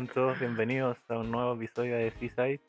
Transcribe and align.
Sean 0.00 0.14
todos 0.14 0.40
bienvenidos 0.40 0.96
a 1.08 1.18
un 1.18 1.30
nuevo 1.30 1.54
episodio 1.56 1.94
de 1.94 2.10
Seaside. 2.12 2.60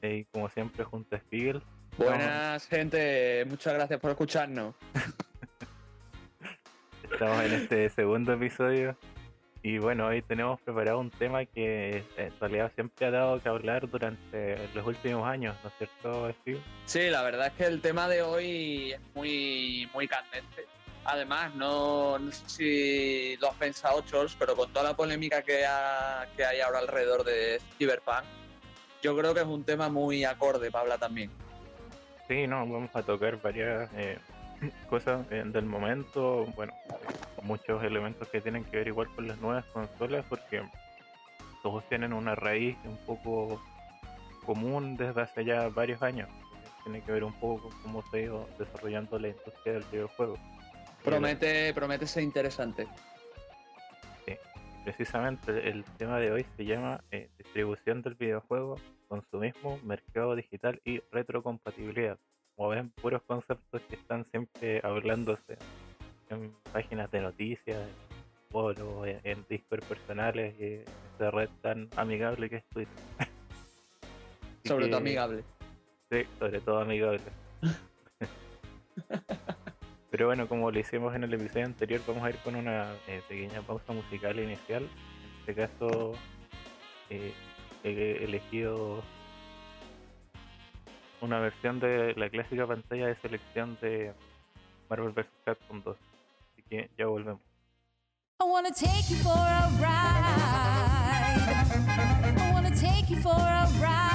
Y 0.00 0.24
como 0.24 0.48
siempre, 0.48 0.82
junto 0.82 1.14
a 1.14 1.18
Spiegel. 1.18 1.62
Buenas, 1.98 2.66
gente. 2.68 3.44
Muchas 3.44 3.74
gracias 3.74 4.00
por 4.00 4.12
escucharnos. 4.12 4.74
Estamos 7.12 7.44
en 7.44 7.52
este 7.52 7.90
segundo 7.90 8.32
episodio. 8.32 8.96
Y 9.62 9.76
bueno, 9.76 10.06
hoy 10.06 10.22
tenemos 10.22 10.58
preparado 10.62 11.00
un 11.00 11.10
tema 11.10 11.44
que 11.44 12.02
en 12.16 12.40
realidad 12.40 12.72
siempre 12.74 13.04
ha 13.04 13.10
dado 13.10 13.42
que 13.42 13.48
hablar 13.50 13.90
durante 13.90 14.56
los 14.74 14.86
últimos 14.86 15.28
años, 15.28 15.54
¿no 15.62 15.68
es 15.68 15.74
cierto, 15.76 16.30
Spiegel? 16.30 16.62
Sí, 16.86 17.10
la 17.10 17.22
verdad 17.24 17.48
es 17.48 17.52
que 17.52 17.66
el 17.66 17.82
tema 17.82 18.08
de 18.08 18.22
hoy 18.22 18.92
es 18.92 19.00
muy, 19.14 19.86
muy 19.92 20.08
candente 20.08 20.64
Además, 21.10 21.54
no, 21.54 22.18
sé 22.30 22.42
si 22.46 23.36
lo 23.38 23.48
has 23.48 23.56
pensado, 23.56 24.02
Chols, 24.02 24.36
pero 24.38 24.54
con 24.54 24.70
toda 24.70 24.90
la 24.90 24.94
polémica 24.94 25.40
que, 25.40 25.64
hay 25.64 26.60
ahora 26.60 26.80
alrededor 26.80 27.24
de 27.24 27.58
Cyberpunk, 27.78 28.24
yo 29.00 29.16
creo 29.16 29.32
que 29.32 29.40
es 29.40 29.46
un 29.46 29.64
tema 29.64 29.88
muy 29.88 30.24
acorde 30.24 30.70
para 30.70 30.98
también. 30.98 31.30
Sí, 32.28 32.46
no, 32.46 32.58
vamos 32.58 32.90
a 32.92 33.02
tocar 33.02 33.40
varias 33.40 33.90
eh, 33.94 34.18
cosas 34.90 35.24
eh, 35.30 35.42
del 35.46 35.64
momento, 35.64 36.44
bueno, 36.54 36.74
muchos 37.42 37.82
elementos 37.82 38.28
que 38.28 38.42
tienen 38.42 38.64
que 38.64 38.76
ver 38.76 38.88
igual 38.88 39.08
con 39.14 39.26
las 39.26 39.38
nuevas 39.38 39.64
consolas, 39.72 40.26
porque 40.28 40.60
todos 41.62 41.88
tienen 41.88 42.12
una 42.12 42.34
raíz 42.34 42.76
un 42.84 42.98
poco 43.06 43.62
común 44.44 44.98
desde 44.98 45.22
hace 45.22 45.42
ya 45.42 45.70
varios 45.70 46.02
años. 46.02 46.28
Tiene 46.84 47.00
que 47.00 47.12
ver 47.12 47.24
un 47.24 47.32
poco 47.32 47.70
con 47.70 47.82
cómo 47.82 48.04
se 48.10 48.18
ha 48.18 48.20
ido 48.20 48.46
desarrollando 48.58 49.18
la 49.18 49.28
industria 49.28 49.72
del 49.72 49.84
videojuego. 49.84 50.36
Promete, 51.08 51.72
promete 51.72 52.06
ser 52.06 52.22
interesante. 52.22 52.86
Sí, 54.26 54.34
precisamente 54.84 55.68
el 55.68 55.84
tema 55.96 56.18
de 56.18 56.30
hoy 56.30 56.46
se 56.56 56.64
llama 56.66 57.02
eh, 57.10 57.30
distribución 57.38 58.02
del 58.02 58.14
videojuego, 58.14 58.76
consumismo, 59.08 59.78
mercado 59.84 60.36
digital 60.36 60.80
y 60.84 61.00
retrocompatibilidad. 61.10 62.18
Como 62.56 62.68
ven, 62.70 62.90
puros 62.90 63.22
conceptos 63.22 63.80
que 63.88 63.96
están 63.96 64.26
siempre 64.26 64.80
hablándose 64.84 65.56
en 66.28 66.52
páginas 66.72 67.10
de 67.10 67.20
noticias, 67.22 67.78
en 67.78 68.50
foros, 68.50 69.06
en, 69.24 69.46
Discord 69.48 69.84
personales 69.84 70.54
y 70.60 70.80
esa 71.16 71.30
red 71.30 71.48
tan 71.62 71.88
amigable 71.96 72.50
que 72.50 72.56
es 72.56 72.64
Twitter. 72.66 72.94
sobre 74.64 74.88
todo 74.88 74.98
amigable. 74.98 75.42
Sí, 76.10 76.24
sobre 76.38 76.60
todo 76.60 76.80
amigable. 76.80 77.22
Pero 80.18 80.26
bueno, 80.26 80.48
como 80.48 80.68
lo 80.72 80.80
hicimos 80.80 81.14
en 81.14 81.22
el 81.22 81.32
episodio 81.32 81.66
anterior, 81.66 82.00
vamos 82.04 82.24
a 82.24 82.30
ir 82.30 82.38
con 82.38 82.56
una 82.56 82.92
eh, 83.06 83.22
pequeña 83.28 83.62
pausa 83.62 83.92
musical 83.92 84.36
inicial. 84.40 84.82
En 84.82 84.90
este 85.38 85.54
caso, 85.54 86.14
eh, 87.08 87.32
he 87.84 88.24
elegido 88.24 89.04
una 91.20 91.38
versión 91.38 91.78
de 91.78 92.14
la 92.16 92.28
clásica 92.30 92.66
pantalla 92.66 93.06
de 93.06 93.14
selección 93.20 93.78
de 93.80 94.12
Marvel 94.90 95.12
vs. 95.12 95.26
Capcom 95.44 95.82
2. 95.84 95.96
Así 95.96 96.62
que 96.68 96.90
ya 96.98 97.06
volvemos. 97.06 97.40
I 98.40 98.44
wanna 98.44 98.72
take 98.72 99.08
you 99.08 99.18
for 99.22 99.36
a 99.36 99.70
ride. 99.78 99.86
I 102.40 102.52
wanna 102.52 102.74
take 102.74 103.08
you 103.08 103.22
for 103.22 103.38
a 103.38 103.68
ride. 103.80 104.07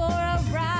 For 0.00 0.06
a 0.06 0.40
ride. 0.50 0.79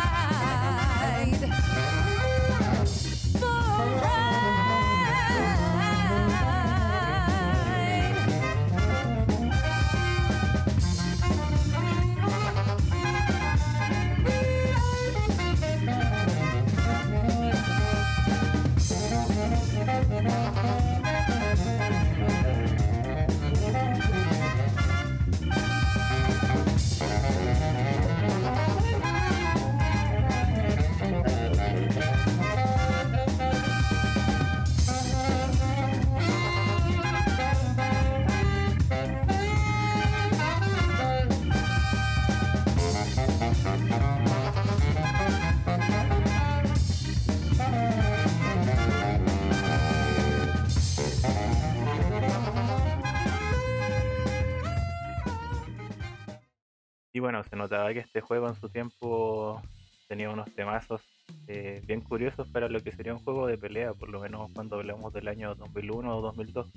Bueno, 57.20 57.42
se 57.44 57.56
notaba 57.56 57.92
que 57.92 58.00
este 58.00 58.20
juego 58.20 58.48
en 58.48 58.54
su 58.54 58.68
tiempo 58.68 59.62
tenía 60.08 60.30
unos 60.30 60.52
temazos 60.54 61.00
eh, 61.46 61.80
bien 61.86 62.00
curiosos 62.00 62.48
para 62.48 62.68
lo 62.68 62.80
que 62.80 62.90
sería 62.90 63.14
un 63.14 63.20
juego 63.20 63.46
de 63.46 63.56
pelea, 63.56 63.94
por 63.94 64.08
lo 64.08 64.20
menos 64.20 64.50
cuando 64.52 64.76
hablamos 64.76 65.12
del 65.12 65.28
año 65.28 65.54
2001 65.54 66.16
o 66.16 66.20
2002. 66.20 66.72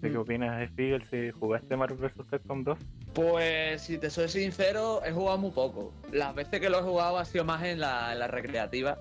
¿Qué 0.00 0.10
mm. 0.10 0.16
opinas, 0.16 0.68
Spiegel, 0.70 1.04
si 1.08 1.30
jugaste 1.30 1.76
Marvel 1.76 1.98
vs. 1.98 2.26
Capcom 2.30 2.64
2? 2.64 2.78
Pues, 3.14 3.82
si 3.82 3.98
te 3.98 4.10
soy 4.10 4.28
sincero, 4.28 5.00
he 5.04 5.12
jugado 5.12 5.38
muy 5.38 5.50
poco. 5.50 5.92
Las 6.12 6.34
veces 6.34 6.60
que 6.60 6.70
lo 6.70 6.80
he 6.80 6.82
jugado 6.82 7.18
ha 7.18 7.24
sido 7.24 7.44
más 7.44 7.62
en 7.62 7.80
la, 7.80 8.12
en 8.12 8.18
la 8.18 8.26
recreativa. 8.26 8.98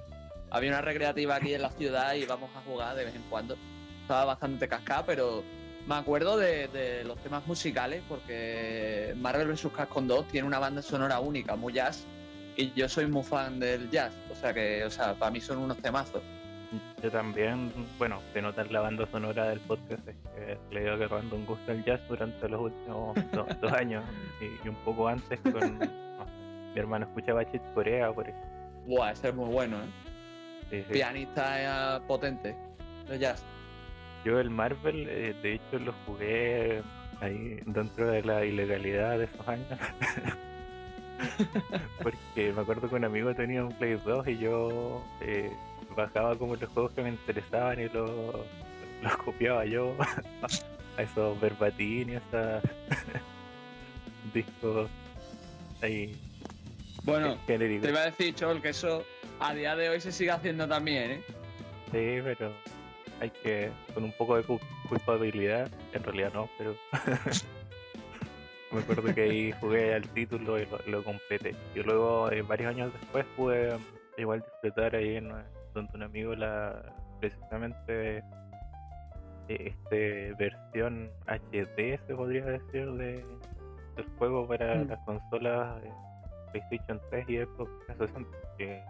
Había 0.51 0.71
una 0.71 0.81
recreativa 0.81 1.35
aquí 1.35 1.53
en 1.53 1.61
la 1.61 1.71
ciudad 1.71 2.13
y 2.13 2.25
vamos 2.25 2.49
a 2.55 2.61
jugar 2.61 2.95
de 2.95 3.05
vez 3.05 3.15
en 3.15 3.23
cuando. 3.29 3.57
Estaba 4.01 4.25
bastante 4.25 4.67
cascada, 4.67 5.05
pero 5.05 5.43
me 5.87 5.95
acuerdo 5.95 6.37
de, 6.37 7.03
los 7.05 7.17
temas 7.19 7.45
musicales 7.47 8.01
porque 8.07 9.13
Marvel 9.17 9.47
vs. 9.47 9.67
Capcom 9.75 10.07
2 10.07 10.27
tiene 10.27 10.47
una 10.47 10.59
banda 10.59 10.81
sonora 10.81 11.19
única, 11.19 11.55
muy 11.55 11.73
jazz, 11.73 12.05
y 12.55 12.71
yo 12.73 12.87
soy 12.89 13.07
muy 13.07 13.23
fan 13.23 13.59
del 13.59 13.89
jazz, 13.89 14.13
o 14.31 14.35
sea 14.35 14.53
que, 14.53 14.83
o 14.83 14.91
sea, 14.91 15.13
para 15.13 15.31
mí 15.31 15.41
son 15.41 15.57
unos 15.57 15.77
temazos. 15.77 16.21
Yo 17.03 17.11
también, 17.11 17.71
bueno, 17.97 18.21
de 18.33 18.41
notar 18.41 18.71
la 18.71 18.79
banda 18.81 19.05
sonora 19.11 19.49
del 19.49 19.59
podcast 19.61 20.07
es 20.07 20.15
que 20.35 20.57
le 20.71 20.81
dio 20.83 20.93
agarrando 20.93 21.35
un 21.35 21.45
gusto 21.45 21.71
al 21.71 21.83
jazz 21.83 21.99
durante 22.07 22.47
los 22.47 22.61
últimos 22.61 23.17
dos, 23.61 23.73
años 23.73 24.03
y, 24.39 24.67
un 24.67 24.75
poco 24.85 25.07
antes 25.07 25.39
con 25.41 25.79
mi 25.79 26.79
hermano 26.79 27.05
escuchaba 27.05 27.49
Chit 27.51 27.61
Corea, 27.73 28.13
por 28.13 28.29
ejemplo. 28.29 28.49
Buah, 28.85 29.11
ese 29.11 29.29
es 29.29 29.35
muy 29.35 29.49
bueno, 29.49 29.77
¿eh? 30.71 30.85
Pianista 30.89 31.97
eh, 31.97 32.01
potente 32.07 32.55
de 33.09 33.19
jazz. 33.19 33.43
Yo 34.23 34.39
el 34.39 34.49
Marvel, 34.49 35.07
eh, 35.09 35.35
de 35.41 35.55
hecho, 35.55 35.79
lo 35.79 35.93
jugué 36.05 36.81
ahí 37.21 37.59
dentro 37.65 38.11
de 38.11 38.23
la 38.23 38.45
ilegalidad 38.45 39.17
de 39.17 39.25
esos 39.25 39.47
años. 39.47 39.67
Porque 42.01 42.53
me 42.53 42.61
acuerdo 42.61 42.89
que 42.89 42.95
un 42.95 43.05
amigo 43.05 43.33
tenía 43.35 43.63
un 43.63 43.73
Play 43.73 43.99
2 44.03 44.27
y 44.27 44.37
yo 44.37 45.03
eh, 45.21 45.51
bajaba 45.95 46.37
como 46.37 46.55
los 46.55 46.69
juegos 46.69 46.91
que 46.93 47.03
me 47.03 47.09
interesaban 47.09 47.79
y 47.79 47.89
los, 47.89 48.09
los 49.01 49.17
copiaba 49.17 49.65
yo 49.65 49.95
a 50.97 51.01
esos 51.01 51.39
verbatim 51.39 52.09
y 52.09 52.15
a 52.15 52.61
discos 54.33 54.89
ahí. 55.81 56.15
Bueno, 57.03 57.37
te 57.47 57.55
iba 57.55 58.01
a 58.01 58.05
decir, 58.05 58.35
Chol, 58.35 58.61
que 58.61 58.69
eso 58.69 59.03
a 59.39 59.53
día 59.53 59.75
de 59.75 59.89
hoy 59.89 60.01
se 60.01 60.11
sigue 60.11 60.31
haciendo 60.31 60.67
también, 60.67 61.11
¿eh? 61.11 61.23
Sí, 61.91 62.21
pero 62.23 62.53
hay 63.21 63.29
que, 63.29 63.71
con 63.93 64.03
un 64.03 64.11
poco 64.13 64.35
de 64.35 64.43
culpabilidad, 64.89 65.69
en 65.93 66.03
realidad 66.03 66.33
no, 66.33 66.49
pero 66.57 66.75
me 68.71 68.79
acuerdo 68.79 69.13
que 69.13 69.21
ahí 69.21 69.51
jugué 69.61 69.93
al 69.93 70.07
título 70.09 70.59
y 70.59 70.67
lo, 70.87 71.03
completé. 71.03 71.55
Y 71.75 71.83
luego, 71.83 72.31
eh, 72.31 72.41
varios 72.41 72.69
años 72.73 72.91
después, 72.99 73.25
pude 73.37 73.77
igual 74.17 74.41
disfrutar 74.41 74.95
ahí 74.95 75.15
en, 75.17 75.31
donde 75.73 75.91
un 75.93 76.03
amigo 76.03 76.35
la, 76.35 76.83
precisamente 77.19 78.23
este 79.47 80.33
versión 80.33 81.11
HD 81.27 81.99
se 82.07 82.15
podría 82.15 82.45
decir 82.45 82.91
de 82.93 83.23
del 83.95 84.05
juego 84.17 84.47
para 84.47 84.75
Mm. 84.75 84.87
las 84.89 84.99
consolas 85.05 85.83
eh, 85.83 85.91
PlayStation 86.51 86.99
3 87.09 87.29
y 87.29 87.37
Xbox 87.37 87.71
360 87.87 88.37
que 88.57 88.83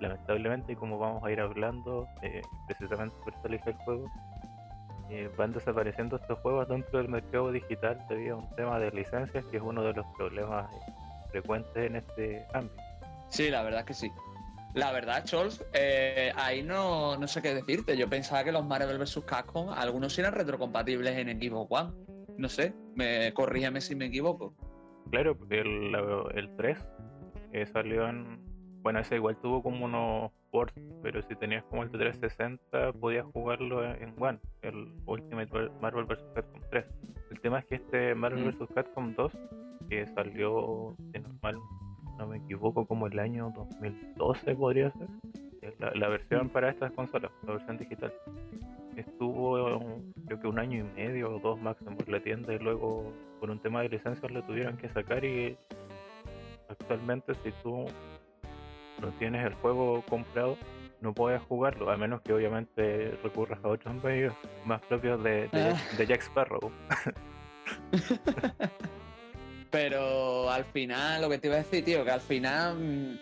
lamentablemente 0.00 0.72
y 0.72 0.76
como 0.76 0.98
vamos 0.98 1.24
a 1.24 1.30
ir 1.30 1.40
hablando 1.40 2.06
eh, 2.22 2.42
precisamente 2.66 3.16
por 3.24 3.32
eso 3.34 3.46
elige 3.46 3.70
el 3.70 3.76
juego 3.78 4.10
eh, 5.10 5.30
van 5.36 5.52
desapareciendo 5.52 6.16
estos 6.16 6.38
juegos 6.40 6.68
dentro 6.68 6.98
del 6.98 7.08
mercado 7.08 7.52
digital 7.52 8.04
debido 8.08 8.36
a 8.36 8.38
un 8.40 8.56
tema 8.56 8.78
de 8.78 8.90
licencias 8.90 9.44
que 9.46 9.56
es 9.58 9.62
uno 9.62 9.82
de 9.84 9.92
los 9.92 10.06
problemas 10.16 10.70
eh, 10.72 10.92
frecuentes 11.30 11.76
en 11.76 11.96
este 11.96 12.46
ámbito 12.52 12.82
Sí, 13.28 13.50
la 13.50 13.62
verdad 13.64 13.80
es 13.80 13.86
que 13.86 13.94
sí. 13.94 14.12
La 14.74 14.92
verdad, 14.92 15.24
Chols, 15.24 15.64
eh, 15.72 16.30
ahí 16.36 16.62
no, 16.62 17.16
no 17.16 17.26
sé 17.26 17.42
qué 17.42 17.52
decirte. 17.54 17.96
Yo 17.96 18.08
pensaba 18.08 18.44
que 18.44 18.52
los 18.52 18.64
Marvel 18.64 18.98
vs. 18.98 19.20
Capcom, 19.26 19.70
algunos 19.70 20.16
eran 20.18 20.32
retrocompatibles 20.34 21.16
en 21.18 21.28
Xbox 21.40 21.66
One. 21.70 21.92
No 22.38 22.48
sé, 22.48 22.72
me 22.94 23.32
corrígeme 23.34 23.80
si 23.80 23.96
me 23.96 24.04
equivoco. 24.06 24.54
Claro, 25.10 25.36
el, 25.50 25.90
la- 25.90 26.24
el 26.34 26.54
3 26.56 26.78
eh, 27.52 27.66
salió 27.66 28.06
en. 28.08 28.45
Bueno, 28.86 29.00
ese 29.00 29.16
igual 29.16 29.36
tuvo 29.38 29.64
como 29.64 29.84
unos 29.84 30.30
ports, 30.52 30.72
pero 31.02 31.20
si 31.22 31.34
tenías 31.34 31.64
como 31.64 31.82
el 31.82 31.90
de 31.90 31.98
360 31.98 32.92
podías 32.92 33.26
jugarlo 33.32 33.84
en, 33.84 34.14
One, 34.16 34.38
el 34.62 34.92
Ultimate 35.06 35.52
Mar- 35.52 35.72
Marvel 35.82 36.04
vs. 36.04 36.22
Capcom 36.36 36.60
3. 36.70 36.84
El 37.32 37.40
tema 37.40 37.58
es 37.58 37.64
que 37.64 37.74
este 37.74 38.14
Marvel 38.14 38.44
Mm. 38.44 38.46
vs. 38.50 38.68
Capcom 38.76 39.12
2, 39.16 39.32
que 39.88 40.06
salió, 40.14 40.94
si 41.12 41.18
no, 41.18 41.28
mal, 41.42 41.56
no 42.16 42.28
me 42.28 42.36
equivoco, 42.36 42.86
como 42.86 43.08
el 43.08 43.18
año 43.18 43.52
2012 43.56 44.54
podría 44.54 44.92
ser, 44.92 45.08
la, 45.80 45.90
la 45.96 46.06
versión 46.06 46.48
para 46.48 46.70
estas 46.70 46.92
consolas, 46.92 47.32
la 47.44 47.54
versión 47.54 47.78
digital. 47.78 48.12
Estuvo 48.94 50.00
creo 50.26 50.38
que 50.40 50.46
un 50.46 50.60
año 50.60 50.78
y 50.78 50.96
medio 50.96 51.34
o 51.34 51.40
dos 51.40 51.60
máximo 51.60 51.96
en 52.06 52.12
la 52.12 52.20
tienda 52.20 52.54
y 52.54 52.60
luego 52.60 53.12
por 53.40 53.50
un 53.50 53.58
tema 53.58 53.82
de 53.82 53.88
licencias 53.88 54.30
lo 54.30 54.42
tuvieron 54.44 54.76
que 54.76 54.88
sacar 54.90 55.24
y 55.24 55.58
actualmente 56.68 57.34
si 57.42 57.50
tú 57.64 57.86
no 59.00 59.08
tienes 59.18 59.44
el 59.44 59.54
juego 59.54 60.02
comprado 60.08 60.56
no 61.00 61.12
puedes 61.14 61.42
jugarlo 61.42 61.90
a 61.90 61.96
menos 61.96 62.22
que 62.22 62.32
obviamente 62.32 63.16
recurras 63.22 63.58
a 63.62 63.68
otros 63.68 64.02
medios 64.02 64.34
más 64.64 64.80
propios 64.82 65.22
de, 65.22 65.48
de, 65.48 65.70
Ah. 65.70 65.80
de 65.96 66.06
Jack 66.06 66.22
Sparrow 66.22 66.72
Pero 69.70 70.50
al 70.50 70.64
final, 70.66 71.20
lo 71.22 71.28
que 71.28 71.38
te 71.38 71.48
iba 71.48 71.56
a 71.56 71.58
decir, 71.58 71.84
tío, 71.84 72.04
que 72.04 72.10
al 72.10 72.20
final. 72.20 72.76
mm, 72.78 73.18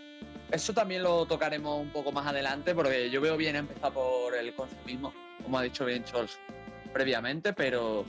Eso 0.53 0.73
también 0.73 1.03
lo 1.03 1.27
tocaremos 1.27 1.81
un 1.81 1.91
poco 1.91 2.13
más 2.13 2.27
adelante, 2.27 2.75
porque 2.75 3.11
yo 3.11 3.21
veo 3.21 3.37
bien 3.37 3.57
empezar 3.57 3.93
por 3.93 4.35
el 4.37 4.55
consumismo, 4.55 5.13
como 5.43 5.59
ha 5.59 5.63
dicho 5.63 5.85
bien 5.85 6.05
Chols 6.05 6.39
previamente, 6.93 7.53
pero 7.55 8.05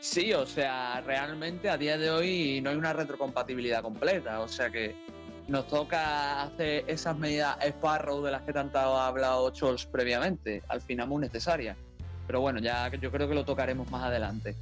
sí, 0.00 0.34
o 0.34 0.44
sea, 0.44 1.00
realmente 1.06 1.70
a 1.70 1.78
día 1.78 1.96
de 1.96 2.10
hoy 2.10 2.60
no 2.60 2.70
hay 2.70 2.76
una 2.76 2.92
retrocompatibilidad 2.92 3.80
completa, 3.80 4.40
o 4.40 4.48
sea 4.48 4.68
que 4.68 4.94
nos 5.52 5.68
toca 5.68 6.42
hacer 6.42 6.84
esas 6.88 7.16
medidas 7.18 7.56
Sparrow 7.62 8.22
de 8.22 8.32
las 8.32 8.42
que 8.42 8.54
tanto 8.54 8.78
ha 8.78 9.06
hablado 9.06 9.50
Chols 9.50 9.84
previamente, 9.84 10.62
al 10.68 10.80
final 10.80 11.08
muy 11.08 11.20
necesarias. 11.20 11.76
Pero 12.26 12.40
bueno, 12.40 12.58
ya 12.58 12.88
yo 12.88 13.12
creo 13.12 13.28
que 13.28 13.34
lo 13.34 13.44
tocaremos 13.44 13.90
más 13.90 14.02
adelante. 14.02 14.56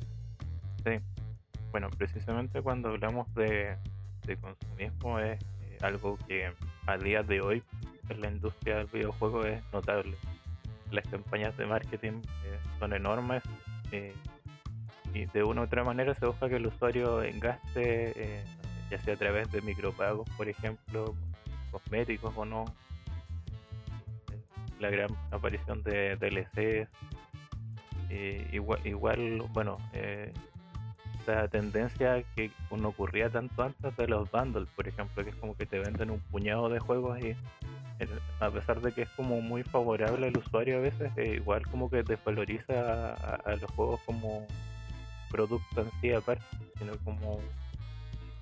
bueno 1.70 1.88
precisamente 1.96 2.60
cuando 2.60 2.88
hablamos 2.88 3.32
de, 3.34 3.76
de 4.26 4.36
consumismo 4.36 5.20
es 5.20 5.40
eh, 5.40 5.78
algo 5.82 6.18
que 6.26 6.52
a 6.86 6.98
día 6.98 7.22
de 7.22 7.40
hoy 7.40 7.62
en 8.08 8.20
la 8.20 8.28
industria 8.28 8.78
del 8.78 8.86
videojuego 8.86 9.44
es 9.44 9.62
notable 9.72 10.16
las 10.90 11.06
campañas 11.06 11.56
de 11.56 11.66
marketing 11.66 12.20
eh, 12.46 12.58
son 12.80 12.92
enormes 12.92 13.44
eh, 13.92 14.12
y 15.14 15.26
de 15.26 15.44
una 15.44 15.60
u 15.60 15.64
otra 15.64 15.84
manera 15.84 16.14
se 16.16 16.26
busca 16.26 16.48
que 16.48 16.56
el 16.56 16.66
usuario 16.66 17.20
gaste, 17.40 18.44
ya 18.90 19.00
sea 19.00 19.14
a 19.14 19.16
través 19.16 19.50
de 19.52 19.60
micropagos, 19.62 20.28
por 20.36 20.48
ejemplo, 20.48 21.14
cosméticos 21.70 22.32
o 22.36 22.44
no, 22.44 22.64
la 24.78 24.90
gran 24.90 25.10
aparición 25.30 25.82
de 25.82 26.16
DLCs, 26.16 26.88
eh, 28.10 28.48
igual, 28.52 28.80
igual, 28.84 29.42
bueno, 29.52 29.78
eh, 29.92 30.32
esa 31.22 31.46
tendencia 31.48 32.24
que 32.34 32.50
no 32.70 32.88
ocurría 32.88 33.30
tanto 33.30 33.62
antes 33.62 33.96
de 33.96 34.08
los 34.08 34.30
bundles, 34.30 34.68
por 34.74 34.88
ejemplo, 34.88 35.22
que 35.22 35.30
es 35.30 35.36
como 35.36 35.56
que 35.56 35.66
te 35.66 35.78
venden 35.78 36.10
un 36.10 36.20
puñado 36.20 36.68
de 36.68 36.80
juegos 36.80 37.20
y 37.20 37.36
a 38.40 38.50
pesar 38.50 38.80
de 38.80 38.92
que 38.92 39.02
es 39.02 39.10
como 39.10 39.42
muy 39.42 39.62
favorable 39.62 40.28
al 40.28 40.36
usuario 40.36 40.78
a 40.78 40.80
veces, 40.80 41.12
eh, 41.16 41.34
igual 41.36 41.66
como 41.66 41.90
que 41.90 42.02
desvaloriza 42.02 43.12
a 43.12 43.56
los 43.56 43.70
juegos 43.72 44.00
como 44.06 44.46
producto 45.30 45.82
en 45.82 45.90
sí 46.00 46.12
aparte, 46.12 46.44
sino 46.78 46.96
como, 47.04 47.40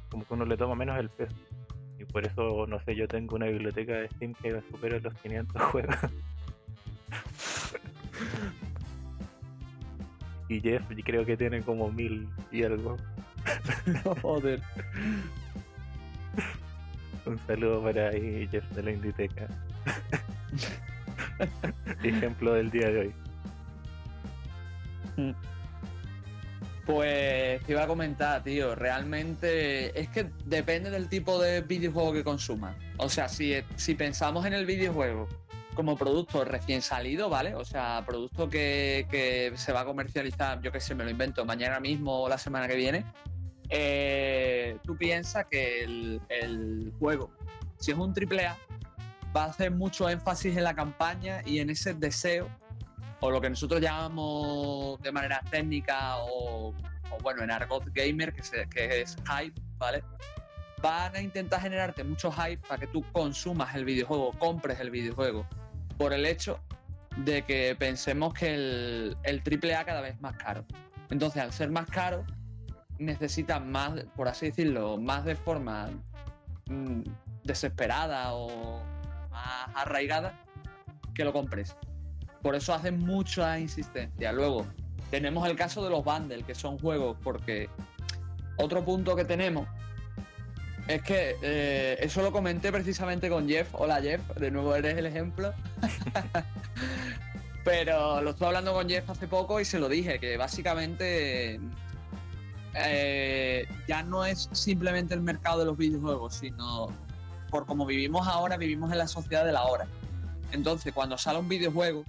como 0.08 0.26
que 0.26 0.34
uno 0.34 0.44
le 0.44 0.56
toma 0.56 0.74
menos 0.74 0.98
el 0.98 1.08
peso. 1.10 1.36
Y 1.98 2.04
por 2.04 2.26
eso, 2.26 2.66
no 2.66 2.80
sé, 2.84 2.94
yo 2.94 3.08
tengo 3.08 3.36
una 3.36 3.46
biblioteca 3.46 3.94
de 3.94 4.08
Steam 4.10 4.34
que 4.34 4.62
supera 4.70 4.98
los 5.00 5.14
500 5.14 5.62
juegos. 5.72 5.96
y 10.48 10.60
Jeff 10.60 10.82
creo 11.04 11.26
que 11.26 11.36
tiene 11.36 11.62
como 11.62 11.90
mil 11.90 12.28
y 12.50 12.62
algo. 12.62 12.96
Joder. 14.22 14.62
Un 17.26 17.38
saludo 17.46 17.82
para 17.82 18.08
ahí, 18.08 18.48
Jeff 18.50 18.64
de 18.70 18.82
la 18.82 18.92
Inditeca. 18.92 19.46
Ejemplo 22.02 22.54
del 22.54 22.70
día 22.70 22.88
de 22.88 23.00
hoy. 23.00 23.14
Pues 26.88 27.62
te 27.64 27.72
iba 27.72 27.82
a 27.82 27.86
comentar, 27.86 28.42
tío, 28.42 28.74
realmente 28.74 30.00
es 30.00 30.08
que 30.08 30.30
depende 30.46 30.88
del 30.88 31.10
tipo 31.10 31.38
de 31.38 31.60
videojuego 31.60 32.14
que 32.14 32.24
consumas. 32.24 32.74
O 32.96 33.10
sea, 33.10 33.28
si, 33.28 33.52
si 33.76 33.94
pensamos 33.94 34.46
en 34.46 34.54
el 34.54 34.64
videojuego 34.64 35.28
como 35.74 35.98
producto 35.98 36.46
recién 36.46 36.80
salido, 36.80 37.28
¿vale? 37.28 37.54
O 37.54 37.62
sea, 37.62 38.02
producto 38.06 38.48
que, 38.48 39.06
que 39.10 39.52
se 39.56 39.70
va 39.70 39.80
a 39.80 39.84
comercializar, 39.84 40.62
yo 40.62 40.72
qué 40.72 40.80
sé, 40.80 40.94
me 40.94 41.04
lo 41.04 41.10
invento, 41.10 41.44
mañana 41.44 41.78
mismo 41.78 42.22
o 42.22 42.26
la 42.26 42.38
semana 42.38 42.66
que 42.66 42.76
viene, 42.76 43.04
eh, 43.68 44.78
tú 44.82 44.96
piensas 44.96 45.44
que 45.50 45.82
el, 45.84 46.22
el 46.30 46.90
juego, 46.98 47.30
si 47.78 47.90
es 47.90 47.98
un 47.98 48.14
triple 48.14 48.46
A, 48.46 48.56
va 49.36 49.44
a 49.44 49.48
hacer 49.48 49.72
mucho 49.72 50.08
énfasis 50.08 50.56
en 50.56 50.64
la 50.64 50.74
campaña 50.74 51.42
y 51.44 51.58
en 51.58 51.68
ese 51.68 51.92
deseo 51.92 52.48
o 53.20 53.30
lo 53.30 53.40
que 53.40 53.50
nosotros 53.50 53.80
llamamos 53.80 55.00
de 55.02 55.10
manera 55.12 55.40
técnica 55.50 56.16
o, 56.18 56.72
bueno, 57.22 57.42
en 57.42 57.50
argot 57.50 57.84
gamer, 57.92 58.32
que, 58.32 58.42
se- 58.42 58.68
es 58.74 59.16
hype, 59.16 59.60
¿vale? 59.78 60.02
Van 60.82 61.14
a 61.16 61.20
intentar 61.20 61.60
generarte 61.60 62.04
mucho 62.04 62.30
hype 62.30 62.58
para 62.68 62.78
que 62.78 62.86
tú 62.86 63.04
consumas 63.12 63.74
el 63.74 63.84
videojuego, 63.84 64.30
compres 64.38 64.78
el 64.80 64.90
videojuego, 64.90 65.44
por 65.96 66.12
el 66.12 66.24
hecho 66.24 66.60
de 67.16 67.42
que 67.42 67.74
pensemos 67.76 68.32
que 68.32 68.54
el, 68.54 69.16
el 69.24 69.42
AAA 69.44 69.84
cada 69.84 70.00
vez 70.00 70.14
es 70.14 70.20
más 70.20 70.36
caro. 70.36 70.64
Entonces, 71.10 71.42
al 71.42 71.52
ser 71.52 71.70
más 71.70 71.88
caro, 71.90 72.24
necesitas 72.98 73.60
más, 73.64 74.04
por 74.14 74.28
así 74.28 74.46
decirlo, 74.46 74.98
más 74.98 75.24
de 75.24 75.34
forma 75.34 75.88
mm, 76.68 77.02
desesperada 77.42 78.34
o 78.34 78.80
más 79.30 79.68
arraigada 79.74 80.32
que 81.14 81.24
lo 81.24 81.32
compres. 81.32 81.74
Por 82.42 82.54
eso 82.54 82.72
hacen 82.72 82.98
mucha 82.98 83.58
insistencia. 83.58 84.32
Luego, 84.32 84.66
tenemos 85.10 85.48
el 85.48 85.56
caso 85.56 85.82
de 85.82 85.90
los 85.90 86.04
bundles, 86.04 86.44
que 86.44 86.54
son 86.54 86.78
juegos, 86.78 87.16
porque 87.22 87.68
otro 88.56 88.84
punto 88.84 89.16
que 89.16 89.24
tenemos 89.24 89.66
es 90.88 91.02
que 91.02 91.36
eh, 91.42 91.98
eso 92.00 92.22
lo 92.22 92.32
comenté 92.32 92.72
precisamente 92.72 93.28
con 93.28 93.46
Jeff. 93.48 93.68
Hola 93.72 94.00
Jeff, 94.00 94.22
de 94.36 94.50
nuevo 94.50 94.74
eres 94.74 94.96
el 94.96 95.06
ejemplo. 95.06 95.52
Pero 97.64 98.22
lo 98.22 98.30
estuve 98.30 98.48
hablando 98.48 98.72
con 98.72 98.88
Jeff 98.88 99.08
hace 99.10 99.28
poco 99.28 99.60
y 99.60 99.64
se 99.66 99.78
lo 99.78 99.88
dije, 99.88 100.18
que 100.18 100.38
básicamente 100.38 101.60
eh, 102.74 103.68
ya 103.86 104.02
no 104.02 104.24
es 104.24 104.48
simplemente 104.52 105.12
el 105.12 105.20
mercado 105.20 105.60
de 105.60 105.64
los 105.66 105.76
videojuegos, 105.76 106.36
sino 106.36 106.88
por 107.50 107.66
como 107.66 107.84
vivimos 107.84 108.26
ahora, 108.26 108.56
vivimos 108.56 108.90
en 108.90 108.98
la 108.98 109.08
sociedad 109.08 109.44
de 109.44 109.52
la 109.52 109.64
hora. 109.64 109.86
Entonces, 110.52 110.94
cuando 110.94 111.18
sale 111.18 111.38
un 111.38 111.48
videojuego, 111.48 112.04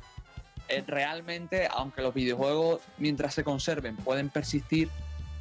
eh, 0.69 0.83
realmente, 0.87 1.67
aunque 1.71 2.01
los 2.01 2.13
videojuegos, 2.13 2.81
mientras 2.97 3.33
se 3.33 3.43
conserven, 3.43 3.95
pueden 3.97 4.29
persistir 4.29 4.89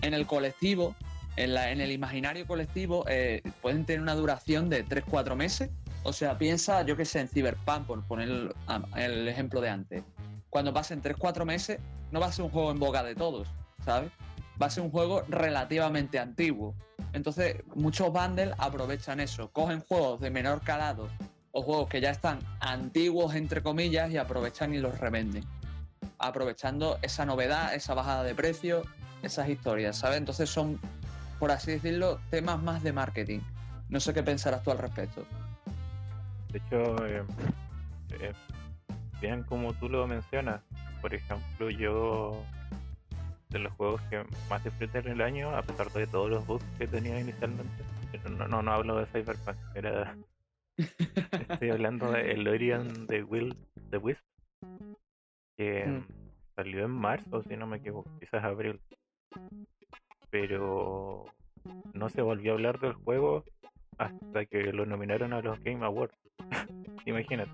en 0.02 0.14
el 0.14 0.26
colectivo, 0.26 0.94
en, 1.36 1.54
la- 1.54 1.70
en 1.70 1.80
el 1.80 1.92
imaginario 1.92 2.46
colectivo, 2.46 3.04
eh, 3.08 3.42
pueden 3.62 3.84
tener 3.84 4.00
una 4.02 4.14
duración 4.14 4.68
de 4.68 4.84
3-4 4.84 5.36
meses. 5.36 5.70
O 6.04 6.12
sea, 6.12 6.38
piensa, 6.38 6.82
yo 6.82 6.96
que 6.96 7.04
sé, 7.04 7.20
en 7.20 7.28
Cyberpunk, 7.28 7.86
por 7.86 8.04
poner 8.06 8.28
el, 8.28 8.54
el 8.96 9.28
ejemplo 9.28 9.60
de 9.60 9.68
antes. 9.68 10.02
Cuando 10.50 10.72
pasen 10.72 11.02
3-4 11.02 11.44
meses, 11.44 11.78
no 12.10 12.20
va 12.20 12.26
a 12.26 12.32
ser 12.32 12.44
un 12.44 12.50
juego 12.50 12.70
en 12.70 12.78
boca 12.78 13.02
de 13.02 13.14
todos, 13.14 13.48
¿sabes? 13.84 14.10
Va 14.60 14.66
a 14.66 14.70
ser 14.70 14.82
un 14.82 14.90
juego 14.90 15.22
relativamente 15.28 16.18
antiguo. 16.18 16.74
Entonces, 17.12 17.56
muchos 17.74 18.10
bundles 18.12 18.50
aprovechan 18.58 19.20
eso. 19.20 19.50
Cogen 19.52 19.80
juegos 19.80 20.20
de 20.20 20.30
menor 20.30 20.62
calado 20.62 21.08
o 21.52 21.62
juegos 21.62 21.88
que 21.88 22.00
ya 22.00 22.10
están 22.10 22.38
antiguos, 22.60 23.34
entre 23.34 23.62
comillas, 23.62 24.10
y 24.10 24.18
aprovechan 24.18 24.74
y 24.74 24.78
los 24.78 24.98
revenden. 24.98 25.44
Aprovechando 26.18 26.98
esa 27.02 27.24
novedad, 27.24 27.74
esa 27.74 27.94
bajada 27.94 28.22
de 28.24 28.34
precio, 28.34 28.82
esas 29.22 29.48
historias, 29.48 29.96
¿sabes? 29.96 30.18
Entonces 30.18 30.50
son, 30.50 30.78
por 31.38 31.50
así 31.50 31.72
decirlo, 31.72 32.20
temas 32.30 32.62
más 32.62 32.82
de 32.82 32.92
marketing. 32.92 33.40
No 33.88 34.00
sé 34.00 34.12
qué 34.12 34.22
pensarás 34.22 34.62
tú 34.62 34.70
al 34.70 34.78
respecto. 34.78 35.24
De 36.52 36.58
hecho, 36.58 37.06
eh, 37.06 37.22
eh, 38.20 38.32
bien 39.20 39.42
como 39.44 39.72
tú 39.74 39.88
lo 39.88 40.06
mencionas, 40.06 40.60
por 41.00 41.14
ejemplo, 41.14 41.70
yo 41.70 42.42
de 43.50 43.58
los 43.58 43.72
juegos 43.74 44.00
que 44.10 44.22
más 44.50 44.62
disfruté 44.62 44.98
en 44.98 45.08
el 45.08 45.20
año, 45.22 45.56
a 45.56 45.62
pesar 45.62 45.90
de 45.92 46.06
todos 46.06 46.30
los 46.30 46.46
bugs 46.46 46.64
que 46.78 46.86
tenía 46.86 47.18
inicialmente, 47.18 47.82
no, 48.28 48.46
no, 48.46 48.62
no 48.62 48.72
hablo 48.72 48.98
de 48.98 49.06
Cyberpunk, 49.06 49.56
era 49.74 50.14
Estoy 50.78 51.70
hablando 51.70 52.10
de 52.12 52.32
El 52.32 52.46
Orion 52.46 53.06
de 53.06 53.22
Will 53.24 53.56
the 53.90 53.98
Wisp, 53.98 54.22
que 55.56 55.86
Mm. 55.86 56.06
salió 56.54 56.84
en 56.84 56.90
marzo, 56.90 57.42
si 57.42 57.56
no 57.56 57.66
me 57.66 57.78
equivoco, 57.78 58.10
quizás 58.20 58.44
abril. 58.44 58.80
Pero 60.30 61.24
no 61.94 62.08
se 62.08 62.22
volvió 62.22 62.52
a 62.52 62.54
hablar 62.54 62.78
del 62.80 62.92
juego 62.92 63.44
hasta 63.96 64.44
que 64.46 64.72
lo 64.72 64.86
nominaron 64.86 65.32
a 65.32 65.40
los 65.40 65.58
Game 65.64 65.84
Awards. 65.84 66.14
Imagínate. 67.06 67.50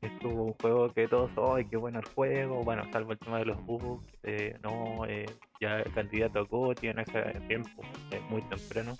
Estuvo 0.00 0.44
un 0.44 0.52
juego 0.54 0.92
que 0.92 1.08
todos, 1.08 1.30
¡ay, 1.56 1.64
qué 1.64 1.76
bueno 1.76 1.98
el 1.98 2.04
juego! 2.06 2.62
Bueno, 2.62 2.84
salvo 2.92 3.12
el 3.12 3.18
tema 3.18 3.40
de 3.40 3.46
los 3.46 3.60
bugs, 3.66 4.06
eh, 4.22 4.56
no, 4.62 5.04
eh, 5.06 5.26
ya 5.60 5.80
el 5.80 5.92
candidato 5.92 6.38
a 6.38 6.42
GOTY 6.42 6.86
en 6.88 7.00
ese 7.00 7.22
tiempo, 7.48 7.82
eh, 8.12 8.20
muy 8.30 8.40
temprano. 8.42 8.94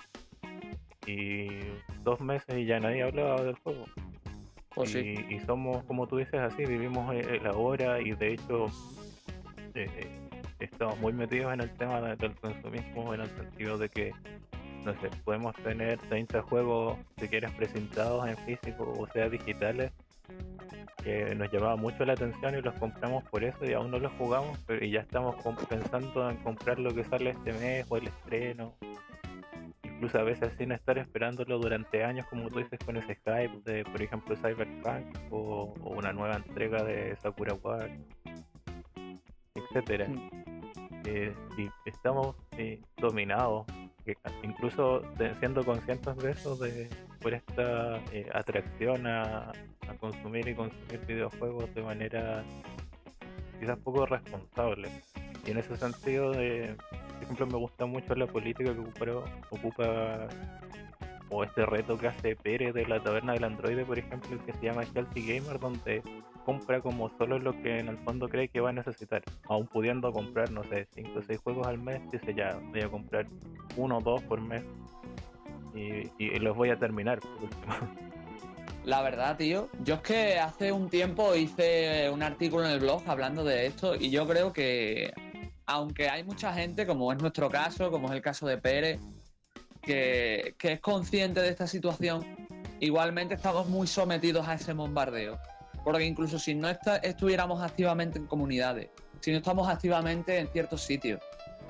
Y 1.07 1.49
dos 2.03 2.21
meses 2.21 2.57
y 2.59 2.67
ya 2.67 2.81
nadie 2.81 3.03
hablaba 3.03 3.43
del 3.43 3.55
juego. 3.57 3.85
Pues 4.75 4.95
y, 4.95 5.17
sí. 5.17 5.27
y 5.31 5.39
somos, 5.41 5.83
como 5.85 6.07
tú 6.07 6.17
dices, 6.19 6.41
así, 6.41 6.65
vivimos 6.65 7.13
eh, 7.15 7.39
el 7.41 7.47
ahora 7.47 8.01
y 8.01 8.13
de 8.13 8.35
hecho 8.35 8.67
eh, 9.75 9.89
estamos 10.61 10.99
muy 11.01 11.13
metidos 11.13 11.53
en 11.55 11.61
el 11.63 11.71
tema 11.77 12.01
de- 12.01 12.17
del 12.17 12.35
consumismo 12.37 13.15
en 13.15 13.23
el 13.23 13.29
sentido 13.31 13.79
de 13.79 13.89
que, 13.89 14.13
no 14.85 14.93
sé, 15.01 15.09
podemos 15.25 15.55
tener 15.57 15.99
30 16.09 16.43
juegos, 16.43 16.99
si 17.19 17.29
quieres, 17.29 17.51
presentados 17.53 18.29
en 18.29 18.37
físico 18.39 18.95
o 18.99 19.07
sea, 19.09 19.29
digitales, 19.29 19.91
que 21.03 21.35
nos 21.35 21.51
llamaba 21.51 21.77
mucho 21.77 22.05
la 22.05 22.13
atención 22.13 22.57
y 22.59 22.61
los 22.61 22.75
compramos 22.75 23.25
por 23.31 23.43
eso 23.45 23.65
y 23.65 23.73
aún 23.73 23.91
no 23.91 23.99
los 23.99 24.13
jugamos, 24.19 24.59
pero 24.67 24.85
y 24.85 24.91
ya 24.91 25.01
estamos 25.01 25.37
pensando 25.69 26.29
en 26.31 26.37
comprar 26.39 26.79
lo 26.79 26.95
que 26.95 27.05
sale 27.05 27.31
este 27.31 27.53
mes 27.55 27.87
o 27.89 27.97
el 27.97 28.09
estreno. 28.09 28.75
Incluso 29.99 30.21
a 30.21 30.23
veces 30.23 30.53
sin 30.57 30.71
estar 30.71 30.97
esperándolo 30.97 31.59
durante 31.59 32.05
años, 32.05 32.25
como 32.31 32.49
tú 32.49 32.61
dices, 32.61 32.79
con 32.87 32.97
ese 32.97 33.17
hype 33.17 33.61
de, 33.65 33.85
por 33.85 34.01
ejemplo, 34.01 34.37
Cyberpunk 34.37 35.33
o, 35.33 35.75
o 35.83 35.91
una 35.91 36.13
nueva 36.13 36.37
entrega 36.37 36.85
de 36.85 37.17
Sakura 37.17 37.55
Wars, 37.55 37.91
etcétera. 39.57 40.07
Mm. 40.07 40.31
Eh, 41.05 41.35
y 41.57 41.69
estamos 41.85 42.37
eh, 42.59 42.81
dominados, 42.97 43.67
incluso 44.45 45.03
siendo 45.41 45.65
conscientes 45.65 46.17
de 46.19 46.31
eso, 46.31 46.55
de 46.55 46.89
por 47.21 47.35
esta 47.35 47.97
eh, 48.13 48.29
atracción 48.33 49.05
a, 49.05 49.51
a 49.51 49.95
consumir 49.99 50.47
y 50.47 50.55
consumir 50.55 51.05
videojuegos 51.09 51.75
de 51.75 51.83
manera 51.83 52.45
quizás 53.59 53.77
poco 53.79 54.07
responsable. 54.07 54.91
Y 55.45 55.51
en 55.51 55.59
ese 55.59 55.77
sentido, 55.77 56.31
de, 56.31 56.77
ejemplo, 57.29 57.47
me 57.47 57.59
gusta 57.59 57.87
mucho 57.87 58.15
la 58.15 58.27
política 58.27 58.73
que 58.73 58.81
ocupa, 59.51 60.29
o 61.31 61.45
este 61.45 61.67
reto 61.67 61.97
que 61.99 62.09
hace 62.09 62.37
Pérez 62.37 62.73
de 62.75 62.87
la 62.87 63.03
taberna 63.03 63.35
del 63.35 63.45
androide, 63.45 63.85
por 63.85 63.99
ejemplo, 63.99 64.39
que 64.45 64.53
se 64.53 64.67
llama 64.67 64.85
Healthy 64.95 65.27
Gamer, 65.27 65.59
donde 65.61 66.03
compra 66.45 66.81
como 66.81 67.11
solo 67.19 67.39
lo 67.39 67.53
que 67.63 67.79
en 67.79 67.89
el 67.89 67.99
fondo 67.99 68.29
cree 68.29 68.49
que 68.49 68.61
va 68.61 68.71
a 68.71 68.73
necesitar, 68.73 69.23
aún 69.49 69.67
pudiendo 69.67 70.11
comprar, 70.13 70.51
no 70.51 70.65
sé, 70.65 70.87
5 70.95 71.19
o 71.19 71.23
6 71.23 71.41
juegos 71.41 71.67
al 71.67 71.79
mes, 71.79 72.01
dice 72.11 72.35
ya, 72.35 72.59
voy 72.71 72.81
a 72.81 72.89
comprar 72.89 73.27
uno 73.77 73.99
o 73.99 74.01
dos 74.01 74.23
por 74.23 74.41
mes 74.41 74.65
y, 75.75 76.11
y 76.19 76.39
los 76.39 76.57
voy 76.57 76.71
a 76.71 76.79
terminar. 76.79 77.21
La 78.85 79.03
verdad, 79.03 79.37
tío, 79.37 79.69
yo 79.85 79.97
es 79.97 80.01
que 80.01 80.39
hace 80.39 80.73
un 80.73 80.89
tiempo 80.89 81.35
hice 81.35 82.09
un 82.09 82.23
artículo 82.23 82.65
en 82.65 82.71
el 82.71 82.81
blog 82.81 83.03
hablando 83.07 83.45
de 83.45 83.67
esto 83.67 83.95
y 83.95 84.09
yo 84.09 84.27
creo 84.27 84.51
que, 84.55 85.13
aunque 85.69 86.09
hay 86.09 86.25
mucha 86.25 86.53
gente, 86.55 86.87
como 86.87 87.13
es 87.13 87.21
nuestro 87.21 87.51
caso, 87.51 87.91
como 87.91 88.09
es 88.09 88.15
el 88.15 88.23
caso 88.23 88.47
de 88.47 88.57
Pérez, 88.57 88.99
que, 89.83 90.57
es 90.59 90.81
consciente 90.81 91.43
de 91.43 91.51
esta 91.51 91.67
situación, 91.67 92.25
igualmente 92.81 93.35
estamos 93.35 93.69
muy 93.69 93.87
sometidos 93.87 94.49
a 94.49 94.55
ese 94.55 94.73
bombardeo. 94.73 95.39
Porque 95.85 96.05
incluso 96.05 96.39
si 96.39 96.55
no 96.55 96.69
estuviéramos 96.71 97.63
activamente 97.63 98.19
en 98.19 98.27
comunidades, 98.27 98.89
si 99.21 99.31
no 99.31 99.39
estamos 99.39 99.69
activamente 99.69 100.39
en 100.39 100.49
ciertos 100.49 100.81
sitios, 100.83 101.21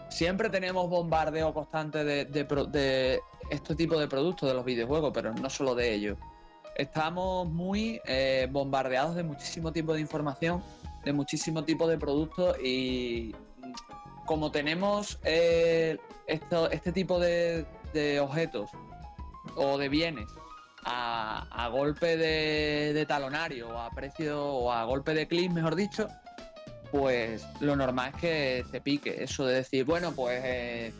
siempre 0.08 0.48
tenemos 0.48 0.88
bombardeo 0.88 1.52
constante 1.52 2.04
de, 2.04 3.20
este 3.50 3.74
tipo 3.74 3.98
de 3.98 4.06
productos 4.06 4.48
de 4.48 4.54
los 4.54 4.64
videojuegos, 4.64 5.10
pero 5.12 5.34
no 5.34 5.50
solo 5.50 5.74
de 5.74 5.92
ellos 5.92 6.16
estamos 6.76 7.48
muy 7.48 8.00
eh, 8.06 8.46
bombardeados 8.48 9.16
de 9.16 9.24
muchísimo 9.24 9.72
tipo 9.72 9.92
de 9.92 10.00
información, 10.00 10.62
de 11.04 11.12
muchísimo 11.12 11.64
tipo 11.64 11.88
de 11.88 11.98
productos 11.98 12.56
y 12.62 13.34
como 14.28 14.52
tenemos 14.52 15.18
eh, 15.24 15.96
este 16.26 16.92
tipo 16.92 17.18
de, 17.18 17.64
objetos 18.20 18.70
o 19.56 19.78
de 19.78 19.88
bienes 19.88 20.28
a, 20.84 21.68
golpe 21.72 22.18
de, 22.18 22.92
de 22.92 23.06
talonario 23.06 23.70
o 23.70 23.78
a 23.78 23.90
precio 23.90 24.44
o 24.44 24.70
a 24.70 24.84
golpe 24.84 25.14
de 25.14 25.26
clic, 25.26 25.50
mejor 25.50 25.74
dicho, 25.74 26.08
pues 26.92 27.46
lo 27.60 27.74
normal 27.74 28.12
es 28.14 28.20
que 28.20 28.64
se 28.70 28.82
pique. 28.82 29.24
Eso 29.24 29.46
de 29.46 29.56
decir, 29.56 29.86
bueno, 29.86 30.12
pues 30.12 30.42
eh, 30.44 30.92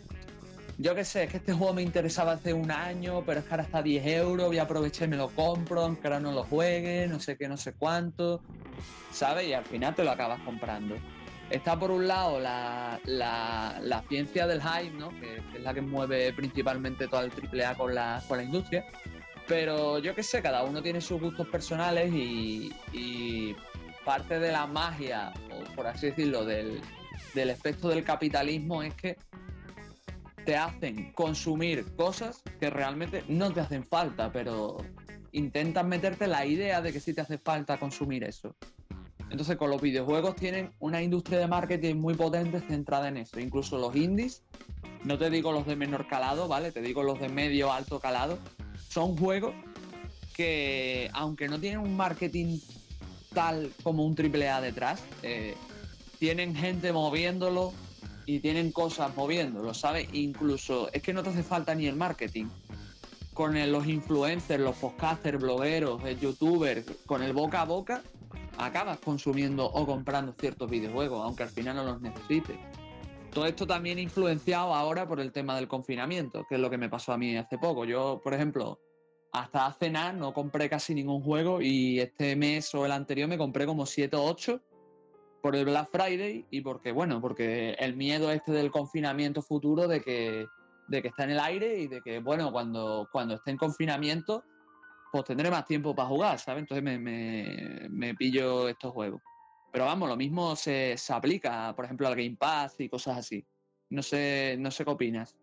yo 0.79 0.95
qué 0.95 1.05
sé, 1.05 1.25
es 1.25 1.31
que 1.31 1.37
este 1.37 1.53
juego 1.53 1.75
me 1.75 1.83
interesaba 1.83 2.33
hace 2.33 2.55
un 2.55 2.71
año, 2.71 3.23
pero 3.27 3.41
es 3.41 3.47
que 3.47 3.51
ahora 3.53 3.65
está 3.65 3.79
a 3.79 3.83
10 3.83 4.07
euros, 4.07 4.47
voy 4.47 4.59
a 4.59 4.63
aprovechar 4.63 5.07
y 5.07 5.11
me 5.11 5.17
lo 5.19 5.29
compro, 5.29 5.83
aunque 5.83 6.07
ahora 6.07 6.21
no 6.21 6.33
lo 6.33 6.45
juegue, 6.45 7.07
no 7.09 7.21
sé 7.21 7.37
qué, 7.37 7.47
no 7.47 7.59
sé 7.59 7.75
cuánto, 7.75 8.41
¿sabes? 9.13 9.47
Y 9.47 9.53
al 9.53 9.67
final 9.67 9.95
te 9.95 10.03
lo 10.03 10.13
acabas 10.13 10.41
comprando. 10.41 10.97
Está 11.51 11.79
por 11.79 11.91
un 11.91 12.07
lado 12.07 12.39
la, 12.41 13.01
la- 13.05 14.05
ciencia 14.09 14.47
del 14.47 14.61
hype, 14.63 14.97
¿no? 14.97 15.09
Que, 15.11 15.37
es 15.55 15.63
la 15.63 15.73
que 15.73 15.81
mueve 15.81 16.33
principalmente 16.33 17.09
todo 17.09 17.23
el 17.23 17.31
AAA 17.33 17.75
con 17.75 17.95
la, 17.95 18.23
con 18.29 18.37
la 18.39 18.45
industria. 18.45 18.85
Pero 19.47 19.99
yo 19.99 20.15
qué 20.15 20.23
sé, 20.23 20.43
cada 20.43 20.63
uno 20.65 20.83
tiene 20.83 21.01
sus 21.01 21.21
gustos 21.21 21.49
personales 21.49 22.13
y, 22.13 22.71
y 22.93 23.57
parte 24.05 24.39
de 24.39 24.53
la 24.53 24.67
magia, 24.67 25.33
o 25.51 25.75
por 25.75 25.87
así 25.87 26.07
decirlo, 26.07 26.45
del, 26.45 26.81
del 27.35 27.51
efecto 27.51 27.89
del 27.89 28.05
capitalismo 28.05 28.83
es 28.83 28.95
que 28.95 29.17
te 30.45 30.57
hacen 30.57 31.13
consumir 31.13 31.85
cosas 31.97 32.43
que 32.61 32.71
realmente 32.71 33.25
no 33.29 33.53
te 33.53 33.61
hacen 33.61 33.85
falta, 33.85 34.31
pero 34.33 34.79
intentan 35.33 35.89
meterte 35.89 36.27
la 36.27 36.45
idea 36.47 36.81
de 36.81 36.93
que 36.93 37.01
sí 37.01 37.13
te 37.15 37.21
hace 37.23 37.39
falta 37.39 37.79
consumir 37.79 38.25
eso. 38.25 38.55
Entonces 39.31 39.57
con 39.57 39.71
los 39.71 39.81
videojuegos 39.81 40.37
tienen 40.37 40.73
una 40.79 41.03
industria 41.03 41.39
de 41.39 41.47
marketing 41.47 41.97
muy 41.97 42.15
potente 42.15 42.61
centrada 42.61 43.09
en 43.09 43.19
eso. 43.19 43.39
Incluso 43.39 43.79
los 43.79 43.95
indies, 43.95 44.43
no 45.05 45.19
te 45.19 45.31
digo 45.31 45.53
los 45.53 45.67
de 45.67 45.77
menor 45.77 46.07
calado, 46.07 46.49
¿vale? 46.49 46.73
Te 46.73 46.81
digo 46.81 47.03
los 47.03 47.21
de 47.21 47.29
medio 47.29 47.73
alto 47.73 48.01
calado, 48.01 48.39
son 48.89 49.17
juegos 49.17 49.55
que 50.35 51.11
aunque 51.13 51.49
no 51.49 51.59
tienen 51.59 51.81
un 51.81 51.97
marketing 51.97 52.59
tal 53.35 53.71
como 53.83 54.05
un 54.05 54.17
AAA 54.17 54.61
detrás, 54.61 55.03
eh, 55.23 55.55
tienen 56.19 56.55
gente 56.55 56.93
moviéndolo, 56.93 57.73
y 58.29 58.41
tienen 58.41 58.73
cosas 58.73 59.17
moviéndolo, 59.17 59.73
¿sabes? 59.73 60.07
Incluso 60.13 60.91
es 60.93 61.01
que 61.01 61.15
no 61.15 61.23
te 61.23 61.31
hace 61.31 61.43
falta 61.43 61.75
ni 61.75 61.87
el 61.87 61.97
marketing. 61.97 62.45
Con 63.33 63.55
los 63.73 63.87
influencers, 63.87 64.63
los 64.63 64.77
podcasters, 64.77 65.41
blogueros, 65.41 66.05
el 66.05 66.21
youtubers, 66.21 66.85
con 67.07 67.23
el 67.23 67.33
boca 67.33 67.63
a 67.63 67.65
boca, 67.65 68.03
acabas 68.59 68.99
consumiendo 68.99 69.67
o 69.67 69.87
comprando 69.87 70.35
ciertos 70.39 70.69
videojuegos, 70.69 71.25
aunque 71.25 71.45
al 71.45 71.51
final 71.51 71.77
no 71.77 71.85
los 71.85 72.01
necesites. 72.01 72.59
Todo 73.33 73.47
esto 73.47 73.67
también 73.67 73.99
influenciado 73.99 74.75
ahora 74.75 75.07
por 75.07 75.21
el 75.21 75.33
tema 75.33 75.55
del 75.57 75.69
confinamiento, 75.69 76.45
que 76.49 76.57
es 76.57 76.61
lo 76.61 76.71
que 76.71 76.79
me 76.79 76.89
pasó 76.89 77.13
a 77.13 77.19
mí 77.19 77.37
hace 77.37 77.59
poco. 77.59 77.85
Yo, 77.85 78.21
por 78.23 78.35
ejemplo, 78.35 78.81
hasta 79.33 79.67
hace 79.67 79.91
nada 79.91 80.13
no 80.13 80.33
compré 80.33 80.69
casi 80.69 80.95
ningún 80.95 81.23
juego 81.23 81.61
y 81.61 82.01
este 82.01 82.35
mes 82.37 82.75
o 82.75 82.87
el 82.87 82.93
anterior 82.93 83.29
me 83.29 83.39
compré 83.39 83.67
como 83.67 83.87
7 83.87 84.17
o 84.17 84.25
8 84.25 84.61
por 85.43 85.55
el 85.55 85.67
Black 85.67 85.91
Friday 85.91 86.47
y 86.51 86.61
porque, 86.63 86.93
bueno, 86.93 87.21
porque 87.21 87.73
el 87.79 87.97
miedo 87.97 88.33
este 88.33 88.53
del 88.53 88.71
confinamiento 88.71 89.43
futuro 89.43 89.87
de 89.87 90.01
que, 90.01 90.47
de 90.89 91.03
que 91.03 91.09
está 91.09 91.25
en 91.25 91.31
el 91.31 91.41
aire 91.41 91.79
y 91.79 91.87
de 91.87 92.01
que, 92.01 92.19
bueno, 92.21 92.51
cuando, 92.51 93.09
cuando 93.13 93.35
esté 93.35 93.51
en 93.51 93.59
confinamiento, 93.59 94.43
pues 95.11 95.25
tendré 95.25 95.51
más 95.51 95.65
tiempo 95.65 95.95
para 95.95 96.09
jugar, 96.09 96.39
¿sabes? 96.39 96.63
Entonces 96.63 96.83
me, 96.83 98.15
pillo 98.15 98.69
estos 98.69 98.93
juegos. 98.93 99.23
Pero 99.73 99.85
vamos, 99.85 100.09
lo 100.09 100.17
mismo 100.17 100.57
se, 100.57 100.97
se 100.97 101.13
aplica, 101.13 101.75
por 101.75 101.85
ejemplo, 101.85 102.09
al 102.09 102.17
Game 102.17 102.37
Pass 102.39 102.81
y 102.81 102.89
cosas 102.89 103.19
así. 103.19 103.45
No 103.91 104.03
sé, 104.03 104.57
no 104.59 104.71
sé 104.71 104.85
qué 104.85 104.91
opinas. 104.91 105.37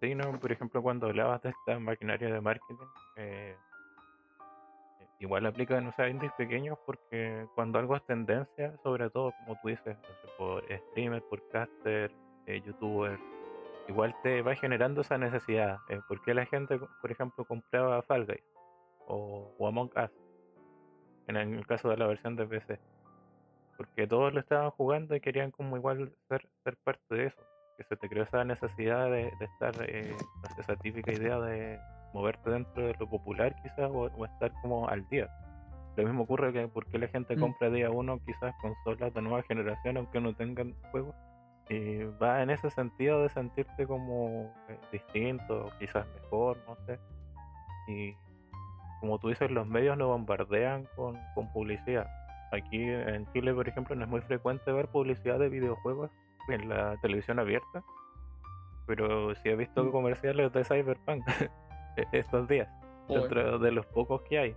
Sí, 0.00 0.14
no, 0.14 0.38
por 0.38 0.52
ejemplo, 0.52 0.82
cuando 0.82 1.06
hablabas 1.06 1.40
de 1.42 1.50
esta 1.50 1.78
maquinaria 1.78 2.28
de 2.28 2.40
marketing, 2.40 2.84
eh, 3.16 3.56
igual 5.18 5.46
aplica 5.46 5.78
en 5.78 5.92
indies 6.10 6.32
pequeños 6.36 6.78
porque 6.84 7.46
cuando 7.54 7.78
algo 7.78 7.96
es 7.96 8.04
tendencia, 8.04 8.76
sobre 8.82 9.08
todo 9.10 9.32
como 9.38 9.58
tú 9.62 9.68
dices, 9.68 9.96
por 10.36 10.64
streamer, 10.90 11.22
por 11.22 11.48
caster, 11.48 12.12
eh, 12.46 12.60
youtuber, 12.66 13.18
igual 13.88 14.14
te 14.22 14.42
va 14.42 14.54
generando 14.54 15.00
esa 15.00 15.18
necesidad. 15.18 15.78
Eh, 15.88 16.00
porque 16.08 16.34
la 16.34 16.46
gente, 16.46 16.78
por 17.00 17.10
ejemplo, 17.10 17.44
compraba 17.44 18.02
Fall 18.02 18.26
Guys 18.26 18.44
o, 19.06 19.54
Among 19.66 19.90
Us? 19.96 20.10
En 21.26 21.36
el 21.36 21.66
caso 21.66 21.88
de 21.88 21.96
la 21.96 22.06
versión 22.06 22.36
de 22.36 22.46
PC. 22.46 22.78
Porque 23.76 24.06
todos 24.06 24.32
lo 24.32 24.40
estaban 24.40 24.70
jugando 24.70 25.16
y 25.16 25.20
querían 25.20 25.50
como 25.50 25.76
igual 25.76 26.12
ser, 26.28 26.48
ser 26.62 26.76
parte 26.84 27.14
de 27.14 27.26
eso. 27.26 27.42
Que 27.76 27.84
se 27.84 27.96
te 27.96 28.08
creó 28.08 28.24
esa 28.24 28.44
necesidad 28.44 29.10
de, 29.10 29.32
estar, 29.40 29.74
eh, 29.88 30.14
esa 30.58 30.76
típica 30.76 31.12
idea 31.12 31.40
de 31.40 31.80
moverte 32.12 32.50
dentro 32.50 32.86
de 32.86 32.94
lo 32.98 33.08
popular 33.08 33.54
quizás 33.62 33.90
o, 33.92 34.24
estar 34.24 34.52
como 34.62 34.88
al 34.88 35.06
día. 35.08 35.28
Lo 35.96 36.04
mismo 36.04 36.22
ocurre 36.22 36.52
que 36.52 36.68
porque 36.68 36.98
la 36.98 37.08
gente 37.08 37.36
mm. 37.36 37.40
compra 37.40 37.70
día 37.70 37.90
uno 37.90 38.20
quizás 38.24 38.54
consolas 38.60 39.12
de 39.12 39.22
nueva 39.22 39.42
generación 39.42 39.96
aunque 39.96 40.20
no 40.20 40.34
tengan 40.34 40.74
juegos. 40.92 41.14
Y 41.68 42.04
va 42.22 42.42
en 42.42 42.50
ese 42.50 42.70
sentido 42.70 43.22
de 43.22 43.28
sentirte 43.30 43.86
como 43.86 44.52
eh, 44.68 44.78
distinto, 44.92 45.70
quizás 45.78 46.06
mejor, 46.14 46.58
no 46.68 46.76
sé. 46.86 46.98
Y 47.88 48.14
como 49.00 49.18
tú 49.18 49.28
dices, 49.28 49.50
los 49.50 49.66
medios 49.66 49.96
nos 49.96 50.08
bombardean 50.08 50.86
con, 50.96 51.18
con 51.34 51.50
publicidad. 51.52 52.06
Aquí 52.52 52.82
en 52.82 53.26
Chile, 53.32 53.52
por 53.54 53.68
ejemplo, 53.68 53.96
no 53.96 54.04
es 54.04 54.10
muy 54.10 54.20
frecuente 54.20 54.70
ver 54.72 54.88
publicidad 54.88 55.38
de 55.38 55.48
videojuegos 55.48 56.10
en 56.48 56.68
la 56.68 56.96
televisión 57.00 57.38
abierta. 57.38 57.82
Pero 58.86 59.34
sí 59.36 59.48
he 59.48 59.56
visto 59.56 59.84
mm. 59.84 59.90
comerciales 59.90 60.52
de 60.52 60.64
Cyberpunk 60.64 61.24
E-, 61.96 62.06
estos 62.12 62.48
días, 62.48 62.68
dentro 63.08 63.58
de 63.58 63.72
los 63.72 63.86
pocos 63.86 64.22
que 64.22 64.38
hay. 64.38 64.56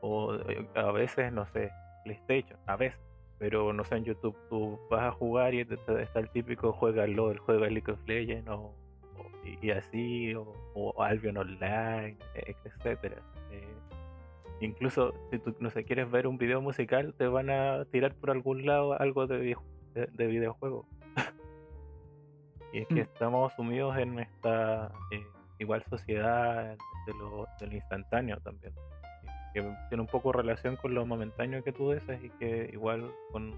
O 0.00 0.34
eh, 0.34 0.68
a 0.74 0.92
veces, 0.92 1.32
no 1.32 1.46
sé, 1.46 1.70
PlayStation, 2.04 2.58
a 2.66 2.76
veces. 2.76 3.00
Pero 3.38 3.72
no 3.72 3.84
sé, 3.84 3.96
en 3.96 4.04
YouTube 4.04 4.36
tú 4.48 4.78
vas 4.90 5.02
a 5.02 5.12
jugar 5.12 5.54
y 5.54 5.60
está 5.60 6.20
el 6.20 6.30
típico 6.30 6.72
juega 6.72 7.06
LOL, 7.06 7.38
juega 7.38 7.68
League 7.68 7.92
of 7.92 7.98
Legends 8.06 8.48
o, 8.48 8.72
y, 9.62 9.70
así, 9.70 10.34
o, 10.34 11.02
Albion 11.02 11.36
Online, 11.36 12.16
e-, 12.34 12.56
etcétera. 12.64 13.16
Eh, 13.50 13.74
incluso 14.60 15.12
si 15.30 15.38
tú 15.38 15.54
no 15.60 15.70
sé, 15.70 15.84
quieres 15.84 16.10
ver 16.10 16.26
un 16.26 16.38
video 16.38 16.60
musical, 16.60 17.14
te 17.14 17.26
van 17.26 17.50
a 17.50 17.84
tirar 17.86 18.14
por 18.14 18.30
algún 18.30 18.64
lado 18.64 18.98
algo 18.98 19.26
de, 19.26 19.56
de, 19.94 20.26
videojuego. 20.26 20.86
y 22.72 22.78
es 22.80 22.88
que 22.88 22.94
hmm. 22.94 22.98
estamos 22.98 23.52
sumidos 23.54 23.96
en 23.98 24.18
esta 24.18 24.90
eh, 25.10 25.26
igual 25.58 25.84
sociedad 25.88 26.76
de 27.06 27.14
lo, 27.14 27.46
instantáneo 27.70 28.38
también. 28.40 28.72
Que 29.56 29.62
tiene 29.88 30.02
un 30.02 30.06
poco 30.06 30.32
relación 30.32 30.76
con 30.76 30.92
lo 30.92 31.06
momentáneo 31.06 31.64
que 31.64 31.72
tú 31.72 31.90
dices 31.90 32.22
y 32.22 32.28
que 32.28 32.68
igual 32.74 33.10
con 33.32 33.54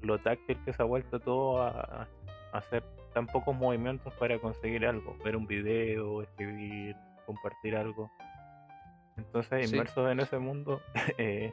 lo, 0.00 0.18
táctil 0.18 0.58
que 0.64 0.72
se 0.72 0.82
ha 0.82 0.84
vuelto 0.84 1.20
todo 1.20 1.62
a, 1.62 2.08
hacer 2.52 2.82
tan 3.14 3.28
pocos 3.28 3.54
movimientos 3.54 4.12
para 4.14 4.40
conseguir 4.40 4.84
algo, 4.84 5.16
ver 5.24 5.36
un 5.36 5.46
video, 5.46 6.20
escribir, 6.22 6.96
compartir 7.26 7.76
algo. 7.76 8.10
Entonces, 9.16 9.70
inmersos 9.70 10.10
en 10.10 10.18
ese 10.18 10.40
mundo, 10.40 10.80
eh, 11.16 11.52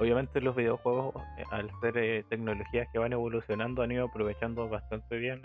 obviamente 0.00 0.40
los 0.40 0.56
videojuegos, 0.56 1.14
eh, 1.38 1.44
al 1.52 1.70
ser 1.80 1.96
eh, 1.96 2.24
tecnologías 2.28 2.88
que 2.92 2.98
van 2.98 3.12
evolucionando, 3.12 3.82
han 3.82 3.92
ido 3.92 4.06
aprovechando 4.06 4.68
bastante 4.68 5.16
bien 5.16 5.42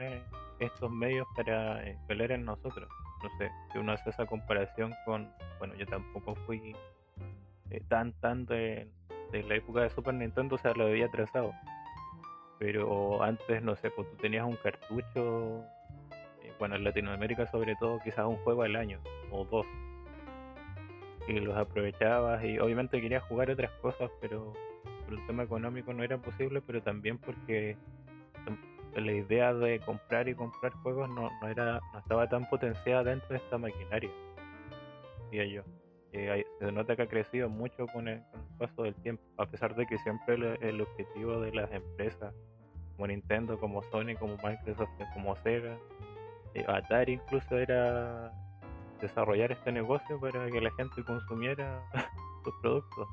estos 0.59 0.91
medios 0.91 1.27
para 1.35 1.87
eh, 1.87 1.97
pelear 2.07 2.31
en 2.31 2.45
nosotros. 2.45 2.89
Sé, 3.37 3.51
si 3.71 3.77
uno 3.77 3.91
hace 3.91 4.09
esa 4.09 4.25
comparación 4.25 4.93
con, 5.05 5.31
bueno, 5.59 5.75
yo 5.75 5.85
tampoco 5.85 6.35
fui 6.45 6.75
eh, 7.69 7.81
tan, 7.87 8.13
tan 8.13 8.45
de, 8.45 8.87
la 9.31 9.55
época 9.55 9.81
de 9.81 9.89
Super 9.89 10.13
Nintendo, 10.13 10.55
o 10.55 10.57
sea, 10.57 10.73
lo 10.73 10.85
había 10.85 11.09
trazado. 11.09 11.53
Pero 12.59 13.21
antes, 13.21 13.61
no 13.61 13.75
sé, 13.75 13.91
pues 13.91 14.09
tú 14.09 14.15
tenías 14.17 14.45
un 14.45 14.55
cartucho, 14.55 15.63
eh, 16.41 16.53
bueno, 16.57 16.75
en 16.75 16.83
Latinoamérica 16.83 17.45
sobre 17.47 17.75
todo, 17.75 17.99
quizás 18.03 18.25
un 18.25 18.37
juego 18.37 18.63
al 18.63 18.75
año, 18.75 18.99
o 19.31 19.45
dos. 19.45 19.65
Y 21.27 21.33
los 21.39 21.57
aprovechabas 21.57 22.43
y 22.43 22.57
obviamente 22.57 23.01
querías 23.01 23.23
jugar 23.23 23.51
otras 23.51 23.71
cosas, 23.81 24.09
pero 24.21 24.53
por 25.05 25.13
un 25.13 25.27
tema 25.27 25.43
económico 25.43 25.93
no 25.93 26.03
era 26.03 26.17
posible, 26.17 26.61
pero 26.61 26.81
también 26.81 27.17
porque 27.17 27.75
la 28.95 29.11
idea 29.11 29.53
de 29.53 29.79
comprar 29.79 30.27
y 30.27 30.35
comprar 30.35 30.73
juegos 30.83 31.09
no, 31.09 31.29
no, 31.41 31.47
era, 31.47 31.79
no 31.93 31.99
estaba 31.99 32.27
tan 32.27 32.49
potenciada 32.49 33.03
dentro 33.03 33.29
de 33.29 33.37
esta 33.37 33.57
maquinaria, 33.57 34.09
diría 35.31 35.45
yo. 35.45 35.63
se 36.59 36.71
nota 36.71 36.95
que 36.95 37.03
ha 37.03 37.07
crecido 37.07 37.49
mucho 37.49 37.85
con 37.87 38.07
el, 38.07 38.23
paso 38.57 38.83
del 38.83 38.95
tiempo, 38.95 39.23
a 39.37 39.45
pesar 39.45 39.75
de 39.75 39.85
que 39.85 39.97
siempre 39.99 40.35
el, 40.35 40.81
objetivo 40.81 41.39
de 41.39 41.51
las 41.51 41.71
empresas 41.71 42.33
como 42.95 43.07
Nintendo, 43.07 43.59
como 43.59 43.83
Sony, 43.83 44.15
como 44.19 44.37
Microsoft, 44.43 44.89
como 45.13 45.35
Sega, 45.37 45.77
eh, 46.55 46.65
Atari 46.67 47.13
incluso 47.13 47.57
era 47.57 48.31
desarrollar 48.99 49.51
este 49.51 49.71
negocio 49.71 50.19
para 50.19 50.49
que 50.49 50.59
la 50.59 50.71
gente 50.71 51.03
consumiera 51.03 51.83
sus 52.43 52.53
productos 52.61 53.07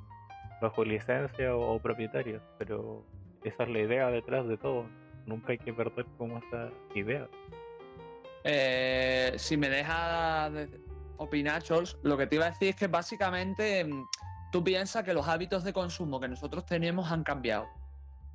bajo 0.62 0.82
licencia 0.82 1.54
o, 1.54 1.74
o 1.74 1.78
propietarios, 1.78 2.42
pero 2.56 3.04
esa 3.42 3.64
es 3.64 3.68
la 3.68 3.78
idea 3.80 4.08
detrás 4.08 4.48
de 4.48 4.56
todo 4.56 4.87
nunca 5.26 5.52
hay 5.52 5.58
que 5.58 5.72
perder 5.72 6.06
como 6.18 6.38
esa 6.38 6.70
idea. 6.94 7.28
Eh, 8.44 9.32
si 9.37 9.56
me 9.56 9.68
deja 9.68 10.50
opinar, 11.16 11.62
Chols, 11.62 11.96
lo 12.02 12.16
que 12.16 12.26
te 12.26 12.37
iba 12.37 12.46
a 12.46 12.50
decir 12.50 12.68
es 12.68 12.76
que 12.76 12.87
básicamente 12.87 13.84
mm, 13.84 14.04
tú 14.52 14.62
piensas 14.62 15.02
que 15.04 15.14
los 15.14 15.26
hábitos 15.26 15.64
de 15.64 15.72
consumo 15.72 16.20
que 16.20 16.28
nosotros 16.28 16.66
tenemos 16.66 17.10
han 17.10 17.24
cambiado. 17.24 17.66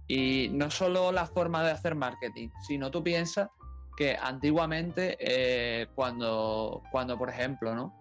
Y 0.07 0.49
no 0.51 0.71
solo 0.71 1.11
la 1.11 1.27
forma 1.27 1.63
de 1.63 1.71
hacer 1.71 1.93
marketing, 1.93 2.49
sino 2.67 2.89
tú 2.89 3.03
piensas 3.03 3.49
que 3.95 4.17
antiguamente, 4.19 5.17
eh, 5.19 5.87
cuando, 5.93 6.81
cuando, 6.91 7.17
por 7.17 7.29
ejemplo, 7.29 7.75
¿no? 7.75 7.93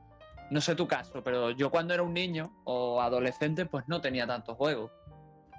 No 0.50 0.60
sé 0.62 0.74
tu 0.74 0.88
caso, 0.88 1.22
pero 1.22 1.50
yo 1.50 1.70
cuando 1.70 1.92
era 1.92 2.02
un 2.02 2.14
niño 2.14 2.50
o 2.64 3.02
adolescente, 3.02 3.66
pues 3.66 3.86
no 3.88 4.00
tenía 4.00 4.26
tantos 4.26 4.56
juegos. 4.56 4.90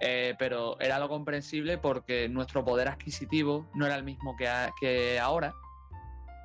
Eh, 0.01 0.35
pero 0.39 0.79
era 0.79 0.97
lo 0.97 1.09
comprensible 1.09 1.77
porque 1.77 2.29
nuestro 2.29 2.63
poder 2.63 2.87
adquisitivo 2.87 3.69
no 3.75 3.85
era 3.85 3.95
el 3.95 4.03
mismo 4.03 4.35
que, 4.37 5.19
ahora 5.19 5.53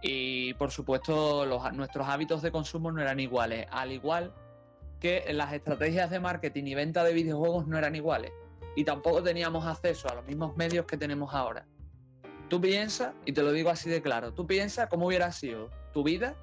y 0.02 0.54
por 0.54 0.72
supuesto 0.72 1.46
nuestros 1.72 2.08
hábitos 2.08 2.42
de 2.42 2.50
consumo 2.50 2.90
no 2.90 3.00
eran 3.00 3.20
iguales, 3.20 3.66
al 3.70 3.92
igual 3.92 4.34
que 4.98 5.24
las 5.32 5.52
estrategias 5.52 6.10
de 6.10 6.18
marketing 6.18 6.64
y 6.64 6.74
venta 6.74 7.04
de 7.04 7.12
videojuegos 7.12 7.66
no 7.68 7.78
eran 7.78 7.94
iguales 7.94 8.32
y 8.74 8.84
tampoco 8.84 9.22
teníamos 9.22 9.64
acceso 9.66 10.08
a 10.10 10.14
los 10.16 10.26
mismos 10.26 10.56
medios 10.56 10.84
que 10.84 10.96
tenemos 10.96 11.32
ahora. 11.32 11.64
Tú 12.48 12.60
piensas, 12.60 13.14
y 13.24 13.32
te 13.32 13.42
lo 13.42 13.52
digo 13.52 13.70
así 13.70 13.88
de 13.88 14.02
claro, 14.02 14.34
tú 14.34 14.46
piensas 14.46 14.88
cómo 14.88 15.06
hubiera 15.06 15.30
sido 15.30 15.70
tu 15.92 16.02
vida 16.02 16.34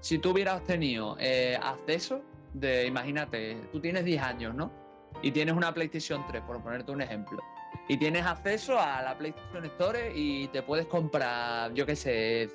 si 0.00 0.18
tú 0.18 0.30
hubieras 0.30 0.62
tenido 0.64 1.16
eh, 1.18 1.58
acceso 1.60 2.22
de, 2.52 2.86
imagínate, 2.86 3.56
tú 3.72 3.80
tienes 3.80 4.04
10 4.04 4.22
años, 4.22 4.54
¿no? 4.54 4.83
Y 5.22 5.30
tienes 5.30 5.54
una 5.54 5.72
PlayStation 5.72 6.24
3, 6.26 6.42
por 6.42 6.62
ponerte 6.62 6.92
un 6.92 7.02
ejemplo, 7.02 7.42
y 7.88 7.96
tienes 7.96 8.24
acceso 8.24 8.78
a 8.78 9.02
la 9.02 9.16
PlayStation 9.16 9.64
Store 9.66 10.12
y 10.14 10.48
te 10.48 10.62
puedes 10.62 10.86
comprar, 10.86 11.72
yo 11.74 11.86
qué 11.86 11.96
sé, 11.96 12.48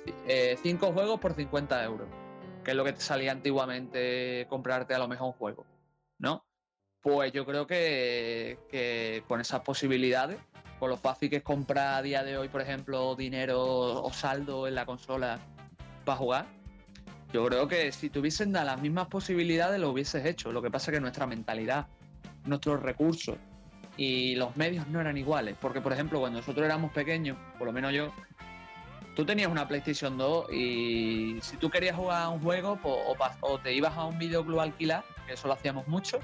5 0.62 0.86
eh, 0.86 0.92
juegos 0.92 1.20
por 1.20 1.34
50 1.34 1.84
euros, 1.84 2.08
que 2.64 2.72
es 2.72 2.76
lo 2.76 2.84
que 2.84 2.92
te 2.92 3.00
salía 3.00 3.32
antiguamente 3.32 4.46
comprarte 4.48 4.94
a 4.94 4.98
lo 4.98 5.08
mejor 5.08 5.28
un 5.28 5.32
juego, 5.34 5.66
¿no? 6.18 6.44
Pues 7.00 7.32
yo 7.32 7.46
creo 7.46 7.66
que, 7.66 9.22
con 9.26 9.40
esas 9.40 9.60
posibilidades, 9.60 10.38
con 10.78 10.90
lo 10.90 10.96
fácil 10.96 11.30
que 11.30 11.36
es 11.36 11.42
comprar 11.42 11.94
a 11.94 12.02
día 12.02 12.22
de 12.24 12.36
hoy, 12.36 12.48
por 12.48 12.60
ejemplo, 12.60 13.14
dinero 13.14 14.02
o 14.02 14.12
saldo 14.12 14.66
en 14.66 14.74
la 14.74 14.84
consola 14.84 15.38
para 16.04 16.18
jugar, 16.18 16.46
yo 17.32 17.46
creo 17.46 17.68
que 17.68 17.92
si 17.92 18.10
tuviesen 18.10 18.52
las 18.52 18.80
mismas 18.80 19.06
posibilidades 19.06 19.80
lo 19.80 19.90
hubieses 19.90 20.24
hecho. 20.26 20.50
Lo 20.52 20.62
que 20.62 20.70
pasa 20.70 20.90
es 20.90 20.96
que 20.96 21.00
nuestra 21.00 21.26
mentalidad 21.26 21.86
nuestros 22.44 22.82
recursos 22.82 23.36
y 23.96 24.34
los 24.36 24.56
medios 24.56 24.86
no 24.88 25.00
eran 25.00 25.16
iguales. 25.16 25.56
Porque, 25.60 25.80
por 25.80 25.92
ejemplo, 25.92 26.20
cuando 26.20 26.38
nosotros 26.38 26.64
éramos 26.64 26.92
pequeños, 26.92 27.36
por 27.58 27.66
lo 27.66 27.72
menos 27.72 27.92
yo, 27.92 28.12
tú 29.14 29.24
tenías 29.24 29.50
una 29.50 29.68
PlayStation 29.68 30.16
2 30.16 30.52
y 30.52 31.38
si 31.42 31.56
tú 31.56 31.70
querías 31.70 31.96
jugar 31.96 32.22
a 32.22 32.28
un 32.30 32.40
juego, 32.40 32.78
pues, 32.82 32.96
o, 33.40 33.58
te 33.58 33.74
ibas 33.74 33.96
a 33.96 34.06
un 34.06 34.18
videoclub 34.18 34.60
alquilar, 34.60 35.04
que 35.26 35.34
eso 35.34 35.48
lo 35.48 35.54
hacíamos 35.54 35.86
mucho, 35.86 36.18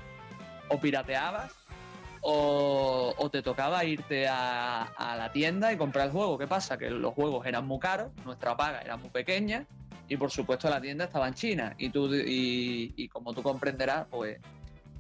o 0.68 0.80
pirateabas, 0.80 1.52
o, 2.22 3.28
te 3.30 3.42
tocaba 3.42 3.84
irte 3.84 4.26
a, 4.26 5.14
la 5.18 5.30
tienda 5.32 5.72
y 5.72 5.76
comprar 5.76 6.06
el 6.06 6.12
juego. 6.12 6.38
¿Qué 6.38 6.46
pasa? 6.46 6.78
Que 6.78 6.90
los 6.90 7.12
juegos 7.12 7.46
eran 7.46 7.66
muy 7.66 7.78
caros, 7.78 8.10
nuestra 8.24 8.56
paga 8.56 8.80
era 8.80 8.96
muy 8.96 9.10
pequeña 9.10 9.66
y 10.08 10.16
por 10.16 10.30
supuesto 10.30 10.70
la 10.70 10.80
tienda 10.80 11.04
estaba 11.04 11.28
en 11.28 11.34
China. 11.34 11.74
Y, 11.76 11.90
tú, 11.90 12.08
y 12.14 13.08
como 13.08 13.34
tú 13.34 13.42
comprenderás, 13.42 14.06
pues 14.10 14.38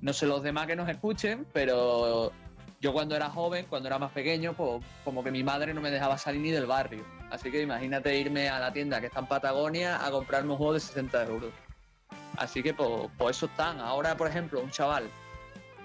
no 0.00 0.12
sé 0.12 0.26
los 0.26 0.42
demás 0.42 0.66
que 0.66 0.76
nos 0.76 0.88
escuchen, 0.88 1.46
pero 1.52 2.32
yo 2.80 2.92
cuando 2.92 3.16
era 3.16 3.30
joven, 3.30 3.66
cuando 3.68 3.88
era 3.88 3.98
más 3.98 4.12
pequeño, 4.12 4.52
pues 4.54 4.84
como 5.04 5.24
que 5.24 5.30
mi 5.30 5.42
madre 5.42 5.72
no 5.74 5.80
me 5.80 5.90
dejaba 5.90 6.18
salir 6.18 6.40
ni 6.40 6.50
del 6.50 6.66
barrio. 6.66 7.04
Así 7.30 7.50
que 7.50 7.62
imagínate 7.62 8.16
irme 8.18 8.48
a 8.48 8.58
la 8.58 8.72
tienda 8.72 9.00
que 9.00 9.06
está 9.06 9.20
en 9.20 9.26
Patagonia 9.26 10.04
a 10.04 10.10
comprarme 10.10 10.52
un 10.52 10.58
juego 10.58 10.74
de 10.74 10.80
60 10.80 11.24
euros. 11.24 11.52
Así 12.36 12.62
que 12.62 12.74
por, 12.74 13.10
por 13.12 13.30
eso 13.30 13.46
están. 13.46 13.80
Ahora, 13.80 14.16
por 14.16 14.28
ejemplo, 14.28 14.60
un 14.60 14.70
chaval 14.70 15.08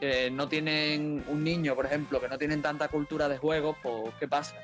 que 0.02 0.32
no 0.32 0.48
tienen 0.50 1.24
un 1.28 1.44
niño, 1.44 1.76
por 1.76 1.86
ejemplo, 1.86 2.20
que 2.20 2.28
no 2.28 2.38
tienen 2.38 2.62
tanta 2.62 2.88
cultura 2.88 3.30
de 3.30 3.38
juego, 3.38 3.78
pues 3.84 4.14
¿qué 4.20 4.28
pasa? 4.28 4.56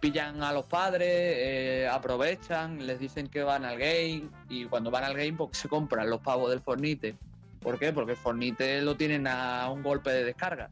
Pillan 0.00 0.42
a 0.42 0.52
los 0.52 0.66
padres, 0.66 1.08
eh, 1.08 1.88
aprovechan, 1.90 2.84
les 2.84 2.98
dicen 2.98 3.28
que 3.28 3.44
van 3.44 3.64
al 3.64 3.78
game 3.78 4.24
y 4.48 4.64
cuando 4.64 4.90
van 4.90 5.04
al 5.04 5.14
game 5.14 5.34
pues 5.34 5.56
se 5.56 5.68
compran 5.68 6.10
los 6.10 6.20
pavos 6.20 6.50
del 6.50 6.60
Fornite. 6.60 7.16
¿Por 7.64 7.78
qué? 7.78 7.92
Porque 7.92 8.14
Fornite 8.14 8.82
lo 8.82 8.94
tienen 8.96 9.26
a 9.26 9.68
un 9.70 9.82
golpe 9.82 10.10
de 10.10 10.22
descarga. 10.22 10.70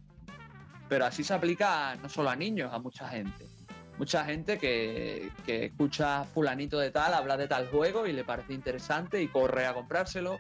Pero 0.89 1.07
así 1.07 1.25
se 1.25 1.33
aplica 1.35 1.97
no 1.97 2.09
solo 2.09 2.29
a 2.31 2.37
niños, 2.37 2.71
a 2.73 2.79
mucha 2.79 3.09
gente. 3.09 3.47
Mucha 3.99 4.25
gente 4.25 4.59
que, 4.59 5.31
que 5.47 5.65
escucha 5.67 6.25
fulanito 6.25 6.79
de 6.79 6.91
tal, 6.91 7.15
habla 7.15 7.37
de 7.37 7.49
tal 7.49 7.69
juego 7.69 8.07
y 8.07 8.13
le 8.13 8.25
parece 8.25 8.53
interesante 8.53 9.23
y 9.23 9.29
corre 9.29 9.67
a 9.67 9.75
comprárselo 9.75 10.37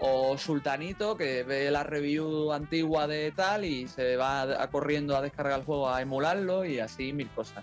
o 0.00 0.36
Sultanito 0.36 1.16
que 1.16 1.44
ve 1.44 1.70
la 1.70 1.84
review 1.84 2.52
antigua 2.52 3.06
de 3.06 3.30
tal 3.30 3.64
y 3.64 3.86
se 3.86 4.16
va 4.16 4.42
a- 4.42 4.66
corriendo 4.70 5.16
a 5.16 5.22
descargar 5.22 5.60
el 5.60 5.64
juego 5.64 5.88
a 5.88 6.02
emularlo 6.02 6.64
y 6.64 6.80
así 6.80 7.12
mil 7.12 7.28
cosas. 7.30 7.62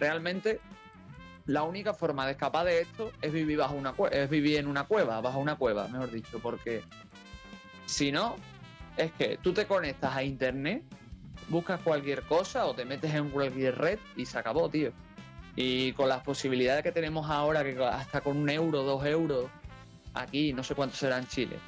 Realmente 0.00 0.60
la 1.46 1.62
única 1.64 1.92
forma 1.92 2.24
de 2.24 2.32
escapar 2.32 2.64
de 2.64 2.80
esto 2.80 3.12
es 3.20 3.30
vivir 3.32 3.58
bajo 3.58 3.74
una 3.74 3.92
es 4.10 4.30
vivir 4.30 4.56
en 4.58 4.66
una 4.66 4.84
cueva, 4.84 5.20
bajo 5.20 5.38
una 5.38 5.56
cueva, 5.56 5.86
mejor 5.88 6.10
dicho, 6.10 6.38
porque 6.40 6.82
si 7.86 8.12
no 8.12 8.36
es 8.96 9.12
que 9.12 9.38
tú 9.38 9.52
te 9.52 9.66
conectas 9.66 10.14
a 10.14 10.22
internet, 10.22 10.82
buscas 11.48 11.80
cualquier 11.80 12.22
cosa 12.22 12.66
o 12.66 12.74
te 12.74 12.84
metes 12.84 13.14
en 13.14 13.30
cualquier 13.30 13.76
red 13.76 13.98
y 14.16 14.26
se 14.26 14.38
acabó, 14.38 14.68
tío. 14.68 14.92
Y 15.56 15.92
con 15.92 16.08
las 16.08 16.22
posibilidades 16.22 16.82
que 16.82 16.92
tenemos 16.92 17.30
ahora, 17.30 17.62
que 17.62 17.82
hasta 17.84 18.20
con 18.20 18.36
un 18.36 18.48
euro, 18.48 18.82
dos 18.82 19.04
euros, 19.06 19.46
aquí, 20.14 20.52
no 20.52 20.62
sé 20.62 20.74
cuánto 20.74 20.96
será 20.96 21.18
en 21.18 21.26
Chile, 21.28 21.58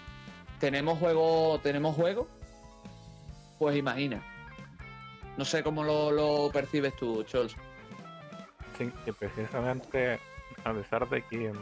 tenemos 0.59 0.99
juego, 0.99 1.61
tenemos 1.63 1.95
juego, 1.95 2.29
pues 3.59 3.77
imagina. 3.77 4.23
No 5.37 5.45
sé 5.45 5.63
cómo 5.63 5.85
lo, 5.85 6.11
lo 6.11 6.51
percibes 6.51 6.97
tú, 6.97 7.23
Chols. 7.25 7.55
Sí, 8.79 8.91
que 9.05 9.13
precisamente 9.13 10.19
a 10.65 10.73
pesar 10.73 11.09
de 11.09 11.23
que 11.23 11.53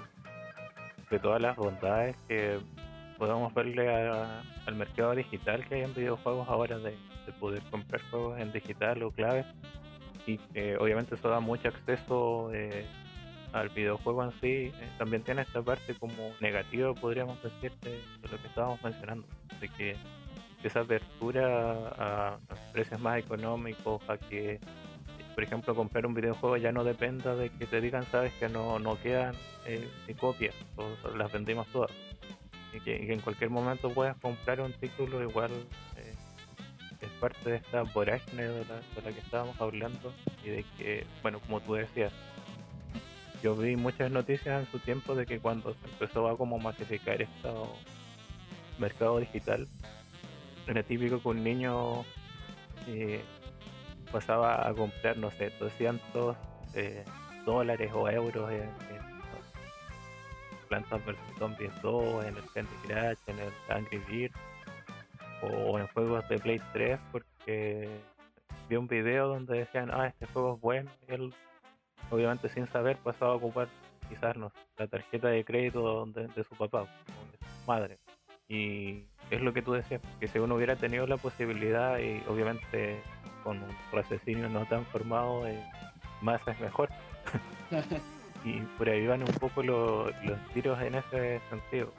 de 1.11 1.19
todas 1.19 1.41
las 1.41 1.57
bondades 1.57 2.17
que 2.29 2.59
podemos 3.19 3.53
verle 3.55 3.89
a- 3.95 4.43
al 4.67 4.75
mercado 4.75 5.15
digital 5.15 5.65
que 5.67 5.77
hay 5.77 5.83
en 5.83 5.95
videojuegos 5.95 6.49
ahora 6.49 6.79
de, 6.79 6.91
de 7.27 7.33
poder 7.39 7.63
comprar 7.71 8.01
juegos 8.11 8.41
en 8.41 8.53
digital 8.53 9.03
o 9.03 9.11
clave 9.11 9.45
y 10.27 10.39
que 10.39 10.77
obviamente 10.79 11.15
eso 11.15 11.29
da 11.29 11.41
mucho 11.41 11.69
acceso 11.69 12.51
eh, 12.53 12.87
al 13.53 13.69
videojuego 13.69 14.25
en 14.25 14.33
sí, 14.41 14.47
eh, 14.47 14.73
también 14.99 15.23
tiene 15.23 15.43
esta 15.43 15.63
parte 15.63 15.95
como 15.95 16.33
negativa 16.41 16.93
podríamos 16.95 17.41
decir 17.43 17.73
de, 17.83 18.01
lo 18.23 18.41
que 18.41 18.47
estábamos 18.49 18.83
mencionando, 18.83 19.27
de 19.61 19.69
que 19.69 19.97
esa 20.65 20.81
apertura 20.81 21.89
a, 21.99 22.29
a 22.35 22.73
precios 22.73 22.99
más 23.01 23.19
económicos, 23.19 24.01
a 24.09 24.17
que 24.17 24.59
por 25.35 25.43
ejemplo, 25.43 25.75
comprar 25.75 26.07
un 26.07 26.15
videojuego 26.15 26.57
ya 26.57 26.71
no 26.73 26.85
dependa 26.85 27.35
de 27.35 27.51
que 27.51 27.67
te 27.67 27.81
digan, 27.81 28.05
sabes 28.05 28.33
que 28.35 28.49
no, 28.49 28.79
no 28.79 29.01
quedan 29.03 29.35
eh, 29.67 29.89
eh, 30.07 30.15
copias 30.15 30.55
o 30.77 31.17
las 31.17 31.33
vendimos 31.33 31.67
todas. 31.69 31.91
Y 32.75 32.81
que, 32.81 33.13
en 33.13 33.21
cualquier 33.21 33.51
momento 33.51 33.91
puedas 33.91 34.17
comprar 34.17 34.61
un 34.61 34.73
título 34.73 35.23
igual 35.23 35.51
eh, 35.97 36.15
es 37.01 37.09
parte 37.21 37.51
de 37.51 37.57
esta 37.57 37.83
vorágine 37.83 38.43
de 38.43 38.65
la, 38.65 38.75
de 38.77 39.03
la 39.05 39.13
que 39.13 39.21
estábamos 39.21 39.61
hablando 39.61 40.13
y 40.45 40.51
de 40.51 40.65
que, 40.77 41.07
bueno, 41.23 41.41
como 41.41 41.61
tú 41.61 41.75
decías, 41.75 42.13
yo 43.43 43.55
vi 43.55 43.77
muchas 43.77 44.11
noticias 44.11 44.65
en 44.65 44.73
su 44.73 44.79
tiempo 44.79 45.15
de 45.15 45.27
que 45.27 45.39
cuando 45.39 45.75
se 45.75 45.87
empezó 45.87 46.27
a 46.29 46.37
como 46.37 46.59
masificar 46.59 47.21
este 47.21 47.49
mercado 48.79 49.21
digital, 49.21 49.69
era 50.67 50.83
típico 50.83 51.21
que 51.21 51.29
un 51.29 51.45
niño 51.45 52.05
eh, 52.89 53.23
pasaba 54.11 54.67
a 54.67 54.73
comprar, 54.73 55.19
no 55.19 55.31
sé, 55.31 55.51
200 55.61 56.37
eh, 56.75 57.05
dólares 57.45 57.93
o 57.95 58.09
euros 58.09 58.51
en 58.51 58.94
Plantas 60.65 61.05
vs 61.05 61.19
Zombies 61.39 61.83
2, 61.83 62.25
en 62.25 62.37
el 62.37 62.51
Candy 62.53 62.75
Crush, 62.85 63.19
en 63.27 63.39
el 63.39 63.53
Angry 63.69 63.99
Birds 64.09 64.37
o 65.43 65.79
en 65.79 65.87
juegos 65.89 66.27
de 66.29 66.39
Play 66.39 66.61
3 66.73 66.99
porque 67.13 67.89
vi 68.69 68.77
un 68.77 68.89
video 68.89 69.29
donde 69.29 69.59
decían, 69.59 69.91
ah, 69.93 70.07
este 70.07 70.27
juego 70.27 70.55
es 70.55 70.61
bueno 70.61 70.91
él 71.09 71.35
obviamente 72.11 72.49
sin 72.49 72.67
saber 72.69 72.97
pasaba 72.99 73.33
a 73.33 73.37
ocupar 73.37 73.69
quizás 74.09 74.37
no, 74.37 74.53
la 74.79 74.87
tarjeta 74.87 75.29
de 75.29 75.45
crédito 75.45 76.07
de, 76.07 76.29
de 76.29 76.45
su 76.45 76.55
papá 76.57 76.83
o 76.83 76.87
de 76.87 77.39
su 77.39 77.67
madre 77.67 77.99
y 78.49 79.05
es 79.31 79.41
lo 79.41 79.53
que 79.53 79.63
tú 79.63 79.73
decías, 79.73 80.01
que 80.21 80.29
si 80.29 80.39
uno 80.39 80.55
hubiera 80.55 80.77
tenido 80.77 81.07
la 81.07 81.17
posibilidad 81.17 81.99
y 81.99 82.23
obviamente 82.29 83.03
con 83.43 83.63
un 83.63 83.71
raciocinio 83.93 84.49
no 84.49 84.67
tan 84.67 84.85
formado, 84.87 85.47
eh, 85.47 85.63
más 86.21 86.41
es 86.47 86.59
mejor. 86.61 86.89
y 88.45 88.61
por 88.79 88.89
ahí 88.89 89.07
van 89.07 89.23
un 89.23 89.35
poco 89.41 89.63
lo- 89.63 90.11
los 90.23 90.39
tiros 90.53 90.81
en 90.83 90.95
ese 90.97 91.41
sentido. 91.51 91.93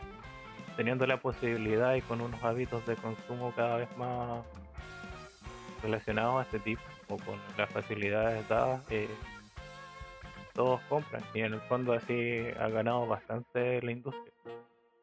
Teniendo 0.77 1.07
la 1.07 1.17
posibilidad 1.17 1.95
y 1.95 2.01
con 2.01 2.21
unos 2.21 2.41
hábitos 2.43 2.85
de 2.85 2.95
consumo 2.95 3.51
cada 3.55 3.77
vez 3.77 3.97
más 3.97 4.43
relacionados 5.81 6.37
a 6.37 6.41
este 6.43 6.59
tipo 6.59 6.81
o 7.09 7.17
con 7.17 7.39
las 7.57 7.69
facilidades 7.69 8.47
dadas, 8.47 8.81
eh, 8.89 9.09
todos 10.53 10.79
compran 10.89 11.21
y 11.33 11.41
en 11.41 11.53
el 11.53 11.61
fondo 11.61 11.93
así 11.93 12.41
ha 12.59 12.67
ganado 12.69 13.07
bastante 13.07 13.81
la 13.81 13.91
industria. 13.91 14.33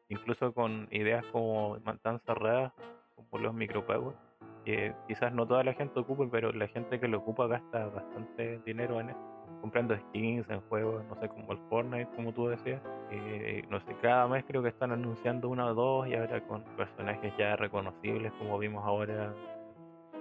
Incluso 0.09 0.53
con 0.53 0.87
ideas 0.91 1.25
como 1.31 1.77
tan 2.01 2.19
cerradas 2.21 2.71
como 3.15 3.43
los 3.43 3.53
micropagos 3.53 4.15
que 4.65 4.93
quizás 5.07 5.33
no 5.33 5.45
toda 5.45 5.63
la 5.63 5.73
gente 5.73 5.99
ocupe, 5.99 6.27
pero 6.31 6.51
la 6.51 6.67
gente 6.67 6.99
que 6.99 7.07
lo 7.07 7.19
ocupa 7.19 7.47
gasta 7.47 7.87
bastante 7.87 8.59
dinero 8.65 8.99
en 8.99 9.09
eso, 9.09 9.32
comprando 9.63 9.95
skins 9.95 10.45
en 10.49 10.59
juegos, 10.67 11.05
no 11.07 11.17
sé, 11.21 11.29
como 11.29 11.53
el 11.53 11.57
Fortnite, 11.69 12.09
como 12.17 12.33
tú 12.33 12.47
decías. 12.49 12.81
Y, 13.09 13.61
no 13.69 13.79
sé, 13.79 13.95
cada 14.01 14.27
mes 14.27 14.43
creo 14.45 14.61
que 14.61 14.67
están 14.67 14.91
anunciando 14.91 15.47
uno 15.47 15.67
o 15.67 15.73
dos 15.73 16.07
y 16.09 16.15
ahora 16.15 16.45
con 16.47 16.65
personajes 16.75 17.31
ya 17.39 17.55
reconocibles, 17.55 18.33
como 18.39 18.59
vimos 18.59 18.83
ahora 18.85 19.33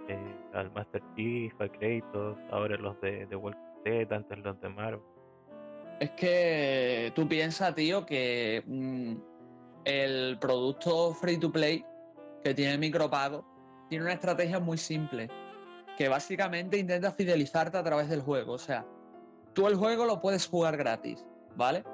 eh, 0.08 0.36
al 0.54 0.70
Master 0.70 1.02
Chief, 1.16 1.52
a 1.60 1.66
Kratos, 1.66 2.38
ahora 2.52 2.76
los 2.76 3.00
de, 3.00 3.26
de 3.26 3.34
Walking 3.34 3.58
Dead, 3.84 4.12
antes 4.12 4.38
los 4.38 4.60
de 4.60 4.68
Marvel. 4.68 5.00
Es 5.98 6.10
que 6.10 7.10
tú 7.16 7.26
piensas, 7.26 7.74
tío, 7.74 8.06
que 8.06 8.62
mm, 8.64 9.14
el 9.86 10.38
producto 10.38 11.14
free 11.14 11.38
to 11.38 11.50
play 11.50 11.84
que 12.44 12.54
tiene 12.54 12.78
micropago 12.78 13.44
tiene 13.88 14.04
una 14.04 14.14
estrategia 14.14 14.60
muy 14.60 14.78
simple, 14.78 15.28
que 15.98 16.08
básicamente 16.08 16.78
intenta 16.78 17.10
fidelizarte 17.10 17.76
a 17.76 17.82
través 17.82 18.08
del 18.08 18.20
juego. 18.20 18.52
O 18.52 18.58
sea, 18.58 18.86
tú 19.54 19.66
el 19.66 19.76
juego 19.76 20.04
lo 20.04 20.20
puedes 20.20 20.46
jugar 20.46 20.76
gratis, 20.76 21.24
¿vale? 21.56 21.84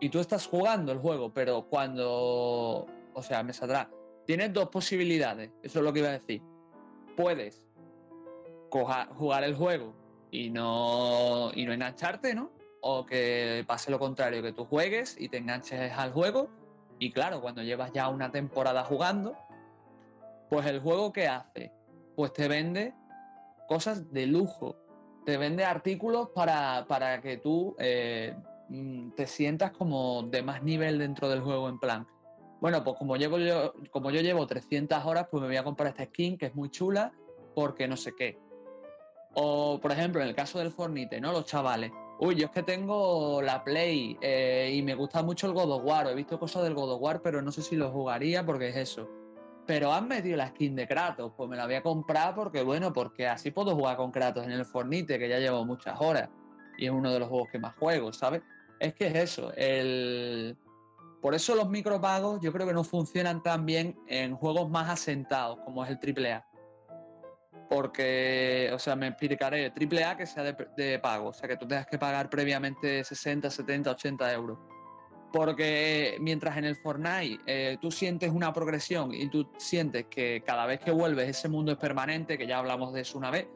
Y 0.00 0.08
tú 0.10 0.20
estás 0.20 0.46
jugando 0.46 0.92
el 0.92 0.98
juego, 0.98 1.32
pero 1.32 1.66
cuando, 1.68 2.86
o 3.14 3.22
sea, 3.22 3.42
me 3.42 3.52
saldrá, 3.52 3.90
tienes 4.26 4.52
dos 4.52 4.68
posibilidades, 4.68 5.50
eso 5.62 5.78
es 5.78 5.84
lo 5.84 5.92
que 5.92 6.00
iba 6.00 6.08
a 6.08 6.12
decir. 6.12 6.42
Puedes 7.16 7.66
coja- 8.70 9.08
jugar 9.14 9.44
el 9.44 9.54
juego 9.54 9.94
y 10.30 10.50
no, 10.50 11.50
y 11.54 11.64
no 11.64 11.72
engancharte, 11.72 12.34
¿no? 12.34 12.50
O 12.82 13.06
que 13.06 13.64
pase 13.66 13.90
lo 13.90 13.98
contrario, 13.98 14.42
que 14.42 14.52
tú 14.52 14.64
juegues 14.64 15.16
y 15.18 15.28
te 15.28 15.38
enganches 15.38 15.92
al 15.92 16.12
juego. 16.12 16.48
Y 16.98 17.12
claro, 17.12 17.40
cuando 17.40 17.62
llevas 17.62 17.92
ya 17.92 18.08
una 18.08 18.30
temporada 18.30 18.84
jugando, 18.84 19.34
pues 20.50 20.66
el 20.66 20.80
juego 20.80 21.12
que 21.12 21.26
hace, 21.28 21.72
pues 22.14 22.32
te 22.32 22.48
vende 22.48 22.94
cosas 23.68 24.12
de 24.12 24.26
lujo, 24.26 24.76
te 25.26 25.36
vende 25.36 25.64
artículos 25.64 26.30
para, 26.30 26.86
para 26.88 27.20
que 27.20 27.36
tú 27.38 27.74
eh, 27.80 28.34
mm, 28.68 29.10
te 29.10 29.26
sientas 29.26 29.72
como 29.72 30.22
de 30.22 30.40
más 30.40 30.62
nivel 30.62 31.00
dentro 31.00 31.28
del 31.28 31.40
juego 31.40 31.68
en 31.68 31.80
plan. 31.80 32.06
Bueno, 32.60 32.82
pues 32.84 32.96
como 32.96 33.16
llevo 33.16 33.38
yo, 33.38 33.74
como 33.90 34.10
yo 34.12 34.20
llevo 34.20 34.46
300 34.46 35.04
horas, 35.04 35.26
pues 35.28 35.42
me 35.42 35.48
voy 35.48 35.56
a 35.56 35.64
comprar 35.64 35.88
esta 35.88 36.04
skin 36.04 36.38
que 36.38 36.46
es 36.46 36.54
muy 36.54 36.70
chula 36.70 37.12
porque 37.56 37.88
no 37.88 37.96
sé 37.96 38.14
qué. 38.16 38.38
O, 39.34 39.80
por 39.82 39.90
ejemplo, 39.90 40.22
en 40.22 40.28
el 40.28 40.34
caso 40.34 40.60
del 40.60 40.70
Fornite, 40.70 41.20
¿no? 41.20 41.32
Los 41.32 41.44
chavales. 41.44 41.90
Uy, 42.20 42.36
yo 42.36 42.46
es 42.46 42.52
que 42.52 42.62
tengo 42.62 43.42
la 43.42 43.64
Play 43.64 44.16
eh, 44.22 44.72
y 44.74 44.82
me 44.82 44.94
gusta 44.94 45.24
mucho 45.24 45.48
el 45.48 45.54
God 45.54 45.72
of 45.72 45.84
War. 45.84 46.06
He 46.06 46.14
visto 46.14 46.38
cosas 46.38 46.62
del 46.62 46.74
God 46.74 46.92
of 46.92 47.02
War, 47.02 47.20
pero 47.20 47.42
no 47.42 47.50
sé 47.50 47.62
si 47.62 47.74
lo 47.74 47.90
jugaría 47.90 48.46
porque 48.46 48.68
es 48.68 48.76
eso. 48.76 49.08
Pero 49.66 49.92
han 49.92 50.06
metido 50.06 50.36
la 50.36 50.48
skin 50.48 50.76
de 50.76 50.86
Kratos, 50.86 51.32
pues 51.36 51.48
me 51.50 51.56
la 51.56 51.66
voy 51.66 51.74
a 51.74 51.82
comprar 51.82 52.34
porque, 52.34 52.62
bueno, 52.62 52.92
porque 52.92 53.26
así 53.26 53.50
puedo 53.50 53.74
jugar 53.74 53.96
con 53.96 54.12
Kratos 54.12 54.44
en 54.44 54.52
el 54.52 54.64
Fornite, 54.64 55.18
que 55.18 55.28
ya 55.28 55.38
llevo 55.38 55.64
muchas 55.64 56.00
horas. 56.00 56.28
Y 56.78 56.86
es 56.86 56.92
uno 56.92 57.12
de 57.12 57.18
los 57.18 57.28
juegos 57.28 57.48
que 57.50 57.58
más 57.58 57.74
juego, 57.76 58.12
¿sabes? 58.12 58.42
Es 58.78 58.94
que 58.94 59.08
es 59.08 59.14
eso. 59.16 59.52
El... 59.56 60.56
Por 61.20 61.34
eso 61.34 61.56
los 61.56 61.68
micropagos 61.68 62.40
yo 62.40 62.52
creo 62.52 62.66
que 62.66 62.74
no 62.74 62.84
funcionan 62.84 63.42
tan 63.42 63.66
bien 63.66 63.98
en 64.06 64.36
juegos 64.36 64.70
más 64.70 64.88
asentados, 64.88 65.58
como 65.64 65.84
es 65.84 65.90
el 65.90 65.98
AAA. 65.98 66.46
Porque, 67.68 68.70
o 68.72 68.78
sea, 68.78 68.94
me 68.94 69.08
explicaré, 69.08 69.72
AAA 69.72 70.16
que 70.16 70.26
sea 70.26 70.44
de 70.44 70.98
pago, 71.00 71.30
o 71.30 71.32
sea, 71.32 71.48
que 71.48 71.56
tú 71.56 71.66
tengas 71.66 71.86
que 71.88 71.98
pagar 71.98 72.30
previamente 72.30 73.02
60, 73.02 73.50
70, 73.50 73.90
80 73.90 74.32
euros. 74.32 74.58
Porque 75.32 76.16
mientras 76.20 76.56
en 76.56 76.64
el 76.64 76.76
Fortnite 76.76 77.40
eh, 77.46 77.78
tú 77.80 77.90
sientes 77.90 78.30
una 78.30 78.52
progresión 78.52 79.12
y 79.12 79.28
tú 79.28 79.48
sientes 79.58 80.06
que 80.08 80.42
cada 80.46 80.66
vez 80.66 80.80
que 80.80 80.90
vuelves 80.90 81.28
ese 81.28 81.48
mundo 81.48 81.72
es 81.72 81.78
permanente, 81.78 82.38
que 82.38 82.46
ya 82.46 82.58
hablamos 82.58 82.92
de 82.92 83.00
eso 83.02 83.18
una 83.18 83.30
vez, 83.30 83.46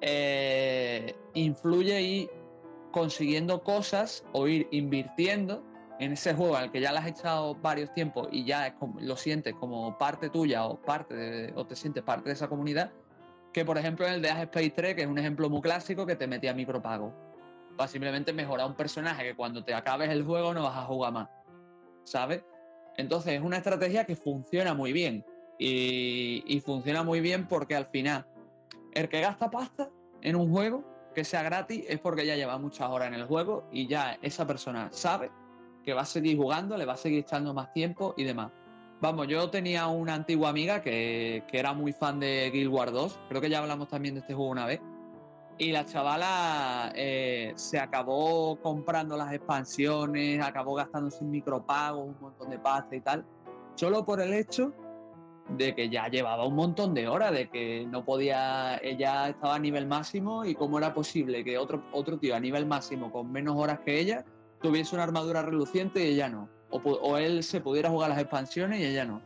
eh, 0.00 1.14
influye 1.34 2.02
ir 2.02 2.30
consiguiendo 2.90 3.62
cosas 3.62 4.24
o 4.32 4.48
ir 4.48 4.66
invirtiendo 4.70 5.64
en 5.98 6.12
ese 6.12 6.34
juego 6.34 6.56
al 6.56 6.70
que 6.70 6.80
ya 6.80 6.92
le 6.92 6.98
has 6.98 7.06
echado 7.06 7.54
varios 7.56 7.92
tiempos 7.92 8.28
y 8.30 8.44
ya 8.44 8.76
lo 9.00 9.16
sientes 9.16 9.54
como 9.54 9.98
parte 9.98 10.30
tuya 10.30 10.64
o 10.64 10.80
parte 10.80 11.52
o 11.54 11.66
te 11.66 11.74
sientes 11.74 12.02
parte 12.02 12.28
de 12.28 12.34
esa 12.34 12.48
comunidad, 12.48 12.92
que 13.52 13.64
por 13.64 13.78
ejemplo 13.78 14.06
en 14.06 14.14
el 14.14 14.22
de 14.22 14.28
Space 14.28 14.70
3, 14.70 14.94
que 14.94 15.02
es 15.02 15.08
un 15.08 15.18
ejemplo 15.18 15.50
muy 15.50 15.60
clásico 15.60 16.06
que 16.06 16.16
te 16.16 16.26
metía 16.26 16.54
micropago. 16.54 17.27
Va 17.80 17.86
simplemente 17.86 18.32
mejorar 18.32 18.66
un 18.66 18.74
personaje 18.74 19.24
que 19.24 19.34
cuando 19.36 19.64
te 19.64 19.74
acabes 19.74 20.10
el 20.10 20.24
juego 20.24 20.52
no 20.54 20.64
vas 20.64 20.76
a 20.76 20.82
jugar 20.82 21.12
más. 21.12 21.28
¿Sabes? 22.04 22.42
Entonces 22.96 23.34
es 23.34 23.42
una 23.42 23.58
estrategia 23.58 24.04
que 24.04 24.16
funciona 24.16 24.74
muy 24.74 24.92
bien. 24.92 25.24
Y, 25.58 26.44
y 26.46 26.60
funciona 26.60 27.02
muy 27.02 27.20
bien 27.20 27.46
porque 27.46 27.74
al 27.74 27.86
final, 27.86 28.26
el 28.94 29.08
que 29.08 29.20
gasta 29.20 29.50
pasta 29.50 29.90
en 30.22 30.36
un 30.36 30.50
juego 30.50 30.84
que 31.14 31.24
sea 31.24 31.42
gratis 31.42 31.84
es 31.88 31.98
porque 31.98 32.24
ya 32.24 32.36
lleva 32.36 32.58
muchas 32.58 32.88
horas 32.88 33.08
en 33.08 33.14
el 33.14 33.26
juego 33.26 33.68
y 33.72 33.88
ya 33.88 34.18
esa 34.22 34.46
persona 34.46 34.88
sabe 34.92 35.30
que 35.84 35.94
va 35.94 36.02
a 36.02 36.04
seguir 36.04 36.36
jugando, 36.36 36.76
le 36.76 36.84
va 36.84 36.92
a 36.92 36.96
seguir 36.96 37.20
echando 37.20 37.54
más 37.54 37.72
tiempo 37.72 38.14
y 38.16 38.24
demás. 38.24 38.52
Vamos, 39.00 39.28
yo 39.28 39.48
tenía 39.48 39.86
una 39.86 40.14
antigua 40.14 40.50
amiga 40.50 40.82
que, 40.82 41.44
era 41.52 41.72
muy 41.72 41.92
fan 41.92 42.20
de 42.20 42.50
Guild 42.52 42.72
Wars 42.72 42.92
2, 42.92 43.18
creo 43.28 43.40
que 43.40 43.48
ya 43.48 43.60
hablamos 43.60 43.88
también 43.88 44.14
de 44.14 44.20
este 44.20 44.34
juego 44.34 44.50
una 44.50 44.66
vez, 44.66 44.80
y 45.58 45.72
la 45.72 45.84
chavala 45.84 46.92
eh, 46.94 47.52
se 47.56 47.78
acabó 47.78 48.60
comprando 48.60 49.16
las 49.16 49.32
expansiones, 49.32 50.40
acabó 50.42 50.74
gastando 50.74 51.10
sin 51.10 51.30
micropagos, 51.30 52.06
un 52.06 52.16
montón 52.20 52.50
de 52.50 52.58
pasta 52.58 52.94
y 52.94 53.00
tal, 53.00 53.24
solo 53.74 54.04
por 54.04 54.20
el 54.20 54.32
hecho 54.32 54.72
de 55.48 55.74
que 55.74 55.88
ya 55.88 56.08
llevaba 56.08 56.46
un 56.46 56.54
montón 56.54 56.94
de 56.94 57.08
horas, 57.08 57.32
de 57.32 57.48
que 57.48 57.86
no 57.88 58.04
podía, 58.04 58.78
ella 58.82 59.30
estaba 59.30 59.56
a 59.56 59.58
nivel 59.58 59.86
máximo 59.86 60.44
y 60.44 60.54
cómo 60.54 60.78
era 60.78 60.94
posible 60.94 61.42
que 61.42 61.58
otro, 61.58 61.82
otro 61.92 62.18
tío 62.18 62.36
a 62.36 62.40
nivel 62.40 62.66
máximo 62.66 63.10
con 63.10 63.32
menos 63.32 63.56
horas 63.56 63.80
que 63.80 63.98
ella 63.98 64.24
tuviese 64.60 64.94
una 64.94 65.04
armadura 65.04 65.42
reluciente 65.42 66.04
y 66.04 66.14
ella 66.14 66.28
no. 66.28 66.48
O, 66.70 67.16
él 67.16 67.42
se 67.42 67.62
pudiera 67.62 67.88
jugar 67.88 68.10
las 68.10 68.18
expansiones 68.18 68.80
y 68.80 68.84
ella 68.84 69.06
no. 69.06 69.22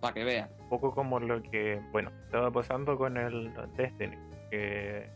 Para 0.00 0.14
que 0.14 0.24
vea. 0.24 0.48
Un 0.60 0.68
poco 0.68 0.94
como 0.94 1.18
lo 1.18 1.42
que, 1.42 1.80
bueno, 1.90 2.12
estaba 2.26 2.50
pasando 2.50 2.96
con 2.96 3.16
el 3.16 3.52
Destiny, 3.76 4.16
que 4.50 5.10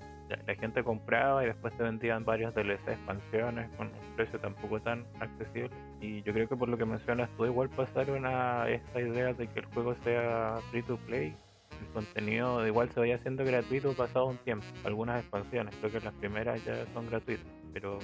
la, 0.46 0.54
gente 0.54 0.82
compraba 0.82 1.42
y 1.42 1.46
después 1.46 1.76
te 1.76 1.82
vendían 1.82 2.24
varios 2.24 2.54
DLC 2.54 2.88
expansiones 2.88 3.68
con 3.76 3.88
un 3.88 4.16
precio 4.16 4.38
tampoco 4.38 4.80
tan 4.80 5.06
accesible. 5.20 5.70
Y 6.00 6.22
yo 6.22 6.32
creo 6.32 6.48
que 6.48 6.56
por 6.56 6.68
lo 6.68 6.78
que 6.78 6.84
mencionas 6.84 7.28
tú, 7.36 7.46
igual 7.46 7.68
pasaron 7.70 8.24
a 8.26 8.68
esta 8.68 9.00
idea 9.00 9.32
de 9.32 9.48
que 9.48 9.60
el 9.60 9.66
juego 9.66 9.94
sea 10.04 10.58
free 10.70 10.82
to 10.82 10.96
play. 11.06 11.34
El 11.80 11.86
contenido 11.94 12.66
igual 12.66 12.90
se 12.90 13.00
vaya 13.00 13.14
haciendo 13.16 13.44
gratuito 13.44 13.92
pasado 13.94 14.26
un 14.26 14.36
tiempo. 14.38 14.66
Algunas 14.84 15.20
expansiones, 15.20 15.74
creo 15.76 15.92
que 15.92 16.00
las 16.00 16.14
primeras 16.14 16.62
ya 16.64 16.84
son 16.92 17.08
gratuitas, 17.08 17.46
pero 17.72 17.98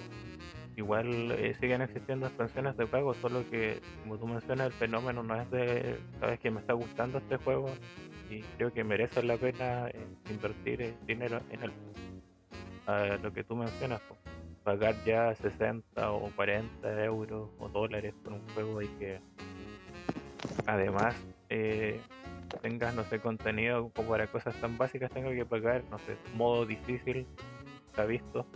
igual 0.77 1.33
eh, 1.33 1.55
siguen 1.61 1.83
existiendo 1.83 2.27
expansiones 2.27 2.77
de 2.77 2.87
pago, 2.87 3.15
solo 3.15 3.49
que, 3.51 3.81
como 4.03 4.19
tú 4.19 4.27
mencionas, 4.27 4.69
el 4.69 4.73
fenómeno 4.75 5.23
no 5.23 5.41
es 5.41 5.51
de, 5.51 5.99
sabes 6.21 6.39
que 6.41 6.51
me 6.51 6.61
está 6.61 6.75
gustando 6.75 7.19
este 7.19 7.37
juego 7.37 7.69
y 8.31 8.43
creo 8.57 8.73
que 8.73 8.85
merece 8.85 9.23
la 9.23 9.37
pena 9.37 9.89
eh, 9.89 10.07
invertir 10.31 10.83
eh, 10.83 10.95
dinero 11.07 11.41
en 11.51 11.63
él. 11.65 11.73
A 12.87 13.19
lo 13.23 13.33
que 13.33 13.43
tú 13.45 13.57
mencionas, 13.57 14.01
pagar 14.63 14.95
ya 15.05 15.35
60 15.35 16.11
o 16.13 16.31
40 16.37 17.05
euros 17.05 17.51
o 17.59 17.69
dólares 17.69 18.15
por 18.23 18.35
un 18.35 18.49
juego 18.51 18.83
y 18.83 18.89
que 18.99 19.21
además 20.67 21.17
tengas, 22.63 22.95
no 22.95 23.05
sé, 23.05 23.21
contenido 23.21 23.91
como 23.91 24.11
para 24.11 24.27
cosas 24.29 24.55
tan 24.61 24.79
básicas, 24.79 25.11
tengo 25.11 25.31
que 25.31 25.45
pagar, 25.45 25.83
no 25.91 25.99
sé, 25.99 26.17
modo 26.35 26.65
difícil, 26.65 27.27
está 27.89 28.05
visto 28.05 28.47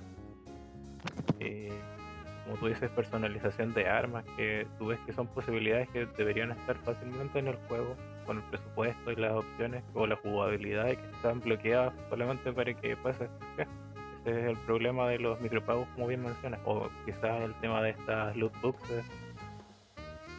como 2.50 2.62
tú 2.62 2.66
dices, 2.66 2.90
personalización 2.90 3.72
de 3.74 3.86
armas, 3.86 4.24
que 4.36 4.66
tú 4.76 4.86
ves 4.86 4.98
que 5.06 5.12
son 5.12 5.28
posibilidades 5.28 5.88
que 5.90 6.06
deberían 6.18 6.50
estar 6.50 6.76
fácilmente 6.78 7.38
en 7.38 7.46
el 7.46 7.56
juego, 7.68 7.94
con 8.26 8.38
el 8.38 8.42
presupuesto 8.44 9.12
y 9.12 9.16
las 9.16 9.32
opciones 9.34 9.84
o 9.94 10.04
la 10.04 10.16
jugabilidad 10.16 10.86
que 10.86 11.10
están 11.14 11.38
bloqueadas 11.38 11.94
solamente 12.08 12.52
para 12.52 12.74
que 12.74 12.96
pase. 12.96 13.28
Ese 14.24 14.40
es 14.40 14.46
el 14.46 14.56
problema 14.58 15.08
de 15.08 15.18
los 15.18 15.40
micropagos, 15.40 15.88
como 15.94 16.06
bien 16.06 16.22
mencionas, 16.22 16.60
o 16.64 16.88
quizás 17.04 17.42
el 17.42 17.54
tema 17.60 17.82
de 17.82 17.90
estas 17.90 18.36
loot 18.36 18.52
boxes, 18.60 19.04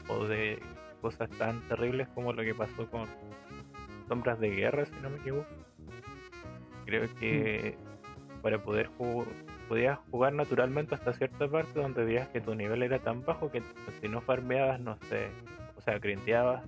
o 0.07 0.25
de 0.25 0.61
cosas 1.01 1.29
tan 1.31 1.61
terribles 1.67 2.07
como 2.09 2.33
lo 2.33 2.43
que 2.43 2.53
pasó 2.53 2.89
con 2.89 3.07
Sombras 4.07 4.39
de 4.39 4.49
Guerra, 4.49 4.85
si 4.85 4.95
no 5.01 5.09
me 5.09 5.17
equivoco. 5.17 5.49
Creo 6.85 7.07
que 7.15 7.77
mm. 7.77 8.41
para 8.41 8.61
poder 8.61 8.87
jugar 8.97 9.27
podías 9.71 9.99
jugar 10.11 10.33
naturalmente 10.33 10.95
hasta 10.95 11.13
cierta 11.13 11.47
parte 11.47 11.79
donde 11.79 12.03
veías 12.03 12.27
que 12.27 12.41
tu 12.41 12.53
nivel 12.53 12.83
era 12.83 12.99
tan 12.99 13.23
bajo 13.23 13.49
que 13.49 13.63
si 14.01 14.09
no 14.09 14.19
farmeabas, 14.19 14.81
no 14.81 14.97
sé, 15.07 15.29
o 15.77 15.81
sea, 15.81 15.97
grindeabas 15.97 16.61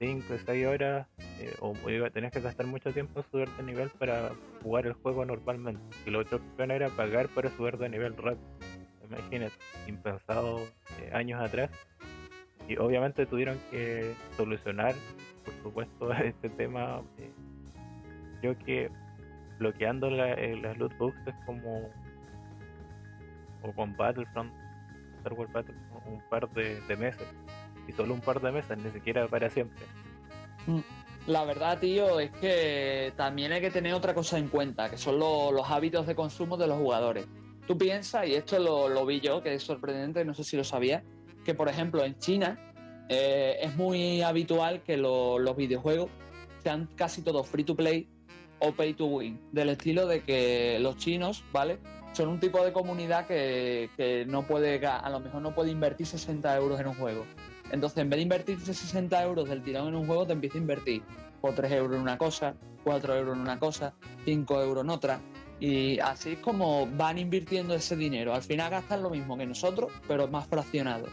5 0.00 0.34
o 0.34 0.38
6 0.38 0.66
horas 0.66 1.06
eh, 1.38 1.54
o 1.60 1.74
tenías 2.10 2.32
que 2.32 2.40
gastar 2.40 2.66
mucho 2.66 2.92
tiempo 2.92 3.20
en 3.20 3.30
subir 3.30 3.48
de 3.50 3.62
nivel 3.62 3.90
para 3.90 4.32
jugar 4.62 4.86
el 4.86 4.94
juego 4.94 5.24
normalmente. 5.24 5.82
Y 6.06 6.10
la 6.10 6.18
otra 6.18 6.38
opción 6.38 6.70
era 6.70 6.88
pagar 6.88 7.28
para 7.28 7.50
subir 7.50 7.76
de 7.76 7.88
nivel 7.90 8.16
rápido. 8.16 8.48
Imagínate, 9.06 9.54
impensado 9.86 10.60
eh, 11.00 11.10
años 11.12 11.40
atrás. 11.40 11.70
Y 12.66 12.76
obviamente 12.78 13.26
tuvieron 13.26 13.58
que 13.70 14.14
solucionar, 14.36 14.94
por 15.44 15.54
supuesto, 15.62 16.12
este 16.24 16.48
tema. 16.48 17.02
Eh, 17.18 17.30
creo 18.40 18.58
que 18.58 18.90
bloqueando 19.58 20.08
eh, 20.08 20.56
las 20.62 20.78
loot 20.78 20.96
boxes 20.96 21.34
como 21.44 21.90
o 23.62 23.72
con 23.72 23.94
Battlefront, 23.96 24.52
Star 25.18 25.34
Wars 25.34 25.52
Battlefront, 25.52 26.06
un 26.06 26.22
par 26.30 26.48
de, 26.50 26.96
meses. 26.96 27.26
Y 27.90 27.92
solo 27.92 28.14
un 28.14 28.20
par 28.20 28.40
de 28.40 28.52
meses, 28.52 28.78
ni 28.78 28.88
siquiera 28.90 29.26
para 29.26 29.50
siempre. 29.50 29.84
Mm, 30.66 30.78
la 31.26 31.44
verdad, 31.44 31.80
tío, 31.80 32.20
es 32.20 32.30
que 32.30 33.12
también 33.16 33.50
hay 33.52 33.60
que 33.60 33.70
tener 33.70 33.94
otra 33.94 34.14
cosa 34.14 34.38
en 34.38 34.46
cuenta, 34.46 34.88
que 34.88 34.96
son 34.96 35.18
los 35.18 35.68
hábitos 35.68 36.06
de 36.06 36.14
consumo 36.14 36.56
de 36.56 36.68
los 36.68 36.78
jugadores. 36.78 37.26
Tú 37.66 37.76
piensas, 37.76 38.28
y 38.28 38.34
esto 38.34 38.60
lo, 38.60 39.06
vi 39.06 39.20
yo, 39.20 39.42
que 39.42 39.54
es 39.54 39.62
sorprendente, 39.64 40.24
no 40.24 40.34
sé 40.34 40.44
si 40.44 40.56
lo 40.56 40.62
sabía, 40.62 41.02
que 41.44 41.54
por 41.54 41.68
ejemplo 41.68 42.04
en 42.04 42.16
China 42.18 42.72
eh, 43.08 43.58
es 43.60 43.74
muy 43.76 44.22
habitual 44.22 44.82
que 44.82 44.96
los 44.96 45.56
videojuegos 45.56 46.10
sean 46.62 46.88
casi 46.94 47.22
todos 47.22 47.48
free 47.48 47.64
to 47.64 47.74
play 47.74 48.08
o 48.60 48.72
pay 48.72 48.94
to 48.94 49.06
win, 49.06 49.40
del 49.50 49.70
estilo 49.70 50.06
de 50.06 50.22
que 50.22 50.78
los 50.80 50.96
chinos, 50.96 51.42
¿vale? 51.52 51.78
Son 52.12 52.28
un 52.28 52.40
tipo 52.40 52.64
de 52.64 52.72
comunidad 52.72 53.26
que, 53.26 54.24
no 54.28 54.46
puede, 54.46 54.84
a 54.86 55.08
lo 55.10 55.20
mejor 55.20 55.42
no 55.42 55.54
puede 55.54 55.70
invertir 55.70 56.06
60 56.06 56.56
euros 56.56 56.80
en 56.80 56.88
un 56.88 56.94
juego. 56.94 57.24
Entonces, 57.72 57.98
en 57.98 58.10
vez 58.10 58.18
de 58.18 58.22
invertirse 58.22 58.74
60 58.74 59.22
euros 59.22 59.48
del 59.48 59.62
tirón 59.62 59.88
en 59.88 59.94
un 59.94 60.06
juego, 60.06 60.26
te 60.26 60.32
empieza 60.32 60.58
a 60.58 60.60
invertir 60.60 61.02
por 61.40 61.54
3 61.54 61.72
euros 61.72 61.96
en 61.96 62.02
una 62.02 62.18
cosa, 62.18 62.54
4 62.84 63.16
euros 63.16 63.36
en 63.36 63.42
una 63.42 63.58
cosa, 63.58 63.94
5 64.24 64.62
euros 64.62 64.84
en 64.84 64.90
otra. 64.90 65.20
Y 65.60 65.98
así 66.00 66.32
es 66.32 66.38
como 66.38 66.86
van 66.86 67.18
invirtiendo 67.18 67.74
ese 67.74 67.96
dinero. 67.96 68.34
Al 68.34 68.42
final 68.42 68.70
gastan 68.70 69.02
lo 69.02 69.10
mismo 69.10 69.36
que 69.36 69.46
nosotros, 69.46 69.92
pero 70.08 70.26
más 70.28 70.46
fraccionado. 70.48 71.06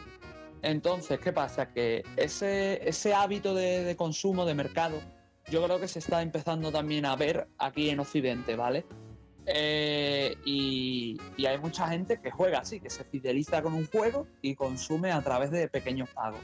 Entonces, 0.61 1.19
¿qué 1.19 1.31
pasa? 1.31 1.71
Que 1.71 2.03
ese, 2.15 2.87
ese 2.87 3.13
hábito 3.13 3.53
de 3.53 3.95
consumo, 3.97 4.45
de 4.45 4.55
mercado, 4.55 4.99
yo 5.49 5.63
creo 5.63 5.79
que 5.79 5.87
se 5.87 5.99
está 5.99 6.21
empezando 6.21 6.71
también 6.71 7.05
a 7.05 7.15
ver 7.15 7.47
aquí 7.57 7.89
en 7.89 7.99
Occidente, 7.99 8.55
¿vale? 8.55 8.85
Eh, 9.49 10.36
y, 10.43 11.17
hay 11.45 11.57
mucha 11.57 11.88
gente 11.88 12.19
que 12.19 12.29
juega 12.29 12.60
así, 12.60 12.81
que 12.81 12.89
se 12.89 13.05
fideliza 13.05 13.62
con 13.62 13.73
un 13.73 13.88
juego 13.88 14.27
y 14.41 14.55
consume 14.55 15.12
a 15.12 15.21
través 15.21 15.51
de 15.51 15.67
pequeños 15.69 16.10
pagos. 16.10 16.41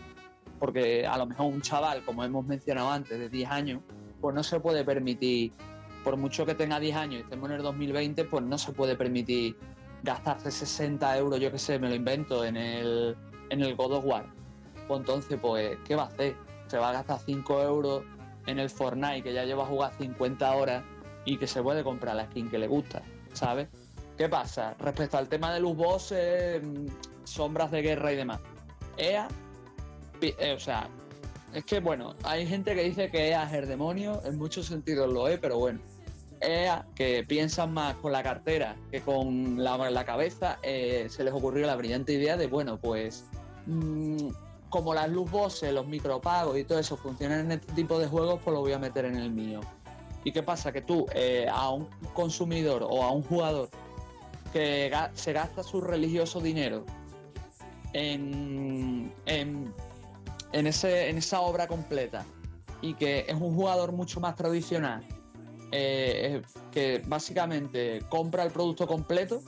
Porque 0.57 1.05
a 1.05 1.17
lo 1.17 1.25
mejor 1.25 1.47
un 1.47 1.61
chaval, 1.61 2.03
como 2.05 2.23
hemos 2.23 2.45
mencionado 2.45 2.89
antes, 2.89 3.19
de 3.19 3.27
10 3.27 3.49
años, 3.49 3.81
pues 4.21 4.33
no 4.33 4.41
se 4.41 4.61
puede 4.61 4.85
permitir, 4.85 5.51
por 6.05 6.15
mucho 6.15 6.45
que 6.45 6.55
tenga 6.55 6.79
10 6.79 6.95
años 6.95 7.19
y 7.19 7.23
estemos 7.23 7.49
en 7.49 7.57
el 7.57 7.63
2020, 7.63 8.23
pues 8.25 8.43
no 8.43 8.57
se 8.57 8.71
puede 8.71 8.95
permitir 8.95 9.57
gastarse 10.03 10.49
60 10.51 11.17
euros, 11.17 11.39
yo 11.41 11.51
que 11.51 11.59
sé, 11.59 11.79
me 11.79 11.89
lo 11.89 11.95
invento, 11.95 12.45
en 12.45 12.55
el, 12.55 13.17
en 13.49 13.61
el 13.61 13.75
God 13.75 13.93
of 13.93 14.05
War. 14.05 14.25
Pues 14.87 15.01
entonces, 15.01 15.37
pues, 15.41 15.77
¿qué 15.85 15.95
va 15.95 16.03
a 16.03 16.07
hacer? 16.07 16.35
Se 16.67 16.77
va 16.77 16.89
a 16.89 16.93
gastar 16.93 17.19
5 17.19 17.61
euros 17.63 18.03
en 18.45 18.59
el 18.59 18.69
Fortnite, 18.69 19.23
que 19.23 19.33
ya 19.33 19.43
lleva 19.43 19.63
a 19.63 19.67
jugar 19.67 19.93
50 19.97 20.55
horas 20.55 20.83
y 21.25 21.37
que 21.37 21.47
se 21.47 21.61
puede 21.61 21.83
comprar 21.83 22.15
la 22.15 22.25
skin 22.25 22.49
que 22.49 22.57
le 22.57 22.67
gusta, 22.67 23.01
¿sabes? 23.33 23.67
¿Qué 24.17 24.29
pasa? 24.29 24.75
Respecto 24.79 25.17
al 25.17 25.27
tema 25.27 25.53
de 25.53 25.59
los 25.59 25.75
bosses, 25.75 26.61
mm, 26.63 26.87
sombras 27.23 27.71
de 27.71 27.81
guerra 27.81 28.11
y 28.13 28.15
demás. 28.15 28.39
EA, 28.97 29.27
eh, 30.21 30.53
o 30.55 30.59
sea, 30.59 30.87
es 31.53 31.65
que 31.65 31.79
bueno, 31.79 32.15
hay 32.23 32.45
gente 32.45 32.75
que 32.75 32.83
dice 32.83 33.09
que 33.09 33.29
EA 33.29 33.43
es 33.43 33.53
el 33.53 33.67
demonio, 33.67 34.21
en 34.25 34.37
muchos 34.37 34.67
sentidos 34.67 35.11
lo 35.11 35.27
es, 35.27 35.39
pero 35.39 35.57
bueno. 35.57 35.79
EA, 36.41 36.85
que 36.93 37.23
piensan 37.23 37.73
más 37.73 37.95
con 37.95 38.11
la 38.11 38.21
cartera 38.21 38.75
que 38.91 39.01
con 39.01 39.63
la, 39.63 40.05
cabeza, 40.05 40.59
eh, 40.61 41.07
se 41.09 41.23
les 41.23 41.33
ocurrió 41.33 41.65
la 41.65 41.75
brillante 41.75 42.13
idea 42.13 42.35
de, 42.35 42.47
bueno, 42.47 42.77
pues 42.77 43.25
mm, 43.65 44.27
como 44.69 44.93
las 44.93 45.09
luz 45.09 45.29
bosses, 45.31 45.73
los 45.73 45.87
micropagos 45.87 46.57
y 46.57 46.63
todo 46.63 46.79
eso 46.79 46.97
funcionan 46.97 47.41
en 47.41 47.51
este 47.53 47.71
tipo 47.73 47.97
de 47.97 48.07
juegos, 48.07 48.41
pues 48.43 48.53
lo 48.53 48.61
voy 48.61 48.73
a 48.73 48.79
meter 48.79 49.05
en 49.05 49.15
el 49.15 49.31
mío. 49.31 49.61
¿Y 50.23 50.31
qué 50.31 50.43
pasa? 50.43 50.71
Que 50.71 50.81
tú 50.81 51.05
eh, 51.13 51.47
a 51.51 51.69
un 51.69 51.87
consumidor 52.13 52.85
o 52.89 53.03
a 53.03 53.11
un 53.11 53.23
jugador 53.23 53.69
que 54.53 54.91
se 55.13 55.33
gasta 55.33 55.63
su 55.63 55.81
religioso 55.81 56.39
dinero 56.39 56.85
en, 57.93 59.11
en, 59.25 59.73
ese, 60.51 61.09
en 61.09 61.17
esa 61.17 61.41
obra 61.41 61.67
completa 61.67 62.25
y 62.81 62.93
que 62.93 63.25
es 63.27 63.33
un 63.33 63.55
jugador 63.55 63.93
mucho 63.93 64.19
más 64.19 64.35
tradicional, 64.35 65.03
eh, 65.71 66.41
que 66.71 67.01
básicamente 67.07 68.03
compra 68.09 68.43
el 68.43 68.51
producto 68.51 68.85
completo, 68.85 69.41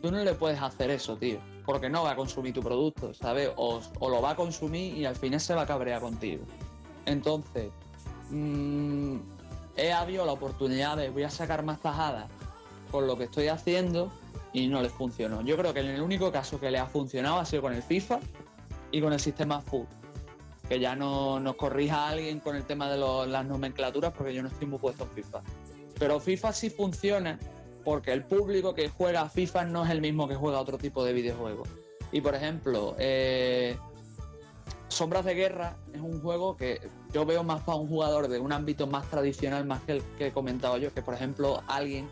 tú 0.00 0.10
no 0.10 0.18
le 0.18 0.34
puedes 0.34 0.60
hacer 0.60 0.90
eso, 0.90 1.16
tío, 1.16 1.38
porque 1.64 1.88
no 1.88 2.02
va 2.02 2.12
a 2.12 2.16
consumir 2.16 2.52
tu 2.52 2.62
producto, 2.62 3.14
¿sabes? 3.14 3.50
O, 3.56 3.80
lo 4.00 4.20
va 4.20 4.30
a 4.30 4.36
consumir 4.36 4.96
y 4.96 5.04
al 5.04 5.16
final 5.16 5.40
se 5.40 5.54
va 5.54 5.62
a 5.62 5.66
cabrear 5.66 6.00
contigo. 6.00 6.44
Entonces, 7.06 7.70
mmm, 8.30 9.18
he 9.76 9.92
habido 9.92 10.26
la 10.26 10.32
oportunidad 10.32 10.96
de 10.96 11.10
voy 11.10 11.22
a 11.22 11.30
sacar 11.30 11.64
más 11.64 11.80
tajadas 11.80 12.26
con 12.90 13.06
lo 13.06 13.16
que 13.16 13.24
estoy 13.24 13.48
haciendo 13.48 14.12
y 14.52 14.66
no 14.68 14.82
les 14.82 14.92
funcionó. 14.92 15.40
Yo 15.42 15.56
creo 15.56 15.72
que 15.72 15.80
en 15.80 15.88
el 15.88 16.02
único 16.02 16.30
caso 16.30 16.60
que 16.60 16.70
le 16.70 16.78
ha 16.78 16.86
funcionado 16.86 17.38
ha 17.38 17.44
sido 17.44 17.62
con 17.62 17.72
el 17.72 17.82
FIFA 17.82 18.20
y 18.90 19.00
con 19.00 19.12
el 19.12 19.20
sistema 19.20 19.60
FUT. 19.60 19.88
Que 20.68 20.78
ya 20.78 20.94
no 20.94 21.40
nos 21.40 21.56
corrija 21.56 22.08
alguien 22.08 22.40
con 22.40 22.56
el 22.56 22.64
tema 22.64 22.90
de 22.90 22.98
las 23.26 23.46
nomenclaturas 23.46 24.12
porque 24.12 24.34
yo 24.34 24.42
no 24.42 24.48
estoy 24.48 24.66
muy 24.66 24.78
puesto 24.78 25.04
en 25.04 25.10
FIFA. 25.10 25.42
Pero 25.98 26.20
FIFA 26.20 26.52
sí 26.52 26.70
funciona 26.70 27.38
porque 27.84 28.12
el 28.12 28.24
público 28.24 28.74
que 28.74 28.88
juega 28.88 29.22
a 29.22 29.28
FIFA 29.28 29.64
no 29.64 29.84
es 29.84 29.90
el 29.90 30.00
mismo 30.00 30.28
que 30.28 30.34
juega 30.34 30.58
a 30.58 30.60
otro 30.60 30.78
tipo 30.78 31.04
de 31.04 31.12
videojuegos. 31.12 31.68
Y 32.12 32.20
por 32.20 32.34
ejemplo, 32.34 32.94
eh, 32.98 33.76
Sombras 34.88 35.24
de 35.24 35.34
Guerra 35.34 35.76
es 35.92 36.00
un 36.00 36.20
juego 36.20 36.56
que 36.56 36.80
yo 37.12 37.26
veo 37.26 37.44
más 37.44 37.62
para 37.62 37.78
un 37.78 37.88
jugador 37.88 38.28
de 38.28 38.38
un 38.38 38.52
ámbito 38.52 38.86
más 38.86 39.08
tradicional, 39.08 39.64
más 39.64 39.82
que 39.82 39.92
el 39.92 40.02
que 40.16 40.28
he 40.28 40.32
comentado 40.32 40.78
yo, 40.78 40.92
que 40.92 41.02
por 41.02 41.14
ejemplo 41.14 41.62
alguien 41.66 42.08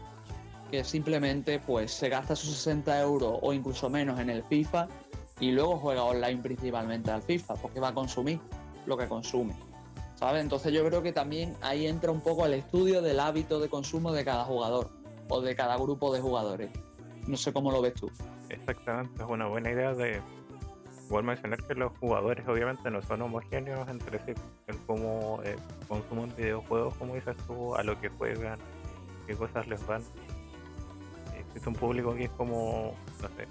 que 0.70 0.84
simplemente 0.84 1.58
pues 1.58 1.92
se 1.92 2.08
gasta 2.08 2.36
sus 2.36 2.50
60 2.50 3.00
euros 3.00 3.38
o 3.42 3.52
incluso 3.52 3.90
menos 3.90 4.20
en 4.20 4.30
el 4.30 4.44
FIFA 4.44 4.88
y 5.40 5.52
luego 5.52 5.78
juega 5.78 6.04
online 6.04 6.40
principalmente 6.42 7.10
al 7.10 7.22
FIFA, 7.22 7.54
porque 7.54 7.80
va 7.80 7.88
a 7.88 7.94
consumir 7.94 8.38
lo 8.86 8.96
que 8.96 9.08
consume. 9.08 9.54
¿Sabes? 10.14 10.42
Entonces 10.42 10.72
yo 10.72 10.84
creo 10.84 11.02
que 11.02 11.12
también 11.12 11.56
ahí 11.62 11.86
entra 11.86 12.12
un 12.12 12.20
poco 12.20 12.44
el 12.44 12.52
estudio 12.52 13.00
del 13.00 13.20
hábito 13.20 13.58
de 13.58 13.70
consumo 13.70 14.12
de 14.12 14.22
cada 14.22 14.44
jugador 14.44 14.90
o 15.28 15.40
de 15.40 15.56
cada 15.56 15.76
grupo 15.78 16.12
de 16.12 16.20
jugadores. 16.20 16.70
No 17.26 17.38
sé 17.38 17.54
cómo 17.54 17.72
lo 17.72 17.80
ves 17.80 17.94
tú. 17.94 18.10
Exactamente, 18.50 19.22
es 19.22 19.28
una 19.28 19.46
buena 19.46 19.70
idea 19.70 19.94
de 19.94 20.20
igual 21.10 21.24
mencionar 21.24 21.62
que 21.62 21.74
los 21.74 21.92
jugadores 21.98 22.48
obviamente 22.48 22.90
no 22.90 23.02
son 23.02 23.20
homogéneos 23.20 23.86
entre 23.88 24.18
sí, 24.20 24.32
en 24.66 24.78
cómo 24.86 25.42
eh, 25.44 25.56
consumen 25.88 26.32
videojuegos, 26.36 26.94
como 26.94 27.16
dices 27.16 27.36
tú, 27.46 27.74
a 27.74 27.82
lo 27.82 28.00
que 28.00 28.08
juegan, 28.08 28.58
qué 29.26 29.34
cosas 29.34 29.66
les 29.68 29.86
van 29.86 30.02
es 31.54 31.66
un 31.66 31.74
público 31.74 32.14
que 32.14 32.24
es 32.24 32.30
como, 32.30 32.94
no 33.22 33.28
sé, 33.28 33.48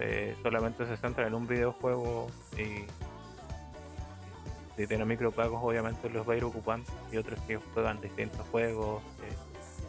eh, 0.00 0.36
solamente 0.42 0.86
se 0.86 0.96
centra 0.96 1.26
en 1.26 1.34
un 1.34 1.46
videojuego 1.46 2.28
y 2.54 2.84
si 4.76 4.86
tiene 4.86 5.04
micropagos 5.04 5.62
obviamente 5.62 6.10
los 6.10 6.28
va 6.28 6.34
a 6.34 6.36
ir 6.36 6.44
ocupando 6.44 6.90
y 7.10 7.16
otros 7.16 7.38
que 7.40 7.56
juegan 7.56 8.00
distintos 8.00 8.46
juegos. 8.48 9.02
Eh, 9.22 9.36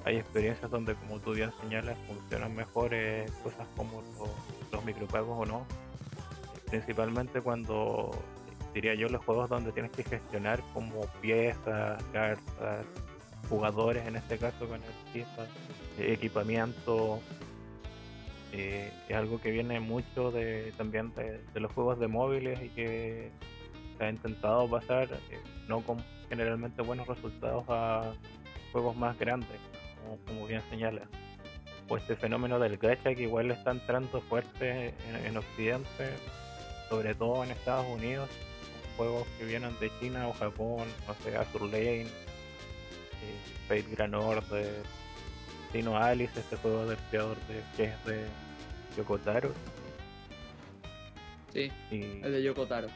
hay 0.05 0.17
experiencias 0.17 0.71
donde 0.71 0.95
como 0.95 1.19
tú 1.19 1.33
bien 1.33 1.51
señalas 1.61 1.97
funcionan 2.07 2.55
mejor 2.55 2.91
cosas 3.43 3.67
como 3.75 4.01
los, 4.71 4.85
micropagos 4.85 5.37
o 5.39 5.45
no. 5.45 5.65
Principalmente 6.69 7.41
cuando 7.41 8.11
diría 8.73 8.93
yo 8.95 9.07
los 9.07 9.23
juegos 9.23 9.49
donde 9.49 9.71
tienes 9.71 9.91
que 9.91 10.03
gestionar 10.03 10.61
como 10.73 11.07
piezas, 11.21 12.03
cartas, 12.11 12.85
jugadores 13.49 14.05
en 14.05 14.15
este 14.15 14.37
caso 14.37 14.67
con 14.67 14.79
FIFA, 15.13 15.45
equipamiento. 15.97 17.19
Eh, 18.53 18.91
es 19.09 19.15
algo 19.15 19.41
que 19.41 19.51
viene 19.51 19.79
mucho 19.79 20.31
de 20.31 20.73
también 20.77 21.13
de, 21.15 21.59
los 21.59 21.71
juegos 21.73 21.99
de 21.99 22.07
móviles 22.07 22.61
y 22.61 22.69
que 22.69 23.29
se 23.97 24.03
ha 24.05 24.09
intentado 24.09 24.69
pasar 24.69 25.09
eh, 25.29 25.39
no 25.67 25.81
con 25.81 26.01
generalmente 26.29 26.81
buenos 26.81 27.07
resultados 27.07 27.65
a 27.67 28.13
juegos 28.71 28.95
más 28.95 29.17
grandes, 29.17 29.59
como, 30.25 30.47
bien 30.47 30.61
señala. 30.69 31.01
O 31.89 31.97
este 31.97 32.15
fenómeno 32.15 32.59
del 32.59 32.77
gacha 32.77 33.15
que 33.15 33.23
igual 33.23 33.49
está 33.51 33.71
entrando 33.71 34.21
fuerte 34.21 34.93
en, 35.25 35.37
Occidente, 35.37 36.15
sobre 36.89 37.15
todo 37.15 37.43
en 37.43 37.51
Estados 37.51 37.85
Unidos, 37.87 38.29
juegos 38.95 39.27
que 39.37 39.45
vienen 39.45 39.77
de 39.79 39.91
China 39.99 40.27
o 40.27 40.33
Japón, 40.33 40.87
no 41.07 41.13
sé, 41.23 41.35
Azur 41.35 41.63
Lane, 41.63 42.07
Fate 43.67 43.85
Grand 43.95 44.15
Order, 44.15 44.83
Dino 45.73 45.97
Alice, 45.97 46.39
este 46.39 46.55
juego 46.57 46.85
del 46.85 46.97
creador 47.09 47.37
de, 47.47 47.61
que 47.75 47.83
es 47.85 48.05
de 48.05 48.25
Yokotaro. 48.95 49.51
Sí, 51.53 51.71
el 51.91 52.31
de 52.31 52.43
Yokotaro. 52.43 52.87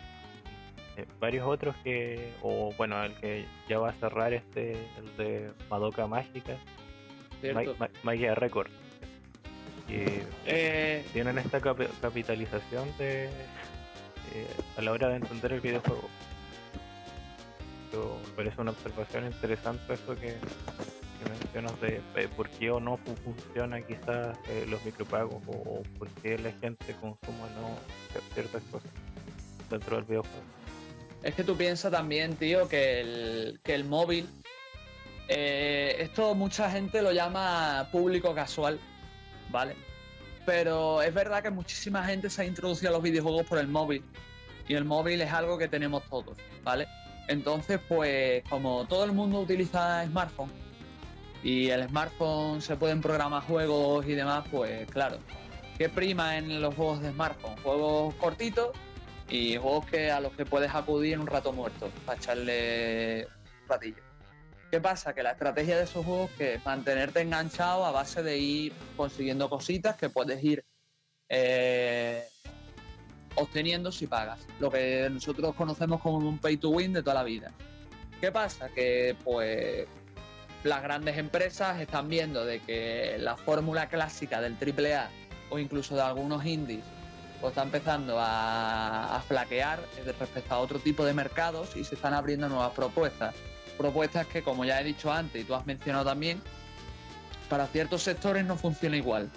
Eh, 0.97 1.05
varios 1.19 1.47
otros 1.47 1.75
que, 1.83 2.33
o 2.41 2.73
bueno, 2.77 3.01
el 3.03 3.13
que 3.15 3.45
ya 3.69 3.79
va 3.79 3.89
a 3.89 3.93
cerrar 3.93 4.33
este, 4.33 4.73
el 4.97 5.17
de 5.17 5.51
Madoka 5.69 6.07
Mágica, 6.07 6.57
Magia 8.03 8.35
Record. 8.35 8.69
Y 9.87 10.05
eh... 10.45 11.03
tienen 11.11 11.37
esta 11.37 11.59
capitalización 11.59 12.97
de 12.97 13.29
eh, 14.33 14.47
a 14.77 14.81
la 14.81 14.91
hora 14.91 15.09
de 15.09 15.15
entender 15.17 15.53
el 15.53 15.61
videojuego 15.61 16.09
me 17.97 18.35
parece 18.35 18.61
una 18.61 18.71
observación 18.71 19.25
interesante 19.25 19.93
eso 19.93 20.15
que, 20.15 20.37
mencionas 21.29 21.79
de, 21.81 22.01
por 22.29 22.49
qué 22.49 22.71
o 22.71 22.79
no 22.79 22.97
funciona 22.97 23.79
quizás 23.81 24.37
eh, 24.49 24.65
los 24.67 24.83
micropagos 24.83 25.41
o, 25.47 25.83
por 25.99 26.09
qué 26.21 26.37
la 26.37 26.51
gente 26.53 26.95
consume 26.99 27.47
no 27.59 27.77
ciertas 28.33 28.63
cosas 28.71 28.89
dentro 29.69 29.97
del 29.97 30.05
videojuego. 30.05 30.43
Es 31.21 31.35
que 31.35 31.43
tú 31.43 31.55
piensas 31.55 31.91
también, 31.91 32.35
tío, 32.35 32.67
que 32.67 33.01
el, 33.01 33.59
que 33.63 33.75
el 33.75 33.83
móvil, 33.83 34.27
eh, 35.27 35.97
esto 35.99 36.33
mucha 36.33 36.71
gente 36.71 37.03
lo 37.03 37.11
llama 37.11 37.87
público 37.91 38.33
casual, 38.33 38.79
¿vale? 39.51 39.75
Pero 40.45 41.01
es 41.01 41.13
verdad 41.13 41.43
que 41.43 41.51
muchísima 41.51 42.03
gente 42.03 42.29
se 42.29 42.41
ha 42.41 42.45
introducido 42.45 42.89
a 42.89 42.93
los 42.93 43.03
videojuegos 43.03 43.45
por 43.45 43.59
el 43.59 43.67
móvil. 43.67 44.03
Y 44.67 44.73
el 44.73 44.85
móvil 44.85 45.21
es 45.21 45.31
algo 45.31 45.57
que 45.57 45.67
tenemos 45.67 46.03
todos, 46.09 46.37
¿vale? 46.63 46.87
Entonces, 47.27 47.79
pues 47.87 48.43
como 48.49 48.85
todo 48.85 49.05
el 49.05 49.11
mundo 49.11 49.39
utiliza 49.39 50.05
smartphone 50.05 50.51
y 51.43 51.69
el 51.69 51.87
smartphone 51.87 52.61
se 52.61 52.75
pueden 52.75 53.01
programar 53.01 53.43
juegos 53.43 54.05
y 54.05 54.13
demás, 54.13 54.45
pues 54.51 54.89
claro, 54.91 55.17
¿qué 55.77 55.89
prima 55.89 56.37
en 56.37 56.61
los 56.61 56.75
juegos 56.75 57.01
de 57.01 57.11
smartphone? 57.11 57.55
Juegos 57.63 58.13
cortitos 58.15 58.71
y 59.29 59.57
juegos 59.57 59.85
que 59.85 60.11
a 60.11 60.19
los 60.19 60.33
que 60.33 60.45
puedes 60.45 60.73
acudir 60.73 61.13
en 61.13 61.21
un 61.21 61.27
rato 61.27 61.51
muerto 61.51 61.89
para 62.05 62.17
echarle 62.17 63.27
un 63.63 63.69
ratillo. 63.69 64.10
¿Qué 64.71 64.79
pasa? 64.79 65.13
Que 65.13 65.21
la 65.21 65.31
estrategia 65.31 65.77
de 65.77 65.83
esos 65.83 66.05
juegos 66.05 66.31
es 66.39 66.65
mantenerte 66.65 67.19
enganchado 67.19 67.83
a 67.83 67.91
base 67.91 68.23
de 68.23 68.37
ir 68.37 68.73
consiguiendo 68.95 69.49
cositas 69.49 69.97
que 69.97 70.09
puedes 70.09 70.41
ir 70.41 70.63
eh, 71.27 72.23
obteniendo 73.35 73.91
si 73.91 74.07
pagas, 74.07 74.39
lo 74.61 74.71
que 74.71 75.09
nosotros 75.11 75.53
conocemos 75.55 75.99
como 75.99 76.19
un 76.19 76.37
pay 76.39 76.55
to 76.55 76.69
win 76.69 76.93
de 76.93 77.03
toda 77.03 77.15
la 77.15 77.23
vida. 77.23 77.51
¿Qué 78.21 78.31
pasa? 78.31 78.69
Que 78.69 79.17
pues 79.25 79.87
las 80.63 80.81
grandes 80.81 81.17
empresas 81.17 81.81
están 81.81 82.07
viendo 82.07 82.45
de 82.45 82.61
que 82.61 83.17
la 83.19 83.35
fórmula 83.35 83.89
clásica 83.89 84.39
del 84.39 84.53
AAA 84.53 85.09
o 85.49 85.59
incluso 85.59 85.95
de 85.95 86.01
algunos 86.01 86.45
indies 86.45 86.85
pues 87.41 87.51
está 87.51 87.63
empezando 87.63 88.17
a, 88.19 89.17
a 89.17 89.19
flaquear 89.19 89.79
respecto 90.05 90.53
a 90.53 90.59
otro 90.59 90.79
tipo 90.79 91.03
de 91.03 91.13
mercados 91.13 91.75
y 91.75 91.83
se 91.83 91.95
están 91.95 92.13
abriendo 92.13 92.47
nuevas 92.47 92.71
propuestas. 92.71 93.35
Propuestas 93.81 94.27
que, 94.27 94.43
como 94.43 94.63
ya 94.63 94.79
he 94.79 94.83
dicho 94.83 95.11
antes 95.11 95.41
y 95.41 95.45
tú 95.45 95.55
has 95.55 95.65
mencionado 95.65 96.05
también, 96.05 96.41
para 97.49 97.67
ciertos 97.67 98.03
sectores 98.03 98.45
no 98.45 98.55
funciona 98.55 98.95
igual. 98.95 99.29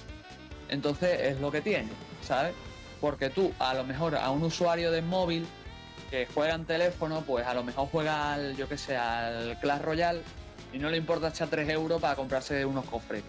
Entonces 0.68 1.20
es 1.20 1.40
lo 1.40 1.51
que 1.51 1.61
tiene, 1.61 1.88
¿sabes? 2.22 2.55
porque 3.05 3.28
tú 3.28 3.53
a 3.59 3.74
lo 3.74 3.84
mejor 3.84 4.16
a 4.16 4.30
un 4.30 4.42
usuario 4.42 4.90
de 4.90 5.03
móvil 5.03 5.47
que 6.09 6.26
juega 6.32 6.55
en 6.55 6.64
teléfono, 6.64 7.22
pues 7.26 7.47
a 7.47 7.53
lo 7.53 7.62
mejor 7.62 7.86
juega 7.92 8.32
al, 8.32 8.57
yo 8.57 8.66
que 8.66 8.78
sé, 8.78 8.97
al 8.97 9.59
Clash 9.61 9.82
Royale 9.82 10.22
y 10.72 10.78
no 10.78 10.88
le 10.88 10.97
importa 10.97 11.28
echar 11.28 11.49
3 11.49 11.68
euros 11.68 12.01
para 12.01 12.16
comprarse 12.16 12.64
unos 12.64 12.86
cofres. 12.86 13.22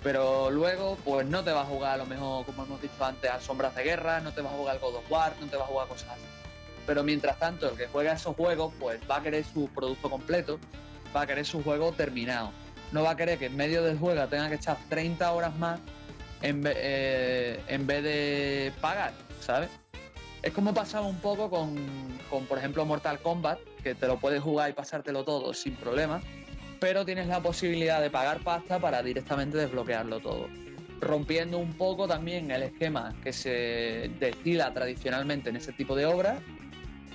Pero 0.00 0.52
luego, 0.52 0.96
pues 1.04 1.26
no 1.26 1.42
te 1.42 1.50
va 1.50 1.62
a 1.62 1.64
jugar 1.64 1.94
a 1.94 1.96
lo 1.96 2.06
mejor, 2.06 2.46
como 2.46 2.62
hemos 2.62 2.80
dicho 2.80 3.04
antes, 3.04 3.28
a 3.28 3.40
Sombras 3.40 3.74
de 3.74 3.82
Guerra, 3.82 4.20
no 4.20 4.32
te 4.32 4.42
va 4.42 4.50
a 4.50 4.52
jugar 4.52 4.76
al 4.76 4.80
God 4.80 4.94
of 4.94 5.10
War, 5.10 5.34
no 5.40 5.48
te 5.48 5.56
va 5.56 5.64
a 5.64 5.66
jugar 5.66 5.88
cosas 5.88 6.10
así. 6.10 6.22
Pero 6.86 7.02
mientras 7.02 7.38
tanto, 7.38 7.70
el 7.70 7.76
que 7.76 7.86
juega 7.88 8.12
esos 8.12 8.36
juegos, 8.36 8.72
pues 8.78 9.00
va 9.10 9.16
a 9.16 9.22
querer 9.22 9.44
su 9.44 9.68
producto 9.68 10.08
completo, 10.08 10.58
va 11.14 11.22
a 11.22 11.26
querer 11.26 11.44
su 11.44 11.62
juego 11.62 11.92
terminado. 11.92 12.50
no 12.92 13.02
va 13.02 13.10
a 13.10 13.16
querer 13.16 13.38
que 13.38 13.46
en 13.46 13.56
medio 13.56 13.82
del 13.82 13.98
juego 13.98 14.26
tenga 14.28 14.48
que 14.48 14.54
echar 14.54 14.76
30 14.88 15.32
horas 15.32 15.56
más 15.56 15.80
en, 16.42 16.62
eh, 16.64 17.60
en 17.66 17.86
vez 17.86 18.02
de 18.04 18.72
pagar, 18.80 19.12
¿sabes? 19.40 19.70
Es 20.42 20.52
como 20.52 20.72
pasaba 20.72 21.06
un 21.06 21.18
poco 21.18 21.50
con, 21.50 21.74
con, 22.30 22.46
por 22.46 22.58
ejemplo, 22.58 22.84
Mortal 22.84 23.18
Kombat, 23.20 23.58
que 23.82 23.96
te 23.96 24.06
lo 24.06 24.18
puedes 24.18 24.40
jugar 24.40 24.70
y 24.70 24.72
pasártelo 24.74 25.24
todo 25.24 25.52
sin 25.52 25.74
problema, 25.74 26.22
pero 26.78 27.04
tienes 27.04 27.26
la 27.26 27.40
posibilidad 27.40 28.00
de 28.00 28.10
pagar 28.10 28.40
pasta 28.40 28.78
para 28.78 29.02
directamente 29.02 29.56
desbloquearlo 29.56 30.20
todo. 30.20 30.48
Rompiendo 31.00 31.58
un 31.58 31.72
poco 31.74 32.06
también 32.06 32.50
el 32.50 32.62
esquema 32.62 33.14
que 33.22 33.32
se 33.32 34.10
destila 34.20 34.72
tradicionalmente 34.72 35.50
en 35.50 35.56
ese 35.56 35.72
tipo 35.72 35.96
de 35.96 36.06
obras, 36.06 36.38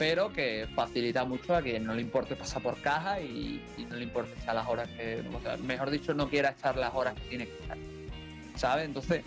pero 0.02 0.34
que 0.34 0.68
facilita 0.74 1.26
mucho 1.26 1.56
a 1.56 1.62
quien 1.62 1.86
no 1.86 1.93
le 1.93 2.02
importe 2.02 2.36
pasar 2.36 2.64
por 2.64 2.76
caja 2.82 3.22
y, 3.22 3.64
no 3.88 3.95
le 3.95 4.06
importe 4.06 4.34
echar 4.41 4.56
las 4.56 4.68
horas 4.68 4.89
que, 4.97 5.24
mejor 5.64 5.91
dicho, 5.91 6.16
no 6.16 6.28
quiera 6.28 6.56
echar 6.58 6.76
las 6.76 6.91
horas 6.95 7.14
que 7.14 7.22
tiene 7.30 7.45
que 7.45 7.54
echar. 7.64 7.78
¿Sabes? 8.56 8.86
Entonces, 8.86 9.22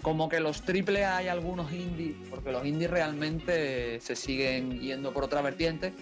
como 0.00 0.30
que 0.30 0.40
los 0.40 0.62
triple 0.62 1.04
hay 1.04 1.28
algunos 1.28 1.70
indies, 1.72 2.16
porque 2.30 2.52
los 2.52 2.64
indies 2.64 2.88
realmente 2.88 4.00
se 4.00 4.16
siguen 4.16 4.80
yendo 4.80 5.12
por 5.12 5.24
otra 5.24 5.42
vertiente, 5.42 5.92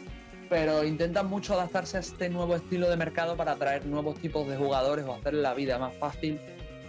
pero 0.49 0.85
intentan 0.85 1.27
mucho 1.27 1.55
adaptarse 1.55 1.97
a 1.97 2.01
este 2.01 2.29
nuevo 2.29 2.55
estilo 2.55 2.89
de 2.89 2.97
mercado 2.97 3.37
para 3.37 3.53
atraer 3.53 3.87
nuevos 3.87 4.21
tipos 4.21 4.47
de 4.47 4.57
jugadores 4.57 5.05
o 5.05 5.15
hacer 5.17 5.35
la 5.35 5.53
vida 5.53 5.81
más 5.81 5.97
fácil 5.97 6.39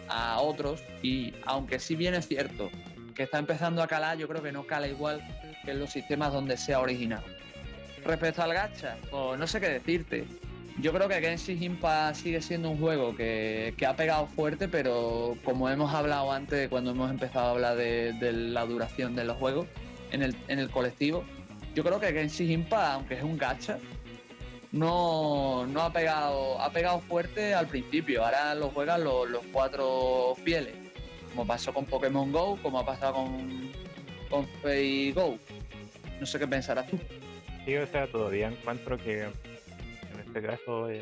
a 0.07 0.39
otros. 0.39 0.84
Y 1.01 1.34
aunque 1.47 1.80
sí 1.80 1.95
bien 1.95 2.13
es 2.13 2.28
cierto 2.28 2.70
que 3.15 3.24
está 3.24 3.39
empezando 3.39 3.82
a 3.82 3.88
calar, 3.88 4.20
yo 4.20 4.28
creo 4.28 4.43
que 4.43 4.51
no 4.51 4.68
cala 4.68 4.88
igual 4.88 5.20
que 5.68 5.72
en 5.72 5.80
los 5.80 5.91
sistemas 5.91 6.32
donde 6.32 6.55
sea 6.55 6.80
original. 6.80 7.22
Respecto 8.05 8.41
al 8.41 8.53
gacha, 8.53 8.95
pues 9.11 9.38
no 9.38 9.45
sé 9.45 9.59
qué 9.59 9.68
decirte. 9.68 10.26
Yo 10.80 10.93
creo 10.93 11.09
que 11.09 11.20
Genshin 11.20 11.61
Impact 11.61 12.15
sigue 12.15 12.41
siendo 12.41 12.70
un 12.70 12.80
juego 12.80 13.15
que, 13.15 13.76
ha 13.86 13.95
pegado 13.95 14.28
fuerte, 14.28 14.70
pero 14.70 15.36
como 15.43 15.70
hemos 15.70 15.93
hablado 15.93 16.32
antes, 16.32 16.70
cuando 16.70 16.91
hemos 16.91 17.11
empezado 17.11 17.47
a 17.47 17.51
hablar 17.51 17.76
de, 17.76 18.15
la 18.32 18.65
duración 18.65 19.15
de 19.15 19.26
los 19.26 19.36
juegos 19.38 19.68
en 20.11 20.24
el, 20.24 20.36
en 20.47 20.59
el 20.59 20.70
colectivo, 20.70 21.26
yo 21.76 21.84
creo 21.84 21.99
que 21.99 22.13
Genshin 22.13 22.49
Impact, 22.51 22.93
aunque 22.93 23.15
es 23.15 23.24
un 23.24 23.38
gacha, 23.38 23.78
no, 24.72 25.65
no 25.68 25.82
ha 25.82 25.91
pegado 25.91 26.61
ha 26.61 26.72
pegado 26.72 26.99
fuerte 27.01 27.53
al 27.53 27.68
principio. 27.68 28.24
Ahora 28.24 28.55
lo 28.55 28.70
juegan 28.70 29.03
los, 29.03 29.30
los 29.30 29.43
cuatro 29.51 30.36
fieles, 30.43 30.76
como 31.32 31.45
pasó 31.45 31.74
con 31.74 31.86
Pokémon 31.86 32.32
Go, 32.32 32.57
como 32.61 32.80
ha 32.80 32.86
pasado 32.86 33.15
con, 33.15 33.72
con 34.30 34.47
Fate 34.61 35.11
Go. 35.13 35.38
No 36.20 36.26
sé 36.26 36.39
qué 36.39 36.47
pensarás 36.47 36.88
tú. 36.88 36.97
Sí, 37.65 37.76
o 37.76 37.88
sea, 37.88 38.07
todavía 38.07 38.47
encuentro 38.47 38.97
que 38.97 39.28
este 40.38 40.41
caso 40.41 40.89
eh, 40.89 41.01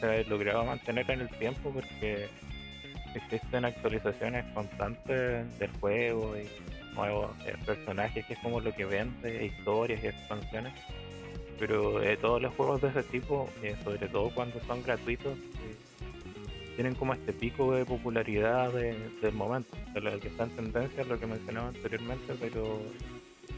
se 0.00 0.06
ha 0.06 0.64
mantener 0.64 1.10
en 1.10 1.20
el 1.20 1.28
tiempo 1.38 1.70
porque 1.70 2.28
existen 3.14 3.64
actualizaciones 3.64 4.44
constantes 4.52 5.58
del 5.58 5.70
juego 5.80 6.34
y 6.36 6.48
nuevos 6.94 7.30
eh, 7.46 7.54
personajes 7.64 8.24
que 8.26 8.34
es 8.34 8.38
como 8.40 8.60
lo 8.60 8.72
que 8.74 8.84
vende, 8.84 9.44
historias 9.44 10.02
y 10.02 10.08
expansiones. 10.08 10.72
Pero 11.58 12.02
eh, 12.02 12.16
todos 12.16 12.42
los 12.42 12.52
juegos 12.54 12.82
de 12.82 12.88
ese 12.88 13.04
tipo, 13.04 13.48
sobre 13.84 14.08
todo 14.08 14.30
cuando 14.34 14.60
son 14.66 14.82
gratuitos, 14.82 15.38
tienen 16.74 16.96
como 16.96 17.14
este 17.14 17.32
pico 17.32 17.74
de 17.74 17.84
popularidad 17.84 18.72
del 18.72 19.32
momento. 19.32 19.76
lo 19.94 20.18
que 20.18 20.26
está 20.26 20.44
en 20.44 20.50
tendencia 20.50 21.04
lo 21.04 21.20
que 21.20 21.26
mencionaba 21.26 21.68
anteriormente, 21.68 22.34
pero 22.40 22.80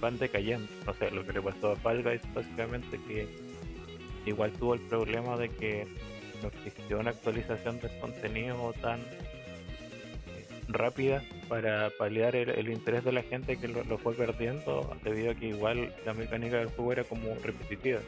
van 0.01 0.18
decayendo. 0.18 0.68
O 0.86 0.94
sea, 0.94 1.11
lo 1.11 1.24
que 1.24 1.32
le 1.32 1.42
pasó 1.42 1.72
a 1.72 1.76
Fall 1.76 2.03
Guys 2.03 2.22
básicamente 2.34 2.99
que 3.07 3.28
igual 4.26 4.53
tuvo 4.53 4.74
el 4.74 4.80
problema 4.80 5.36
de 5.36 5.49
que 5.49 5.86
no 6.42 6.49
existió 6.49 6.99
una 6.99 7.11
actualización 7.11 7.80
del 7.80 7.97
contenido 8.01 8.72
tan 8.82 9.01
eh, 9.01 9.05
rápida 10.68 11.22
para 11.49 11.90
paliar 11.99 12.36
el, 12.36 12.68
interés 12.68 13.05
de 13.05 13.12
la 13.12 13.22
gente 13.22 13.57
que 13.57 13.68
lo, 13.68 13.99
fue 13.99 14.14
perdiendo 14.14 14.97
debido 15.03 15.30
a 15.30 15.34
que 15.34 15.49
igual 15.49 15.94
la 16.05 16.12
mecánica 16.12 16.59
del 16.59 16.68
juego 16.68 16.92
era 16.92 17.05
como 17.05 17.34
repetitiva. 17.42 18.01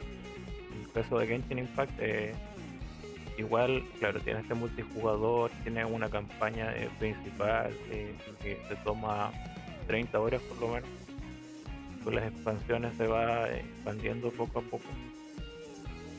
En 0.73 0.81
el 0.81 0.91
caso 0.91 1.17
de 1.17 1.27
Genshin 1.27 1.59
Impact, 1.59 1.93
eh, 1.99 2.33
igual, 3.37 3.83
claro, 3.99 4.19
tiene 4.19 4.41
este 4.41 4.53
multijugador, 4.53 5.49
tiene 5.63 5.85
una 5.85 6.09
campaña 6.09 6.75
eh, 6.75 6.89
principal 6.99 7.71
que 7.89 8.57
se 8.67 8.75
toma 8.83 9.31
30 9.87 10.19
horas 10.19 10.41
por 10.41 10.57
lo 10.59 10.67
menos. 10.75 10.98
Con 12.03 12.15
las 12.15 12.31
expansiones 12.31 12.95
se 12.97 13.07
va 13.07 13.49
expandiendo 13.49 14.31
poco 14.31 14.59
a 14.59 14.61
poco. 14.61 14.85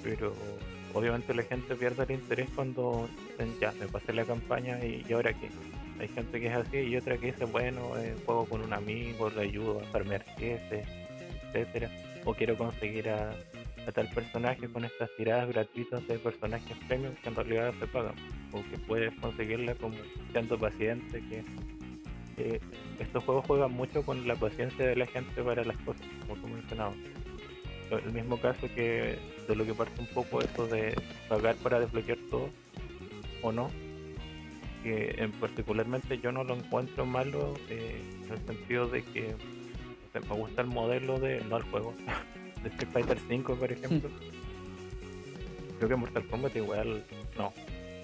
Pero 0.03 0.35
obviamente 0.95 1.35
la 1.35 1.43
gente 1.43 1.75
pierde 1.77 2.05
el 2.05 2.11
interés 2.13 2.49
cuando 2.55 3.09
ya 3.61 3.73
me 3.73 3.87
pasé 3.87 4.13
la 4.13 4.25
campaña 4.25 4.79
y, 4.85 5.05
ahora 5.13 5.33
qué 5.33 5.51
hay 5.99 6.09
gente 6.09 6.41
que 6.41 6.47
es 6.47 6.55
así 6.55 6.79
y 6.79 6.97
otra 6.97 7.19
que 7.19 7.27
dice 7.27 7.45
bueno 7.45 7.97
eh, 7.99 8.17
juego 8.25 8.47
con 8.47 8.63
un 8.63 8.73
amigo 8.73 9.31
le 9.31 9.43
ayudo 9.43 9.81
a 9.81 9.85
farmear 9.85 10.25
ese 10.39 10.85
etcétera 11.49 11.91
o 12.25 12.35
quiero 12.35 12.57
conseguir 12.57 13.09
a, 13.11 13.35
tal 13.95 14.09
personaje 14.09 14.69
con 14.69 14.85
estas 14.85 15.11
tiradas 15.17 15.49
gratuitas 15.49 16.07
de 16.07 16.19
personajes 16.19 16.77
premium 16.87 17.15
que 17.23 17.29
en 17.29 17.35
realidad 17.35 17.75
se 17.81 17.87
pagan 17.87 18.15
o 18.53 18.63
que 18.71 18.79
puedes 18.79 19.13
conseguirla 19.21 19.75
como 19.75 19.97
siendo 20.33 20.59
paciente 20.59 21.21
que 21.29 21.43
estos 22.99 23.25
juegos 23.25 23.47
juegan 23.47 23.73
mucho 23.73 24.03
con 24.03 24.27
la 24.27 24.37
paciencia 24.37 24.87
de 24.87 24.97
la 24.97 25.07
gente 25.07 25.43
para 25.43 25.65
las 25.65 25.77
cosas 25.79 26.07
como 26.21 26.41
tú 26.41 26.49
mencionabas. 26.49 26.97
El 27.91 28.13
mismo 28.13 28.41
caso 28.41 28.69
que 28.75 29.19
de 29.49 29.57
lo 29.57 29.65
que 29.65 29.75
parte 29.75 30.01
un 30.01 30.07
poco 30.07 30.41
eso 30.41 30.67
de 30.69 30.95
pagar 31.29 31.57
para 31.57 31.81
desbloquear 31.81 32.19
todo 32.31 32.49
o 33.43 33.51
no 33.51 33.69
que 34.83 35.15
en 35.19 35.33
particularmente 35.33 36.19
yo 36.19 36.33
no 36.33 36.45
lo 36.45 36.55
encuentro 36.55 37.05
malo 37.05 37.55
eh, 37.69 38.01
en 38.25 38.33
el 38.33 38.47
sentido 38.47 38.87
de 38.87 39.03
que 39.03 39.35
me 40.15 40.37
gusta 40.37 40.63
el 40.63 40.69
modelo 40.69 41.19
de 41.19 41.41
no 41.45 41.57
el 41.57 41.65
juego 41.65 41.95
de 42.63 42.69
Street 42.71 42.93
Fighter 42.93 43.19
5 43.29 43.55
por 43.57 43.73
ejemplo. 43.73 44.11
Creo 45.79 45.89
que 45.89 45.97
Mortal 45.97 46.27
Kombat 46.27 46.57
igual 46.57 47.05
no, 47.37 47.53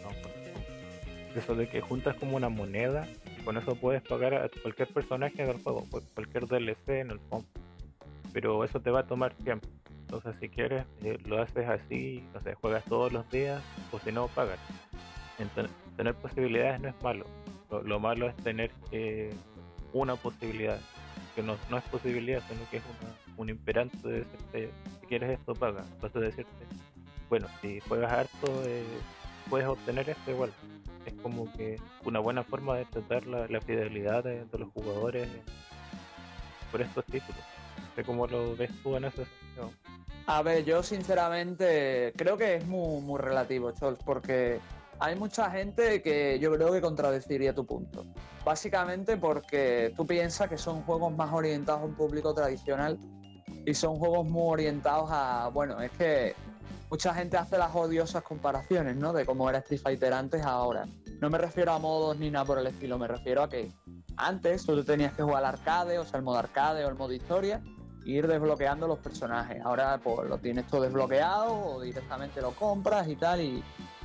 no 0.02 1.38
eso 1.38 1.54
de 1.54 1.68
que 1.68 1.80
juntas 1.80 2.16
como 2.16 2.36
una 2.36 2.48
moneda 2.48 3.06
con 3.46 3.56
eso 3.56 3.74
puedes 3.76 4.02
pagar 4.02 4.34
a 4.34 4.50
cualquier 4.60 4.88
personaje 4.88 5.46
del 5.46 5.62
juego 5.62 5.86
cualquier 6.14 6.46
DLC 6.46 6.88
en 6.88 7.12
el 7.12 7.20
fondo 7.20 7.48
pero 8.36 8.62
eso 8.64 8.80
te 8.80 8.90
va 8.90 9.00
a 9.00 9.06
tomar 9.06 9.32
tiempo. 9.32 9.66
Entonces, 10.02 10.36
si 10.38 10.50
quieres, 10.50 10.84
eh, 11.02 11.16
lo 11.24 11.40
haces 11.40 11.66
así, 11.66 12.22
no 12.34 12.42
sé, 12.42 12.52
juegas 12.52 12.84
todos 12.84 13.10
los 13.10 13.30
días, 13.30 13.62
o 13.90 13.98
si 13.98 14.12
no, 14.12 14.28
pagas. 14.28 14.58
Entonces, 15.38 15.74
tener 15.96 16.14
posibilidades 16.16 16.78
no 16.82 16.88
es 16.90 17.02
malo. 17.02 17.24
Lo, 17.82 17.98
malo 17.98 18.28
es 18.28 18.36
tener 18.36 18.70
eh, 18.92 19.32
una 19.94 20.16
posibilidad, 20.16 20.78
que 21.34 21.42
no, 21.42 21.56
no, 21.70 21.78
es 21.78 21.84
posibilidad, 21.84 22.42
sino 22.46 22.60
que 22.70 22.76
es 22.76 22.82
un 23.38 23.48
imperante 23.48 24.06
de 24.06 24.18
decirte, 24.18 24.70
si 25.00 25.06
quieres 25.06 25.30
esto, 25.30 25.54
paga. 25.54 25.82
Entonces, 25.94 26.20
decirte, 26.20 26.66
bueno, 27.30 27.46
si 27.62 27.80
juegas 27.80 28.12
harto, 28.12 28.64
eh, 28.66 28.84
puedes 29.48 29.66
obtener 29.66 30.08
esto 30.10 30.30
igual. 30.30 30.52
Es 31.04 31.14
como 31.22 31.52
que 31.52 31.80
una 32.04 32.18
buena 32.20 32.42
forma 32.42 32.76
de 32.76 32.84
tratar 32.86 33.26
la, 33.26 33.60
fidelidad 33.60 34.24
de 34.24 34.46
los 34.58 34.70
jugadores 34.72 35.28
por 36.70 36.82
estos 36.82 37.04
títulos 37.04 37.44
cómo 38.04 38.26
lo 38.26 38.56
ves 38.56 38.70
tú 38.82 38.96
en 38.96 39.04
esa 39.04 39.24
situación. 39.24 39.70
A 40.26 40.42
ver, 40.42 40.64
yo 40.64 40.82
sinceramente 40.82 42.12
creo 42.16 42.36
que 42.36 42.56
es 42.56 42.66
muy, 42.66 43.00
muy 43.00 43.20
relativo, 43.20 43.70
Chols, 43.72 43.98
porque 44.04 44.60
hay 44.98 45.14
mucha 45.14 45.50
gente 45.50 46.02
que 46.02 46.38
yo 46.40 46.52
creo 46.52 46.72
que 46.72 46.80
contradeciría 46.80 47.54
tu 47.54 47.64
punto. 47.64 48.04
Básicamente 48.44 49.16
porque 49.16 49.92
tú 49.96 50.06
piensas 50.06 50.48
que 50.48 50.58
son 50.58 50.82
juegos 50.82 51.14
más 51.14 51.32
orientados 51.32 51.82
a 51.82 51.84
un 51.84 51.94
público 51.94 52.34
tradicional 52.34 52.98
y 53.64 53.74
son 53.74 53.96
juegos 53.96 54.26
muy 54.26 54.52
orientados 54.52 55.08
a, 55.10 55.48
bueno, 55.52 55.80
es 55.80 55.90
que 55.92 56.34
mucha 56.90 57.14
gente 57.14 57.36
hace 57.36 57.58
las 57.58 57.74
odiosas 57.74 58.22
comparaciones, 58.22 58.96
¿no? 58.96 59.12
De 59.12 59.24
cómo 59.24 59.48
era 59.48 59.58
Street 59.58 59.80
Fighter 59.80 60.12
antes 60.12 60.42
a 60.44 60.50
ahora. 60.50 60.86
No 61.20 61.30
me 61.30 61.38
refiero 61.38 61.72
a 61.72 61.78
modos 61.78 62.18
ni 62.18 62.30
nada 62.30 62.44
por 62.44 62.58
el 62.58 62.66
estilo, 62.66 62.98
me 62.98 63.08
refiero 63.08 63.42
a 63.42 63.48
que 63.48 63.72
antes 64.16 64.64
tú 64.64 64.82
tenías 64.84 65.12
que 65.14 65.22
jugar 65.22 65.44
al 65.44 65.54
arcade, 65.54 65.98
o 65.98 66.04
sea, 66.04 66.18
el 66.18 66.24
modo 66.24 66.38
arcade 66.38 66.84
o 66.84 66.88
el 66.88 66.94
modo 66.94 67.12
historia, 67.12 67.60
ir 68.04 68.26
desbloqueando 68.26 68.86
los 68.86 68.98
personajes. 68.98 69.60
Ahora 69.64 69.98
pues 70.02 70.28
lo 70.28 70.38
tienes 70.38 70.66
todo 70.66 70.82
desbloqueado 70.82 71.54
o 71.54 71.80
directamente 71.80 72.40
lo 72.40 72.52
compras 72.52 73.08
y 73.08 73.16
tal. 73.16 73.40
Y 73.40 73.62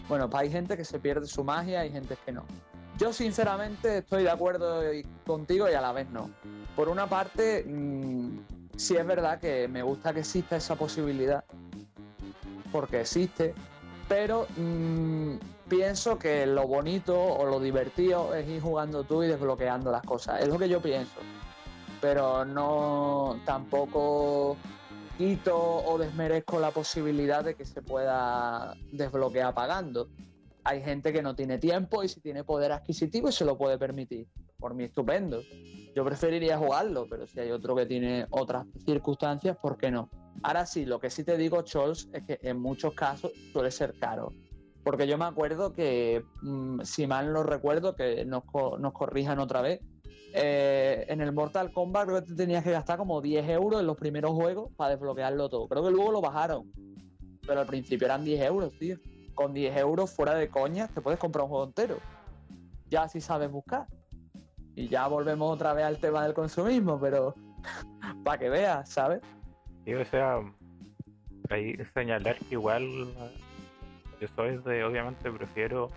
bueno, 0.10 0.30
pues 0.30 0.44
hay 0.44 0.52
gente 0.52 0.76
que 0.76 0.86
se 0.86 1.00
pierde 1.00 1.28
su 1.28 1.44
magia 1.44 1.86
y 1.86 1.92
gente 1.92 2.18
que 2.26 2.32
no. 2.32 2.46
Yo 2.98 3.14
sinceramente 3.14 4.00
estoy 4.00 4.24
de 4.24 4.30
acuerdo 4.30 4.82
contigo 5.26 5.70
y 5.70 5.74
a 5.74 5.82
la 5.82 5.92
vez 5.92 6.10
no. 6.10 6.30
Por 6.76 6.90
una 6.90 7.08
parte, 7.08 7.64
mm, 7.64 8.40
sí 8.76 8.96
es 8.96 9.06
verdad 9.06 9.40
que 9.40 9.68
me 9.68 9.82
gusta 9.84 10.14
que 10.14 10.22
exista 10.22 10.56
esa 10.56 10.76
posibilidad, 10.76 11.44
porque 12.72 13.02
existe, 13.02 13.54
pero 14.08 14.48
mm, 14.58 15.36
pienso 15.68 16.18
que 16.18 16.46
lo 16.46 16.68
bonito 16.68 17.20
o 17.20 17.46
lo 17.46 17.60
divertido 17.60 18.34
es 18.36 18.48
ir 18.48 18.62
jugando 18.62 19.04
tú 19.04 19.24
y 19.24 19.28
desbloqueando 19.28 19.92
las 19.92 20.04
cosas. 20.04 20.42
Es 20.42 20.48
lo 20.48 20.58
que 20.58 20.70
yo 20.70 20.82
pienso 20.82 21.20
pero 22.02 22.44
no 22.44 23.40
tampoco 23.46 24.58
quito 25.18 25.56
o 25.56 25.98
desmerezco 26.00 26.60
la 26.60 26.72
posibilidad 26.72 27.46
de 27.46 27.54
que 27.54 27.64
se 27.64 27.82
pueda 27.82 28.76
desbloquear 28.92 29.54
pagando. 29.54 30.10
hay 30.64 30.82
gente 30.82 31.14
que 31.14 31.22
no 31.22 31.36
tiene 31.36 31.58
tiempo 31.58 32.04
y 32.04 32.10
si 32.10 32.20
tiene 32.20 32.44
poder 32.44 32.72
adquisitivo 32.72 33.30
y 33.30 33.32
se 33.32 33.46
lo 33.46 33.58
puede 33.58 33.78
permitir. 33.78 34.28
Por 34.58 34.76
mí, 34.76 34.84
estupendo. 34.84 35.42
Yo 35.96 36.06
preferiría 36.06 36.58
jugarlo, 36.58 37.08
pero 37.10 37.26
si 37.26 37.40
hay 37.40 37.52
otro 37.52 37.76
que 37.76 37.86
tiene 37.86 38.28
otras 38.30 38.66
circunstancias, 38.86 39.58
¿por 39.58 39.78
qué 39.78 39.90
no? 39.90 40.10
Ahora 40.44 40.66
sí, 40.66 40.86
lo 40.86 41.00
que 41.00 41.10
sí 41.10 41.24
te 41.24 41.38
digo, 41.38 41.62
Chols, 41.62 42.10
es 42.14 42.24
que 42.24 42.40
en 42.42 42.60
muchos 42.60 42.94
casos 42.94 43.32
suele 43.52 43.72
ser 43.72 43.94
caro. 44.00 44.34
Porque 44.84 45.08
yo 45.08 45.18
me 45.18 45.26
acuerdo 45.26 45.74
que, 45.74 46.24
mm, 46.42 46.82
si 46.82 47.06
mal 47.06 47.32
no 47.32 47.44
recuerdo, 47.44 47.96
que 47.96 48.26
nos, 48.26 48.44
corrijan 48.46 49.40
otra 49.40 49.62
vez, 49.62 49.80
eh, 50.34 51.06
en 51.10 51.22
el 51.22 51.34
Mortal 51.34 51.72
Kombat 51.72 52.08
creo 52.08 52.22
que 52.22 52.28
te 52.28 52.36
tenías 52.36 52.64
que 52.64 52.72
gastar 52.72 52.98
como 52.98 53.22
10 53.22 53.48
euros 53.50 53.82
en 53.82 53.88
los 53.88 53.98
primeros 53.98 54.32
juegos 54.32 54.72
para 54.76 54.92
desbloquearlo 54.92 55.50
todo. 55.50 55.68
Creo 55.68 55.84
que 55.84 55.92
luego 55.92 56.12
lo 56.12 56.22
bajaron. 56.22 56.72
Pero 57.46 57.60
al 57.60 57.68
principio 57.68 58.06
eran 58.06 58.24
10 58.24 58.42
euros, 58.42 58.72
tío. 58.80 58.98
Con 59.36 59.54
10 59.54 59.76
euros 59.78 60.10
fuera 60.10 60.34
de 60.36 60.50
coña 60.50 60.88
te 60.88 61.02
puedes 61.02 61.20
comprar 61.20 61.44
un 61.44 61.50
juego 61.50 61.66
entero. 61.66 61.98
Ya 62.90 63.08
si 63.08 63.22
sabes 63.22 63.52
buscar. 63.52 63.88
Y 64.76 64.88
ya 64.88 65.08
volvemos 65.08 65.52
otra 65.54 65.74
vez 65.74 65.86
al 65.86 66.00
tema 66.00 66.24
del 66.24 66.34
consumismo, 66.34 67.00
pero 67.00 67.36
para 68.24 68.40
que 68.40 68.50
veas, 68.50 68.90
¿sabes? 68.90 69.22
Sí, 69.86 69.94
o 69.94 70.06
sea, 70.06 70.40
que 71.50 71.86
señalar 71.94 72.38
que 72.38 72.56
igual 72.56 72.88
yo 74.20 74.28
soy 74.36 74.58
de, 74.58 74.84
obviamente 74.84 75.32
prefiero 75.32 75.90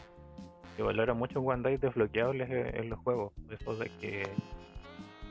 que 0.76 0.82
valora 0.82 1.14
mucho 1.14 1.43
cuando 1.43 1.68
hay 1.68 1.76
desbloqueables 1.76 2.51
en 2.51 2.91
los 2.91 2.99
juegos. 3.01 3.32
Eso 3.51 3.76
de 3.76 3.91
que 4.01 4.24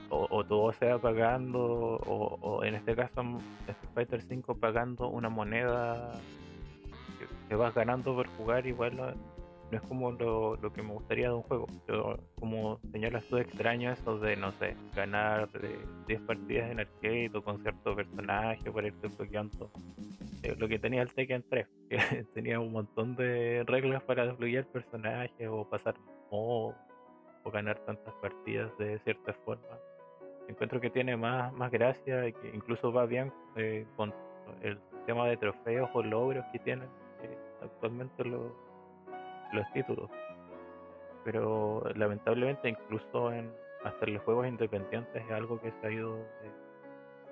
o, 0.09 0.43
todo 0.43 0.71
sea 0.73 0.99
pagando, 0.99 1.97
o, 2.05 2.63
en 2.63 2.75
este 2.75 2.95
caso 2.95 3.21
Street 3.67 3.93
Fighter 3.93 4.21
5 4.21 4.55
pagando 4.55 5.07
una 5.07 5.29
moneda 5.29 6.11
que, 7.49 7.55
vas 7.55 7.73
ganando 7.73 8.15
por 8.15 8.27
jugar, 8.37 8.67
igual 8.67 9.15
no, 9.73 9.77
es 9.77 9.83
como 9.87 10.11
lo, 10.11 10.73
que 10.73 10.81
me 10.81 10.93
gustaría 10.93 11.29
de 11.29 11.35
un 11.35 11.41
juego. 11.43 11.67
Yo, 11.87 12.17
como 12.39 12.79
señalas 12.91 13.25
tú, 13.25 13.37
extraño 13.37 13.91
eso 13.91 14.17
de, 14.19 14.35
no 14.35 14.51
sé, 14.53 14.75
ganar 14.95 15.49
de 15.51 15.77
10 16.07 16.21
partidas 16.21 16.71
en 16.71 16.79
arcade 16.79 17.31
o 17.33 17.43
con 17.43 17.61
cierto 17.61 17.95
personaje 17.95 18.71
para 18.71 18.87
ir 18.87 18.93
desbloqueando 18.95 19.71
eh, 20.43 20.55
lo 20.57 20.67
que 20.67 20.79
tenía 20.79 21.01
el 21.01 21.13
Tekken 21.13 21.43
3, 21.49 21.67
que 21.89 22.25
tenía 22.33 22.59
un 22.59 22.71
montón 22.71 23.15
de 23.15 23.63
reglas 23.65 24.03
para 24.03 24.25
desbloquear 24.27 24.65
personajes 24.65 25.47
o 25.49 25.67
pasar 25.67 25.95
o, 26.29 26.73
o 27.43 27.51
ganar 27.51 27.79
tantas 27.79 28.13
partidas 28.15 28.75
de 28.77 28.99
cierta 28.99 29.33
forma. 29.45 29.77
Encuentro 30.47 30.79
que 30.81 30.89
tiene 30.89 31.15
más, 31.15 31.53
más 31.53 31.71
gracia 31.71 32.27
y 32.27 32.33
que 32.33 32.49
incluso 32.53 32.91
va 32.91 33.05
bien 33.05 33.31
eh, 33.55 33.85
con 33.95 34.13
el 34.61 34.77
tema 35.05 35.27
de 35.27 35.37
trofeos 35.37 35.89
o 35.93 36.03
logros 36.03 36.45
que 36.51 36.59
tienen 36.59 36.89
eh, 37.23 37.37
actualmente 37.61 38.25
los, 38.25 38.51
los 39.53 39.71
títulos. 39.73 40.09
Pero 41.23 41.83
lamentablemente 41.95 42.69
incluso 42.69 43.31
en 43.31 43.51
hasta 43.83 44.05
los 44.05 44.23
juegos 44.23 44.47
independientes 44.47 45.23
es 45.23 45.31
algo 45.31 45.59
que 45.59 45.71
se 45.81 45.87
ha 45.87 45.91
ido 45.91 46.17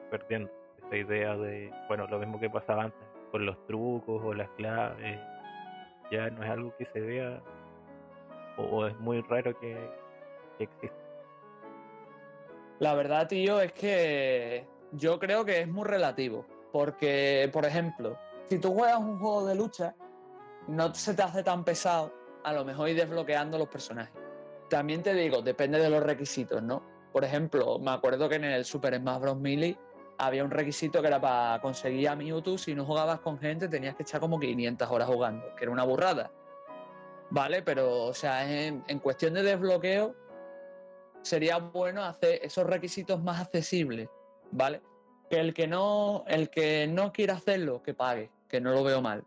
perdiendo 0.10 0.52
idea 0.96 1.36
de, 1.38 1.72
bueno, 1.88 2.08
lo 2.08 2.20
mismo 2.20 2.40
que 2.40 2.50
pasaba 2.50 2.84
antes, 2.84 3.02
con 3.32 3.46
los 3.46 3.66
trucos 3.66 4.22
o 4.24 4.34
las 4.34 4.50
claves, 4.52 5.20
ya 6.12 6.30
no 6.30 6.44
es 6.44 6.50
algo 6.50 6.76
que 6.78 6.86
se 6.86 7.00
vea 7.00 7.42
o, 8.58 8.86
es 8.86 8.98
muy 9.00 9.22
raro 9.22 9.58
que, 9.60 9.78
que 10.58 10.64
exista. 10.66 10.98
La 12.80 12.94
verdad, 12.96 13.28
tío, 13.28 13.62
es 13.62 13.72
que 13.74 14.68
yo 14.92 15.20
creo 15.20 15.46
que 15.46 15.62
es 15.62 15.68
muy 15.68 15.86
relativo, 15.86 16.46
porque, 16.72 17.50
por 17.54 17.66
ejemplo, 17.66 18.18
si 18.50 18.60
tú 18.60 18.74
juegas 18.74 19.00
un 19.00 19.20
juego 19.20 19.46
de 19.46 19.56
lucha, 19.56 19.96
no 20.68 20.94
se 20.94 21.14
te 21.14 21.24
hace 21.24 21.44
tan 21.44 21.64
pesado 21.64 22.14
a 22.44 22.54
lo 22.54 22.66
mejor 22.66 22.90
ir 22.90 22.96
desbloqueando 22.96 23.58
los 23.58 23.68
personajes. 23.68 24.14
También 24.70 25.04
te 25.04 25.14
digo, 25.14 25.42
depende 25.42 25.80
de 25.80 25.90
los 25.90 26.02
requisitos, 26.02 26.62
¿no? 26.64 26.82
Por 27.12 27.26
ejemplo, 27.26 27.78
me 27.78 27.92
acuerdo 27.92 28.30
que 28.30 28.36
en 28.36 28.46
el 28.46 28.66
Super 28.66 28.96
Smash 28.96 29.20
Bros. 29.20 29.38
Melee 29.38 29.78
había 30.18 30.44
un 30.44 30.52
requisito 30.52 31.02
que 31.02 31.08
era 31.08 31.20
para 31.20 31.60
conseguir 31.62 32.08
a 32.08 32.16
Mewtwo, 32.16 32.58
si 32.58 32.76
no 32.76 32.86
jugabas 32.86 33.20
con 33.20 33.40
gente 33.40 33.68
tenías 33.68 33.96
que 33.96 34.04
echar 34.04 34.22
como 34.22 34.40
500 34.40 34.90
horas 34.90 35.08
jugando, 35.08 35.56
que 35.56 35.64
era 35.64 35.72
una 35.72 35.84
burrada. 35.84 36.32
¿Vale? 37.32 37.62
Pero, 37.64 38.04
o 38.04 38.14
sea, 38.14 38.50
en, 38.50 39.00
cuestión 39.00 39.34
de 39.34 39.42
desbloqueo, 39.42 40.16
sería 41.22 41.58
bueno 41.58 42.04
hacer 42.04 42.40
esos 42.44 42.66
requisitos 42.66 43.22
más 43.24 43.42
accesibles, 43.42 44.10
¿vale? 44.52 44.82
Que 45.30 45.40
el 45.40 45.54
que 45.54 45.66
no, 45.66 46.24
el 46.28 46.50
que 46.50 46.88
no 46.88 47.12
quiera 47.12 47.36
hacerlo, 47.36 47.82
que 47.82 47.94
pague, 47.94 48.32
que 48.48 48.60
no 48.60 48.74
lo 48.74 48.84
veo 48.84 49.02
mal. 49.02 49.24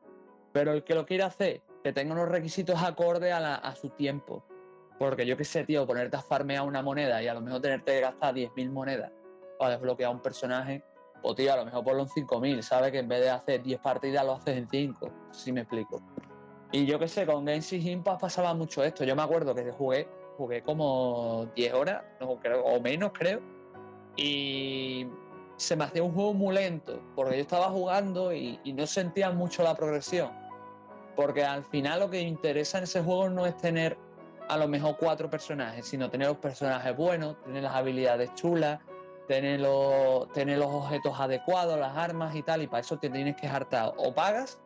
Pero 0.54 0.72
el 0.72 0.84
que 0.84 0.94
lo 0.94 1.04
quiera 1.04 1.26
hacer, 1.26 1.60
que 1.82 1.92
tenga 1.92 2.14
unos 2.14 2.28
requisitos 2.28 2.82
acorde 2.82 3.32
a, 3.32 3.56
a 3.56 3.74
su 3.74 3.90
tiempo. 3.90 4.42
Porque 4.98 5.26
yo 5.26 5.36
qué 5.36 5.44
sé, 5.44 5.64
tío, 5.64 5.86
ponerte 5.86 6.16
a 6.16 6.22
farmear 6.22 6.62
una 6.62 6.80
moneda 6.80 7.20
y 7.22 7.26
a 7.26 7.34
lo 7.34 7.42
mejor 7.42 7.60
tenerte 7.60 7.92
que 7.92 8.00
gastar 8.00 8.34
10.000 8.34 8.70
monedas 8.70 9.10
para 9.58 9.72
desbloquear 9.72 10.12
un 10.12 10.20
personaje, 10.20 10.82
o 11.22 11.34
tío, 11.34 11.52
a 11.52 11.56
lo 11.56 11.64
mejor 11.64 11.82
ponlo 11.82 12.02
en 12.02 12.08
5000, 12.08 12.62
¿sabes? 12.62 12.92
Que 12.92 12.98
en 12.98 13.08
vez 13.08 13.20
de 13.20 13.30
hacer 13.30 13.62
10 13.62 13.80
partidas 13.80 14.24
lo 14.24 14.34
haces 14.34 14.56
en 14.56 14.68
5, 14.68 15.10
si 15.32 15.52
me 15.52 15.62
explico. 15.62 16.00
Y 16.70 16.86
yo 16.86 16.98
qué 16.98 17.08
sé, 17.08 17.26
con 17.26 17.46
Genshin 17.46 17.86
Impact 17.86 18.20
pasaba 18.20 18.54
mucho 18.54 18.84
esto. 18.84 19.04
Yo 19.04 19.16
me 19.16 19.22
acuerdo 19.22 19.54
que 19.54 19.72
jugué, 19.72 20.06
jugué 20.36 20.62
como 20.62 21.48
10 21.56 21.74
horas, 21.74 22.04
o 22.20 22.80
menos 22.80 23.12
creo, 23.12 23.40
y 24.16 25.06
se 25.56 25.76
me 25.76 25.84
hacía 25.84 26.02
un 26.02 26.12
juego 26.12 26.34
muy 26.34 26.54
lento, 26.54 27.00
porque 27.14 27.36
yo 27.36 27.42
estaba 27.42 27.70
jugando 27.70 28.32
y, 28.32 28.60
y 28.64 28.72
no 28.72 28.86
sentía 28.86 29.30
mucho 29.30 29.62
la 29.62 29.74
progresión. 29.74 30.43
Porque 31.16 31.44
al 31.44 31.64
final 31.64 32.00
lo 32.00 32.10
que 32.10 32.20
interesa 32.20 32.78
en 32.78 32.84
ese 32.84 33.02
juego 33.02 33.28
no 33.28 33.46
es 33.46 33.56
tener 33.56 33.96
a 34.48 34.56
lo 34.56 34.68
mejor 34.68 34.96
cuatro 34.98 35.30
personajes, 35.30 35.86
sino 35.86 36.10
tener 36.10 36.28
los 36.28 36.36
personajes 36.38 36.96
buenos, 36.96 37.40
tener 37.42 37.62
las 37.62 37.74
habilidades 37.74 38.34
chulas, 38.34 38.80
tener 39.26 39.60
los, 39.60 40.30
tener 40.32 40.58
los 40.58 40.68
objetos 40.68 41.18
adecuados, 41.18 41.78
las 41.78 41.96
armas 41.96 42.34
y 42.34 42.42
tal, 42.42 42.62
y 42.62 42.66
para 42.66 42.80
eso 42.80 42.98
te 42.98 43.08
tienes 43.08 43.36
que 43.36 43.46
hartar. 43.46 43.94
O 43.96 44.12
pagas 44.12 44.58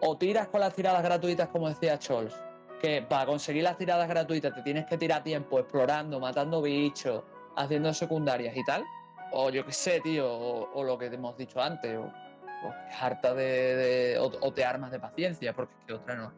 o 0.00 0.16
tiras 0.16 0.48
con 0.48 0.60
las 0.60 0.74
tiradas 0.74 1.02
gratuitas, 1.02 1.48
como 1.48 1.68
decía 1.68 2.00
Scholz. 2.00 2.34
Que 2.80 3.02
para 3.02 3.26
conseguir 3.26 3.62
las 3.62 3.78
tiradas 3.78 4.08
gratuitas 4.08 4.54
te 4.54 4.62
tienes 4.62 4.86
que 4.86 4.98
tirar 4.98 5.22
tiempo 5.22 5.58
explorando, 5.58 6.20
matando 6.20 6.60
bichos, 6.62 7.22
haciendo 7.56 7.92
secundarias 7.94 8.56
y 8.56 8.64
tal. 8.64 8.84
O 9.32 9.50
yo 9.50 9.64
qué 9.64 9.72
sé, 9.72 10.00
tío, 10.00 10.30
o, 10.30 10.84
lo 10.84 10.96
que 10.98 11.06
hemos 11.06 11.36
dicho 11.36 11.60
antes, 11.60 11.98
o, 11.98 12.12
harta 13.00 13.34
de, 13.34 14.18
o, 14.18 14.52
te 14.52 14.64
armas 14.64 14.90
de 14.90 14.98
paciencia, 14.98 15.52
porque 15.52 15.74
es 15.80 15.86
que 15.86 15.92
otra 15.94 16.14
no. 16.14 16.32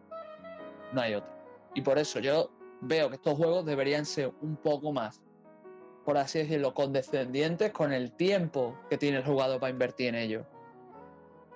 No 0.93 1.01
hay 1.01 1.15
otra. 1.15 1.31
Y 1.75 1.83
por 1.83 1.99
eso 1.99 2.19
yo 2.19 2.51
veo 2.81 3.09
que 3.09 3.17
estos 3.17 3.37
juegos 3.37 3.65
deberían 3.65 4.05
ser 4.07 4.33
un 4.41 4.57
poco 4.57 4.93
más 4.93 5.23
por 6.09 6.17
así 6.17 6.39
decirlo, 6.39 6.73
condescendientes 6.73 7.71
con 7.71 7.93
el 7.93 8.13
tiempo 8.13 8.75
que 8.89 8.97
tiene 8.97 9.19
el 9.19 9.25
jugador 9.25 9.61
para 9.61 9.71
invertir 9.71 10.09
en 10.09 10.15
ello. 10.15 10.47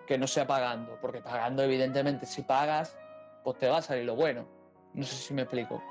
Que 0.07 0.19
no 0.19 0.27
sea 0.27 0.47
pagando, 0.47 0.99
porque 1.01 1.23
pagando, 1.23 1.63
evidentemente, 1.63 2.27
si 2.27 2.43
pagas, 2.43 2.99
pues 3.45 3.57
te 3.57 3.67
va 3.67 3.79
a 3.79 3.81
salir 3.81 4.05
lo 4.05 4.15
bueno. 4.15 4.47
No 4.93 5.05
sé 5.05 5.17
si 5.17 5.33
me 5.33 5.41
explico. 5.41 5.83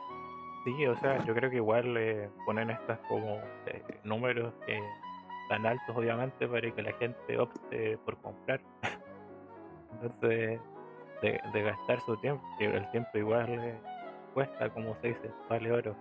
Sí, 0.63 0.85
o 0.85 0.95
sea, 0.99 1.25
yo 1.25 1.33
creo 1.33 1.49
que 1.49 1.55
igual 1.55 1.91
le 1.95 2.29
ponen 2.45 2.69
estas 2.69 2.99
como 3.07 3.41
eh, 3.65 3.81
números 4.03 4.53
tan 5.51 5.65
altos, 5.65 5.93
obviamente, 5.93 6.47
para 6.47 6.71
que 6.71 6.81
la 6.81 6.93
gente 6.93 7.37
opte 7.37 7.97
por 8.05 8.17
comprar. 8.21 8.61
Entonces, 10.01 10.61
de, 11.21 11.61
gastar 11.61 11.99
su 12.05 12.15
tiempo, 12.17 12.41
que 12.57 12.67
el 12.67 12.89
tiempo 12.91 13.09
igual 13.17 13.51
le 13.57 13.75
cuesta, 14.33 14.69
como 14.69 14.95
se 15.01 15.09
dice, 15.09 15.29
vale 15.49 15.73
oro. 15.73 15.93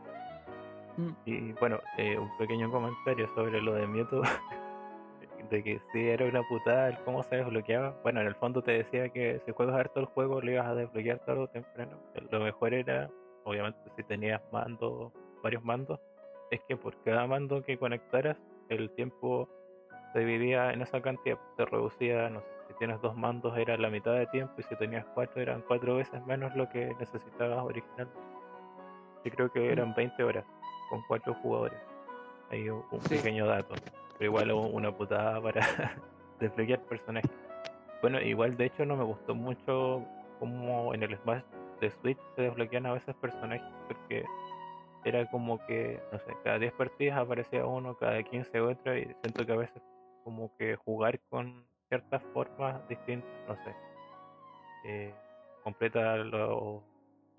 Mm. 0.96 1.10
Y 1.24 1.52
bueno, 1.54 1.80
eh, 1.98 2.16
un 2.16 2.30
pequeño 2.38 2.70
comentario 2.70 3.28
sobre 3.34 3.60
lo 3.60 3.74
de 3.74 3.88
Mewtwo, 3.88 4.22
de 5.50 5.64
que 5.64 5.80
si 5.92 6.08
era 6.08 6.26
una 6.26 6.44
putada 6.44 6.90
el 6.90 6.98
cómo 6.98 7.24
se 7.24 7.38
desbloqueaba. 7.38 7.96
Bueno, 8.04 8.20
en 8.20 8.28
el 8.28 8.36
fondo 8.36 8.62
te 8.62 8.70
decía 8.70 9.08
que 9.08 9.40
si 9.44 9.50
juegas 9.50 9.74
harto 9.74 9.98
el 9.98 10.06
juego 10.06 10.40
lo 10.40 10.48
ibas 10.48 10.68
a 10.68 10.76
desbloquear 10.76 11.18
tarde 11.26 11.40
o 11.40 11.48
temprano. 11.48 11.98
Lo 12.30 12.38
mejor 12.38 12.72
era, 12.72 13.10
obviamente, 13.42 13.80
si 13.96 14.04
tenías 14.04 14.40
mandos, 14.52 15.12
varios 15.42 15.64
mandos, 15.64 15.98
es 16.52 16.60
que 16.68 16.76
por 16.76 17.02
cada 17.02 17.26
mando 17.26 17.64
que 17.64 17.76
conectaras, 17.76 18.36
el 18.70 18.90
tiempo 18.90 19.48
se 20.12 20.20
dividía 20.20 20.72
en 20.72 20.82
esa 20.82 21.00
cantidad, 21.00 21.38
se 21.56 21.64
reducía, 21.64 22.28
no 22.30 22.40
sé, 22.40 22.46
si 22.68 22.74
tienes 22.74 23.00
dos 23.00 23.16
mandos 23.16 23.56
era 23.58 23.76
la 23.76 23.90
mitad 23.90 24.14
de 24.14 24.26
tiempo 24.26 24.54
y 24.58 24.62
si 24.62 24.76
tenías 24.76 25.04
cuatro 25.14 25.40
eran 25.42 25.62
cuatro 25.66 25.96
veces 25.96 26.24
menos 26.26 26.54
lo 26.56 26.68
que 26.68 26.94
necesitabas 26.98 27.64
originalmente. 27.64 28.18
Yo 29.24 29.30
creo 29.32 29.52
que 29.52 29.60
mm. 29.60 29.72
eran 29.72 29.94
20 29.94 30.24
horas 30.24 30.44
con 30.88 31.02
cuatro 31.06 31.34
jugadores. 31.34 31.78
Hay 32.50 32.68
un, 32.68 32.82
pequeño 33.08 33.46
dato, 33.46 33.74
pero 34.18 34.30
igual 34.30 34.52
una 34.52 34.90
putada 34.96 35.40
para 35.40 35.60
desbloquear 36.40 36.80
personajes. 36.80 37.30
Bueno, 38.02 38.20
igual 38.20 38.56
de 38.56 38.66
hecho 38.66 38.84
no 38.84 38.96
me 38.96 39.04
gustó 39.04 39.34
mucho 39.34 40.04
como 40.38 40.94
en 40.94 41.02
el 41.02 41.16
Smash 41.18 41.42
de 41.80 41.90
Switch 41.90 42.18
se 42.36 42.42
desbloquean 42.42 42.86
a 42.86 42.92
veces 42.92 43.14
personajes 43.16 43.66
porque 43.86 44.24
era 45.04 45.26
como 45.30 45.64
que, 45.66 46.00
no 46.12 46.18
sé, 46.18 46.36
cada 46.44 46.58
10 46.58 46.72
partidas 46.74 47.18
aparecía 47.18 47.64
uno, 47.66 47.96
cada 47.96 48.22
15 48.22 48.60
otro 48.60 48.96
y 48.96 49.04
siento 49.22 49.46
que 49.46 49.52
a 49.52 49.56
veces 49.56 49.82
como 50.24 50.54
que 50.56 50.76
jugar 50.76 51.18
con 51.30 51.64
ciertas 51.88 52.22
formas 52.32 52.86
distintas, 52.88 53.30
no 53.48 53.54
sé, 53.64 53.74
eh, 54.84 55.14
completa 55.64 56.16
los 56.18 56.82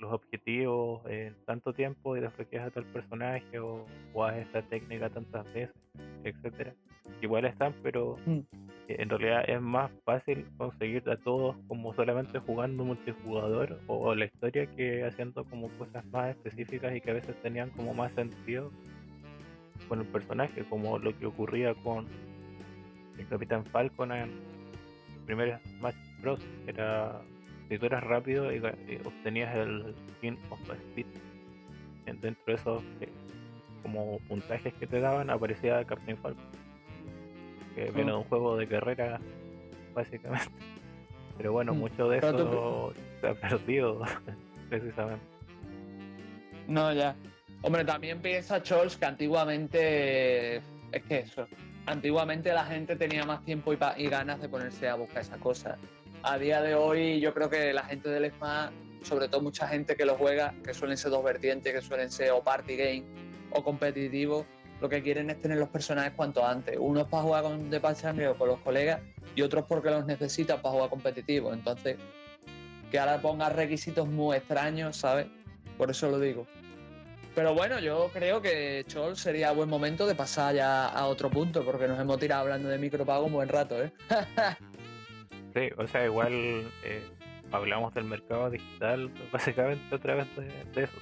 objetivos 0.01 1.01
en 1.05 1.36
tanto 1.45 1.74
tiempo 1.74 2.18
y 2.18 2.22
desbloqueas 2.22 2.68
a 2.68 2.72
tal 2.72 2.86
personaje 2.86 3.59
o, 3.59 3.86
o 4.14 4.28
esta 4.30 4.62
técnica 4.64 5.09
tantas 5.09 5.45
veces, 5.53 5.76
etcétera. 6.24 6.74
Igual 7.22 7.45
están, 7.45 7.74
pero 7.84 8.18
Mm. 8.26 8.39
En 8.99 9.09
realidad 9.09 9.43
es 9.47 9.61
más 9.61 9.91
fácil 10.05 10.45
conseguir 10.57 11.07
a 11.09 11.17
todos 11.17 11.55
como 11.67 11.93
solamente 11.93 12.39
jugando 12.39 12.83
multijugador 12.83 13.79
o 13.87 14.13
la 14.15 14.25
historia 14.25 14.65
que 14.75 15.03
haciendo 15.05 15.43
como 15.45 15.69
cosas 15.77 16.05
más 16.07 16.29
específicas 16.35 16.95
y 16.95 17.01
que 17.01 17.11
a 17.11 17.15
veces 17.15 17.35
tenían 17.41 17.69
como 17.71 17.93
más 17.93 18.11
sentido 18.13 18.71
con 19.87 19.99
el 19.99 20.05
personaje, 20.07 20.63
como 20.69 20.97
lo 20.99 21.17
que 21.17 21.25
ocurría 21.25 21.73
con 21.75 22.07
el 23.17 23.27
Capitán 23.27 23.65
Falcon 23.65 24.11
en 24.11 24.31
primer 25.25 25.59
Smash 25.77 25.95
Bros. 26.21 26.39
Era 26.67 27.21
si 27.69 27.77
tú 27.77 27.85
eras 27.87 28.03
rápido 28.03 28.51
y, 28.53 28.57
y 28.57 28.95
obtenías 29.05 29.55
el 29.55 29.95
King 30.21 30.37
of 30.49 30.59
Speed. 30.69 31.05
En- 32.05 32.19
Dentro 32.21 32.43
de 32.45 32.53
esos 32.53 32.83
eh, 33.01 33.09
como 33.83 34.19
puntajes 34.27 34.73
que 34.75 34.87
te 34.87 34.99
daban 34.99 35.29
aparecía 35.29 35.83
Captain 35.85 36.17
Falcon. 36.17 36.61
Que 37.76 37.91
viene 37.91 38.11
de 38.11 38.17
un 38.17 38.24
juego 38.26 38.57
de 38.57 38.67
carrera 38.67 39.19
básicamente. 39.93 40.45
Pero 41.38 41.53
bueno, 41.53 41.74
Mm, 41.74 41.78
mucho 41.80 42.07
de 42.09 42.19
pero 42.19 42.38
tú- 42.38 42.43
eso 42.43 42.93
se 43.22 43.28
ha 43.30 43.34
perdido 43.34 44.01
precisamente. 44.69 45.26
No, 46.67 46.93
ya. 46.93 47.15
Hombre, 47.63 47.84
también 47.86 48.22
piensa 48.22 48.61
Chols 48.61 48.97
que 48.97 49.05
antiguamente. 49.05 50.57
Es 50.91 51.03
que 51.07 51.19
eso. 51.19 51.47
Antiguamente 51.86 52.53
la 52.53 52.65
gente 52.65 52.95
tenía 52.95 53.26
más 53.26 53.43
tiempo 53.43 53.74
y, 53.74 53.78
pa- 53.78 53.95
y 53.97 54.07
ganas 54.07 54.39
de 54.41 54.49
ponerse 54.49 54.88
a 54.88 54.95
buscar 54.95 55.22
esa 55.22 55.38
cosa. 55.38 55.78
A 56.24 56.38
día 56.38 56.61
de 56.61 56.76
hoy, 56.76 57.19
yo 57.19 57.34
creo 57.34 57.49
que 57.49 57.74
la 57.74 57.84
gente 57.84 58.09
del 58.09 58.32
Smash, 58.32 58.69
sobre 59.01 59.28
todo 59.28 59.41
mucha 59.41 59.67
gente 59.67 59.95
que 59.95 60.05
lo 60.05 60.15
juega, 60.15 60.53
que 60.63 60.74
suelen 60.74 60.97
ser 60.97 61.09
dos 61.11 61.24
vertientes, 61.24 61.74
que 61.74 61.82
suelen 61.82 62.11
ser 62.11 62.32
o 62.32 62.43
party 62.43 62.76
game 62.76 63.03
o 63.51 63.63
competitivo, 63.63 64.45
lo 64.82 64.89
que 64.89 65.03
quieren 65.03 65.29
es 65.29 65.39
tener 65.39 65.59
los 65.59 65.69
personajes 65.69 66.13
cuanto 66.15 66.45
antes. 66.45 66.75
Unos 66.79 67.07
para 67.07 67.23
jugar 67.23 67.43
con, 67.43 67.69
de 67.69 67.79
pachangueo 67.79 68.36
con 68.36 68.47
los 68.47 68.59
colegas 68.59 68.99
y 69.36 69.43
otros 69.43 69.65
porque 69.67 69.91
los 69.91 70.05
necesitan 70.05 70.61
para 70.61 70.73
jugar 70.73 70.89
competitivo. 70.89 71.53
Entonces, 71.53 71.97
que 72.89 72.99
ahora 72.99 73.21
ponga 73.21 73.49
requisitos 73.49 74.07
muy 74.07 74.38
extraños, 74.38 74.97
¿sabes? 74.97 75.27
Por 75.77 75.91
eso 75.91 76.09
lo 76.09 76.19
digo. 76.19 76.47
Pero 77.36 77.53
bueno, 77.53 77.79
yo 77.79 78.09
creo 78.11 78.41
que 78.41 78.84
Chol 78.88 79.15
sería 79.15 79.51
buen 79.51 79.69
momento 79.69 80.05
de 80.05 80.15
pasar 80.15 80.55
ya 80.55 80.88
a 80.88 81.05
otro 81.05 81.29
punto, 81.29 81.63
porque 81.63 81.88
nos 81.88 81.97
hemos 81.99 82.19
tirado 82.19 82.41
hablando 82.41 82.67
de 82.67 82.77
micropago 82.77 83.25
un 83.25 83.34
buen 83.34 83.47
rato, 83.47 83.82
¿eh? 83.82 83.91
Sí, 85.53 85.69
o 85.77 85.86
sea, 85.86 86.05
igual 86.05 86.32
eh, 86.86 87.03
hablamos 87.51 87.93
del 87.93 88.05
mercado 88.05 88.49
digital 88.49 89.11
básicamente 89.34 89.93
a 89.93 89.99
través 89.99 90.34
de, 90.38 90.43
de 90.73 90.84
eso. 90.86 90.97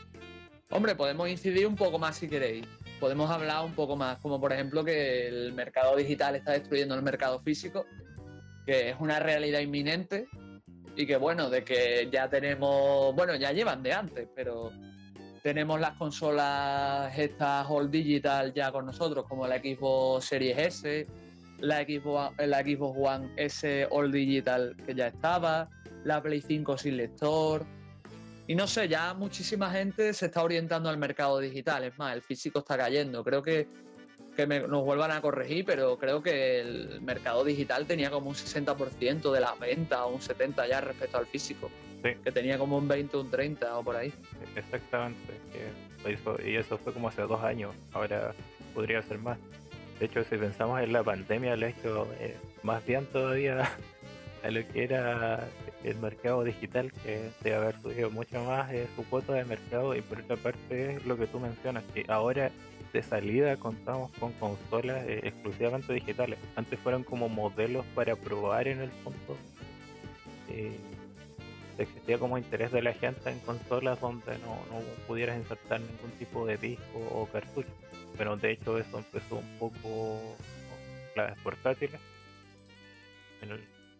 Hombre, 0.72 0.96
podemos 0.96 1.30
incidir 1.30 1.66
un 1.68 1.76
poco 1.76 1.98
más 1.98 2.18
si 2.18 2.28
queréis. 2.28 2.66
Podemos 3.00 3.30
hablar 3.32 3.64
un 3.64 3.74
poco 3.74 3.96
más, 3.96 4.18
como 4.20 4.42
por 4.42 4.52
ejemplo 4.52 4.84
que 4.84 5.28
el 5.28 5.54
mercado 5.54 5.96
digital 5.96 6.36
está 6.36 6.52
destruyendo 6.52 6.96
el 6.96 7.02
mercado 7.02 7.40
físico, 7.40 7.86
que 8.66 8.90
es 8.90 8.96
una 9.00 9.20
realidad 9.20 9.62
inminente 9.62 10.28
y 10.96 11.06
que 11.06 11.16
bueno, 11.16 11.50
de 11.50 11.64
que 11.64 12.10
ya 12.12 12.30
tenemos, 12.30 13.16
bueno, 13.16 13.36
ya 13.36 13.54
llevan 13.54 13.82
de 13.82 13.94
antes, 13.94 14.28
pero 14.36 14.72
tenemos 15.42 15.80
las 15.80 15.94
consolas 15.98 17.18
estas 17.18 17.66
all 17.70 17.90
digital 17.90 18.54
ya 18.54 18.72
con 18.72 18.86
nosotros, 18.86 19.26
como 19.28 19.48
la 19.48 19.60
Xbox 19.60 20.26
Series 20.26 20.58
S, 20.58 21.08
la 21.60 21.84
Xbox, 21.84 22.36
la 22.46 22.60
Xbox 22.60 22.98
One 23.00 23.32
S 23.38 23.88
all 23.92 24.12
digital 24.12 24.76
que 24.86 24.94
ya 24.94 25.08
estaba, 25.08 25.70
la 26.04 26.22
Play 26.22 26.42
5 26.42 26.78
sin 26.78 26.98
lector. 26.98 27.66
Y 28.50 28.56
no 28.56 28.66
sé, 28.66 28.88
ya 28.88 29.14
muchísima 29.14 29.70
gente 29.70 30.12
se 30.12 30.26
está 30.26 30.42
orientando 30.42 30.90
al 30.90 30.98
mercado 30.98 31.38
digital. 31.38 31.84
Es 31.84 31.96
más, 32.00 32.16
el 32.16 32.24
físico 32.24 32.60
está 32.60 32.76
cayendo. 32.78 33.24
Creo 33.24 33.44
que, 33.44 33.68
que 34.36 34.48
me- 34.48 34.62
nos 34.62 34.84
vuelvan 34.84 35.12
a 35.12 35.22
corregir, 35.22 35.66
pero 35.66 36.00
creo 36.00 36.24
que 36.24 36.60
el 36.62 37.00
mercado 37.02 37.44
digital 37.44 37.86
tenía 37.86 38.10
como 38.10 38.30
un 38.30 38.36
60% 38.36 39.32
de 39.32 39.40
las 39.40 39.60
ventas 39.60 40.00
o 40.00 40.08
un 40.08 40.20
70% 40.20 40.68
ya 40.68 40.82
respecto 40.82 41.20
al 41.20 41.28
físico. 41.28 41.70
Sí. 42.04 42.10
Que 42.24 42.32
tenía 42.32 42.58
como 42.58 42.76
un 42.78 42.88
20 42.88 43.18
o 43.18 43.22
un 43.22 43.30
30 43.30 43.78
o 43.78 43.84
por 43.84 43.96
ahí. 43.96 44.12
Exactamente. 44.56 45.34
y 46.44 46.56
eso 46.56 46.78
fue 46.80 46.92
como 46.92 47.10
hace 47.10 47.22
dos 47.22 47.44
años. 47.44 47.76
Ahora 47.94 48.34
podría 48.74 49.04
ser 49.04 49.20
más. 49.20 49.38
De 50.00 50.08
hecho, 50.08 50.24
si 50.24 50.38
pensamos 50.38 50.82
en 50.82 50.92
la 50.92 51.04
pandemia, 51.04 51.56
le 51.56 51.68
ha 51.68 51.70
hecho 51.70 52.08
eh, 52.20 52.36
más 52.64 52.84
bien 52.86 53.06
todavía 53.06 53.70
a 54.44 54.52
lo 54.52 54.68
que 54.68 54.84
era 54.84 55.48
el 55.84 55.98
mercado 55.98 56.44
digital, 56.44 56.92
que 57.04 57.32
debe 57.42 57.56
haber 57.56 57.82
subido 57.82 58.10
mucho 58.10 58.44
más 58.44 58.72
eh, 58.72 58.88
su 58.96 59.04
cuota 59.06 59.34
de 59.34 59.46
mercado. 59.46 59.96
Y 59.96 60.02
por 60.02 60.20
otra 60.20 60.38
parte, 60.38 60.96
es 60.96 61.06
lo 61.06 61.18
que 61.18 61.28
tú 61.28 61.40
mencionas, 61.40 61.84
que 61.94 62.06
ahora 62.08 62.52
de 62.94 63.04
salida 63.04 63.58
contamos 63.58 64.12
con 64.20 64.34
consolas 64.34 65.06
eh, 65.08 65.22
exclusivamente 65.24 65.94
digitales. 65.94 66.40
Antes 66.56 66.80
fueron 66.80 67.04
como 67.04 67.30
modelos 67.30 67.86
para 67.96 68.16
probar 68.16 68.68
en 68.68 68.82
el 68.82 68.90
fondo. 68.90 69.38
Eh, 70.50 70.78
existía 71.78 72.18
como 72.18 72.38
interés 72.38 72.72
de 72.72 72.82
la 72.82 72.94
gente 72.94 73.30
en 73.30 73.40
consolas 73.40 74.02
donde 74.02 74.38
no, 74.40 74.56
no 74.70 74.82
pudieras 75.08 75.38
insertar 75.38 75.80
ningún 75.80 76.12
tipo 76.18 76.46
de 76.46 76.58
disco 76.58 77.00
o 77.12 77.28
cartucho. 77.32 77.70
Pero 78.18 78.36
de 78.36 78.52
hecho 78.52 78.78
eso 78.78 78.98
empezó 78.98 79.38
un 79.38 79.58
poco 79.60 80.36
con 81.14 81.26
las 81.26 81.38
portátiles. 81.40 82.00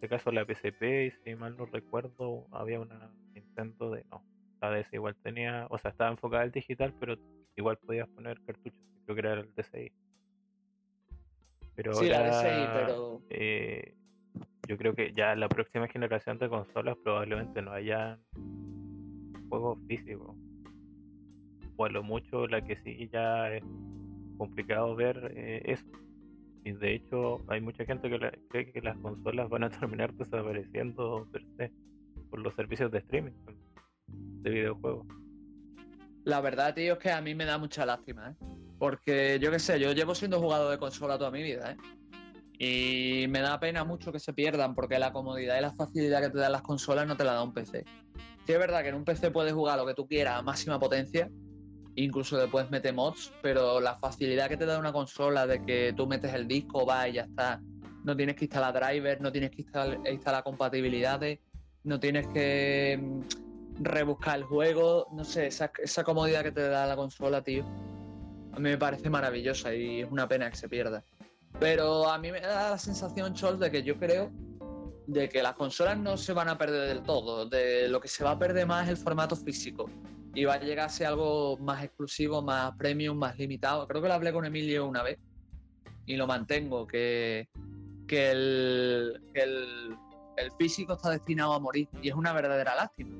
Este 0.00 0.08
caso 0.08 0.32
la 0.32 0.46
PSP, 0.46 0.82
y 0.82 1.10
si 1.10 1.34
mal 1.34 1.54
no 1.58 1.66
recuerdo, 1.66 2.46
había 2.52 2.80
una 2.80 3.12
Nintendo 3.34 3.90
de 3.90 4.02
no. 4.10 4.24
La 4.62 4.70
DS 4.70 4.88
igual 4.94 5.14
tenía, 5.22 5.66
o 5.68 5.76
sea, 5.76 5.90
estaba 5.90 6.10
enfocada 6.10 6.42
al 6.42 6.52
digital, 6.52 6.94
pero 6.98 7.18
igual 7.54 7.76
podías 7.76 8.08
poner 8.08 8.40
cartuchos. 8.40 8.80
Creo 9.04 9.14
que 9.14 9.20
era 9.20 9.34
el 9.34 9.54
DSi. 9.54 9.92
Pero 11.74 11.92
sí, 11.92 12.08
la 12.08 12.16
ahora, 12.16 12.30
DSi, 12.30 12.68
pero 12.72 13.22
eh, 13.28 13.94
yo 14.66 14.78
creo 14.78 14.94
que 14.94 15.12
ya 15.12 15.34
la 15.36 15.50
próxima 15.50 15.86
generación 15.86 16.38
de 16.38 16.48
consolas 16.48 16.96
probablemente 17.04 17.60
no 17.60 17.72
haya 17.72 18.18
juegos 19.50 19.78
físicos. 19.86 20.34
O 21.76 21.84
a 21.84 21.90
lo 21.90 22.02
mucho 22.02 22.46
la 22.46 22.64
que 22.64 22.76
sí 22.76 23.06
ya 23.12 23.54
es 23.54 23.62
complicado 24.38 24.96
ver 24.96 25.30
eh, 25.36 25.60
eso. 25.66 25.84
Y 26.64 26.72
de 26.72 26.94
hecho 26.94 27.40
hay 27.48 27.60
mucha 27.60 27.84
gente 27.84 28.10
que 28.10 28.18
cree 28.48 28.72
que 28.72 28.80
las 28.80 28.96
consolas 28.98 29.48
van 29.48 29.64
a 29.64 29.70
terminar 29.80 30.12
desapareciendo 30.14 31.26
per 31.32 31.70
por 32.30 32.38
los 32.40 32.54
servicios 32.54 32.92
de 32.92 32.98
streaming 32.98 33.32
de 34.06 34.50
videojuegos. 34.50 35.06
la 36.24 36.40
verdad, 36.40 36.74
tío, 36.74 36.92
es 36.92 36.98
que 37.00 37.10
a 37.10 37.20
mí 37.20 37.34
me 37.34 37.44
da 37.44 37.58
mucha 37.58 37.84
lástima, 37.84 38.30
¿eh? 38.30 38.34
Porque 38.78 39.38
yo 39.40 39.50
qué 39.50 39.58
sé, 39.58 39.80
yo 39.80 39.92
llevo 39.92 40.14
siendo 40.14 40.40
jugador 40.40 40.70
de 40.70 40.78
consola 40.78 41.18
toda 41.18 41.30
mi 41.30 41.42
vida, 41.42 41.72
¿eh? 41.72 41.76
Y 42.58 43.26
me 43.28 43.40
da 43.40 43.58
pena 43.58 43.84
mucho 43.84 44.12
que 44.12 44.20
se 44.20 44.32
pierdan 44.32 44.74
porque 44.74 44.98
la 44.98 45.12
comodidad 45.12 45.58
y 45.58 45.62
la 45.62 45.72
facilidad 45.72 46.20
que 46.20 46.30
te 46.30 46.38
dan 46.38 46.52
las 46.52 46.62
consolas 46.62 47.06
no 47.06 47.16
te 47.16 47.24
la 47.24 47.32
da 47.32 47.42
un 47.42 47.52
PC. 47.52 47.84
Sí 48.46 48.52
es 48.52 48.58
verdad 48.58 48.82
que 48.82 48.90
en 48.90 48.96
un 48.96 49.04
PC 49.04 49.30
puedes 49.30 49.52
jugar 49.52 49.78
lo 49.78 49.86
que 49.86 49.94
tú 49.94 50.06
quieras 50.06 50.38
a 50.38 50.42
máxima 50.42 50.78
potencia, 50.78 51.30
incluso 51.96 52.38
le 52.38 52.48
puedes 52.48 52.70
meter 52.70 52.94
mods, 52.94 53.32
pero 53.42 53.80
la 53.80 53.96
facilidad 53.98 54.48
que 54.48 54.56
te 54.56 54.66
da 54.66 54.78
una 54.78 54.92
consola 54.92 55.46
de 55.46 55.64
que 55.64 55.92
tú 55.96 56.06
metes 56.06 56.32
el 56.34 56.46
disco, 56.46 56.86
va 56.86 57.08
y 57.08 57.14
ya 57.14 57.22
está. 57.22 57.60
No 58.04 58.16
tienes 58.16 58.36
que 58.36 58.44
instalar 58.46 58.74
drivers, 58.74 59.20
no 59.20 59.30
tienes 59.30 59.50
que 59.50 59.62
instalar, 59.62 60.42
compatibilidades, 60.42 61.38
no 61.84 62.00
tienes 62.00 62.26
que 62.28 62.98
mm, 63.00 63.82
rebuscar 63.82 64.38
el 64.38 64.44
juego, 64.44 65.06
no 65.12 65.24
sé, 65.24 65.48
esa, 65.48 65.70
esa 65.82 66.04
comodidad 66.04 66.42
que 66.42 66.52
te 66.52 66.68
da 66.68 66.86
la 66.86 66.96
consola, 66.96 67.42
tío. 67.42 67.64
A 68.52 68.56
mí 68.56 68.70
me 68.70 68.78
parece 68.78 69.10
maravillosa 69.10 69.74
y 69.74 70.00
es 70.00 70.10
una 70.10 70.26
pena 70.26 70.50
que 70.50 70.56
se 70.56 70.68
pierda. 70.68 71.04
Pero 71.58 72.08
a 72.08 72.18
mí 72.18 72.32
me 72.32 72.40
da 72.40 72.70
la 72.70 72.78
sensación, 72.78 73.34
Chol, 73.34 73.58
de 73.58 73.70
que 73.70 73.82
yo 73.82 73.98
creo 73.98 74.30
de 75.06 75.28
que 75.28 75.42
las 75.42 75.54
consolas 75.54 75.98
no 75.98 76.16
se 76.16 76.32
van 76.32 76.48
a 76.48 76.56
perder 76.56 76.88
del 76.88 77.02
todo. 77.02 77.46
De 77.46 77.88
lo 77.88 78.00
que 78.00 78.08
se 78.08 78.24
va 78.24 78.32
a 78.32 78.38
perder 78.38 78.66
más 78.66 78.84
es 78.84 78.90
el 78.90 78.96
formato 78.96 79.36
físico. 79.36 79.90
Y 80.34 80.44
va 80.44 80.54
a 80.54 80.60
llegar 80.60 80.86
a 80.86 80.88
ser 80.88 81.08
algo 81.08 81.56
más 81.58 81.82
exclusivo, 81.84 82.40
más 82.42 82.72
premium, 82.76 83.16
más 83.16 83.36
limitado. 83.38 83.86
Creo 83.88 84.00
que 84.00 84.08
lo 84.08 84.14
hablé 84.14 84.32
con 84.32 84.44
Emilio 84.44 84.86
una 84.86 85.02
vez 85.02 85.18
y 86.06 86.16
lo 86.16 86.26
mantengo, 86.26 86.86
que, 86.86 87.48
que, 88.06 88.30
el, 88.30 89.20
el 89.34 90.52
físico 90.58 90.94
está 90.94 91.10
destinado 91.10 91.52
a 91.52 91.58
morir. 91.58 91.88
Y 92.00 92.08
es 92.08 92.14
una 92.14 92.32
verdadera 92.32 92.74
lástima. 92.74 93.16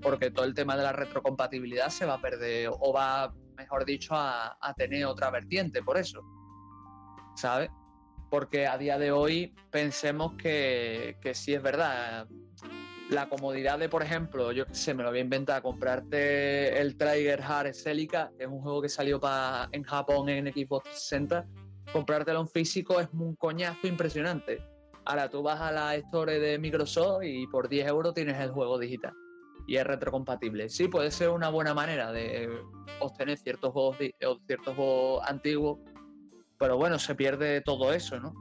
Porque 0.00 0.30
todo 0.30 0.44
el 0.44 0.54
tema 0.54 0.76
de 0.76 0.82
la 0.84 0.92
retrocompatibilidad 0.92 1.88
se 1.88 2.06
va 2.06 2.14
a 2.14 2.20
perder, 2.20 2.70
o 2.70 2.92
va, 2.92 3.34
mejor 3.56 3.84
dicho, 3.84 4.14
a, 4.14 4.56
a 4.60 4.74
tener 4.74 5.04
otra 5.04 5.30
vertiente 5.30 5.82
por 5.82 5.98
eso. 5.98 6.22
¿Sabes? 7.36 7.70
porque 8.34 8.66
a 8.66 8.76
día 8.76 8.98
de 8.98 9.12
hoy 9.12 9.54
pensemos 9.70 10.32
que, 10.32 11.16
que 11.20 11.34
sí 11.34 11.54
es 11.54 11.62
verdad. 11.62 12.26
La 13.14 13.28
comodidad 13.28 13.78
de, 13.78 13.88
por 13.88 14.02
ejemplo, 14.02 14.50
yo 14.50 14.64
sé, 14.72 14.92
me 14.92 15.04
lo 15.04 15.10
voy 15.10 15.20
a 15.20 15.22
inventar, 15.22 15.62
comprarte 15.62 16.80
el 16.80 16.96
Trigger 16.96 17.40
Hard 17.40 17.72
Celica, 17.72 18.32
que 18.36 18.42
es 18.42 18.50
un 18.50 18.60
juego 18.60 18.82
que 18.82 18.88
salió 18.88 19.20
pa, 19.20 19.68
en 19.70 19.84
Japón 19.84 20.28
en 20.28 20.52
Xbox 20.52 20.88
60, 20.88 21.46
comprártelo 21.92 22.40
en 22.40 22.48
físico 22.48 22.98
es 22.98 23.08
un 23.12 23.36
coñazo 23.36 23.86
impresionante. 23.86 24.60
Ahora 25.04 25.30
tú 25.30 25.44
vas 25.44 25.60
a 25.60 25.70
la 25.70 25.94
store 25.94 26.40
de 26.40 26.58
Microsoft 26.58 27.22
y 27.22 27.46
por 27.46 27.68
10 27.68 27.86
euros 27.86 28.14
tienes 28.14 28.40
el 28.40 28.50
juego 28.50 28.80
digital. 28.80 29.12
y 29.68 29.76
es 29.76 29.86
retrocompatible. 29.86 30.68
Sí, 30.68 30.88
puede 30.88 31.12
ser 31.12 31.28
una 31.28 31.50
buena 31.50 31.72
manera 31.72 32.10
de 32.10 32.50
obtener 32.98 33.38
ciertos 33.38 33.72
juegos, 33.72 33.96
ciertos 33.96 34.74
juegos 34.74 35.22
antiguos, 35.28 35.78
pero 36.58 36.76
bueno, 36.76 36.98
se 36.98 37.14
pierde 37.14 37.60
todo 37.60 37.92
eso, 37.92 38.18
¿no? 38.18 38.34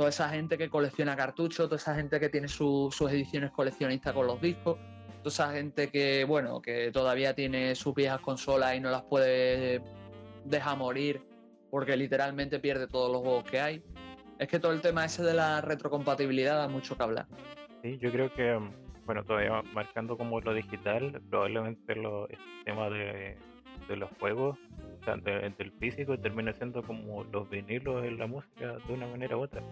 Toda 0.00 0.08
esa 0.08 0.30
gente 0.30 0.56
que 0.56 0.70
colecciona 0.70 1.14
cartuchos, 1.14 1.66
toda 1.66 1.76
esa 1.76 1.94
gente 1.94 2.18
que 2.18 2.30
tiene 2.30 2.48
sus 2.48 2.98
ediciones 3.02 3.50
coleccionistas 3.50 4.14
con 4.14 4.26
los 4.26 4.40
discos, 4.40 4.78
toda 5.18 5.28
esa 5.28 5.52
gente 5.52 5.90
que, 5.90 6.24
bueno, 6.24 6.62
que 6.62 6.90
todavía 6.90 7.34
tiene 7.34 7.74
sus 7.74 7.94
viejas 7.94 8.18
consolas 8.20 8.76
y 8.76 8.80
no 8.80 8.90
las 8.90 9.02
puede 9.02 9.82
dejar 10.46 10.78
morir 10.78 11.22
porque 11.70 11.98
literalmente 11.98 12.58
pierde 12.60 12.86
todos 12.86 13.12
los 13.12 13.20
juegos 13.20 13.44
que 13.44 13.60
hay. 13.60 13.82
Es 14.38 14.48
que 14.48 14.58
todo 14.58 14.72
el 14.72 14.80
tema 14.80 15.04
ese 15.04 15.22
de 15.22 15.34
la 15.34 15.60
retrocompatibilidad 15.60 16.56
da 16.56 16.68
mucho 16.68 16.96
que 16.96 17.02
hablar. 17.02 17.26
Sí, 17.82 17.98
yo 17.98 18.10
creo 18.10 18.32
que 18.32 18.58
bueno, 19.04 19.22
todavía 19.22 19.60
marcando 19.74 20.16
como 20.16 20.40
lo 20.40 20.54
digital, 20.54 21.20
probablemente 21.28 21.94
lo, 21.94 22.26
el 22.26 22.38
tema 22.64 22.88
de, 22.88 23.36
los 23.96 24.10
juegos, 24.18 24.58
o 25.00 25.04
sea, 25.04 25.16
del 25.16 25.72
físico, 25.78 26.18
termina 26.18 26.52
siendo 26.52 26.82
como 26.82 27.24
los 27.24 27.48
vinilos 27.50 28.04
en 28.04 28.18
la 28.18 28.26
música 28.26 28.76
de 28.86 28.92
una 28.92 29.06
manera 29.06 29.36
u 29.36 29.42
otra. 29.42 29.62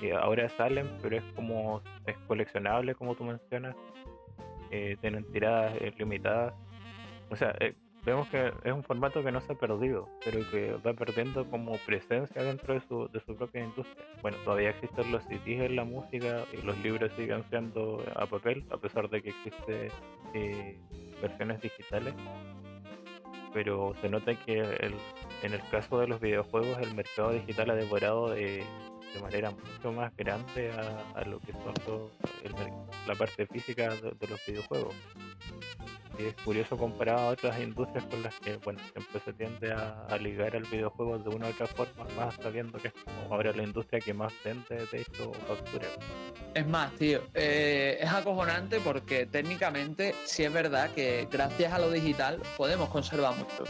Y 0.00 0.10
ahora 0.10 0.48
salen, 0.48 0.88
pero 1.00 1.16
es 1.16 1.24
como, 1.34 1.80
es 2.06 2.16
coleccionable, 2.26 2.94
como 2.94 3.14
tú 3.14 3.24
mencionas, 3.24 3.76
eh, 4.70 4.96
tienen 5.00 5.24
tiradas 5.32 5.74
eh, 5.80 5.92
limitadas. 5.96 6.54
O 7.30 7.36
sea, 7.36 7.54
eh, 7.60 7.74
vemos 8.04 8.28
que 8.28 8.52
es 8.64 8.72
un 8.72 8.82
formato 8.82 9.22
que 9.22 9.30
no 9.30 9.40
se 9.40 9.52
ha 9.52 9.54
perdido, 9.56 10.08
pero 10.24 10.38
que 10.50 10.72
va 10.84 10.92
perdiendo 10.94 11.48
como 11.48 11.76
presencia 11.86 12.42
dentro 12.42 12.74
de 12.74 12.80
su, 12.80 13.08
de 13.08 13.20
su 13.20 13.36
propia 13.36 13.62
industria. 13.62 14.04
Bueno, 14.20 14.36
todavía 14.44 14.70
existen 14.70 15.12
los 15.12 15.22
CDs 15.24 15.60
en 15.60 15.76
la 15.76 15.84
música 15.84 16.44
y 16.52 16.62
los 16.62 16.76
libros 16.78 17.12
siguen 17.16 17.44
siendo 17.48 18.04
a 18.16 18.26
papel, 18.26 18.64
a 18.70 18.76
pesar 18.76 19.08
de 19.08 19.22
que 19.22 19.30
existen 19.30 19.88
eh, 20.34 20.78
versiones 21.20 21.60
digitales. 21.60 22.14
Pero 23.52 23.94
se 24.00 24.08
nota 24.08 24.34
que 24.34 24.60
el, 24.60 24.94
en 25.42 25.52
el 25.52 25.60
caso 25.70 25.98
de 26.00 26.06
los 26.06 26.20
videojuegos 26.20 26.78
el 26.78 26.94
mercado 26.94 27.32
digital 27.32 27.70
ha 27.70 27.74
devorado 27.74 28.30
de, 28.30 28.64
manera 29.20 29.50
mucho 29.50 29.92
más 29.92 30.16
grande 30.16 30.70
a, 31.14 31.22
lo 31.24 31.38
que 31.40 31.52
son 31.52 32.08
la 33.06 33.14
parte 33.14 33.46
física 33.46 33.94
de 33.94 34.26
los 34.26 34.40
videojuegos 34.46 34.94
es 36.26 36.34
curioso 36.44 36.76
comparado 36.76 37.20
a 37.20 37.28
otras 37.28 37.60
industrias 37.60 38.04
con 38.06 38.22
las 38.22 38.38
que, 38.40 38.56
bueno, 38.58 38.80
siempre 38.92 39.20
se 39.24 39.32
tiende 39.32 39.72
a, 39.72 40.16
ligar 40.18 40.54
al 40.54 40.64
videojuego 40.64 41.18
de 41.18 41.28
una 41.30 41.48
u 41.48 41.50
otra 41.50 41.66
forma, 41.66 42.04
más 42.16 42.34
sabiendo 42.36 42.78
que 42.78 42.88
es 42.88 42.94
como 42.94 43.34
ahora 43.34 43.52
la 43.52 43.62
industria 43.62 44.00
que 44.00 44.14
más 44.14 44.32
vende 44.44 44.86
de 44.86 45.00
hecho 45.00 45.32
factura. 45.46 45.86
Es 46.54 46.66
más, 46.66 46.92
tío, 46.92 47.22
eh, 47.34 47.98
es 48.00 48.10
acojonante 48.10 48.80
porque 48.80 49.26
técnicamente 49.26 50.14
sí 50.24 50.44
es 50.44 50.52
verdad 50.52 50.90
que 50.90 51.28
gracias 51.30 51.72
a 51.72 51.78
lo 51.78 51.90
digital 51.90 52.40
podemos 52.56 52.88
conservar 52.88 53.34
mucho. 53.36 53.64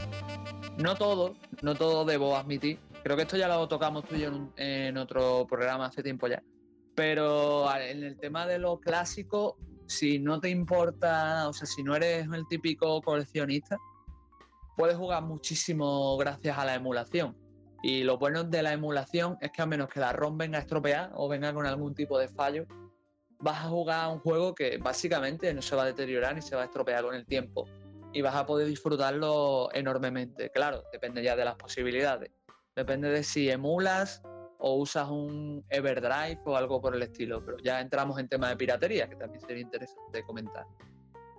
No 0.79 0.95
todo, 0.95 1.35
no 1.63 1.75
todo 1.75 2.05
debo 2.05 2.37
admitir. 2.37 2.79
Creo 3.03 3.17
que 3.17 3.23
esto 3.23 3.37
ya 3.37 3.49
lo 3.49 3.67
tocamos 3.69 4.05
tú 4.05 4.17
y 4.17 4.21
yo 4.21 4.29
en, 4.29 4.53
en 4.57 4.97
otro 4.97 5.47
programa 5.49 5.87
hace 5.87 6.03
tiempo 6.03 6.29
ya. 6.29 6.43
Pero 6.95 7.75
en 7.77 8.03
el 8.05 8.19
tema 8.19 8.47
de 8.47 8.59
lo 8.59 8.79
clásico, 8.79 9.57
si 9.93 10.18
no 10.18 10.40
te 10.40 10.49
importa, 10.49 11.49
o 11.49 11.53
sea, 11.53 11.66
si 11.66 11.82
no 11.82 11.95
eres 11.95 12.26
el 12.32 12.47
típico 12.49 13.01
coleccionista, 13.03 13.76
puedes 14.76 14.97
jugar 14.97 15.22
muchísimo 15.22 16.16
gracias 16.16 16.59
a 16.59 16.64
la 16.64 16.74
emulación. 16.74 17.36
Y 17.82 18.05
lo 18.05 18.16
bueno 18.16 18.45
de 18.45 18.62
la 18.62 18.72
emulación 18.72 19.36
es 19.40 19.51
que 19.51 19.62
a 19.62 19.66
menos 19.66 19.88
que 19.88 20.01
la 20.01 20.12
ROM 20.12 20.38
venga 20.38 20.59
estropeada 20.59 21.11
o 21.14 21.28
venga 21.28 21.53
con 21.53 21.66
algún 21.66 21.95
tipo 21.95 22.18
de 22.18 22.28
fallo, 22.28 22.66
vas 23.38 23.64
a 23.64 23.68
jugar 23.68 24.05
a 24.05 24.09
un 24.09 24.20
juego 24.20 24.55
que 24.55 24.78
básicamente 24.78 25.53
no 25.53 25.62
se 25.62 25.74
va 25.74 25.82
a 25.82 25.86
deteriorar 25.86 26.34
ni 26.34 26.43
se 26.43 26.55
va 26.55 26.62
a 26.62 26.66
estropear 26.66 27.05
con 27.05 27.14
el 27.14 27.26
tiempo. 27.26 27.68
Y 28.12 28.22
vas 28.22 28.34
a 28.34 28.47
poder 28.47 28.68
disfrutarlo 28.68 29.68
enormemente. 29.74 30.51
Claro, 30.51 30.84
depende 30.93 31.22
ya 31.22 31.34
de 31.34 31.45
las 31.45 31.57
posibilidades. 31.57 32.30
Depende 32.76 33.11
de 33.11 33.22
si 33.24 33.51
emulas 33.51 34.22
o 34.65 34.77
usas 34.77 35.09
un 35.11 35.65
Everdrive 35.69 36.41
o 36.45 36.57
algo 36.57 36.81
por 36.81 36.95
el 36.95 37.03
estilo, 37.03 37.45
pero 37.45 37.59
ya 37.59 37.81
entramos 37.81 38.19
en 38.19 38.29
tema 38.29 38.49
de 38.49 38.57
piratería, 38.57 39.09
que 39.09 39.17
también 39.17 39.41
sería 39.41 39.63
interesante 39.63 40.23
comentar. 40.25 40.65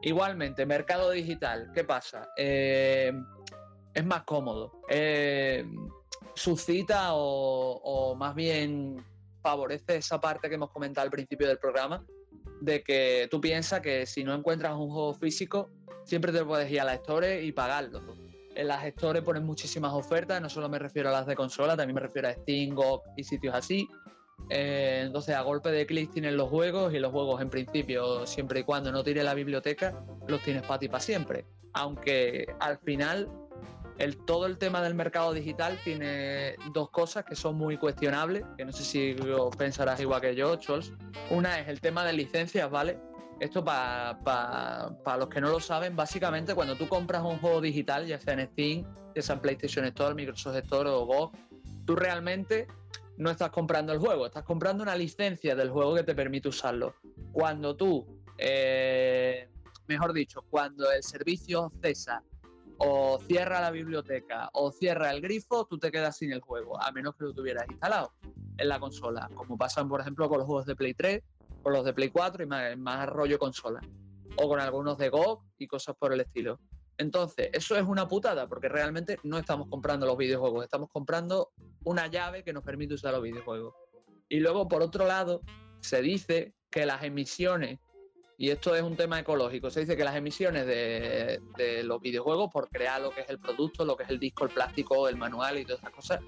Igualmente, 0.01 0.65
mercado 0.65 1.09
digital, 1.11 1.71
¿qué 1.73 1.85
pasa? 1.85 2.29
Eh, 2.35 3.13
es 3.93 4.05
más 4.05 4.23
cómodo. 4.23 4.81
Eh, 4.89 5.65
suscita 6.35 7.11
o, 7.13 8.13
más 8.17 8.35
bien 8.35 9.03
favorece 9.41 9.97
esa 9.97 10.19
parte 10.19 10.49
que 10.49 10.55
hemos 10.55 10.71
comentado 10.71 11.05
al 11.05 11.11
principio 11.11 11.47
del 11.47 11.59
programa, 11.59 12.05
de 12.59 12.83
que 12.83 13.29
tú 13.31 13.39
piensas 13.39 13.79
que 13.79 14.05
si 14.05 14.25
no 14.25 14.33
encuentras 14.33 14.73
un 14.73 14.89
juego 14.89 15.13
físico, 15.13 15.69
siempre 16.03 16.33
te 16.33 16.43
puedes 16.43 16.69
ir 16.69 16.81
a 16.81 16.83
la 16.83 16.95
Store 16.95 17.41
y 17.41 17.53
pagarlo 17.53 18.01
en 18.55 18.67
las 18.67 18.81
gestores 18.81 19.23
ponen 19.23 19.45
muchísimas 19.45 19.93
ofertas, 19.93 20.41
no 20.41 20.49
solo 20.49 20.69
me 20.69 20.79
refiero 20.79 21.09
a 21.09 21.11
las 21.11 21.25
de 21.25 21.35
consola, 21.35 21.75
también 21.75 21.95
me 21.95 22.01
refiero 22.01 22.27
a 22.27 22.33
Steam, 22.33 22.75
GOG 22.75 23.01
y 23.17 23.23
sitios 23.23 23.55
así. 23.55 23.87
Eh, 24.49 25.01
entonces, 25.05 25.35
a 25.35 25.41
golpe 25.41 25.71
de 25.71 25.85
clic 25.85 26.11
tienen 26.11 26.37
los 26.37 26.49
juegos 26.49 26.93
y 26.93 26.99
los 26.99 27.11
juegos, 27.11 27.41
en 27.41 27.49
principio, 27.49 28.25
siempre 28.25 28.61
y 28.61 28.63
cuando 28.63 28.91
no 28.91 29.03
tire 29.03 29.23
la 29.23 29.33
biblioteca, 29.33 30.03
los 30.27 30.41
tienes 30.41 30.63
para 30.63 30.79
ti 30.79 30.87
para 30.87 30.99
siempre. 30.99 31.45
Aunque 31.73 32.53
al 32.59 32.77
final, 32.79 33.29
el, 33.97 34.17
todo 34.25 34.45
el 34.45 34.57
tema 34.57 34.81
del 34.81 34.95
mercado 34.95 35.33
digital 35.33 35.79
tiene 35.83 36.55
dos 36.73 36.89
cosas 36.89 37.23
que 37.25 37.35
son 37.35 37.55
muy 37.55 37.77
cuestionables, 37.77 38.43
que 38.57 38.65
no 38.65 38.71
sé 38.71 38.83
si 38.83 39.15
pensarás 39.57 39.99
igual 39.99 40.21
que 40.21 40.35
yo, 40.35 40.55
Chols. 40.57 40.91
Una 41.29 41.59
es 41.59 41.67
el 41.67 41.79
tema 41.79 42.05
de 42.05 42.13
licencias, 42.13 42.69
¿vale? 42.69 42.99
Esto 43.43 43.61
para 43.61 45.17
los 45.17 45.27
que 45.27 45.41
no 45.41 45.49
lo 45.49 45.59
saben, 45.59 45.97
básicamente 45.97 46.55
cuando 46.55 46.77
tú 46.77 46.87
compras 46.87 47.23
un 47.23 47.39
juego 47.39 47.59
digital, 47.59 48.07
ya 48.07 48.17
sea 48.17 48.35
en 48.35 48.47
Steam, 48.47 48.85
ya 49.13 49.21
sea 49.21 49.35
en 49.35 49.41
PlayStation 49.41 49.83
Store, 49.83 50.15
Microsoft 50.15 50.55
Store 50.55 50.89
o 50.89 51.05
GOG, 51.05 51.33
tú 51.85 51.93
realmente 51.93 52.67
no 53.17 53.29
estás 53.29 53.49
comprando 53.49 53.91
el 53.91 53.99
juego, 53.99 54.27
estás 54.27 54.45
comprando 54.45 54.81
una 54.81 54.95
licencia 54.95 55.57
del 55.57 55.71
juego 55.71 55.93
que 55.93 56.03
te 56.03 56.15
permite 56.15 56.47
usarlo. 56.47 56.95
Cuando 57.33 57.75
tú, 57.75 58.07
eh, 58.37 59.49
mejor 59.89 60.13
dicho, 60.13 60.45
cuando 60.49 60.89
el 60.89 61.03
servicio 61.03 61.69
cesa 61.81 62.23
o 62.77 63.19
cierra 63.27 63.59
la 63.59 63.71
biblioteca 63.71 64.51
o 64.53 64.71
cierra 64.71 65.11
el 65.11 65.19
grifo, 65.19 65.65
tú 65.65 65.77
te 65.77 65.91
quedas 65.91 66.15
sin 66.15 66.31
el 66.31 66.39
juego, 66.39 66.81
a 66.81 66.93
menos 66.93 67.17
que 67.17 67.25
lo 67.25 67.33
tuvieras 67.33 67.65
instalado 67.69 68.13
en 68.57 68.69
la 68.69 68.79
consola, 68.79 69.29
como 69.35 69.57
pasan 69.57 69.89
por 69.89 69.99
ejemplo 69.99 70.29
con 70.29 70.37
los 70.37 70.47
juegos 70.47 70.65
de 70.65 70.77
Play 70.77 70.93
3 70.93 71.21
con 71.63 71.73
los 71.73 71.85
de 71.85 71.93
Play 71.93 72.09
4 72.09 72.43
y 72.43 72.75
más, 72.77 73.09
rollo 73.09 73.39
consola. 73.39 73.81
O 74.35 74.47
con 74.47 74.59
algunos 74.59 74.97
de 74.97 75.09
GOG 75.09 75.43
y 75.57 75.67
cosas 75.67 75.95
por 75.97 76.13
el 76.13 76.21
estilo. 76.21 76.59
Entonces, 76.97 77.49
eso 77.53 77.75
es 77.75 77.83
una 77.83 78.07
putada, 78.07 78.47
porque 78.47 78.69
realmente 78.69 79.17
no 79.23 79.39
estamos 79.39 79.67
comprando 79.69 80.05
los 80.05 80.17
videojuegos, 80.17 80.63
estamos 80.63 80.89
comprando 80.91 81.51
una 81.85 82.07
llave 82.07 82.43
que 82.43 82.53
nos 82.53 82.63
permite 82.63 82.93
usar 82.93 83.13
los 83.13 83.23
videojuegos. 83.23 83.73
Y 84.29 84.39
luego, 84.39 84.67
por 84.67 84.81
otro 84.83 85.07
lado, 85.07 85.41
se 85.79 86.01
dice 86.01 86.53
que 86.69 86.85
las 86.85 87.03
emisiones, 87.03 87.79
y 88.37 88.49
esto 88.49 88.75
es 88.75 88.83
un 88.83 88.95
tema 88.95 89.19
ecológico, 89.19 89.69
se 89.69 89.81
dice 89.81 89.95
que 89.97 90.03
las 90.03 90.15
emisiones 90.15 90.67
de, 90.67 91.39
los 91.83 92.01
videojuegos, 92.01 92.51
por 92.51 92.69
crear 92.69 93.01
lo 93.01 93.11
que 93.11 93.21
es 93.21 93.29
el 93.29 93.39
producto, 93.39 93.85
lo 93.85 93.95
que 93.95 94.03
es 94.03 94.09
el 94.09 94.19
disco, 94.19 94.45
el 94.45 94.51
plástico, 94.51 95.07
el 95.07 95.17
manual 95.17 95.59
y 95.59 95.65
todas 95.65 95.81
esas 95.81 95.93
cosas, 95.93 96.19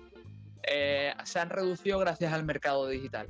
eh, 0.67 1.13
se 1.25 1.39
han 1.39 1.49
reducido 1.49 1.99
gracias 1.99 2.33
al 2.33 2.43
mercado 2.43 2.87
digital 2.87 3.27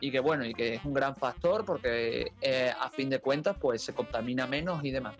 y 0.00 0.10
que 0.10 0.20
bueno, 0.20 0.44
y 0.44 0.54
que 0.54 0.74
es 0.74 0.84
un 0.84 0.94
gran 0.94 1.16
factor 1.16 1.64
porque 1.64 2.32
eh, 2.40 2.72
a 2.78 2.90
fin 2.90 3.10
de 3.10 3.18
cuentas 3.18 3.56
pues 3.60 3.82
se 3.82 3.94
contamina 3.94 4.46
menos 4.46 4.84
y 4.84 4.90
demás. 4.90 5.14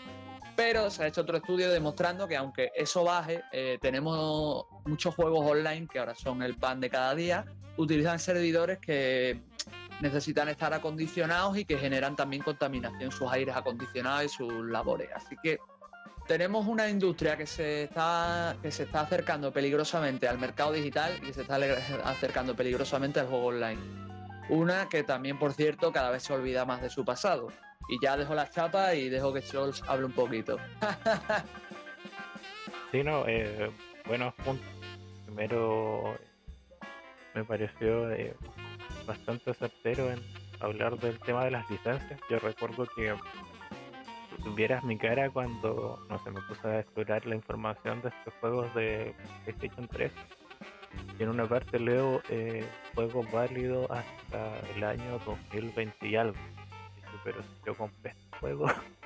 Pero 0.54 0.90
se 0.90 1.04
ha 1.04 1.06
hecho 1.06 1.20
otro 1.20 1.36
estudio 1.36 1.70
demostrando 1.70 2.26
que 2.26 2.36
aunque 2.36 2.70
eso 2.74 3.04
baje, 3.04 3.42
eh, 3.52 3.78
tenemos 3.80 4.64
muchos 4.86 5.14
juegos 5.14 5.50
online 5.50 5.86
que 5.86 5.98
ahora 5.98 6.14
son 6.14 6.42
el 6.42 6.56
pan 6.56 6.80
de 6.80 6.88
cada 6.88 7.14
día, 7.14 7.44
utilizan 7.76 8.18
servidores 8.18 8.78
que 8.78 9.38
necesitan 10.00 10.48
estar 10.48 10.72
acondicionados 10.72 11.56
y 11.58 11.64
que 11.64 11.78
generan 11.78 12.16
también 12.16 12.42
contaminación, 12.42 13.10
sus 13.10 13.30
aires 13.30 13.54
acondicionados 13.54 14.24
y 14.24 14.28
sus 14.28 14.64
labores. 14.66 15.10
Así 15.14 15.36
que 15.42 15.58
tenemos 16.26 16.66
una 16.66 16.88
industria 16.88 17.36
que 17.36 17.46
se 17.46 17.84
está 17.84 18.56
que 18.62 18.70
se 18.70 18.84
está 18.84 19.02
acercando 19.02 19.52
peligrosamente 19.52 20.26
al 20.26 20.38
mercado 20.38 20.72
digital 20.72 21.16
y 21.18 21.26
que 21.26 21.32
se 21.34 21.42
está 21.42 21.56
acercando 22.04 22.56
peligrosamente 22.56 23.20
al 23.20 23.28
juego 23.28 23.46
online. 23.46 24.05
Una 24.48 24.88
que 24.88 25.02
también, 25.02 25.38
por 25.38 25.52
cierto, 25.52 25.92
cada 25.92 26.10
vez 26.10 26.22
se 26.22 26.32
olvida 26.32 26.64
más 26.64 26.80
de 26.80 26.90
su 26.90 27.04
pasado. 27.04 27.48
Y 27.88 28.00
ya 28.00 28.16
dejo 28.16 28.34
la 28.34 28.48
chapa 28.48 28.94
y 28.94 29.08
dejo 29.08 29.32
que 29.32 29.42
Scholz 29.42 29.82
hable 29.88 30.06
un 30.06 30.12
poquito. 30.12 30.58
sí, 32.92 33.02
no, 33.02 33.26
eh, 33.26 33.70
buenos 34.06 34.34
puntos. 34.34 34.66
Primero, 35.24 36.16
me 37.34 37.44
pareció 37.44 38.10
eh, 38.12 38.36
bastante 39.06 39.52
certero 39.54 40.10
en 40.10 40.20
hablar 40.60 40.98
del 40.98 41.18
tema 41.20 41.44
de 41.44 41.50
las 41.50 41.68
licencias. 41.70 42.20
Yo 42.30 42.38
recuerdo 42.38 42.86
que 42.96 43.14
tuvieras 44.42 44.84
mi 44.84 44.96
cara 44.96 45.30
cuando, 45.30 45.98
no 46.08 46.18
sé, 46.22 46.30
me 46.30 46.40
puse 46.42 46.68
a 46.68 46.80
explorar 46.80 47.26
la 47.26 47.34
información 47.34 48.00
de 48.02 48.08
estos 48.08 48.34
juegos 48.40 48.72
de 48.74 49.14
PlayStation 49.44 49.88
3 49.88 50.12
y 50.12 50.35
en 51.18 51.28
una 51.28 51.46
parte 51.46 51.78
leo 51.78 52.22
eh, 52.28 52.64
juego 52.94 53.24
válido 53.32 53.90
hasta 53.90 54.60
el 54.74 54.84
año 54.84 55.18
2020 55.24 56.08
y 56.08 56.16
algo. 56.16 56.36
pero 57.24 57.38
yo 57.64 57.74
compré 57.74 58.12
este 58.12 58.38
juego 58.38 58.66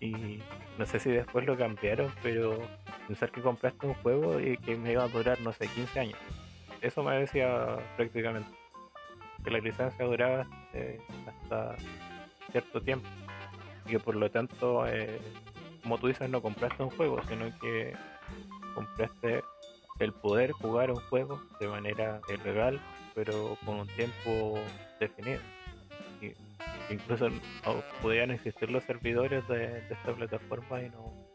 Y 0.00 0.42
no 0.78 0.86
sé 0.86 0.98
si 0.98 1.10
después 1.10 1.46
lo 1.46 1.56
cambiaron, 1.56 2.12
pero 2.22 2.58
pensar 3.06 3.30
que 3.30 3.40
compraste 3.40 3.86
un 3.86 3.94
juego 3.94 4.40
y 4.40 4.56
que 4.58 4.76
me 4.76 4.92
iba 4.92 5.04
a 5.04 5.08
durar, 5.08 5.40
no 5.40 5.52
sé, 5.52 5.68
15 5.68 6.00
años. 6.00 6.18
Eso 6.80 7.02
me 7.02 7.16
decía 7.16 7.78
prácticamente. 7.96 8.50
Que 9.42 9.50
la 9.50 9.58
licencia 9.58 10.04
duraba 10.04 10.46
eh, 10.74 11.00
hasta 11.26 11.76
cierto 12.50 12.80
tiempo. 12.80 13.08
Y 13.86 13.90
que 13.90 14.00
por 14.00 14.16
lo 14.16 14.30
tanto, 14.30 14.86
eh, 14.86 15.18
como 15.82 15.98
tú 15.98 16.08
dices, 16.08 16.28
no 16.28 16.42
compraste 16.42 16.82
un 16.82 16.90
juego, 16.90 17.22
sino 17.28 17.46
que 17.60 17.94
compraste 18.74 19.44
el 19.98 20.12
poder 20.12 20.52
jugar 20.52 20.90
un 20.90 21.00
juego 21.08 21.40
de 21.60 21.68
manera 21.68 22.20
ilegal, 22.28 22.80
pero 23.14 23.56
con 23.64 23.80
un 23.80 23.86
tiempo 23.88 24.58
definido. 25.00 25.40
Y 26.20 26.32
incluso 26.92 27.28
no 27.28 27.82
podían 28.02 28.30
existir 28.30 28.70
los 28.70 28.84
servidores 28.84 29.46
de, 29.48 29.78
esta 29.90 30.14
plataforma 30.14 30.82
y 30.82 30.90
no 30.90 31.26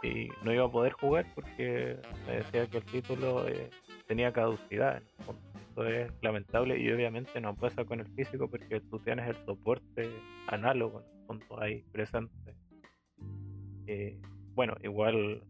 y 0.00 0.28
no 0.44 0.52
iba 0.52 0.64
a 0.64 0.70
poder 0.70 0.92
jugar 0.92 1.26
porque 1.34 1.96
me 2.24 2.36
decía 2.36 2.68
que 2.68 2.78
el 2.78 2.84
título 2.84 3.48
eh, 3.48 3.68
tenía 4.06 4.32
caducidad. 4.32 5.02
Esto 5.18 5.86
es 5.86 6.12
lamentable 6.22 6.78
y 6.78 6.90
obviamente 6.92 7.40
no 7.40 7.56
pasa 7.56 7.84
con 7.84 7.98
el 7.98 8.06
físico 8.14 8.48
porque 8.48 8.80
tú 8.80 9.00
tienes 9.00 9.28
el 9.28 9.44
soporte 9.44 10.08
análogo 10.46 11.02
cuando 11.26 11.60
hay 11.60 11.82
presente. 11.90 12.54
Eh, 13.88 14.20
bueno, 14.54 14.76
igual 14.82 15.42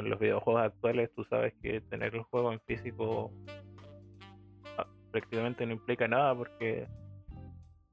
con 0.00 0.08
los 0.08 0.18
videojuegos 0.18 0.62
actuales 0.62 1.10
tú 1.14 1.24
sabes 1.24 1.52
que 1.62 1.82
tener 1.82 2.14
el 2.14 2.22
juego 2.22 2.54
en 2.54 2.60
físico 2.60 3.30
ah, 4.78 4.86
prácticamente 5.10 5.66
no 5.66 5.72
implica 5.72 6.08
nada 6.08 6.34
porque 6.34 6.88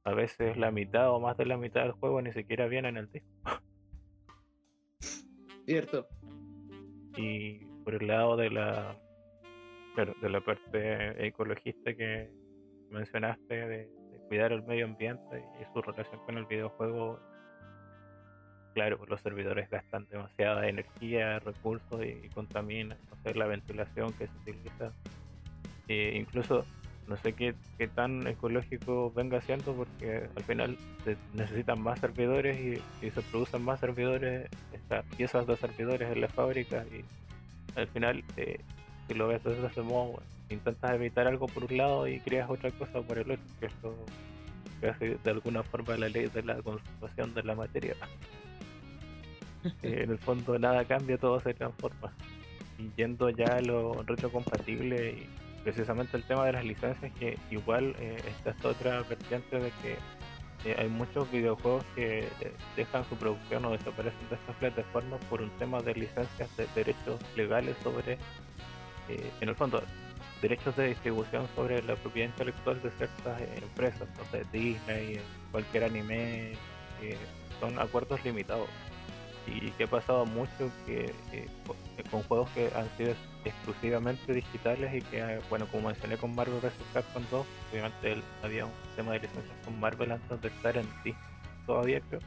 a 0.05 0.13
veces 0.13 0.55
la 0.55 0.71
mitad 0.71 1.11
o 1.11 1.19
más 1.19 1.35
de 1.35 1.45
la 1.45 1.57
mitad 1.57 1.81
del 1.81 1.91
juego 1.91 2.21
ni 2.21 2.31
siquiera 2.31 2.67
viene 2.67 2.87
en 2.87 2.97
el 2.97 3.11
disco. 3.11 3.27
Cierto. 5.65 6.07
Y 7.17 7.65
por 7.83 7.95
el 7.95 8.07
lado 8.07 8.37
de 8.37 8.51
la 8.51 8.97
de 10.21 10.29
la 10.29 10.39
parte 10.39 11.27
ecologista 11.27 11.93
que 11.93 12.31
mencionaste 12.89 13.67
de, 13.67 13.89
cuidar 14.29 14.53
el 14.53 14.63
medio 14.63 14.85
ambiente 14.85 15.43
y 15.59 15.73
su 15.73 15.81
relación 15.81 16.21
con 16.25 16.37
el 16.37 16.45
videojuego 16.45 17.19
claro, 18.77 18.99
los 19.07 19.19
servidores 19.21 19.67
gastan 19.71 20.05
demasiada 20.11 20.69
energía, 20.69 21.39
recursos 21.39 21.99
y, 22.05 22.29
contaminan, 22.29 22.95
no 23.25 23.33
la 23.33 23.47
ventilación 23.47 24.13
que 24.13 24.27
se 24.27 24.51
utiliza. 24.51 24.91
E 25.87 26.15
incluso 26.15 26.63
no 27.07 27.17
sé 27.17 27.33
qué, 27.33 27.55
tan 27.95 28.27
ecológico 28.27 29.11
venga 29.15 29.41
siendo 29.41 29.73
porque 29.73 30.29
al 30.35 30.43
final 30.43 30.77
se 31.03 31.17
necesitan 31.33 31.81
más 31.81 31.99
servidores 31.99 32.55
y, 33.01 33.09
se 33.09 33.21
producen 33.31 33.63
más 33.63 33.79
servidores, 33.79 34.47
piezas 35.17 35.47
de 35.47 35.57
servidores 35.57 36.11
en 36.11 36.21
la 36.21 36.27
fábrica 36.27 36.85
y 36.91 37.03
al 37.79 37.87
final 37.87 38.23
eh, 38.35 38.59
si 39.07 39.15
lo 39.15 39.27
ves 39.27 39.43
desde 39.43 39.65
ese 39.65 39.81
modo 39.81 40.21
intentas 40.49 40.91
evitar 40.91 41.25
algo 41.25 41.47
por 41.47 41.63
un 41.63 41.77
lado 41.77 42.07
y 42.07 42.19
creas 42.19 42.49
otra 42.49 42.69
cosa 42.71 43.01
por 43.01 43.17
el 43.17 43.31
otro 43.31 43.95
que 44.79 44.89
es 44.89 45.23
de 45.23 45.31
alguna 45.31 45.63
forma 45.63 45.97
la 45.97 46.09
ley 46.09 46.27
de 46.27 46.43
la 46.43 46.61
conservación 46.61 47.33
de 47.33 47.43
la 47.43 47.55
materia 47.55 47.95
en 49.83 50.11
el 50.11 50.17
fondo 50.17 50.57
nada 50.59 50.85
cambia 50.85 51.17
todo 51.17 51.39
se 51.39 51.53
transforma. 51.53 52.13
Y 52.77 52.91
yendo 52.95 53.29
ya 53.29 53.57
a 53.57 53.61
lo 53.61 54.03
retrocompatible 54.03 55.11
y 55.11 55.29
precisamente 55.67 56.15
el 56.15 56.23
tema 56.23 56.45
de 56.45 56.53
las 56.53 56.63
licencias 56.63 57.11
que 57.19 57.37
igual 57.51 57.93
eh, 57.99 58.15
está 58.25 58.51
esta 58.51 58.69
otra 58.69 59.01
vertiente 59.01 59.59
de 59.59 59.71
que 59.81 59.97
eh, 60.63 60.75
hay 60.79 60.87
muchos 60.87 61.29
videojuegos 61.29 61.83
que 61.93 62.19
eh, 62.19 62.53
dejan 62.77 63.03
su 63.09 63.17
producción 63.17 63.65
o 63.65 63.71
desaparecen 63.71 64.29
de 64.29 64.35
estas 64.35 64.55
plataformas 64.55 65.19
por 65.25 65.41
un 65.41 65.49
tema 65.57 65.81
de 65.81 65.93
licencias 65.93 66.55
de 66.55 66.67
derechos 66.73 67.19
legales 67.35 67.75
sobre, 67.83 68.17
en 69.09 69.49
el 69.49 69.55
fondo, 69.55 69.83
derechos 70.41 70.73
de 70.77 70.87
distribución 70.87 71.45
sobre 71.53 71.83
la 71.83 71.95
propiedad 71.97 72.29
intelectual 72.29 72.81
de 72.81 72.91
ciertas 72.91 73.41
empresas, 73.61 74.07
no 74.17 74.23
sé, 74.31 74.45
Disney, 74.53 75.19
cualquier 75.51 75.83
anime, 75.83 76.53
son 77.59 77.77
acuerdos 77.77 78.23
limitados 78.23 78.69
y 79.47 79.71
que 79.71 79.85
ha 79.85 79.87
pasado 79.87 80.25
mucho 80.25 80.69
que 80.85 81.13
con 82.11 82.21
juegos 82.23 82.49
que 82.51 82.69
han 82.75 82.89
sido 82.97 83.13
exclusivamente 83.45 84.33
digitales 84.33 84.93
y 84.93 85.01
que, 85.01 85.19
eh, 85.19 85.39
bueno, 85.49 85.67
como 85.67 85.87
mencioné 85.87 86.17
con 86.17 86.35
Marvel 86.35 86.59
vs. 86.59 86.73
Capcom 86.93 87.23
2, 87.31 87.45
obviamente 87.71 88.17
había 88.43 88.65
un 88.65 88.71
tema 88.95 89.13
de 89.13 89.19
licencias 89.19 89.55
con 89.63 89.79
Marvel 89.79 90.11
antes 90.11 90.41
de 90.41 90.47
estar 90.47 90.77
en 90.77 90.87
sí, 91.03 91.15
todavía 91.65 92.01
creo. 92.09 92.21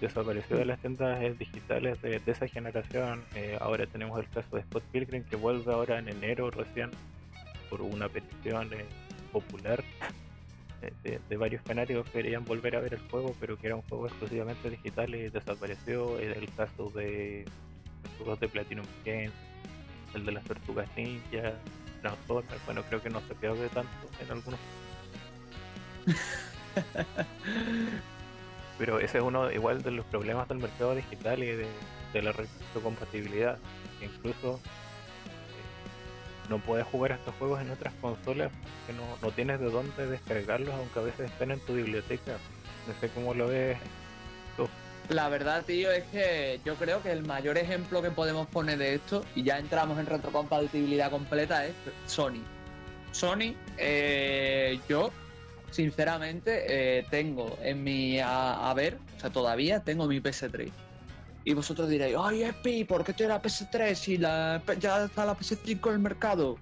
desapareció 0.00 0.56
de 0.56 0.64
las 0.64 0.80
tiendas 0.80 1.22
eh, 1.22 1.34
digitales 1.38 2.00
de, 2.02 2.20
esa 2.26 2.46
generación. 2.48 3.24
Eh, 3.34 3.56
ahora 3.60 3.86
tenemos 3.86 4.18
el 4.18 4.28
caso 4.28 4.56
de 4.56 4.62
Scott 4.64 4.84
Pilgrim 4.92 5.24
que 5.24 5.36
vuelve 5.36 5.72
ahora 5.72 5.98
en 5.98 6.08
enero 6.08 6.50
recién 6.50 6.90
por 7.68 7.82
una 7.82 8.08
petición 8.08 8.70
popular 9.32 9.82
de, 11.02 11.36
varios 11.36 11.62
canarios 11.62 12.04
que 12.06 12.12
querían 12.12 12.44
volver 12.44 12.76
a 12.76 12.80
ver 12.80 12.94
el 12.94 13.00
juego, 13.10 13.34
pero 13.38 13.58
que 13.58 13.66
era 13.66 13.76
un 13.76 13.82
juego 13.82 14.06
exclusivamente 14.06 14.70
digital 14.70 15.14
y 15.14 15.28
desapareció. 15.28 16.18
El 16.18 16.50
caso 16.54 16.90
de 16.90 17.44
los 18.04 18.12
juegos 18.16 18.40
de 18.40 18.48
Platinum 18.48 18.86
Games, 19.04 19.32
el 20.14 20.24
de 20.24 20.32
las 20.32 20.44
tortugas 20.44 20.88
ninja, 20.96 21.54
Transformers, 22.00 22.64
bueno, 22.64 22.82
creo 22.88 23.02
que 23.02 23.10
no 23.10 23.20
se 23.28 23.34
pierde 23.34 23.68
tanto 23.68 23.90
en 24.20 24.30
algunos. 24.30 24.60
Pero 28.78 28.98
ese 28.98 29.18
es 29.18 29.24
uno 29.24 29.52
igual 29.52 29.82
de 29.82 29.90
los 29.90 30.06
problemas 30.06 30.48
del 30.48 30.58
mercado 30.58 30.94
digital 30.94 31.42
y 31.42 31.48
de, 31.48 31.68
la 32.22 32.32
retrocompatibilidad. 32.32 33.58
Incluso 34.00 34.54
eh, 34.54 34.79
no 36.50 36.58
puedes 36.58 36.84
jugar 36.88 37.12
estos 37.12 37.34
juegos 37.36 37.62
en 37.62 37.70
otras 37.70 37.94
consolas 38.00 38.50
que 38.86 38.92
no, 38.92 39.02
no 39.22 39.30
tienes 39.30 39.60
de 39.60 39.70
dónde 39.70 40.06
descargarlos, 40.06 40.74
aunque 40.74 40.98
a 40.98 41.02
veces 41.02 41.30
estén 41.30 41.52
en 41.52 41.60
tu 41.60 41.74
biblioteca. 41.74 42.32
No 42.86 42.94
sé 43.00 43.08
cómo 43.08 43.32
lo 43.32 43.46
ves 43.46 43.78
tú. 44.56 44.68
La 45.08 45.28
verdad, 45.28 45.64
tío, 45.64 45.90
es 45.92 46.04
que 46.04 46.60
yo 46.64 46.74
creo 46.74 47.02
que 47.02 47.12
el 47.12 47.24
mayor 47.24 47.56
ejemplo 47.56 48.02
que 48.02 48.10
podemos 48.10 48.48
poner 48.48 48.78
de 48.78 48.94
esto, 48.94 49.24
y 49.34 49.44
ya 49.44 49.58
entramos 49.58 49.98
en 49.98 50.06
retrocompatibilidad 50.06 51.10
completa, 51.10 51.64
es 51.64 51.74
Sony. 52.06 52.42
Sony, 53.12 53.54
eh, 53.78 54.80
yo, 54.88 55.10
sinceramente, 55.70 56.98
eh, 56.98 57.06
tengo 57.10 57.58
en 57.62 57.82
mi 57.84 58.18
a, 58.20 58.72
ver, 58.74 58.98
o 59.16 59.20
sea, 59.20 59.30
todavía 59.30 59.80
tengo 59.80 60.06
mi 60.06 60.20
PS3. 60.20 60.70
Y 61.44 61.54
vosotros 61.54 61.88
diréis, 61.88 62.16
ay, 62.18 62.44
Epi, 62.44 62.84
¿por 62.84 63.04
qué 63.04 63.12
te 63.12 63.26
la 63.26 63.40
PS3 63.40 63.94
si 63.94 64.18
la, 64.18 64.62
ya 64.78 65.04
está 65.04 65.24
la 65.24 65.36
PS5 65.36 65.88
en 65.88 65.92
el 65.94 65.98
mercado? 65.98 66.58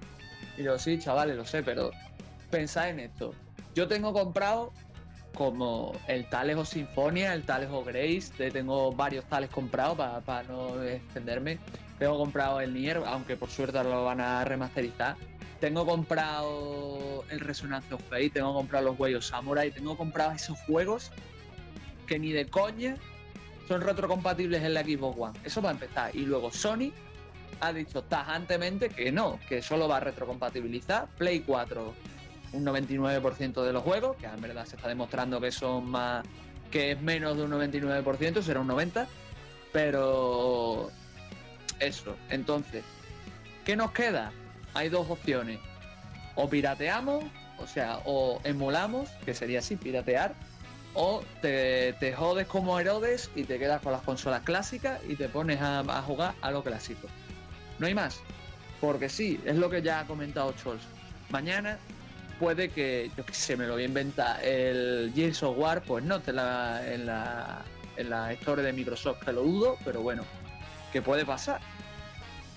Y 0.56 0.62
yo, 0.62 0.78
sí, 0.78 0.98
chavales, 0.98 1.36
lo 1.36 1.44
sé, 1.44 1.62
pero 1.62 1.90
pensad 2.50 2.90
en 2.90 3.00
esto. 3.00 3.34
Yo 3.74 3.88
tengo 3.88 4.12
comprado 4.12 4.72
como 5.34 5.92
el 6.06 6.28
Tales 6.28 6.56
o 6.56 6.64
Sinfonia, 6.64 7.34
el 7.34 7.44
Tales 7.44 7.68
o 7.70 7.84
Grace, 7.84 8.50
tengo 8.50 8.92
varios 8.92 9.24
Tales 9.26 9.50
comprados 9.50 9.96
para 10.24 10.42
no 10.44 10.82
extenderme. 10.82 11.58
Tengo 11.98 12.16
comprado 12.16 12.60
el 12.60 12.72
Nier, 12.72 13.02
aunque 13.06 13.36
por 13.36 13.50
suerte 13.50 13.82
lo 13.82 14.04
van 14.04 14.20
a 14.20 14.44
remasterizar. 14.44 15.16
Tengo 15.60 15.84
comprado 15.84 17.24
el 17.30 17.40
Resonance 17.40 17.92
of 17.92 18.02
Fate, 18.08 18.30
tengo 18.30 18.54
comprado 18.54 18.86
los 18.86 19.00
Way 19.00 19.20
Samurai, 19.20 19.72
tengo 19.72 19.96
comprado 19.96 20.30
esos 20.32 20.56
juegos 20.60 21.10
que 22.06 22.18
ni 22.18 22.30
de 22.30 22.46
coña 22.46 22.96
son 23.68 23.82
retrocompatibles 23.82 24.62
en 24.62 24.72
la 24.72 24.82
Xbox 24.82 25.20
One. 25.20 25.38
Eso 25.44 25.60
va 25.60 25.68
a 25.68 25.72
empezar. 25.72 26.16
Y 26.16 26.20
luego 26.20 26.50
Sony 26.50 26.90
ha 27.60 27.72
dicho 27.72 28.02
tajantemente 28.02 28.88
que 28.88 29.12
no, 29.12 29.38
que 29.46 29.60
solo 29.60 29.86
va 29.86 29.98
a 29.98 30.00
retrocompatibilizar 30.00 31.06
Play 31.18 31.40
4, 31.40 31.94
un 32.54 32.64
99% 32.64 33.62
de 33.62 33.72
los 33.72 33.82
juegos, 33.82 34.16
que 34.16 34.26
en 34.26 34.40
verdad 34.40 34.64
se 34.64 34.76
está 34.76 34.88
demostrando 34.88 35.40
que 35.40 35.52
son 35.52 35.90
más 35.90 36.24
que 36.70 36.92
es 36.92 37.00
menos 37.00 37.36
de 37.36 37.44
un 37.44 37.50
99%, 37.50 38.42
será 38.42 38.60
un 38.60 38.68
90%, 38.68 39.06
pero 39.72 40.90
eso, 41.78 42.16
entonces, 42.30 42.84
¿qué 43.64 43.76
nos 43.76 43.92
queda? 43.92 44.32
Hay 44.74 44.88
dos 44.88 45.08
opciones, 45.10 45.60
o 46.34 46.48
pirateamos, 46.48 47.24
o 47.58 47.66
sea, 47.66 48.00
o 48.04 48.40
emulamos, 48.44 49.08
que 49.24 49.34
sería 49.34 49.60
así, 49.60 49.76
piratear, 49.76 50.34
o 50.94 51.22
te, 51.40 51.92
te 51.94 52.12
jodes 52.12 52.46
como 52.46 52.78
Herodes 52.78 53.30
y 53.34 53.44
te 53.44 53.58
quedas 53.58 53.82
con 53.82 53.92
las 53.92 54.02
consolas 54.02 54.42
clásicas 54.42 55.00
y 55.08 55.14
te 55.16 55.28
pones 55.28 55.60
a, 55.60 55.80
a 55.80 56.02
jugar 56.02 56.34
a 56.40 56.50
lo 56.50 56.62
clásico. 56.62 57.08
No 57.78 57.86
hay 57.86 57.94
más, 57.94 58.20
porque 58.80 59.08
sí, 59.08 59.40
es 59.44 59.56
lo 59.56 59.70
que 59.70 59.82
ya 59.82 60.00
ha 60.00 60.06
comentado 60.06 60.52
Chols. 60.52 60.82
Mañana 61.30 61.78
puede 62.38 62.70
que, 62.70 63.10
yo 63.16 63.24
que 63.24 63.34
sé, 63.34 63.56
me 63.56 63.66
lo 63.66 63.74
voy 63.74 63.82
a 63.82 63.86
inventar, 63.86 64.44
el 64.44 65.12
Gears 65.14 65.42
of 65.42 65.58
War, 65.58 65.82
pues 65.82 66.04
no 66.04 66.20
te 66.20 66.32
la, 66.32 66.80
en 66.92 67.06
la, 67.06 67.62
en 67.96 68.10
la 68.10 68.32
historia 68.32 68.64
de 68.64 68.72
Microsoft, 68.72 69.24
que 69.24 69.32
lo 69.32 69.42
dudo, 69.42 69.76
pero 69.84 70.02
bueno, 70.02 70.24
que 70.92 71.02
puede 71.02 71.24
pasar. 71.24 71.60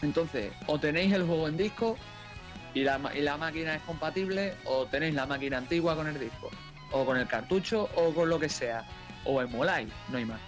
Entonces, 0.02 0.52
o 0.68 0.80
tenéis 0.80 1.14
el 1.14 1.24
juego 1.24 1.48
en 1.48 1.58
disco 1.58 1.98
y 2.74 2.84
la, 2.84 3.00
y 3.14 3.22
la 3.22 3.38
máquina 3.38 3.76
es 3.76 3.82
compatible, 3.84 4.56
o 4.66 4.86
tenéis 4.86 5.14
la 5.14 5.26
máquina 5.26 5.58
antigua 5.58 5.96
con 5.96 6.08
el 6.08 6.20
disco, 6.20 6.50
o 6.92 7.06
con 7.06 7.18
el 7.18 7.28
cartucho, 7.28 7.90
o 7.96 8.14
con 8.14 8.30
lo 8.30 8.40
que 8.40 8.50
sea, 8.50 8.86
o 9.26 9.42
emuláis, 9.42 9.90
no 10.10 10.18
hay 10.18 10.26
más. 10.26 10.42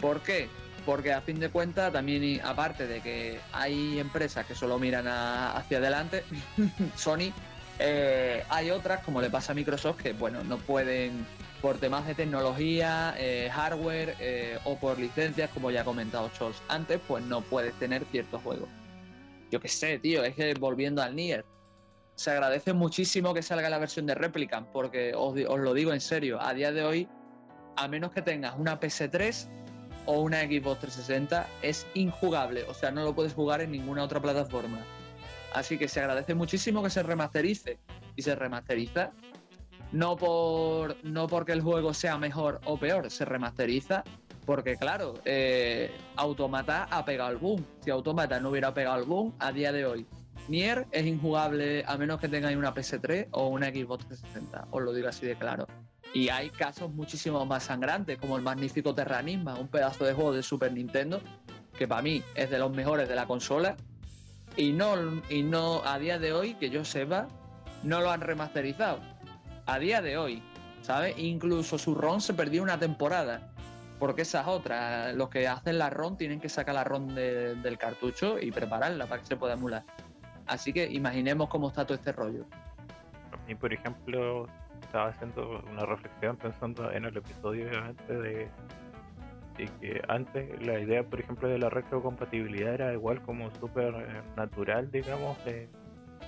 ¿Por 0.00 0.20
qué? 0.20 0.48
Porque 0.84 1.12
a 1.12 1.20
fin 1.20 1.38
de 1.38 1.48
cuentas 1.48 1.92
también, 1.92 2.40
aparte 2.44 2.86
de 2.86 3.00
que 3.00 3.40
hay 3.52 3.98
empresas 3.98 4.46
que 4.46 4.54
solo 4.54 4.78
miran 4.78 5.06
hacia 5.06 5.78
adelante, 5.78 6.24
Sony, 6.96 7.32
eh, 7.78 8.44
hay 8.48 8.70
otras, 8.70 9.04
como 9.04 9.20
le 9.20 9.30
pasa 9.30 9.52
a 9.52 9.54
Microsoft, 9.54 10.02
que 10.02 10.12
bueno, 10.12 10.42
no 10.44 10.58
pueden 10.58 11.26
por 11.62 11.78
temas 11.78 12.04
de 12.06 12.16
tecnología, 12.16 13.14
eh, 13.16 13.48
hardware 13.52 14.16
eh, 14.18 14.58
o 14.64 14.76
por 14.76 14.98
licencias, 14.98 15.48
como 15.50 15.70
ya 15.70 15.82
ha 15.82 15.84
comentado 15.84 16.28
Scholz 16.30 16.60
antes, 16.68 17.00
pues 17.06 17.24
no 17.24 17.40
puedes 17.40 17.72
tener 17.74 18.04
ciertos 18.06 18.42
juegos. 18.42 18.68
Yo 19.50 19.60
qué 19.60 19.68
sé, 19.68 19.98
tío, 20.00 20.24
es 20.24 20.34
que 20.34 20.54
volviendo 20.54 21.02
al 21.02 21.14
Nier, 21.14 21.44
se 22.14 22.30
agradece 22.30 22.72
muchísimo 22.72 23.34
que 23.34 23.42
salga 23.42 23.68
la 23.70 23.78
versión 23.78 24.06
de 24.06 24.14
Replicant, 24.14 24.68
porque 24.68 25.12
os, 25.14 25.34
lo 25.34 25.74
digo 25.74 25.92
en 25.92 26.00
serio, 26.00 26.40
a 26.40 26.54
día 26.54 26.72
de 26.72 26.84
hoy, 26.84 27.08
a 27.76 27.88
menos 27.88 28.12
que 28.12 28.22
tengas 28.22 28.54
una 28.58 28.78
PS3 28.78 29.48
o 30.06 30.20
una 30.20 30.40
Xbox 30.40 30.80
360, 30.80 31.46
es 31.62 31.86
injugable, 31.94 32.64
o 32.64 32.74
sea, 32.74 32.90
no 32.90 33.04
lo 33.04 33.14
puedes 33.14 33.34
jugar 33.34 33.60
en 33.60 33.72
ninguna 33.72 34.02
otra 34.02 34.20
plataforma. 34.20 34.84
Así 35.54 35.78
que 35.78 35.88
se 35.88 36.00
agradece 36.00 36.34
muchísimo 36.34 36.82
que 36.82 36.90
se 36.90 37.02
remasterice. 37.02 37.78
Y 38.16 38.22
se 38.22 38.34
remasteriza 38.34 39.10
no, 39.92 40.16
por, 40.16 40.96
no 41.04 41.26
porque 41.26 41.52
el 41.52 41.60
juego 41.60 41.94
sea 41.94 42.18
mejor 42.18 42.60
o 42.64 42.78
peor, 42.78 43.10
se 43.10 43.24
remasteriza 43.24 44.04
porque, 44.44 44.76
claro, 44.76 45.14
eh, 45.24 45.90
Automata 46.16 46.88
ha 46.90 47.04
pegado 47.04 47.30
el 47.30 47.36
boom. 47.36 47.64
Si 47.80 47.90
Automata 47.90 48.40
no 48.40 48.50
hubiera 48.50 48.74
pegado 48.74 48.98
el 48.98 49.04
boom, 49.04 49.32
a 49.38 49.52
día 49.52 49.70
de 49.70 49.86
hoy, 49.86 50.06
Nier 50.48 50.86
es 50.90 51.06
injugable 51.06 51.84
a 51.86 51.96
menos 51.96 52.20
que 52.20 52.28
tengáis 52.28 52.56
una 52.56 52.74
PS3 52.74 53.28
o 53.30 53.48
una 53.48 53.68
Xbox 53.68 54.06
360. 54.06 54.68
Os 54.70 54.82
lo 54.82 54.92
digo 54.92 55.08
así 55.08 55.26
de 55.26 55.36
claro. 55.36 55.66
Y 56.14 56.28
hay 56.28 56.50
casos 56.50 56.92
muchísimo 56.92 57.44
más 57.46 57.64
sangrantes, 57.64 58.18
como 58.18 58.36
el 58.36 58.42
magnífico 58.42 58.94
Terranisma, 58.94 59.58
un 59.58 59.68
pedazo 59.68 60.04
de 60.04 60.12
juego 60.12 60.32
de 60.32 60.42
Super 60.42 60.72
Nintendo, 60.72 61.22
que 61.78 61.88
para 61.88 62.02
mí 62.02 62.22
es 62.34 62.50
de 62.50 62.58
los 62.58 62.70
mejores 62.72 63.08
de 63.08 63.14
la 63.14 63.26
consola. 63.26 63.76
Y 64.56 64.72
no, 64.72 65.22
y 65.30 65.42
no, 65.42 65.82
a 65.84 65.98
día 65.98 66.18
de 66.18 66.32
hoy, 66.32 66.54
que 66.54 66.68
yo 66.68 66.84
sepa, 66.84 67.28
no 67.82 68.00
lo 68.00 68.10
han 68.10 68.20
remasterizado 68.20 69.00
a 69.66 69.78
día 69.78 70.02
de 70.02 70.16
hoy, 70.18 70.42
¿sabes? 70.82 71.14
Incluso 71.18 71.78
su 71.78 71.94
ROM 71.94 72.20
se 72.20 72.34
perdió 72.34 72.62
una 72.62 72.78
temporada. 72.78 73.48
Porque 73.98 74.22
esas 74.22 74.48
otras, 74.48 75.14
los 75.14 75.28
que 75.28 75.46
hacen 75.46 75.78
la 75.78 75.88
ROM 75.88 76.16
tienen 76.16 76.40
que 76.40 76.48
sacar 76.48 76.74
la 76.74 76.82
ROM 76.82 77.14
del 77.14 77.78
cartucho 77.78 78.36
y 78.40 78.50
prepararla 78.50 79.06
para 79.06 79.20
que 79.22 79.28
se 79.28 79.36
pueda 79.36 79.54
emular. 79.54 79.84
Así 80.52 80.70
que 80.70 80.84
imaginemos 80.84 81.48
cómo 81.48 81.68
está 81.68 81.86
todo 81.86 81.94
este 81.94 82.12
rollo. 82.12 82.44
A 83.32 83.36
mí, 83.46 83.54
por 83.54 83.72
ejemplo, 83.72 84.46
estaba 84.82 85.08
haciendo 85.08 85.64
una 85.70 85.86
reflexión 85.86 86.36
pensando 86.36 86.92
en 86.92 87.06
el 87.06 87.16
episodio 87.16 87.68
obviamente 87.68 88.12
de, 88.12 88.48
de 89.56 89.64
que 89.80 90.02
antes 90.08 90.64
la 90.66 90.78
idea, 90.78 91.02
por 91.04 91.20
ejemplo, 91.20 91.48
de 91.48 91.58
la 91.58 91.70
retrocompatibilidad 91.70 92.74
era 92.74 92.92
igual 92.92 93.22
como 93.22 93.50
súper 93.52 93.94
eh, 93.94 94.22
natural, 94.36 94.90
digamos, 94.90 95.38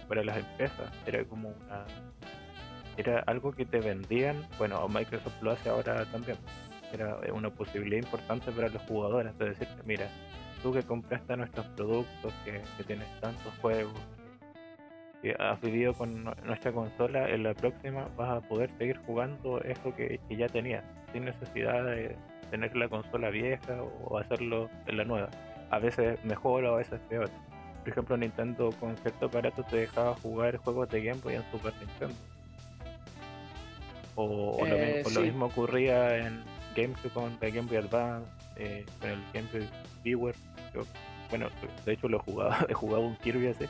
para 0.09 0.25
las 0.25 0.39
empresas. 0.39 0.91
Era 1.07 1.23
como 1.27 1.51
una 1.51 1.85
era 2.97 3.19
algo 3.27 3.53
que 3.53 3.67
te 3.67 3.81
vendían, 3.81 4.47
bueno, 4.57 4.87
Microsoft 4.89 5.43
lo 5.43 5.51
hace 5.51 5.69
ahora 5.69 6.05
también, 6.13 6.39
era 6.93 7.19
una 7.33 7.51
posibilidad 7.51 8.01
importante 8.01 8.53
para 8.53 8.69
los 8.69 8.81
jugadores 8.83 9.37
de 9.37 9.47
decirte, 9.47 9.83
mira, 9.85 10.09
tú 10.65 10.73
que 10.73 10.83
compraste 10.83 11.37
nuestros 11.37 11.67
productos, 11.69 12.33
que, 12.43 12.63
tienes 12.85 13.09
tantos 13.21 13.53
juegos, 13.61 13.93
que 15.25 15.35
has 15.39 15.59
vivido 15.63 15.95
con 15.95 16.23
nuestra 16.45 16.71
consola, 16.71 17.31
en 17.31 17.45
la 17.45 17.55
próxima 17.55 18.07
vas 18.15 18.31
a 18.31 18.47
poder 18.47 18.71
seguir 18.77 18.99
jugando 19.07 19.59
eso 19.63 19.95
que, 19.97 20.21
ya 20.29 20.49
tenías, 20.49 20.85
sin 21.15 21.25
necesidad 21.25 21.83
de 21.83 22.15
tener 22.51 22.77
la 22.77 22.89
consola 22.89 23.31
vieja 23.31 23.83
o 23.83 24.19
hacerlo 24.19 24.69
en 24.87 24.99
la 24.99 25.05
nueva. 25.05 25.31
A 25.71 25.79
veces 25.79 26.23
mejor 26.27 26.65
o 26.65 26.75
a 26.75 26.77
veces 26.77 27.01
peor. 27.09 27.31
Por 27.81 27.89
ejemplo, 27.89 28.17
Nintendo 28.19 28.69
con 28.79 28.95
cierto 28.99 29.27
aparato 29.27 29.63
te 29.63 29.79
dejaba 29.79 30.15
jugar 30.17 30.59
juegos 30.59 30.91
de 30.91 31.03
Game 31.03 31.21
Boy 31.23 31.37
en 31.37 31.51
Super 31.51 31.73
Nintendo 31.81 32.15
o, 34.17 34.59
lo, 34.61 34.67
eh, 34.67 35.05
mismo 35.23 35.47
ocurría 35.47 36.19
en 36.19 36.45
GameCube 36.77 37.11
con 37.13 37.37
la 37.41 37.49
Game 37.49 37.69
Boy 37.69 37.79
Advance, 37.79 38.29
eh, 38.57 38.85
con 39.01 39.11
el 39.11 39.19
Game 39.33 39.49
Boy 39.53 39.69
Viewer. 40.05 40.35
bueno, 41.31 41.49
de 41.85 41.93
hecho 41.93 42.09
lo 42.09 42.19
jugaba, 42.19 42.59
he 42.69 42.75
jugado 42.75 43.03
un 43.03 43.17
Kirby 43.17 43.49
así. 43.49 43.65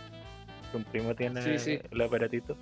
Que 0.75 0.79
un 0.79 0.85
primo 0.85 1.15
tiene 1.15 1.41
el 1.41 2.01
aparatito. 2.01 2.57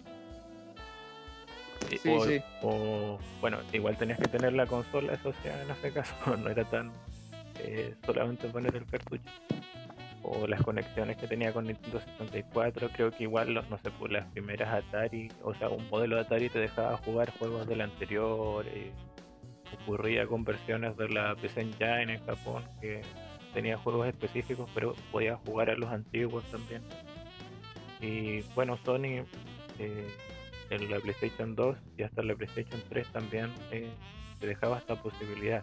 o, 2.61 3.19
bueno, 3.41 3.57
igual 3.73 3.97
tenías 3.97 4.19
que 4.19 4.29
tener 4.29 4.53
la 4.53 4.67
consola, 4.67 5.15
eso 5.15 5.33
sea 5.43 5.63
en 5.63 5.71
ese 5.71 5.91
caso, 5.91 6.15
no 6.37 6.51
era 6.51 6.63
tan 6.69 6.93
eh, 7.59 7.95
solamente 8.05 8.49
poner 8.49 8.77
el 8.77 8.85
cartucho 8.85 9.31
o 10.25 10.47
las 10.47 10.63
conexiones 10.63 11.17
que 11.17 11.27
tenía 11.27 11.55
con 11.55 11.65
Nintendo 11.65 12.01
64, 12.01 12.91
creo 12.91 13.11
que 13.11 13.25
igual, 13.25 13.55
no 13.55 13.79
sé, 13.79 13.91
por 13.93 14.13
las 14.13 14.27
primeras 14.27 14.85
Atari, 14.85 15.33
o 15.43 15.55
sea, 15.55 15.71
un 15.71 15.89
modelo 15.89 16.17
de 16.17 16.23
Atari 16.23 16.51
te 16.51 16.59
dejaba 16.59 16.99
jugar 16.99 17.33
juegos 17.39 17.67
del 17.67 17.81
anterior, 17.81 18.67
eh, 18.69 18.93
ocurría 19.83 20.27
con 20.27 20.45
versiones 20.45 20.99
de 20.99 21.09
la 21.09 21.35
PC 21.35 21.63
Engine 21.63 22.15
en 22.15 22.27
Japón, 22.27 22.63
que 22.79 23.01
tenía 23.55 23.79
juegos 23.79 24.07
específicos, 24.07 24.71
pero 24.75 24.95
podía 25.11 25.37
jugar 25.39 25.71
a 25.71 25.77
los 25.77 25.91
antiguos 25.91 26.45
también. 26.51 26.83
Y 28.03 28.43
bueno, 28.55 28.77
Sony 28.85 29.25
eh, 29.79 30.09
en 30.69 30.91
la 30.91 31.01
PlayStation 31.01 31.55
2 31.55 31.79
y 31.97 32.03
hasta 32.03 32.23
la 32.23 32.35
PlayStation 32.35 32.83
3 32.91 33.09
también 33.13 33.51
eh, 33.71 33.89
te 34.39 34.47
dejaba 34.47 34.79
esta 34.79 35.01
posibilidad. 35.01 35.63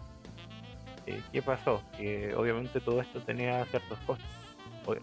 ¿Qué 1.32 1.42
pasó? 1.42 1.82
Que 1.96 2.34
obviamente 2.34 2.80
todo 2.80 3.00
esto 3.00 3.20
tenía 3.20 3.64
ciertos 3.66 3.98
costos 4.00 4.26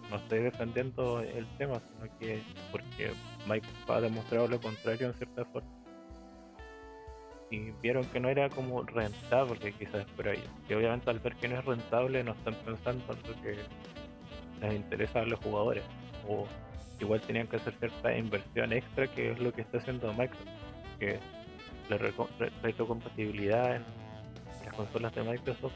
no 0.10 0.18
estoy 0.18 0.40
defendiendo 0.40 1.22
el 1.22 1.46
tema, 1.58 1.80
sino 1.80 2.18
que 2.20 2.42
porque 2.72 3.12
Mike 3.48 3.68
ha 3.88 4.02
demostrado 4.02 4.48
lo 4.48 4.60
contrario 4.60 5.08
en 5.08 5.14
cierta 5.14 5.46
forma. 5.46 5.70
Y 7.50 7.72
vieron 7.82 8.04
que 8.06 8.20
no 8.20 8.28
era 8.28 8.50
como 8.50 8.84
rentable 8.84 9.72
quizás 9.74 10.06
por 10.18 10.28
ahí. 10.28 10.44
Y 10.68 10.74
obviamente 10.74 11.10
al 11.10 11.20
ver 11.20 11.36
que 11.36 11.48
no 11.48 11.58
es 11.58 11.66
rentable 11.66 12.24
no 12.24 12.34
están 12.34 12.56
pensando 12.56 13.14
en 13.14 13.30
lo 13.30 13.42
que 13.42 13.58
les 14.62 14.74
interesa 14.74 15.22
a 15.22 15.26
los 15.26 15.40
jugadores. 15.40 15.84
O 16.28 16.46
igual 17.00 17.22
tenían 17.22 17.48
que 17.48 17.58
hacer 17.58 17.74
cierta 17.80 18.18
inversión 18.18 18.74
extra 18.74 19.08
que 19.08 19.32
es 19.32 19.40
lo 19.40 19.54
que 19.54 19.62
está 19.62 19.78
haciendo 19.78 20.12
Microsoft. 20.14 20.48
Que 21.00 21.20
la 21.90 21.98
retrocompatibilidad 22.64 23.76
en 23.76 23.84
las 24.66 24.74
consolas 24.74 25.14
de 25.16 25.24
Microsoft 25.24 25.74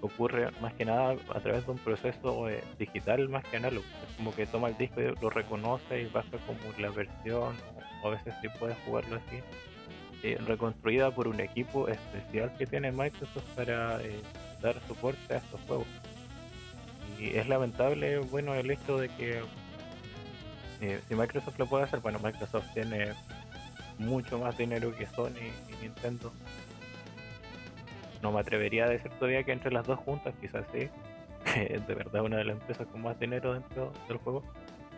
ocurre 0.00 0.50
más 0.60 0.72
que 0.74 0.84
nada 0.84 1.16
a 1.34 1.40
través 1.40 1.64
de 1.66 1.72
un 1.72 1.78
proceso 1.78 2.48
eh, 2.48 2.62
digital 2.78 3.28
más 3.28 3.44
que 3.44 3.56
análogo. 3.56 3.84
Es 4.08 4.16
como 4.16 4.34
que 4.34 4.46
toma 4.46 4.68
el 4.68 4.76
disco 4.76 5.00
y 5.00 5.14
lo 5.20 5.30
reconoce 5.30 6.02
y 6.02 6.06
pasa 6.06 6.38
como 6.46 6.60
la 6.78 6.90
versión, 6.90 7.54
o 8.02 8.08
a 8.08 8.10
veces 8.10 8.34
sí 8.40 8.48
puedes 8.58 8.76
jugarlo 8.86 9.16
así, 9.16 9.40
eh, 10.22 10.38
reconstruida 10.46 11.10
por 11.10 11.28
un 11.28 11.40
equipo 11.40 11.88
especial 11.88 12.52
que 12.56 12.66
tiene 12.66 12.92
Microsoft 12.92 13.44
para 13.54 14.02
eh, 14.02 14.20
dar 14.62 14.76
soporte 14.86 15.34
a 15.34 15.38
estos 15.38 15.60
juegos. 15.62 15.86
Y 17.18 17.36
es 17.36 17.46
lamentable, 17.48 18.18
bueno, 18.18 18.54
el 18.54 18.70
hecho 18.70 18.96
de 18.98 19.08
que 19.10 19.42
si 20.80 21.14
Microsoft 21.14 21.58
lo 21.58 21.66
puede 21.66 21.84
hacer, 21.84 22.00
bueno, 22.00 22.18
Microsoft 22.22 22.66
tiene 22.72 23.12
mucho 23.98 24.38
más 24.38 24.56
dinero 24.56 24.94
que 24.96 25.06
Sony 25.06 25.52
y 25.68 25.82
Nintendo. 25.82 26.32
No 28.22 28.32
me 28.32 28.40
atrevería 28.40 28.84
a 28.84 28.88
decir 28.88 29.10
todavía 29.12 29.42
que 29.44 29.52
entre 29.52 29.72
las 29.72 29.86
dos 29.86 29.98
juntas, 30.00 30.34
quizás 30.40 30.64
sí, 30.72 30.88
es 31.56 31.86
de 31.86 31.94
verdad 31.94 32.22
una 32.22 32.38
de 32.38 32.44
las 32.44 32.56
empresas 32.56 32.86
con 32.88 33.02
más 33.02 33.18
dinero 33.18 33.54
dentro 33.54 33.92
del 34.08 34.18
juego, 34.18 34.42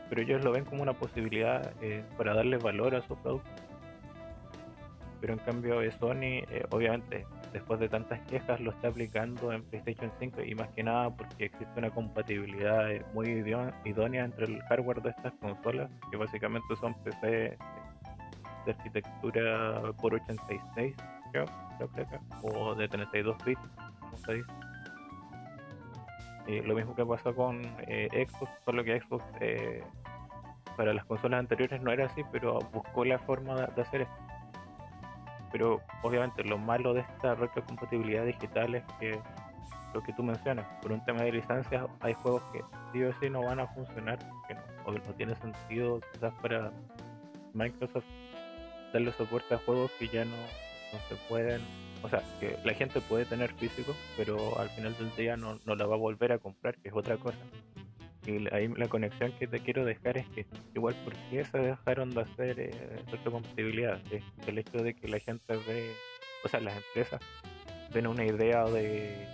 pero 0.08 0.22
ellos 0.22 0.44
lo 0.44 0.52
ven 0.52 0.64
como 0.64 0.82
una 0.82 0.92
posibilidad 0.92 1.72
eh, 1.82 2.04
para 2.16 2.34
darle 2.34 2.58
valor 2.58 2.94
a 2.94 3.02
su 3.02 3.16
producto. 3.16 3.50
Pero 5.20 5.34
en 5.34 5.38
cambio 5.40 5.80
Sony, 5.92 6.42
eh, 6.50 6.64
obviamente, 6.70 7.26
después 7.52 7.80
de 7.80 7.88
tantas 7.88 8.20
quejas, 8.22 8.60
lo 8.60 8.70
está 8.70 8.88
aplicando 8.88 9.52
en 9.52 9.62
PlayStation 9.64 10.10
5 10.18 10.42
y 10.42 10.54
más 10.54 10.68
que 10.70 10.82
nada 10.82 11.10
porque 11.10 11.46
existe 11.46 11.78
una 11.78 11.90
compatibilidad 11.90 12.88
muy 13.12 13.28
idónea 13.84 14.24
entre 14.24 14.46
el 14.46 14.62
hardware 14.62 15.02
de 15.02 15.10
estas 15.10 15.32
consolas, 15.34 15.90
que 16.10 16.16
básicamente 16.16 16.74
son 16.80 16.94
PC 17.02 17.58
de 18.64 18.70
arquitectura 18.70 19.92
por 20.00 20.14
86, 20.14 20.94
creo 21.32 21.46
o 22.42 22.74
de 22.74 22.88
32 22.88 23.36
bits, 23.44 23.60
como 23.98 24.16
se 24.18 24.42
lo 26.64 26.74
mismo 26.74 26.94
que 26.94 27.04
pasó 27.04 27.34
con 27.34 27.62
eh, 27.86 28.26
Xbox, 28.28 28.52
solo 28.64 28.84
que 28.84 29.00
Xbox 29.00 29.24
eh, 29.40 29.82
para 30.76 30.92
las 30.92 31.04
consolas 31.04 31.40
anteriores 31.40 31.80
no 31.82 31.92
era 31.92 32.06
así, 32.06 32.22
pero 32.32 32.58
buscó 32.72 33.04
la 33.04 33.18
forma 33.18 33.54
de, 33.54 33.82
hacer 33.82 34.02
esto. 34.02 34.31
Pero 35.52 35.80
obviamente 36.02 36.42
lo 36.44 36.58
malo 36.58 36.94
de 36.94 37.00
esta 37.00 37.34
retrocompatibilidad 37.34 38.24
digital 38.24 38.74
es 38.74 38.84
que 38.98 39.18
lo 39.94 40.02
que 40.02 40.12
tú 40.14 40.22
mencionas, 40.22 40.66
por 40.80 40.92
un 40.92 41.04
tema 41.04 41.22
de 41.22 41.32
licencias, 41.32 41.86
hay 42.00 42.14
juegos 42.14 42.42
que 42.52 42.62
sí 42.92 43.02
o 43.04 43.12
sí 43.20 43.28
no 43.28 43.42
van 43.42 43.60
a 43.60 43.66
funcionar, 43.68 44.18
que 44.48 44.54
no, 44.54 44.60
o 44.86 44.92
no 44.92 45.14
tiene 45.16 45.34
sentido 45.36 46.00
quizás 46.12 46.32
para 46.40 46.72
Microsoft 47.52 48.04
darle 48.92 49.12
soporte 49.12 49.54
a 49.54 49.58
juegos 49.58 49.90
que 49.98 50.08
ya 50.08 50.24
no 50.24 50.36
Entonces 50.92 51.18
pueden, 51.28 51.60
o 52.02 52.08
sea, 52.08 52.22
que 52.40 52.58
la 52.64 52.74
gente 52.74 53.00
puede 53.00 53.24
tener 53.24 53.52
físico, 53.54 53.94
pero 54.16 54.58
al 54.58 54.68
final 54.70 54.96
del 54.98 55.14
día 55.16 55.36
no, 55.36 55.58
no 55.64 55.74
la 55.74 55.86
va 55.86 55.94
a 55.94 55.98
volver 55.98 56.32
a 56.32 56.38
comprar, 56.38 56.76
que 56.78 56.88
es 56.88 56.94
otra 56.94 57.16
cosa. 57.16 57.38
Y 58.26 58.54
ahí 58.54 58.68
la 58.68 58.88
conexión 58.88 59.32
que 59.38 59.46
te 59.46 59.58
quiero 59.60 59.84
dejar 59.84 60.16
es 60.18 60.26
que 60.28 60.46
igual 60.74 60.94
por 61.04 61.14
qué 61.30 61.44
se 61.44 61.58
dejaron 61.58 62.10
de 62.10 62.20
hacer 62.22 62.60
eh, 62.60 62.70
retrocompatibilidad, 63.10 64.00
es 64.12 64.22
el 64.46 64.58
hecho 64.58 64.78
de 64.78 64.94
que 64.94 65.08
la 65.08 65.18
gente 65.18 65.56
ve, 65.66 65.92
o 66.44 66.48
sea, 66.48 66.60
las 66.60 66.76
empresas 66.76 67.20
ven 67.92 68.06
una 68.06 68.24
idea 68.24 68.64
de, 68.64 69.26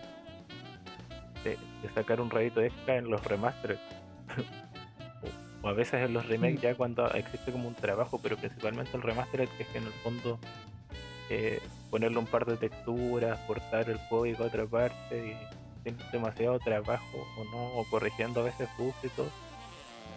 de, 1.45 1.59
sacar 1.95 2.21
un 2.21 2.31
rédito 2.31 2.63
extra 2.63 2.97
en 2.97 3.11
los 3.11 3.23
remasters. 3.25 3.79
o, 5.63 5.69
a 5.69 5.73
veces 5.73 6.03
en 6.03 6.15
los 6.15 6.27
remakes 6.27 6.61
ya 6.61 6.75
cuando 6.75 7.07
existe 7.11 7.53
como 7.53 7.69
un 7.69 7.75
trabajo, 7.75 8.19
pero 8.23 8.37
principalmente 8.37 8.97
el 8.97 9.03
remaster 9.03 9.43
es 9.43 9.51
que 9.51 9.79
en 9.79 9.85
el 9.85 9.93
fondo 10.03 10.39
eh, 11.31 11.61
ponerle 11.91 12.19
un 12.19 12.27
par 12.27 12.47
de 12.47 12.57
texturas, 12.57 13.39
cortar 13.41 13.91
el 13.91 13.99
código 14.09 14.45
a 14.45 14.47
otra 14.47 14.67
parte 14.67 15.29
y 15.29 15.58
demasiado 16.13 16.59
trabajo 16.59 17.27
o 17.39 17.45
no, 17.45 17.79
o 17.79 17.85
corrigiendo 17.91 18.41
a 18.41 18.45
veces 18.45 18.69
bugs 18.79 18.97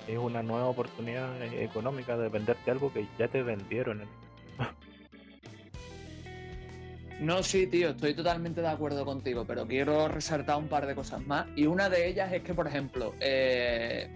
y 0.07 0.11
es 0.13 0.17
una 0.17 0.41
nueva 0.43 0.67
oportunidad 0.67 1.41
económica 1.53 2.17
de 2.17 2.29
venderte 2.29 2.71
algo 2.71 2.91
que 2.91 3.05
ya 3.17 3.27
te 3.27 3.43
vendieron. 3.43 4.03
No, 7.19 7.43
sí, 7.43 7.67
tío, 7.67 7.89
estoy 7.89 8.15
totalmente 8.15 8.61
de 8.61 8.67
acuerdo 8.67 9.05
contigo, 9.05 9.45
pero 9.45 9.67
quiero 9.67 10.07
resaltar 10.07 10.57
un 10.57 10.67
par 10.67 10.87
de 10.87 10.95
cosas 10.95 11.23
más. 11.27 11.45
Y 11.55 11.67
una 11.67 11.87
de 11.87 12.07
ellas 12.07 12.33
es 12.33 12.41
que, 12.41 12.55
por 12.55 12.65
ejemplo, 12.65 13.13
eh, 13.19 14.09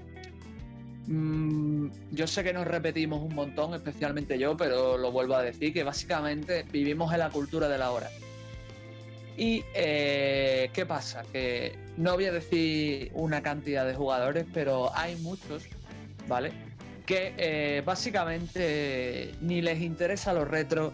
mm, 1.06 1.90
yo 2.14 2.26
sé 2.26 2.44
que 2.44 2.52
nos 2.52 2.66
repetimos 2.66 3.22
un 3.22 3.36
montón, 3.36 3.76
especialmente 3.76 4.40
yo, 4.40 4.58
pero 4.58 4.98
lo 4.98 5.12
vuelvo 5.12 5.36
a 5.36 5.44
decir, 5.44 5.72
que 5.72 5.84
básicamente 5.84 6.64
vivimos 6.72 7.14
en 7.14 7.20
la 7.20 7.30
cultura 7.30 7.70
de 7.70 7.78
la 7.78 7.92
hora. 7.92 8.10
Y 9.38 9.64
eh, 9.74 10.70
¿qué 10.74 10.86
pasa? 10.86 11.24
Que 11.32 11.78
no 11.98 12.14
voy 12.14 12.26
a 12.26 12.32
decir 12.32 13.12
una 13.14 13.42
cantidad 13.42 13.86
de 13.86 13.94
jugadores, 13.94 14.46
pero 14.54 14.96
hay 14.96 15.16
muchos, 15.18 15.64
¿vale? 16.28 16.52
Que 17.06 17.34
eh, 17.38 17.84
básicamente 17.86 19.34
ni 19.42 19.62
les 19.62 19.82
interesa 19.82 20.34
los 20.34 20.48
retros, 20.48 20.94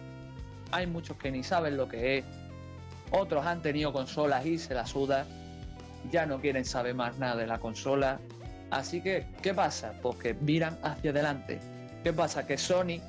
hay 0.72 0.86
muchos 0.86 1.16
que 1.16 1.30
ni 1.30 1.44
saben 1.44 1.76
lo 1.76 1.88
que 1.88 2.18
es, 2.18 2.24
otros 3.12 3.46
han 3.46 3.62
tenido 3.62 3.92
consolas 3.92 4.44
y 4.44 4.58
se 4.58 4.74
la 4.74 4.86
suda, 4.86 5.26
ya 6.10 6.26
no 6.26 6.40
quieren 6.40 6.64
saber 6.64 6.94
más 6.94 7.18
nada 7.18 7.36
de 7.36 7.46
la 7.46 7.60
consola. 7.60 8.18
Así 8.70 9.02
que, 9.02 9.26
¿qué 9.42 9.54
pasa? 9.54 9.92
Pues 10.02 10.16
que 10.16 10.34
miran 10.34 10.78
hacia 10.82 11.10
adelante. 11.10 11.60
¿Qué 12.02 12.12
pasa? 12.12 12.46
Que 12.46 12.56
Sony, 12.56 13.00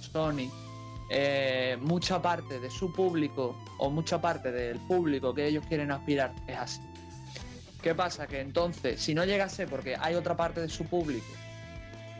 Sony 0.00 0.48
eh, 1.12 1.76
mucha 1.80 2.22
parte 2.22 2.60
de 2.60 2.70
su 2.70 2.92
público 2.92 3.56
o 3.78 3.90
mucha 3.90 4.20
parte 4.20 4.52
del 4.52 4.78
público 4.78 5.34
que 5.34 5.46
ellos 5.46 5.64
quieren 5.66 5.90
aspirar 5.90 6.32
es 6.46 6.56
así. 6.56 6.80
¿Qué 7.82 7.94
pasa? 7.94 8.28
Que 8.28 8.40
entonces, 8.40 9.00
si 9.00 9.14
no 9.14 9.24
llegase, 9.24 9.66
porque 9.66 9.96
hay 9.98 10.14
otra 10.14 10.36
parte 10.36 10.60
de 10.60 10.68
su 10.68 10.84
público 10.84 11.26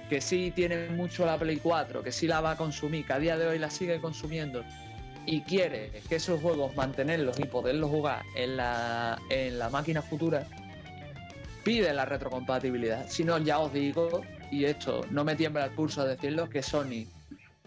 que 0.09 0.21
sí 0.21 0.53
tiene 0.57 0.89
mucho 0.89 1.25
la 1.25 1.39
Play 1.39 1.59
4, 1.59 2.03
que 2.03 2.11
sí 2.11 2.27
la 2.27 2.41
va 2.41 2.53
a 2.53 2.57
consumir, 2.57 3.07
que 3.07 3.13
a 3.13 3.21
día 3.21 3.39
de 3.39 3.47
hoy 3.47 3.61
la 3.61 3.71
sigue 3.71 4.01
consumiendo 4.01 4.65
y 5.25 5.43
quiere 5.43 5.93
que 6.09 6.17
esos 6.17 6.41
juegos 6.41 6.75
mantenerlos 6.75 7.39
y 7.39 7.45
poderlos 7.45 7.91
jugar 7.91 8.25
en 8.35 8.57
la, 8.57 9.21
en 9.31 9.61
la 9.61 9.71
máquina 9.71 10.03
futura, 10.03 10.49
pide 11.63 11.95
la 11.95 12.07
retrocompatibilidad. 12.07 13.09
Si 13.09 13.23
no, 13.23 13.39
ya 13.39 13.61
os 13.61 13.73
digo, 13.73 14.23
y 14.51 14.65
esto 14.65 15.03
no 15.11 15.23
me 15.23 15.37
tiembla 15.37 15.67
el 15.67 15.71
pulso 15.71 16.03
a 16.03 16.07
decirlo, 16.07 16.51
que 16.51 16.61
Sony 16.61 17.07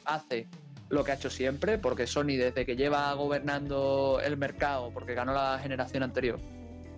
hace 0.04 0.48
lo 0.94 1.04
que 1.04 1.12
ha 1.12 1.16
hecho 1.16 1.30
siempre, 1.30 1.78
porque 1.78 2.08
Sony 2.08 2.38
desde 2.38 2.66
que 2.66 2.76
lleva 2.76 3.14
gobernando 3.14 4.22
el 4.24 4.38
mercado, 4.38 4.92
porque 4.94 5.14
ganó 5.14 5.34
la 5.34 5.60
generación 5.60 6.04
anterior, 6.04 6.40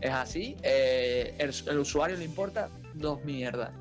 es 0.02 0.12
así, 0.12 0.56
eh, 0.62 1.36
el, 1.40 1.80
usuario 1.80 2.18
le 2.18 2.26
importa 2.26 2.70
dos 2.94 3.24
mierdas. 3.24 3.72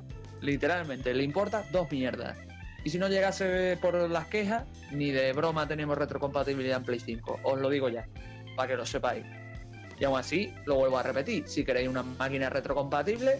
Literalmente, 0.41 1.13
le 1.13 1.23
importa 1.23 1.65
dos 1.71 1.91
mierdas. 1.91 2.37
Y 2.83 2.89
si 2.89 2.97
no 2.97 3.07
llegase 3.07 3.77
por 3.81 4.09
las 4.09 4.27
quejas, 4.27 4.63
ni 4.91 5.11
de 5.11 5.33
broma 5.33 5.67
tenemos 5.67 5.97
retrocompatibilidad 5.97 6.77
en 6.77 6.83
Play 6.83 6.99
5. 6.99 7.39
Os 7.43 7.59
lo 7.59 7.69
digo 7.69 7.89
ya, 7.89 8.07
para 8.55 8.69
que 8.69 8.75
lo 8.75 8.85
sepáis. 8.85 9.25
Y 9.99 10.03
aún 10.03 10.19
así, 10.19 10.53
lo 10.65 10.75
vuelvo 10.75 10.97
a 10.97 11.03
repetir, 11.03 11.47
si 11.47 11.63
queréis 11.63 11.89
una 11.89 12.03
máquina 12.03 12.49
retrocompatible, 12.49 13.39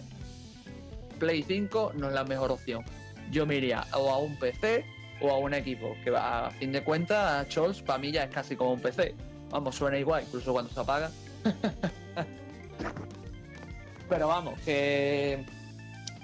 Play 1.18 1.42
5 1.42 1.92
no 1.96 2.08
es 2.08 2.14
la 2.14 2.24
mejor 2.24 2.50
opción. 2.50 2.84
Yo 3.30 3.46
me 3.46 3.56
iría 3.56 3.84
o 3.94 4.10
a 4.10 4.18
un 4.18 4.38
PC 4.38 4.84
o 5.20 5.30
a 5.30 5.38
un 5.38 5.54
equipo, 5.54 5.96
que 6.04 6.12
a 6.14 6.50
fin 6.58 6.72
de 6.72 6.82
cuentas, 6.82 7.48
Chols 7.48 7.82
para 7.82 7.98
mí 7.98 8.12
ya 8.12 8.24
es 8.24 8.30
casi 8.30 8.56
como 8.56 8.72
un 8.72 8.80
PC. 8.80 9.14
Vamos, 9.50 9.76
suena 9.76 9.98
igual, 9.98 10.24
incluso 10.24 10.52
cuando 10.52 10.72
se 10.72 10.80
apaga. 10.80 11.10
pero 14.08 14.28
vamos, 14.28 14.58
que. 14.60 15.44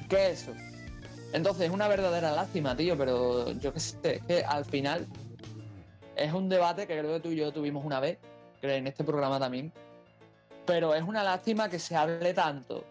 ¿Qué 0.09 0.31
es 0.31 0.43
eso? 0.43 0.53
Entonces, 1.33 1.67
es 1.67 1.71
una 1.71 1.89
verdadera 1.89 2.33
lástima, 2.33 2.77
tío, 2.77 2.97
pero 2.97 3.53
yo 3.53 3.73
qué 3.73 3.81
sé, 3.81 4.23
que 4.27 4.45
al 4.45 4.65
final 4.65 5.07
es 6.17 6.33
un 6.33 6.49
debate 6.49 6.87
que 6.87 6.99
creo 6.99 7.15
que 7.15 7.21
tú 7.21 7.31
y 7.31 7.37
yo 7.37 7.53
tuvimos 7.53 7.85
una 7.85 8.01
vez, 8.01 8.19
creo 8.61 8.77
en 8.77 8.87
este 8.87 9.05
programa 9.05 9.39
también. 9.39 9.73
Pero 10.67 10.95
es 10.95 11.03
una 11.03 11.25
lástima 11.25 11.71
que 11.71 11.79
se 11.79 11.97
hable 11.97 12.35
tanto, 12.35 12.85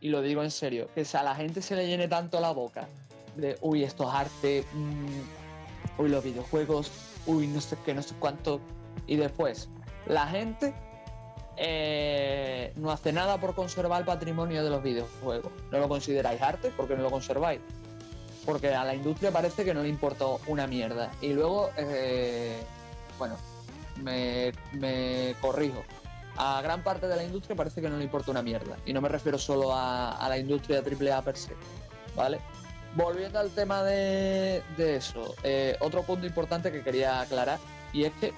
y 0.00 0.08
lo 0.08 0.22
digo 0.22 0.42
en 0.42 0.50
serio, 0.50 0.88
que 0.94 1.06
a 1.12 1.22
la 1.22 1.36
gente 1.36 1.62
se 1.62 1.76
le 1.76 1.86
llene 1.86 2.08
tanto 2.08 2.40
la 2.40 2.50
boca 2.50 2.88
de, 3.36 3.56
uy, 3.60 3.84
esto 3.84 4.08
es 4.08 4.14
arte, 4.14 4.64
mmm, 4.72 5.43
uy, 5.98 6.08
los 6.08 6.24
videojuegos, 6.24 6.90
uy, 7.26 7.46
no 7.46 7.60
sé 7.60 7.76
qué, 7.84 7.94
no 7.94 8.02
sé 8.02 8.14
cuánto. 8.18 8.60
Y 9.06 9.16
después, 9.16 9.68
la 10.06 10.26
gente 10.26 10.74
eh, 11.56 12.72
no 12.76 12.90
hace 12.90 13.12
nada 13.12 13.38
por 13.38 13.54
conservar 13.54 14.00
el 14.00 14.06
patrimonio 14.06 14.64
de 14.64 14.70
los 14.70 14.82
videojuegos. 14.82 15.52
No 15.70 15.78
lo 15.78 15.88
consideráis 15.88 16.40
arte 16.42 16.72
porque 16.76 16.96
no 16.96 17.02
lo 17.02 17.10
conserváis. 17.10 17.60
Porque 18.44 18.74
a 18.74 18.84
la 18.84 18.94
industria 18.94 19.30
parece 19.30 19.64
que 19.64 19.72
no 19.72 19.82
le 19.82 19.88
importó 19.88 20.40
una 20.46 20.66
mierda. 20.66 21.10
Y 21.22 21.32
luego, 21.32 21.70
eh, 21.76 22.58
bueno, 23.18 23.36
me, 24.02 24.52
corrijo. 25.40 25.82
A 26.36 26.60
gran 26.62 26.82
parte 26.82 27.06
de 27.06 27.16
la 27.16 27.24
industria 27.24 27.56
parece 27.56 27.80
que 27.80 27.88
no 27.88 27.96
le 27.96 28.04
importa 28.04 28.30
una 28.32 28.42
mierda. 28.42 28.76
Y 28.84 28.92
no 28.92 29.00
me 29.00 29.08
refiero 29.08 29.38
solo 29.38 29.72
a, 29.72 30.12
a 30.12 30.28
la 30.28 30.36
industria 30.36 30.82
AAA 30.82 31.22
per 31.22 31.36
se. 31.36 31.52
¿Vale? 32.16 32.40
Volviendo 32.96 33.38
al 33.38 33.50
tema 33.50 33.82
de, 33.82 34.62
eso, 34.78 35.34
eh, 35.42 35.76
otro 35.80 36.02
punto 36.02 36.26
importante 36.26 36.70
que 36.70 36.82
quería 36.82 37.20
aclarar, 37.20 37.58
y 37.92 38.04
es 38.04 38.12
que 38.20 38.32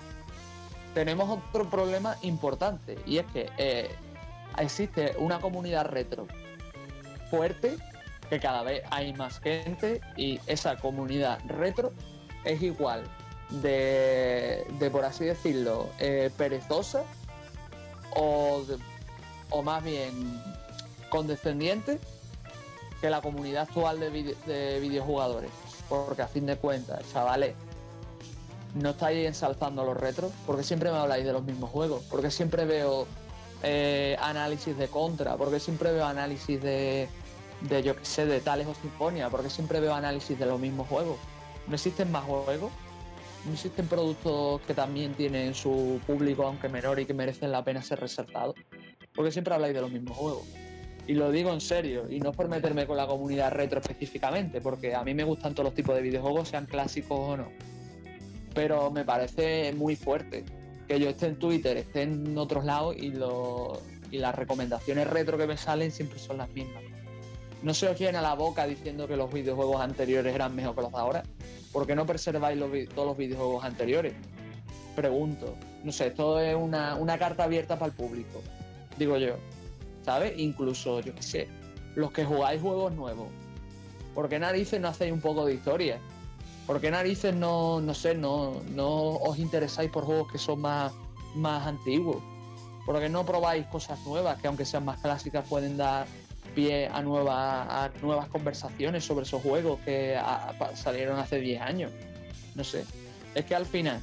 tenemos 0.94 1.28
otro 1.28 1.68
problema 1.68 2.16
importante, 2.22 2.98
y 3.06 3.18
es 3.18 3.26
que 3.32 3.50
eh, 3.58 3.90
existe 4.58 5.14
una 5.18 5.40
comunidad 5.40 5.86
retro 5.86 6.26
fuerte, 7.30 7.76
que 8.30 8.40
cada 8.40 8.62
vez 8.62 8.82
hay 8.90 9.12
más 9.12 9.40
gente, 9.40 10.00
y 10.16 10.40
esa 10.46 10.76
comunidad 10.76 11.38
retro 11.46 11.92
es 12.44 12.62
igual 12.62 13.02
de, 13.50 14.66
por 14.90 15.04
así 15.04 15.24
decirlo, 15.24 15.88
eh, 15.98 16.30
perezosa 16.36 17.02
o, 18.14 18.64
o 19.50 19.62
más 19.62 19.84
bien 19.84 20.42
condescendiente 21.10 22.00
que 23.00 23.10
la 23.10 23.20
comunidad 23.20 23.62
actual 23.62 24.00
de, 24.00 24.80
videojugadores. 24.80 25.50
Porque 25.88 26.22
a 26.22 26.28
fin 26.28 26.46
de 26.46 26.56
cuentas, 26.56 27.00
chavales, 27.12 27.54
no 28.74 28.90
estáis 28.90 29.26
ensalzando 29.26 29.84
los 29.84 29.96
retros, 29.96 30.32
porque 30.46 30.62
siempre 30.62 30.90
me 30.90 30.98
habláis 30.98 31.24
de 31.24 31.32
los 31.32 31.44
mismos 31.44 31.70
juegos, 31.70 32.04
porque 32.10 32.30
siempre 32.30 32.64
veo 32.64 33.06
eh, 33.62 34.16
análisis 34.20 34.76
de 34.76 34.88
contra, 34.88 35.36
porque 35.36 35.60
siempre 35.60 35.92
veo 35.92 36.04
análisis 36.04 36.60
de, 36.60 37.08
de 37.62 37.82
yo 37.82 37.96
que 37.96 38.04
sé, 38.04 38.26
de 38.26 38.40
Tales 38.40 38.66
o 38.66 38.74
Sinfonia, 38.74 39.30
porque 39.30 39.50
siempre 39.50 39.80
veo 39.80 39.94
análisis 39.94 40.38
de 40.38 40.46
los 40.46 40.60
mismos 40.60 40.88
juegos. 40.88 41.16
¿No 41.66 41.74
existen 41.74 42.12
más 42.12 42.24
juegos? 42.24 42.72
¿No 43.44 43.52
existen 43.52 43.86
productos 43.86 44.60
que 44.62 44.74
también 44.74 45.14
tienen 45.14 45.54
su 45.54 46.00
público, 46.06 46.44
aunque 46.44 46.68
menor, 46.68 46.98
y 46.98 47.06
que 47.06 47.14
merecen 47.14 47.52
la 47.52 47.64
pena 47.64 47.80
ser 47.82 48.00
resaltados? 48.00 48.56
Porque 49.14 49.30
siempre 49.30 49.54
habláis 49.54 49.74
de 49.74 49.80
los 49.80 49.90
mismos 49.90 50.16
juegos. 50.16 50.44
Y 51.06 51.14
lo 51.14 51.30
digo 51.30 51.52
en 51.52 51.60
serio, 51.60 52.06
y 52.10 52.18
no 52.18 52.32
por 52.32 52.48
meterme 52.48 52.86
con 52.86 52.96
la 52.96 53.06
comunidad 53.06 53.52
retro 53.52 53.78
específicamente, 53.80 54.60
porque 54.60 54.94
a 54.94 55.04
mí 55.04 55.14
me 55.14 55.22
gustan 55.22 55.54
todos 55.54 55.66
los 55.66 55.74
tipos 55.74 55.94
de 55.94 56.02
videojuegos, 56.02 56.48
sean 56.48 56.66
clásicos 56.66 57.18
o 57.18 57.36
no. 57.36 57.48
Pero 58.54 58.90
me 58.90 59.04
parece 59.04 59.72
muy 59.72 59.94
fuerte 59.94 60.44
que 60.88 60.98
yo 60.98 61.08
esté 61.08 61.26
en 61.26 61.38
Twitter, 61.38 61.76
esté 61.76 62.02
en 62.02 62.36
otros 62.36 62.64
lados 62.64 62.96
y, 62.96 63.10
lo, 63.10 63.80
y 64.10 64.18
las 64.18 64.34
recomendaciones 64.34 65.08
retro 65.08 65.38
que 65.38 65.46
me 65.46 65.56
salen 65.56 65.92
siempre 65.92 66.18
son 66.18 66.38
las 66.38 66.48
mismas. 66.50 66.82
No 67.62 67.72
se 67.72 67.88
os 67.88 67.98
llena 67.98 68.20
la 68.20 68.34
boca 68.34 68.66
diciendo 68.66 69.06
que 69.06 69.16
los 69.16 69.32
videojuegos 69.32 69.80
anteriores 69.80 70.34
eran 70.34 70.54
mejor 70.54 70.74
que 70.74 70.82
los 70.82 70.92
de 70.92 70.98
ahora. 70.98 71.22
¿Por 71.72 71.86
qué 71.86 71.94
no 71.94 72.06
preserváis 72.06 72.58
todos 72.94 73.08
los 73.08 73.16
videojuegos 73.16 73.64
anteriores? 73.64 74.14
Pregunto. 74.94 75.54
No 75.84 75.92
sé, 75.92 76.08
esto 76.08 76.40
es 76.40 76.54
una, 76.54 76.96
una 76.96 77.18
carta 77.18 77.44
abierta 77.44 77.78
para 77.78 77.90
el 77.90 77.96
público, 77.96 78.42
digo 78.98 79.16
yo. 79.18 79.36
¿Sabes? 80.06 80.38
Incluso, 80.38 81.00
yo 81.00 81.12
qué 81.14 81.22
sé, 81.22 81.48
los 81.96 82.12
que 82.12 82.24
jugáis 82.24 82.62
juegos 82.62 82.92
nuevos. 82.92 83.26
Porque 84.14 84.38
narices 84.38 84.80
no 84.80 84.88
hacéis 84.88 85.12
un 85.12 85.20
poco 85.20 85.44
de 85.44 85.54
historia? 85.54 85.98
¿Por 86.64 86.80
qué 86.80 86.92
narices 86.92 87.34
no, 87.34 87.80
no 87.80 87.92
sé, 87.92 88.14
no, 88.14 88.62
no 88.74 88.88
os 88.88 89.38
interesáis 89.38 89.90
por 89.90 90.04
juegos 90.04 90.30
que 90.30 90.38
son 90.38 90.60
más, 90.60 90.92
más 91.34 91.66
antiguos? 91.66 92.22
¿Por 92.86 93.00
qué 93.00 93.08
no 93.08 93.26
probáis 93.26 93.66
cosas 93.66 93.98
nuevas 94.06 94.40
que 94.40 94.46
aunque 94.46 94.64
sean 94.64 94.84
más 94.84 95.00
clásicas 95.00 95.44
pueden 95.48 95.76
dar 95.76 96.06
pie 96.54 96.86
a, 96.86 97.02
nuevas 97.02 97.66
a 97.68 97.90
nuevas 98.00 98.28
conversaciones 98.28 99.04
sobre 99.04 99.24
esos 99.24 99.42
juegos 99.42 99.80
que 99.80 100.18
salieron 100.74 101.18
hace 101.18 101.40
10 101.40 101.60
años? 101.60 101.92
No 102.54 102.62
sé. 102.62 102.84
Es 103.34 103.44
que 103.44 103.56
al 103.56 103.66
final 103.66 104.00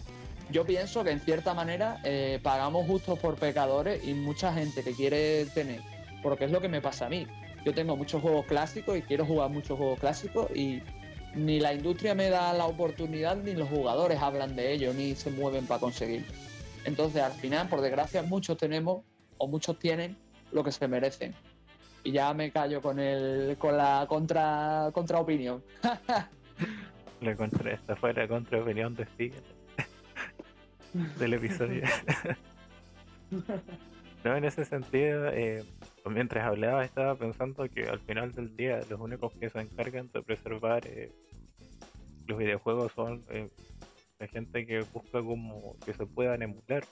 yo 0.51 0.65
pienso 0.65 1.03
que 1.03 1.11
en 1.11 1.21
cierta 1.21 1.53
manera 1.53 1.99
eh, 2.03 2.39
pagamos 2.43 2.85
justos 2.85 3.17
por 3.19 3.35
pecadores 3.35 4.05
y 4.05 4.13
mucha 4.13 4.53
gente 4.53 4.83
que 4.83 4.93
quiere 4.93 5.45
tener, 5.47 5.81
porque 6.23 6.45
es 6.45 6.51
lo 6.51 6.61
que 6.61 6.69
me 6.69 6.81
pasa 6.81 7.05
a 7.05 7.09
mí. 7.09 7.27
Yo 7.65 7.73
tengo 7.73 7.95
muchos 7.95 8.21
juegos 8.21 8.45
clásicos 8.45 8.97
y 8.97 9.01
quiero 9.03 9.25
jugar 9.25 9.49
muchos 9.49 9.77
juegos 9.77 9.99
clásicos 9.99 10.49
y 10.55 10.81
ni 11.35 11.59
la 11.59 11.73
industria 11.73 12.15
me 12.15 12.29
da 12.29 12.53
la 12.53 12.65
oportunidad 12.65 13.35
ni 13.35 13.53
los 13.53 13.69
jugadores 13.69 14.19
hablan 14.21 14.55
de 14.55 14.73
ello 14.73 14.93
ni 14.93 15.15
se 15.15 15.29
mueven 15.29 15.65
para 15.65 15.79
conseguirlo. 15.79 16.27
Entonces 16.85 17.21
al 17.21 17.31
final, 17.33 17.67
por 17.69 17.81
desgracia, 17.81 18.23
muchos 18.23 18.57
tenemos 18.57 19.03
o 19.37 19.47
muchos 19.47 19.77
tienen 19.79 20.17
lo 20.51 20.63
que 20.63 20.71
se 20.71 20.87
merecen. 20.87 21.33
Y 22.03 22.11
ya 22.11 22.33
me 22.33 22.51
callo 22.51 22.81
con 22.81 22.99
el 22.99 23.57
con 23.57 23.77
la 23.77 24.05
contra 24.07 24.89
contraopinión. 24.93 25.63
la 27.21 27.35
contra, 27.37 27.71
esta 27.71 27.95
fue 27.95 28.13
la 28.13 28.27
contraopinión 28.27 28.95
de 28.95 29.05
Steve 29.05 29.35
del 31.19 31.33
episodio. 31.33 31.83
no, 34.23 34.35
en 34.35 34.43
ese 34.43 34.65
sentido, 34.65 35.29
eh, 35.29 35.63
mientras 36.09 36.45
hablaba 36.45 36.83
estaba 36.83 37.15
pensando 37.15 37.67
que 37.69 37.83
al 37.83 37.99
final 37.99 38.31
del 38.31 38.55
día 38.55 38.79
los 38.89 38.99
únicos 38.99 39.33
que 39.33 39.49
se 39.49 39.59
encargan 39.59 40.09
de 40.11 40.21
preservar 40.21 40.85
eh, 40.87 41.11
los 42.27 42.37
videojuegos 42.37 42.91
son 42.93 43.21
eh, 43.29 43.49
la 44.19 44.27
gente 44.27 44.65
que 44.65 44.81
busca 44.93 45.21
como 45.21 45.75
que 45.85 45.93
se 45.93 46.05
puedan 46.05 46.41
emular. 46.41 46.83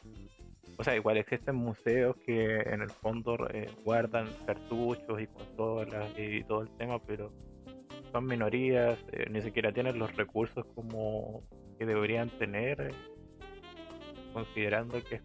O 0.78 0.84
sea, 0.84 0.96
igual 0.96 1.18
existen 1.18 1.56
museos 1.56 2.16
que 2.26 2.60
en 2.60 2.82
el 2.82 2.90
fondo 2.90 3.38
guardan 3.86 4.28
cartuchos 4.46 5.22
y 5.22 5.28
consolas 5.28 6.10
y 6.18 6.44
todo 6.44 6.62
el 6.62 6.70
tema, 6.78 7.00
pero 7.00 7.32
son 8.12 8.26
minorías, 8.26 8.98
ni 9.30 9.42
siquiera 9.42 9.72
tienen 9.72 10.00
los 10.00 10.16
recursos 10.16 10.66
como 10.76 11.44
que 11.78 11.86
deberían 11.86 12.30
tener 12.30 12.94
considerando 14.34 15.02
que 15.04 15.16
es 15.16 15.22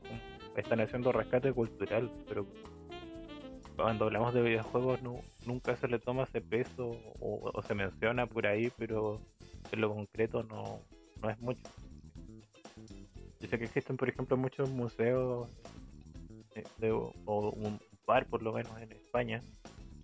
están 0.57 0.81
haciendo 0.81 1.13
rescate 1.13 1.53
cultural, 1.53 2.11
pero 2.29 2.47
cuando 3.77 4.07
hablamos 4.07 4.35
de 4.35 4.43
videojuegos 4.43 5.01
nunca 5.47 5.77
se 5.77 5.89
le 5.89 5.99
toma 5.99 6.25
ese 6.25 6.41
peso 6.41 6.97
o, 7.21 7.63
se 7.63 7.75
menciona 7.75 8.27
por 8.27 8.47
ahí, 8.47 8.73
pero 8.77 9.21
en 9.71 9.81
lo 9.81 9.95
concreto 9.95 10.43
no, 10.43 10.81
no 11.23 11.31
es 11.31 11.39
mucho. 11.41 11.63
Yo 13.41 13.49
sé 13.49 13.59
que 13.59 13.65
existen, 13.65 13.97
por 13.97 14.09
ejemplo, 14.09 14.37
muchos 14.37 14.71
museos 14.71 15.49
eh, 16.55 16.91
o 16.91 17.51
un 17.51 17.79
bar, 18.07 18.27
por 18.27 18.43
lo 18.43 18.53
menos 18.53 18.81
en 18.81 18.93
España. 18.93 19.41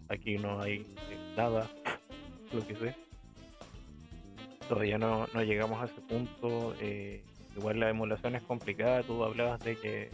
Aquí 0.08 0.36
no 0.36 0.60
hay 0.60 0.80
eh, 1.10 1.34
nada, 1.36 1.68
lo 2.52 2.66
que 2.66 2.76
sé. 2.76 2.94
Todavía 4.68 4.98
no, 4.98 5.26
no 5.32 5.42
llegamos 5.42 5.82
a 5.82 5.86
ese 5.86 6.00
punto. 6.02 6.74
Eh, 6.80 7.24
Igual 7.56 7.80
la 7.80 7.90
emulación 7.90 8.34
es 8.34 8.42
complicada, 8.42 9.02
tú 9.02 9.22
hablabas 9.22 9.60
de 9.60 9.76
que 9.76 10.10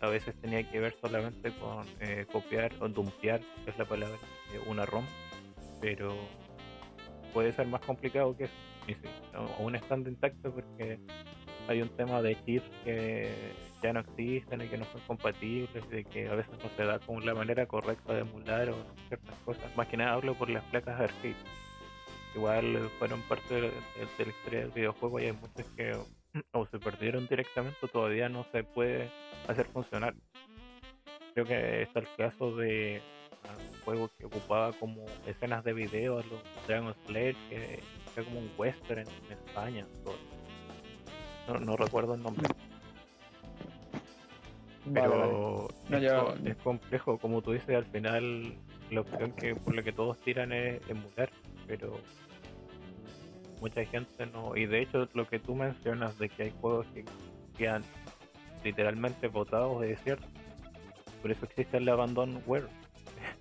a 0.00 0.08
veces 0.08 0.34
tenía 0.40 0.68
que 0.68 0.80
ver 0.80 0.94
solamente 1.00 1.52
con 1.52 1.86
eh, 2.00 2.26
copiar 2.30 2.72
o 2.80 2.88
dumpear, 2.88 3.40
es 3.66 3.78
la 3.78 3.84
palabra, 3.84 4.18
una 4.66 4.86
ROM, 4.86 5.04
pero 5.80 6.16
puede 7.32 7.52
ser 7.52 7.66
más 7.66 7.80
complicado 7.82 8.36
que 8.36 8.44
eso. 8.44 8.54
Y 8.86 8.94
sí, 8.94 9.08
aún 9.58 9.74
están 9.76 10.06
intactos 10.06 10.54
porque 10.54 10.98
hay 11.68 11.82
un 11.82 11.90
tema 11.90 12.22
de 12.22 12.42
chips 12.44 12.70
que 12.84 13.30
ya 13.82 13.92
no 13.92 14.00
existen 14.00 14.62
y 14.62 14.68
que 14.68 14.78
no 14.78 14.84
son 14.86 15.00
compatibles, 15.06 15.88
de 15.90 16.04
que 16.04 16.28
a 16.28 16.34
veces 16.34 16.54
no 16.62 16.70
se 16.76 16.84
da 16.84 16.98
con 16.98 17.24
la 17.24 17.34
manera 17.34 17.66
correcta 17.66 18.14
de 18.14 18.20
emular 18.20 18.70
o 18.70 18.76
ciertas 19.08 19.38
cosas. 19.44 19.76
Más 19.76 19.86
que 19.88 19.98
nada 19.98 20.14
hablo 20.14 20.34
por 20.34 20.48
las 20.48 20.64
placas 20.64 20.98
arcade 20.98 21.36
igual 22.34 22.90
fueron 22.98 23.20
parte 23.22 23.54
de, 23.54 23.72
la 24.18 24.24
historia 24.24 24.60
del 24.60 24.70
videojuego 24.70 25.20
y 25.20 25.24
hay 25.24 25.32
muchos 25.32 25.66
que 25.76 25.96
o 26.52 26.66
se 26.66 26.78
perdieron 26.78 27.26
directamente 27.26 27.88
todavía 27.92 28.28
no 28.28 28.44
se 28.52 28.64
puede 28.64 29.10
hacer 29.46 29.66
funcionar. 29.66 30.14
Creo 31.34 31.46
que 31.46 31.82
está 31.82 32.00
el 32.00 32.08
caso 32.16 32.56
de 32.56 33.00
ah, 33.44 33.54
un 33.58 33.80
juego 33.80 34.10
que 34.18 34.26
ocupaba 34.26 34.72
como 34.72 35.04
escenas 35.26 35.64
de 35.64 35.72
video, 35.72 36.16
los 36.16 36.66
Dragon 36.66 36.94
Slayer, 37.06 37.36
que 37.48 37.80
era 38.14 38.24
como 38.24 38.40
un 38.40 38.50
western 38.56 39.00
en, 39.00 39.32
España. 39.32 39.86
No, 41.46 41.54
no, 41.60 41.76
recuerdo 41.76 42.14
el 42.14 42.22
nombre. 42.22 42.48
Pero 44.92 45.68
es, 45.90 46.56
complejo, 46.56 47.18
como 47.18 47.42
tú 47.42 47.52
dices, 47.52 47.76
al 47.76 47.84
final 47.86 48.54
la 48.90 49.02
opción 49.02 49.32
que 49.32 49.54
por 49.54 49.74
la 49.74 49.82
que 49.82 49.92
todos 49.92 50.18
tiran 50.18 50.52
es 50.52 50.80
emular, 50.88 51.30
pero 51.66 51.98
mucha 53.60 53.84
gente 53.84 54.26
no. 54.26 54.56
Y 54.56 54.66
de 54.66 54.82
hecho, 54.82 55.08
lo 55.14 55.28
que 55.28 55.38
tú 55.38 55.54
mencionas 55.54 56.18
de 56.18 56.28
que 56.28 56.44
hay 56.44 56.52
juegos 56.60 56.86
que 56.94 57.04
quedan 57.56 57.82
literalmente 58.64 59.28
votados 59.28 59.82
es 59.84 60.00
cierto. 60.02 60.26
Por 61.22 61.30
eso 61.30 61.44
existe 61.44 61.76
el 61.78 61.88
abandonware. 61.88 62.68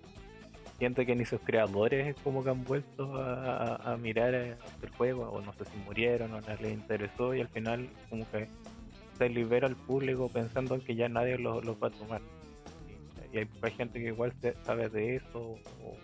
gente 0.80 1.06
que 1.06 1.15
ni 1.15 1.26
sus 1.26 1.41
creadores 1.41 2.15
como 2.23 2.44
que 2.44 2.49
han 2.49 2.64
vuelto 2.64 3.15
a, 3.15 3.98
mirar 3.99 4.34
el 4.34 4.57
juego, 4.98 5.30
o 5.30 5.41
no 5.41 5.53
sé 5.53 5.65
si 5.65 5.77
murieron 5.85 6.34
o 6.34 6.41
no 6.41 6.56
les 6.61 6.73
interesó, 6.73 7.34
y 7.34 7.41
al 7.41 7.48
final, 7.49 7.89
como 8.10 8.30
que 8.31 8.48
se 9.18 9.30
libera 9.30 9.68
al 9.68 9.76
público 9.76 10.30
pensando 10.30 10.76
en 10.76 10.81
que 10.81 10.95
ya 10.95 11.10
nadie 11.10 11.38
los 11.38 11.65
lo 11.65 11.77
va 11.80 11.88
a 11.88 11.91
tomar. 11.91 12.22
Y, 13.34 13.38
hay, 13.39 13.72
gente 13.72 13.99
que 13.99 14.07
igual 14.07 14.34
sabe 14.64 14.89
de 14.89 15.18
eso 15.18 15.57
o, 15.84 15.98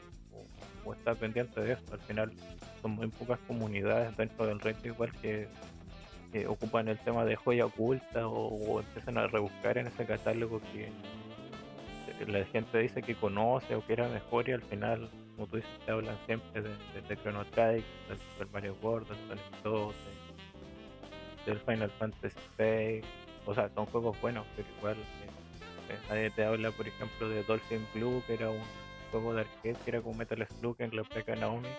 o 0.85 0.93
está 0.93 1.15
pendiente 1.15 1.61
de 1.61 1.73
eso. 1.73 1.83
Al 1.91 1.99
final 1.99 2.31
son 2.81 2.91
muy 2.91 3.07
pocas 3.07 3.39
comunidades 3.47 4.15
dentro 4.17 4.45
del 4.45 4.59
reto 4.59 4.87
igual 4.87 5.11
que, 5.21 5.47
ocupan 6.47 6.87
el 6.87 6.97
tema 6.97 7.25
de 7.25 7.35
joya 7.35 7.67
oculta 7.67 8.27
o, 8.27 8.79
empiezan 8.79 9.19
a 9.19 9.27
rebuscar 9.27 9.77
en 9.77 9.85
ese 9.85 10.03
catálogo 10.03 10.59
que 10.71 10.89
la 12.25 12.43
gente 12.45 12.77
dice 12.79 13.01
que 13.01 13.15
conoce 13.15 13.75
o 13.75 13.85
que 13.85 13.93
era 13.93 14.07
mejor 14.07 14.47
y 14.49 14.53
al 14.53 14.61
final, 14.61 15.09
como 15.35 15.47
tú 15.47 15.57
dices, 15.57 15.71
te 15.85 15.91
hablan 15.91 16.17
siempre 16.25 16.61
de, 16.61 16.69
de, 17.07 17.17
Chrono 17.17 17.45
Trigger, 17.45 17.83
del 18.07 18.17
Super 18.17 18.47
Mario 18.51 18.77
World, 18.81 19.07
del 19.07 19.17
Sonic 19.27 19.63
2, 19.63 19.95
del 21.45 21.59
Final 21.59 21.91
Fantasy 21.91 22.39
VI. 22.57 23.01
O 23.45 23.53
sea, 23.53 23.69
son 23.75 23.85
juegos 23.87 24.19
buenos, 24.21 24.45
pero 24.55 24.67
igual 24.77 24.95
eh, 25.89 25.97
nadie 26.09 26.29
te 26.31 26.45
habla, 26.45 26.71
por 26.71 26.87
ejemplo, 26.87 27.29
de 27.29 27.43
Dolphin 27.43 27.85
Blue, 27.93 28.23
que 28.25 28.35
era 28.35 28.49
un 28.49 28.61
juego 29.13 29.35
de 29.35 29.41
arcade 29.41 29.75
que 29.85 29.91
era 29.91 30.01
como 30.01 30.17
Metal 30.17 30.47
Slug 30.47 30.75
en 30.79 30.95
la 30.95 31.03
placa 31.03 31.35
Naomi. 31.35 31.69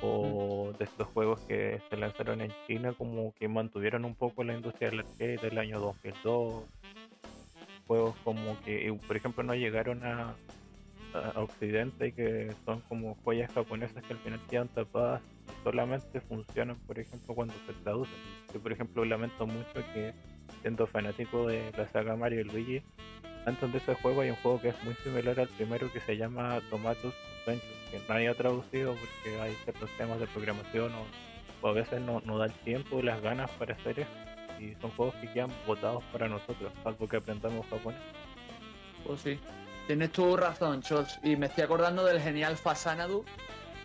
O 0.00 0.72
de 0.78 0.84
estos 0.84 1.06
juegos 1.08 1.40
que 1.42 1.78
se 1.90 1.96
lanzaron 1.98 2.40
en 2.40 2.52
China 2.66 2.94
como 2.96 3.34
que 3.34 3.48
mantuvieron 3.48 4.06
un 4.06 4.14
poco 4.14 4.42
la 4.42 4.54
industria 4.54 4.88
del 4.88 5.00
arcade 5.00 5.36
del 5.36 5.58
año 5.58 5.78
2002 5.78 6.64
juegos 7.86 8.16
como 8.24 8.58
que 8.62 8.96
por 9.06 9.16
ejemplo 9.16 9.42
no 9.42 9.54
llegaron 9.54 10.04
a, 10.04 10.34
Occidente 11.34 12.06
y 12.06 12.12
que 12.12 12.52
son 12.64 12.82
como 12.82 13.16
joyas 13.24 13.52
japonesas 13.52 14.00
que 14.04 14.12
al 14.12 14.20
final 14.20 14.40
quedan 14.48 14.68
tapadas 14.68 15.20
solamente 15.64 16.20
funcionan 16.20 16.76
por 16.86 17.00
ejemplo 17.00 17.34
cuando 17.34 17.54
se 17.66 17.72
traducen. 17.82 18.14
Yo 18.54 18.60
por 18.60 18.70
ejemplo 18.70 19.04
lamento 19.04 19.44
mucho 19.44 19.74
que 19.92 20.14
siendo 20.62 20.86
fanático 20.86 21.48
de 21.48 21.72
la 21.76 21.88
saga 21.88 22.14
Mario 22.14 22.42
y 22.42 22.44
Luigi 22.44 22.82
antes 23.46 23.72
de 23.72 23.78
ese 23.78 23.94
juego 23.94 24.20
hay 24.20 24.30
un 24.30 24.36
juego 24.36 24.60
que 24.60 24.68
es 24.68 24.84
muy 24.84 24.94
similar 24.94 25.38
al 25.40 25.48
primero 25.48 25.90
que 25.92 26.00
se 26.00 26.16
llama 26.16 26.60
Tomatos 26.70 27.14
Adventure, 27.42 27.72
que 27.90 28.00
nadie 28.08 28.28
ha 28.28 28.34
traducido 28.34 28.94
porque 28.94 29.40
hay 29.40 29.54
ciertos 29.64 29.90
temas 29.96 30.20
de 30.20 30.26
programación 30.26 30.92
o, 30.94 31.68
a 31.68 31.72
veces 31.72 32.00
no, 32.00 32.22
no 32.24 32.38
da 32.38 32.46
el 32.46 32.52
tiempo 32.52 32.98
y 32.98 33.02
las 33.02 33.20
ganas 33.20 33.50
para 33.52 33.74
hacer 33.74 34.00
eso. 34.00 34.10
Y 34.58 34.74
son 34.80 34.90
juegos 34.90 35.14
que 35.16 35.32
quedan 35.32 35.50
votados 35.66 36.02
para 36.12 36.28
nosotros, 36.28 36.72
algo 36.84 37.08
que 37.08 37.16
aprendamos 37.16 37.66
japonés. 37.68 38.00
Pues 39.06 39.20
sí, 39.22 39.38
tienes 39.86 40.12
tu 40.12 40.36
razón, 40.36 40.82
Chos. 40.82 41.18
Y 41.22 41.36
me 41.36 41.46
estoy 41.46 41.64
acordando 41.64 42.04
del 42.04 42.20
genial 42.20 42.56
Fasanadu, 42.56 43.24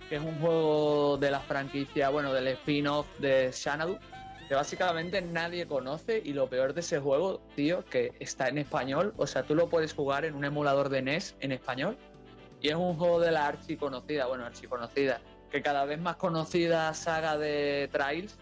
que 0.10 0.16
es 0.16 0.22
un 0.22 0.38
juego 0.40 1.18
de 1.18 1.32
la 1.32 1.40
franquicia, 1.40 2.10
bueno, 2.10 2.34
del 2.34 2.48
spin-off 2.48 3.08
de 3.20 3.52
Xanadu 3.54 3.98
que 4.48 4.56
básicamente 4.56 5.22
nadie 5.22 5.66
conoce 5.68 6.22
y 6.24 6.34
lo 6.34 6.50
peor 6.50 6.74
de 6.74 6.82
ese 6.82 7.00
juego, 7.00 7.42
tío, 7.56 7.84
que 7.86 8.14
está 8.20 8.48
en 8.48 8.58
español, 8.58 9.14
o 9.18 9.28
sea, 9.28 9.44
tú 9.44 9.56
lo 9.56 9.70
puedes 9.70 9.94
jugar 9.94 10.26
en 10.26 10.36
un 10.36 10.46
emulador 10.46 10.90
de 10.90 11.02
NES 11.02 11.36
en 11.40 11.52
español 11.52 11.98
y 12.62 12.70
es 12.70 12.76
un 12.76 12.96
juego 12.96 13.20
de 13.20 13.32
la 13.32 13.48
archiconocida, 13.48 14.28
bueno, 14.28 14.46
archiconocida, 14.46 15.20
que 15.52 15.62
cada 15.62 15.86
vez 15.86 16.00
más 16.00 16.18
conocida 16.18 16.94
saga 16.94 17.38
de 17.38 17.90
Trials, 17.92 18.38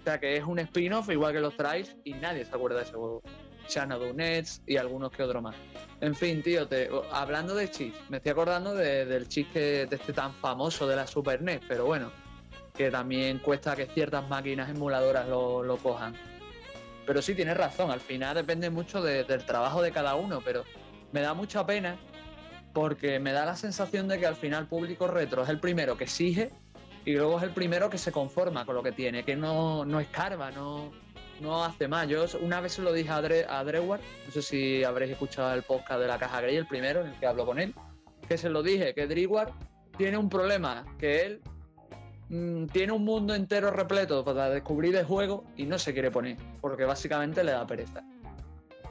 o 0.00 0.04
sea, 0.04 0.20
que 0.20 0.36
es 0.36 0.44
un 0.44 0.58
spin-off 0.58 1.08
igual 1.10 1.32
que 1.32 1.40
los 1.40 1.56
Trials 1.56 1.96
y 2.04 2.12
nadie 2.14 2.44
se 2.44 2.54
acuerda 2.54 2.78
de 2.78 2.84
ese 2.84 2.92
juego. 2.92 3.22
Xanadu 3.68 4.12
Nets 4.12 4.62
y 4.66 4.76
algunos 4.76 5.10
que 5.10 5.24
otros 5.24 5.42
más. 5.42 5.56
En 6.00 6.14
fin, 6.14 6.42
tío, 6.42 6.68
te, 6.68 6.88
hablando 7.10 7.54
de 7.54 7.68
chis, 7.70 7.94
me 8.08 8.18
estoy 8.18 8.32
acordando 8.32 8.74
del 8.74 9.26
chis 9.28 9.46
que, 9.48 9.86
de 9.86 9.96
este 9.96 10.12
tan 10.12 10.32
famoso 10.34 10.86
de 10.86 10.94
la 10.94 11.06
Super 11.06 11.42
NES, 11.42 11.62
pero 11.66 11.86
bueno, 11.86 12.12
que 12.76 12.90
también 12.90 13.38
cuesta 13.38 13.74
que 13.76 13.86
ciertas 13.86 14.28
máquinas 14.28 14.68
emuladoras 14.70 15.26
lo, 15.28 15.62
lo 15.62 15.76
cojan. 15.78 16.14
Pero 17.06 17.22
sí, 17.22 17.34
tienes 17.34 17.56
razón, 17.56 17.90
al 17.90 18.00
final 18.00 18.34
depende 18.34 18.68
mucho 18.70 19.00
de- 19.02 19.24
del 19.24 19.44
trabajo 19.46 19.80
de 19.82 19.92
cada 19.92 20.14
uno, 20.16 20.40
pero 20.44 20.64
me 21.12 21.20
da 21.20 21.34
mucha 21.34 21.64
pena 21.64 21.96
porque 22.72 23.18
me 23.18 23.32
da 23.32 23.46
la 23.46 23.56
sensación 23.56 24.08
de 24.08 24.18
que 24.18 24.26
al 24.26 24.36
final 24.36 24.66
público 24.66 25.06
retro 25.06 25.42
es 25.42 25.48
el 25.48 25.60
primero 25.60 25.96
que 25.96 26.04
exige 26.04 26.50
y 27.04 27.14
luego 27.14 27.38
es 27.38 27.44
el 27.44 27.50
primero 27.50 27.88
que 27.88 27.98
se 27.98 28.12
conforma 28.12 28.66
con 28.66 28.74
lo 28.74 28.82
que 28.82 28.92
tiene, 28.92 29.24
que 29.24 29.36
no, 29.36 29.84
no 29.84 30.00
escarba, 30.00 30.50
no, 30.50 30.90
no 31.40 31.64
hace 31.64 31.86
más. 31.88 32.08
Yo 32.08 32.24
una 32.42 32.60
vez 32.60 32.72
se 32.72 32.82
lo 32.82 32.92
dije 32.92 33.10
a, 33.10 33.22
Dre, 33.22 33.46
a 33.48 33.62
Drewar, 33.64 34.00
no 34.26 34.32
sé 34.32 34.42
si 34.42 34.84
habréis 34.84 35.12
escuchado 35.12 35.54
el 35.54 35.62
podcast 35.62 36.00
de 36.00 36.08
la 36.08 36.18
Caja 36.18 36.40
Grey, 36.40 36.56
el 36.56 36.66
primero 36.66 37.00
en 37.02 37.06
el 37.08 37.18
que 37.18 37.26
hablo 37.26 37.46
con 37.46 37.58
él, 37.60 37.72
que 38.28 38.36
se 38.36 38.50
lo 38.50 38.62
dije, 38.62 38.92
que 38.94 39.06
Drewar 39.06 39.52
tiene 39.96 40.18
un 40.18 40.28
problema, 40.28 40.84
que 40.98 41.20
él 41.22 41.40
mm, 42.28 42.66
tiene 42.66 42.92
un 42.92 43.04
mundo 43.04 43.34
entero 43.34 43.70
repleto 43.70 44.24
para 44.24 44.50
descubrir 44.50 44.96
el 44.96 45.04
juego 45.04 45.44
y 45.56 45.64
no 45.64 45.78
se 45.78 45.92
quiere 45.92 46.10
poner, 46.10 46.36
porque 46.60 46.84
básicamente 46.84 47.42
le 47.44 47.52
da 47.52 47.66
pereza. 47.66 48.02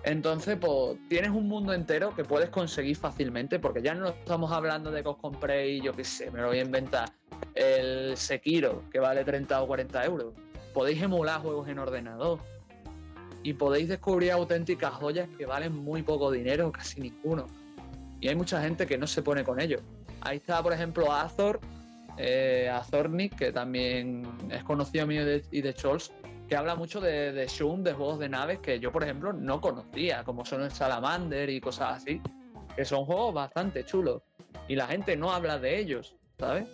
Entonces, 0.05 0.57
pues 0.61 0.99
tienes 1.09 1.31
un 1.31 1.47
mundo 1.47 1.73
entero 1.73 2.15
que 2.15 2.23
puedes 2.23 2.49
conseguir 2.49 2.95
fácilmente, 2.95 3.57
porque 3.57 3.81
ya 3.81 3.95
no 3.95 4.09
estamos 4.09 4.51
hablando 4.51 4.91
de 4.91 5.01
que 5.01 5.09
os 5.09 5.17
compréis, 5.17 5.83
yo 5.83 5.93
qué 5.93 6.03
sé, 6.03 6.29
me 6.29 6.41
lo 6.41 6.47
voy 6.47 6.59
a 6.59 6.61
inventar, 6.61 7.09
el 7.55 8.15
Sekiro, 8.15 8.83
que 8.91 8.99
vale 8.99 9.23
30 9.23 9.61
o 9.63 9.65
40 9.65 10.05
euros. 10.05 10.33
Podéis 10.75 11.01
emular 11.01 11.41
juegos 11.41 11.67
en 11.69 11.79
ordenador 11.79 12.39
y 13.41 13.53
podéis 13.53 13.87
descubrir 13.87 14.31
auténticas 14.31 14.93
joyas 14.93 15.27
que 15.37 15.47
valen 15.47 15.73
muy 15.73 16.03
poco 16.03 16.29
dinero, 16.29 16.71
casi 16.71 17.01
ninguno. 17.01 17.47
Y 18.19 18.27
hay 18.27 18.35
mucha 18.35 18.61
gente 18.61 18.85
que 18.85 18.99
no 18.99 19.07
se 19.07 19.23
pone 19.23 19.43
con 19.43 19.59
ello. 19.59 19.79
Ahí 20.21 20.37
está, 20.37 20.61
por 20.61 20.73
ejemplo, 20.73 21.11
Azor, 21.11 21.59
eh, 22.17 22.69
Azornik, 22.71 23.35
que 23.35 23.51
también 23.51 24.23
es 24.49 24.63
conocido 24.63 25.07
mío 25.07 25.25
de, 25.25 25.43
y 25.51 25.61
de 25.61 25.73
Scholz, 25.73 26.11
que 26.47 26.55
habla 26.55 26.75
mucho 26.75 27.01
de, 27.01 27.45
Shun, 27.47 27.83
de 27.83 27.93
juegos 27.93 28.19
de 28.19 28.29
naves 28.29 28.59
que 28.59 28.79
yo, 28.79 28.91
por 28.91 29.03
ejemplo, 29.03 29.33
no 29.33 29.59
conocía, 29.61 30.23
como 30.23 30.45
son 30.45 30.61
el 30.63 30.71
Salamander 30.71 31.49
y 31.49 31.59
cosas 31.59 32.03
así, 32.03 32.21
que 32.75 32.85
son 32.85 33.05
juegos 33.05 33.33
bastante 33.33 33.83
chulos. 33.83 34.21
Y 34.67 34.75
la 34.75 34.87
gente 34.87 35.15
no 35.15 35.31
habla 35.31 35.59
de 35.59 35.79
ellos, 35.79 36.15
¿sabes? 36.37 36.65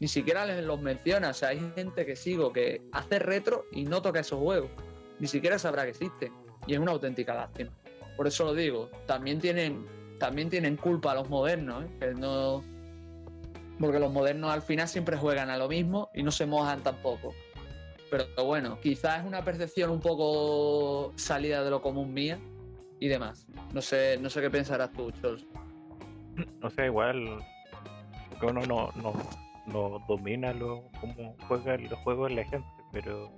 Ni 0.00 0.08
siquiera 0.08 0.46
los 0.46 0.80
menciona. 0.80 1.30
O 1.30 1.34
sea, 1.34 1.50
hay 1.50 1.60
gente 1.74 2.06
que 2.06 2.16
sigo 2.16 2.52
que 2.52 2.82
hace 2.92 3.18
retro 3.18 3.66
y 3.72 3.84
no 3.84 4.02
toca 4.02 4.20
esos 4.20 4.40
juegos. 4.40 4.70
Ni 5.18 5.28
siquiera 5.28 5.58
sabrá 5.58 5.84
que 5.84 5.90
existen. 5.90 6.32
Y 6.66 6.74
es 6.74 6.80
una 6.80 6.92
auténtica 6.92 7.34
lástima. 7.34 7.70
Por 8.16 8.26
eso 8.26 8.44
lo 8.44 8.54
digo. 8.54 8.90
También 9.06 9.40
tienen, 9.40 9.86
también 10.18 10.48
tienen 10.48 10.76
culpa 10.76 11.14
los 11.14 11.28
modernos, 11.28 11.84
¿eh? 11.84 11.88
Que 12.00 12.14
no. 12.14 12.64
Porque 13.80 13.98
los 13.98 14.12
modernos 14.12 14.52
al 14.52 14.62
final 14.62 14.86
siempre 14.86 15.16
juegan 15.16 15.50
a 15.50 15.56
lo 15.56 15.68
mismo 15.68 16.10
y 16.14 16.22
no 16.22 16.30
se 16.30 16.46
mojan 16.46 16.82
tampoco. 16.82 17.34
Pero 18.10 18.26
bueno, 18.44 18.78
quizás 18.80 19.20
es 19.20 19.26
una 19.26 19.42
percepción 19.42 19.90
un 19.90 20.00
poco 20.00 21.12
salida 21.16 21.64
de 21.64 21.70
lo 21.70 21.80
común 21.80 22.12
mía 22.12 22.38
y 22.98 23.08
demás. 23.08 23.46
No 23.72 23.80
sé, 23.80 24.18
no 24.20 24.28
sé 24.28 24.42
qué 24.42 24.50
pensarás 24.50 24.92
tú, 24.92 25.10
Chols. 25.12 25.46
O 26.62 26.70
sea, 26.70 26.86
igual 26.86 27.38
que 28.38 28.46
uno 28.46 28.60
no, 28.62 28.90
no, 28.96 29.12
no 29.66 30.04
domina 30.08 30.52
lo, 30.52 30.84
cómo 31.00 31.36
juega 31.48 31.76
los 31.76 31.98
juegos 32.00 32.32
la 32.32 32.44
gente, 32.44 32.68
pero 32.92 33.30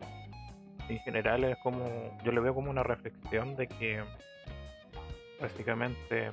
en 0.88 0.98
general 1.00 1.44
es 1.44 1.56
como, 1.58 1.84
yo 2.24 2.32
le 2.32 2.40
veo 2.40 2.54
como 2.54 2.70
una 2.70 2.82
reflexión 2.82 3.56
de 3.56 3.68
que 3.68 4.02
básicamente 5.40 6.30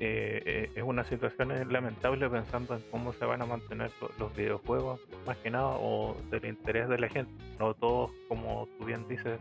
eh, 0.00 0.42
eh, 0.44 0.70
es 0.74 0.82
una 0.82 1.04
situación 1.04 1.50
lamentable 1.72 2.28
pensando 2.28 2.74
en 2.74 2.82
cómo 2.90 3.12
se 3.12 3.24
van 3.24 3.42
a 3.42 3.46
mantener 3.46 3.90
lo- 4.00 4.10
los 4.18 4.36
videojuegos, 4.36 5.00
más 5.26 5.36
que 5.38 5.50
nada, 5.50 5.68
o 5.78 6.16
del 6.30 6.44
interés 6.46 6.88
de 6.88 6.98
la 6.98 7.08
gente. 7.08 7.32
No 7.58 7.74
todos, 7.74 8.10
como 8.28 8.68
tú 8.78 8.84
bien 8.86 9.06
dices, 9.08 9.38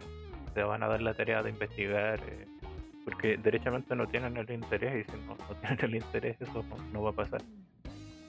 se 0.53 0.63
van 0.63 0.84
a 0.84 0.88
dar 0.88 1.01
la 1.01 1.13
tarea 1.13 1.41
de 1.43 1.49
investigar, 1.49 2.19
eh, 2.27 2.45
porque 3.05 3.38
derechamente 3.38 3.95
no 3.95 4.07
tienen 4.07 4.38
el 4.38 4.49
interés, 4.51 5.05
y 5.07 5.11
si 5.11 5.17
no, 5.25 5.35
no 5.35 5.55
tienen 5.61 5.80
el 5.85 5.95
interés, 5.95 6.38
eso 6.39 6.63
no, 6.91 7.01
va 7.03 7.09
a 7.09 7.13
pasar. 7.13 7.41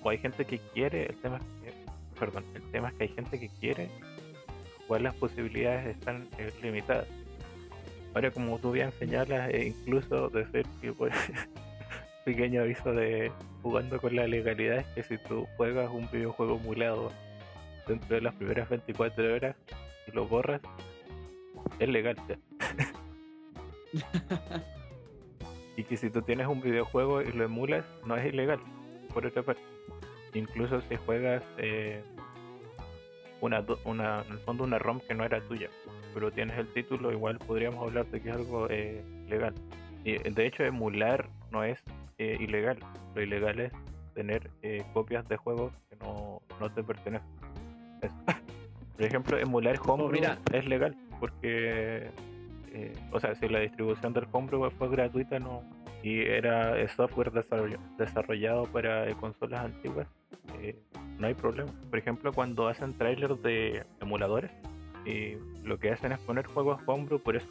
O 0.02 0.10
hay 0.10 0.18
gente 0.18 0.44
que 0.44 0.59
quiere, 0.72 1.06
el 1.06 1.16
tema 1.16 1.36
es 1.38 1.42
que, 1.72 2.59
el 2.59 2.70
tema 2.70 2.88
es 2.88 2.94
que 2.94 3.02
hay 3.05 3.09
gente 3.10 3.38
que 3.40 3.48
quiere, 3.60 3.88
igual 4.84 5.02
las 5.02 5.14
posibilidades 5.14 5.96
están 5.96 6.26
eh, 6.38 6.52
limitadas. 6.62 7.06
Ahora, 8.14 8.30
como 8.30 8.59
tú 8.59 8.70
bien 8.72 8.92
señalas, 8.92 9.51
e 9.52 9.66
incluso 9.68 10.28
decir 10.30 10.64
que 10.80 10.92
pues, 10.92 11.12
pequeño 12.24 12.62
aviso 12.62 12.92
de 12.92 13.30
jugando 13.62 14.01
con 14.01 14.16
la 14.16 14.26
legalidad 14.26 14.78
es 14.78 14.86
que 14.94 15.02
si 15.02 15.18
tú 15.18 15.46
juegas 15.56 15.90
un 15.90 16.09
videojuego 16.10 16.56
emulado 16.56 17.12
dentro 17.86 18.16
de 18.16 18.22
las 18.22 18.34
primeras 18.34 18.68
24 18.68 19.34
horas 19.34 19.56
y 20.06 20.12
lo 20.12 20.26
borras, 20.26 20.60
es 21.78 21.88
legal 21.88 22.16
ya. 22.28 22.38
y 25.76 25.84
que 25.84 25.96
si 25.96 26.10
tú 26.10 26.22
tienes 26.22 26.46
un 26.46 26.60
videojuego 26.60 27.22
y 27.22 27.32
lo 27.32 27.44
emulas, 27.44 27.84
no 28.06 28.16
es 28.16 28.32
ilegal, 28.32 28.60
por 29.12 29.26
otra 29.26 29.42
parte. 29.42 29.62
Incluso 30.32 30.80
si 30.82 30.96
juegas 30.96 31.42
eh, 31.59 32.02
una, 33.40 33.64
una, 33.84 34.22
en 34.22 34.32
el 34.32 34.38
fondo 34.38 34.64
una 34.64 34.78
ROM 34.78 35.01
que 35.01 35.14
no 35.14 35.24
era 35.24 35.40
tuya, 35.42 35.68
pero 36.12 36.30
tienes 36.30 36.59
el 36.59 36.68
título, 36.68 37.12
igual 37.12 37.38
podríamos 37.38 37.86
hablar 37.86 38.06
de 38.06 38.20
que 38.20 38.30
es 38.30 38.36
algo 38.36 38.68
eh, 38.70 39.05
legal. 39.28 39.55
Y 40.05 40.18
de 40.18 40.46
hecho 40.46 40.64
emular 40.64 41.28
no 41.55 41.62
es 41.64 41.78
eh, 42.18 42.36
ilegal, 42.40 42.78
lo 43.14 43.22
ilegal 43.22 43.60
es 43.60 43.72
tener 44.14 44.51
eh, 44.62 44.85
copias 44.93 45.26
de 45.28 45.36
juegos 45.36 45.72
que 45.89 45.97
no, 45.97 46.43
no 46.60 46.70
te 46.70 46.82
pertenecen. 46.82 47.28
Eso. 48.02 48.14
Por 48.97 49.06
ejemplo, 49.06 49.39
emular 49.39 49.78
Homebrew 49.85 50.20
mira. 50.20 50.39
es 50.52 50.66
legal, 50.66 50.97
porque, 51.20 52.10
eh, 52.72 52.93
o 53.12 53.18
sea, 53.20 53.35
si 53.36 53.48
la 53.48 53.60
distribución 53.60 54.12
del 54.12 54.26
Homebrew 54.31 54.70
fue 54.70 54.89
gratuita 54.89 55.39
no 55.39 55.62
y 56.02 56.20
era 56.20 56.76
software 56.89 57.32
desarroll- 57.32 57.78
desarrollado 57.97 58.64
para 58.64 59.09
eh, 59.09 59.14
consolas 59.14 59.64
antiguas, 59.64 60.06
no 61.18 61.26
hay 61.26 61.35
problema. 61.35 61.70
Por 61.90 61.98
ejemplo, 61.98 62.32
cuando 62.32 62.68
hacen 62.68 62.93
trailers 62.98 63.40
de 63.43 63.85
emuladores, 64.01 64.51
y 65.06 65.36
lo 65.62 65.78
que 65.78 65.90
hacen 65.93 66.12
es 66.12 66.18
poner 66.20 66.47
juegos 66.47 66.81
Homebrew 66.86 67.20
por 67.20 67.36
eso 67.36 67.48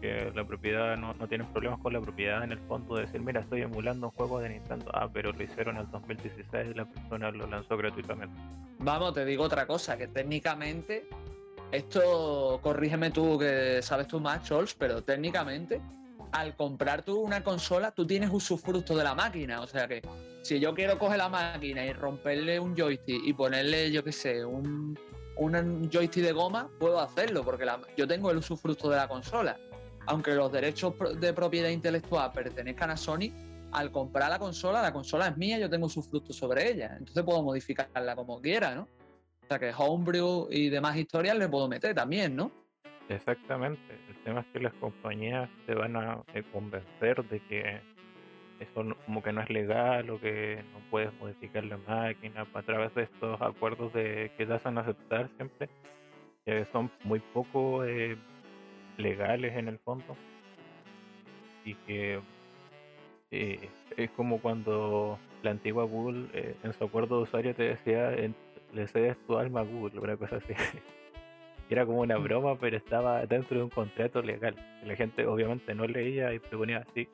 que 0.00 0.32
la 0.34 0.44
propiedad 0.46 0.96
no, 0.96 1.12
no 1.14 1.28
tienen 1.28 1.46
problemas 1.48 1.78
con 1.80 1.92
la 1.92 2.00
propiedad 2.00 2.42
en 2.42 2.52
el 2.52 2.58
fondo 2.60 2.94
de 2.96 3.02
decir 3.02 3.20
mira 3.20 3.40
estoy 3.40 3.62
emulando 3.62 4.06
un 4.06 4.12
juego 4.12 4.38
de 4.40 4.48
Nintendo 4.48 4.90
ah 4.94 5.08
pero 5.12 5.32
lo 5.32 5.42
hicieron 5.42 5.76
en 5.76 5.82
el 5.82 5.90
2016 5.90 6.68
y 6.70 6.74
la 6.74 6.84
persona 6.86 7.30
lo 7.30 7.46
lanzó 7.46 7.76
gratuitamente 7.76 8.34
Vamos, 8.78 9.12
te 9.12 9.26
digo 9.26 9.44
otra 9.44 9.66
cosa, 9.66 9.98
que 9.98 10.08
técnicamente, 10.08 11.06
esto, 11.70 12.58
corrígeme 12.62 13.10
tú 13.10 13.38
que 13.38 13.80
sabes 13.82 14.06
tú 14.08 14.20
más, 14.20 14.42
Chols, 14.42 14.74
pero 14.74 15.02
técnicamente, 15.02 15.82
al 16.32 16.56
comprar 16.56 17.02
tú 17.02 17.20
una 17.20 17.42
consola, 17.44 17.90
tú 17.90 18.06
tienes 18.06 18.30
usufructo 18.32 18.96
de 18.96 19.04
la 19.04 19.14
máquina. 19.14 19.60
O 19.60 19.66
sea 19.66 19.86
que 19.86 20.00
si 20.42 20.58
yo 20.60 20.74
quiero 20.74 20.98
coger 20.98 21.18
la 21.18 21.28
máquina 21.28 21.84
y 21.84 21.92
romperle 21.92 22.58
un 22.58 22.74
joystick 22.74 23.22
y 23.24 23.32
ponerle, 23.34 23.90
yo 23.92 24.02
qué 24.02 24.12
sé, 24.12 24.44
un, 24.44 24.98
un 25.36 25.90
joystick 25.90 26.24
de 26.24 26.32
goma, 26.32 26.70
puedo 26.78 27.00
hacerlo, 27.00 27.44
porque 27.44 27.66
la- 27.66 27.80
yo 27.96 28.08
tengo 28.08 28.30
el 28.30 28.38
usufructo 28.38 28.88
de 28.88 28.96
la 28.96 29.08
consola. 29.08 29.58
Aunque 30.06 30.34
los 30.34 30.50
derechos 30.50 30.94
de 31.20 31.32
propiedad 31.32 31.68
intelectual 31.68 32.32
pertenezcan 32.32 32.90
a 32.90 32.96
Sony, 32.96 33.30
al 33.72 33.92
comprar 33.92 34.30
la 34.30 34.38
consola, 34.38 34.82
la 34.82 34.92
consola 34.92 35.28
es 35.28 35.36
mía, 35.36 35.58
yo 35.58 35.70
tengo 35.70 35.86
usufructo 35.86 36.32
sobre 36.32 36.70
ella. 36.70 36.96
Entonces 36.98 37.22
puedo 37.22 37.42
modificarla 37.42 38.16
como 38.16 38.40
quiera, 38.40 38.74
¿no? 38.74 38.82
O 38.82 39.46
sea 39.48 39.58
que 39.58 39.72
Homebrew 39.76 40.48
y 40.50 40.68
demás 40.68 40.96
historias 40.96 41.36
le 41.36 41.48
puedo 41.48 41.68
meter 41.68 41.94
también, 41.94 42.34
¿no? 42.36 42.50
exactamente 43.08 43.82
el 44.08 44.16
tema 44.22 44.38
es 44.40 44.46
que 44.52 44.60
las 44.60 44.72
compañías 44.74 45.50
te 45.66 45.74
van 45.74 45.96
a 45.96 46.22
eh, 46.32 46.44
convencer 46.52 47.24
de 47.28 47.40
que 47.48 47.80
eso 48.60 48.84
no- 48.84 48.96
como 49.04 49.20
que 49.20 49.32
no 49.32 49.40
es 49.40 49.50
legal 49.50 50.08
o 50.10 50.20
que 50.20 50.62
no 50.72 50.78
puedes 50.90 51.12
modificar 51.14 51.64
la 51.64 51.76
máquina 51.78 52.46
a 52.54 52.62
través 52.62 52.94
de 52.94 53.02
estos 53.04 53.40
acuerdos 53.42 53.92
de 53.94 54.30
que 54.38 54.46
te 54.46 54.52
hacen 54.54 54.78
aceptar 54.78 55.28
siempre 55.36 55.68
que 56.44 56.64
son 56.66 56.88
muy 57.02 57.18
poco 57.18 57.84
eh, 57.84 58.16
legales 59.00 59.56
en 59.56 59.68
el 59.68 59.78
fondo 59.78 60.16
y 61.64 61.74
que 61.74 62.20
eh, 63.30 63.68
es 63.96 64.10
como 64.12 64.40
cuando 64.40 65.18
la 65.42 65.50
antigua 65.52 65.84
Google 65.84 66.26
eh, 66.32 66.54
en 66.62 66.72
su 66.72 66.84
acuerdo 66.84 67.16
de 67.18 67.22
usuario 67.24 67.54
te 67.54 67.62
decía 67.64 68.12
en- 68.14 68.34
le 68.72 68.86
cedes 68.88 69.16
tu 69.26 69.36
alma 69.36 69.60
a 69.60 69.64
Google, 69.64 69.98
una 70.00 70.16
cosa 70.16 70.36
así. 70.36 70.52
Era 71.70 71.86
como 71.86 72.00
una 72.00 72.16
broma, 72.16 72.56
pero 72.58 72.76
estaba 72.76 73.24
dentro 73.26 73.58
de 73.58 73.64
un 73.64 73.70
contrato 73.70 74.22
legal. 74.22 74.54
La 74.84 74.96
gente 74.96 75.24
obviamente 75.26 75.72
no 75.74 75.86
leía 75.86 76.32
y 76.34 76.38
se 76.40 76.56
ponía 76.56 76.78
así. 76.78 77.08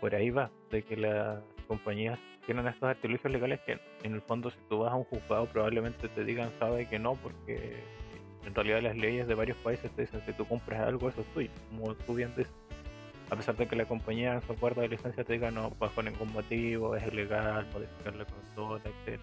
Por 0.00 0.14
ahí 0.14 0.28
va, 0.30 0.50
de 0.70 0.82
que 0.82 0.96
las 0.96 1.42
compañías 1.66 2.18
tienen 2.44 2.66
estos 2.66 2.88
artilugios 2.90 3.32
legales 3.32 3.60
que 3.60 3.78
en 4.02 4.12
el 4.14 4.20
fondo 4.22 4.50
si 4.50 4.58
tú 4.68 4.78
vas 4.80 4.92
a 4.92 4.96
un 4.96 5.04
juzgado 5.04 5.46
probablemente 5.46 6.08
te 6.08 6.24
digan 6.24 6.50
sabe 6.60 6.86
que 6.86 6.98
no 6.98 7.14
porque 7.14 7.82
en 8.46 8.54
realidad 8.54 8.80
las 8.80 8.96
leyes 8.96 9.26
de 9.26 9.34
varios 9.34 9.56
países 9.58 9.90
te 9.90 10.02
dicen 10.02 10.22
si 10.24 10.32
tú 10.32 10.44
compras 10.46 10.80
algo 10.80 11.08
eso 11.08 11.20
es 11.20 11.26
tuyo, 11.28 11.50
como 11.70 11.94
tú 11.94 12.14
bien 12.14 12.32
dices. 12.36 12.52
A 13.28 13.34
pesar 13.34 13.56
de 13.56 13.66
que 13.66 13.74
la 13.74 13.86
compañía 13.86 14.34
en 14.34 14.42
su 14.42 14.52
acuerdo 14.52 14.82
de 14.82 14.88
licencia 14.88 15.24
te 15.24 15.32
diga 15.32 15.50
no 15.50 15.70
bajo 15.70 16.00
ningún 16.00 16.32
motivo, 16.32 16.94
es 16.94 17.04
ilegal 17.08 17.66
modificar 17.72 18.14
la 18.14 18.24
consola, 18.24 18.82
etc. 19.04 19.20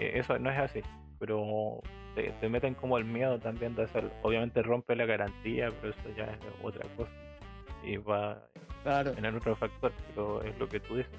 Eh, 0.00 0.12
Eso 0.14 0.36
no 0.40 0.50
es 0.50 0.58
así. 0.58 0.80
pero 1.20 1.80
te, 2.16 2.48
meten 2.48 2.74
como 2.74 2.98
el 2.98 3.04
miedo 3.04 3.38
también 3.38 3.76
de 3.76 3.84
hacerlo. 3.84 4.10
Obviamente 4.22 4.62
rompe 4.62 4.96
la 4.96 5.06
garantía, 5.06 5.70
pero 5.80 5.94
eso 5.94 6.16
ya 6.16 6.24
es 6.24 6.38
otra 6.60 6.88
cosa. 6.96 7.12
Y 7.84 7.98
va 7.98 8.42
a 8.84 9.04
tener 9.04 9.34
otro 9.34 9.54
factor, 9.54 9.92
pero 10.08 10.42
es 10.42 10.58
lo 10.58 10.68
que 10.68 10.80
tú 10.80 10.96
dices. 10.96 11.12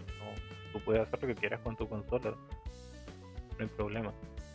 tú 0.74 0.80
puedes 0.82 1.04
hacer 1.04 1.22
lo 1.22 1.28
que 1.30 1.36
quieras 1.36 1.62
con 1.62 1.78
tu 1.78 1.88
consola, 1.88 2.32
no 2.32 3.60
hay 3.60 3.68
problema. 3.68 4.12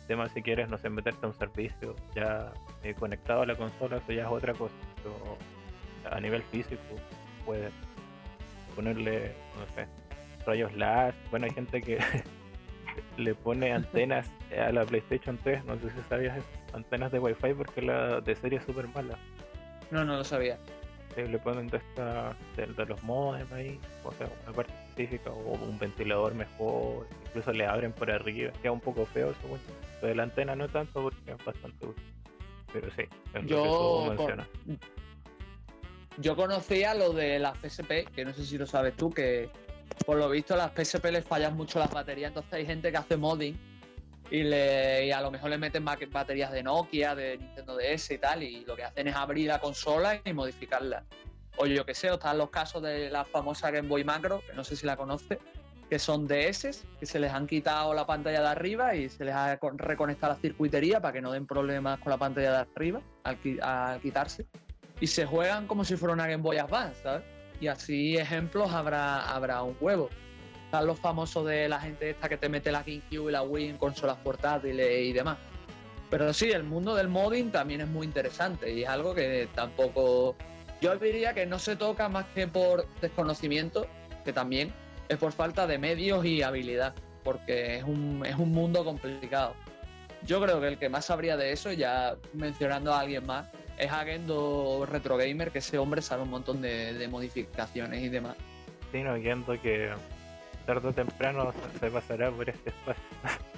Tema 0.09 0.27
si 0.27 0.41
quieres, 0.41 0.67
no 0.67 0.79
sé, 0.79 0.89
meterte 0.89 1.23
a 1.23 1.29
un 1.29 1.35
servicio 1.35 1.95
ya 2.15 2.51
eh, 2.81 2.95
conectado 2.95 3.43
a 3.43 3.45
la 3.45 3.53
consola, 3.53 3.97
eso 3.97 4.11
ya 4.11 4.23
es 4.23 4.27
otra 4.27 4.55
cosa. 4.55 4.73
Pero 5.03 5.37
a 6.11 6.19
nivel 6.19 6.41
físico, 6.41 6.81
puedes 7.45 7.71
ponerle, 8.75 9.35
no 9.55 9.75
sé, 9.75 9.87
rayos 10.47 10.75
láser. 10.75 11.13
Bueno, 11.29 11.45
hay 11.45 11.51
gente 11.51 11.79
que 11.83 11.99
le 13.17 13.35
pone 13.35 13.71
antenas 13.71 14.31
a 14.59 14.71
la 14.71 14.83
PlayStation 14.83 15.37
3, 15.43 15.63
no 15.65 15.75
sé 15.75 15.91
si 15.91 16.01
sabías 16.09 16.37
eso, 16.37 16.47
antenas 16.73 17.11
de 17.11 17.19
Wi-Fi 17.19 17.53
porque 17.53 17.83
la 17.83 18.19
de 18.19 18.35
serie 18.35 18.57
es 18.57 18.65
súper 18.65 18.87
mala. 18.87 19.15
No, 19.91 20.03
no 20.03 20.17
lo 20.17 20.23
sabía. 20.23 20.57
le 21.17 21.37
ponen 21.37 21.67
de, 21.67 21.77
esta, 21.77 22.35
de, 22.57 22.85
los 22.87 23.03
modems 23.03 23.51
ahí, 23.51 23.79
o 24.03 24.11
sea, 24.13 24.27
una 24.47 24.55
parte 24.55 24.73
específica, 24.89 25.29
o 25.29 25.53
un 25.53 25.77
ventilador 25.77 26.33
mejor, 26.33 27.05
incluso 27.27 27.53
le 27.53 27.67
abren 27.67 27.91
por 27.91 28.09
arriba, 28.09 28.51
queda 28.59 28.71
un 28.71 28.81
poco 28.81 29.05
feo 29.05 29.29
eso, 29.29 29.59
de 30.01 30.15
la 30.15 30.23
antena 30.23 30.55
no 30.55 30.67
tanto 30.67 31.01
porque 31.01 31.31
es 31.31 31.45
bastante 31.45 31.85
útil. 31.85 32.13
Pero 32.71 32.89
sí, 32.91 33.03
es 33.33 33.45
Yo, 33.45 34.15
yo 36.17 36.35
conocía 36.35 36.93
lo 36.93 37.13
de 37.13 37.39
la 37.39 37.53
PSP, 37.55 38.11
que 38.13 38.25
no 38.25 38.33
sé 38.33 38.45
si 38.45 38.57
lo 38.57 38.67
sabes 38.67 38.95
tú, 38.95 39.09
que 39.09 39.49
por 40.05 40.17
lo 40.17 40.29
visto 40.29 40.55
las 40.55 40.71
PSP 40.71 41.05
les 41.11 41.25
fallan 41.25 41.55
mucho 41.55 41.79
las 41.79 41.91
baterías, 41.91 42.29
entonces 42.29 42.53
hay 42.53 42.65
gente 42.65 42.91
que 42.91 42.97
hace 42.97 43.17
modding 43.17 43.57
y, 44.31 44.43
le, 44.43 45.11
a 45.11 45.21
lo 45.21 45.31
mejor 45.31 45.49
le 45.49 45.57
meten 45.57 45.83
baterías 45.83 46.51
de 46.51 46.61
Nokia, 46.61 47.15
de 47.15 47.37
Nintendo 47.37 47.75
DS 47.75 48.11
y 48.11 48.17
tal, 48.19 48.43
y 48.43 48.63
lo 48.65 48.75
que 48.75 48.83
hacen 48.83 49.07
es 49.07 49.15
abrir 49.15 49.47
la 49.47 49.59
consola 49.59 50.21
y 50.23 50.33
modificarla. 50.33 51.03
O 51.57 51.65
yo 51.65 51.85
que 51.85 51.95
sé, 51.95 52.11
o 52.11 52.13
están 52.13 52.37
los 52.37 52.49
casos 52.51 52.81
de 52.83 53.09
la 53.09 53.25
famosa 53.25 53.71
Game 53.71 53.87
Boy 53.87 54.03
Macro, 54.03 54.41
que 54.45 54.53
no 54.53 54.63
sé 54.63 54.75
si 54.75 54.85
la 54.85 54.95
conoce, 54.95 55.39
que 55.89 55.97
son 55.97 56.27
DS, 56.27 56.85
que 56.99 57.05
se 57.05 57.19
les 57.19 57.31
han 57.33 57.47
quitado 57.47 57.93
la 57.93 58.05
pantalla 58.05 58.41
de 58.41 58.47
arriba 58.47 58.95
y 58.95 59.09
se 59.09 59.25
les 59.25 59.33
ha 59.33 59.57
reconectado 59.57 60.33
la 60.33 60.39
circuitería 60.39 61.01
para 61.01 61.13
que 61.13 61.21
no 61.21 61.31
den 61.31 61.47
problemas 61.47 61.99
con 61.99 62.11
la 62.11 62.17
pantalla 62.17 62.51
de 62.51 62.57
arriba 62.57 63.01
al, 63.23 63.37
al 63.61 63.99
quitarse. 63.99 64.45
Y 65.01 65.07
se 65.07 65.25
juegan 65.25 65.65
como 65.65 65.83
si 65.83 65.95
fuera 65.95 66.13
una 66.13 66.27
Game 66.27 66.43
Boy 66.43 66.57
Advance, 66.57 67.01
¿sabes? 67.01 67.23
Y 67.59 67.67
así 67.67 68.17
ejemplos 68.17 68.71
habrá, 68.71 69.29
habrá 69.29 69.63
un 69.63 69.75
huevo. 69.81 70.09
Están 70.65 70.85
los 70.85 70.99
famosos 70.99 71.47
de 71.47 71.67
la 71.67 71.79
gente 71.79 72.11
esta 72.11 72.29
que 72.29 72.37
te 72.37 72.47
mete 72.47 72.71
la 72.71 72.83
GameCube 72.83 73.29
y 73.29 73.31
la 73.31 73.41
Wii 73.41 73.69
en 73.69 73.77
consolas 73.77 74.17
portátiles 74.17 75.07
y 75.07 75.13
demás. 75.13 75.37
Pero 76.11 76.31
sí, 76.33 76.51
el 76.51 76.63
mundo 76.63 76.95
del 76.95 77.07
modding 77.07 77.51
también 77.51 77.81
es 77.81 77.87
muy 77.87 78.05
interesante 78.05 78.71
y 78.71 78.83
es 78.83 78.89
algo 78.89 79.15
que 79.15 79.47
tampoco. 79.55 80.35
Yo 80.81 80.95
diría 80.97 81.33
que 81.33 81.45
no 81.45 81.59
se 81.59 81.75
toca 81.75 82.07
más 82.07 82.25
que 82.35 82.47
por 82.47 82.87
desconocimiento, 83.01 83.87
que 84.23 84.31
también 84.31 84.71
es 85.09 85.17
por 85.17 85.33
falta 85.33 85.67
de 85.67 85.77
medios 85.77 86.23
y 86.23 86.43
habilidad, 86.43 86.93
porque 87.23 87.77
es 87.77 87.83
un, 87.83 88.23
es 88.25 88.35
un 88.35 88.51
mundo 88.51 88.85
complicado. 88.85 89.55
Yo 90.25 90.41
creo 90.41 90.61
que 90.61 90.67
el 90.67 90.77
que 90.77 90.89
más 90.89 91.05
sabría 91.05 91.35
de 91.35 91.51
eso, 91.51 91.71
ya 91.71 92.15
mencionando 92.33 92.93
a 92.93 92.99
alguien 92.99 93.25
más, 93.25 93.47
es 93.77 93.91
Agendo 93.91 94.85
Retro 94.89 95.17
Gamer, 95.17 95.51
que 95.51 95.59
ese 95.59 95.77
hombre 95.77 96.01
sabe 96.01 96.23
un 96.23 96.29
montón 96.29 96.61
de, 96.61 97.07
modificaciones 97.09 98.03
y 98.03 98.09
demás. 98.09 98.35
Sí, 98.91 99.01
no, 99.01 99.15
viendo 99.15 99.59
que 99.61 99.89
tarde 100.65 100.89
o 100.89 100.93
temprano 100.93 101.53
se 101.79 101.89
pasará 101.89 102.29
por 102.29 102.49
este 102.49 102.69
espacio. 102.69 103.03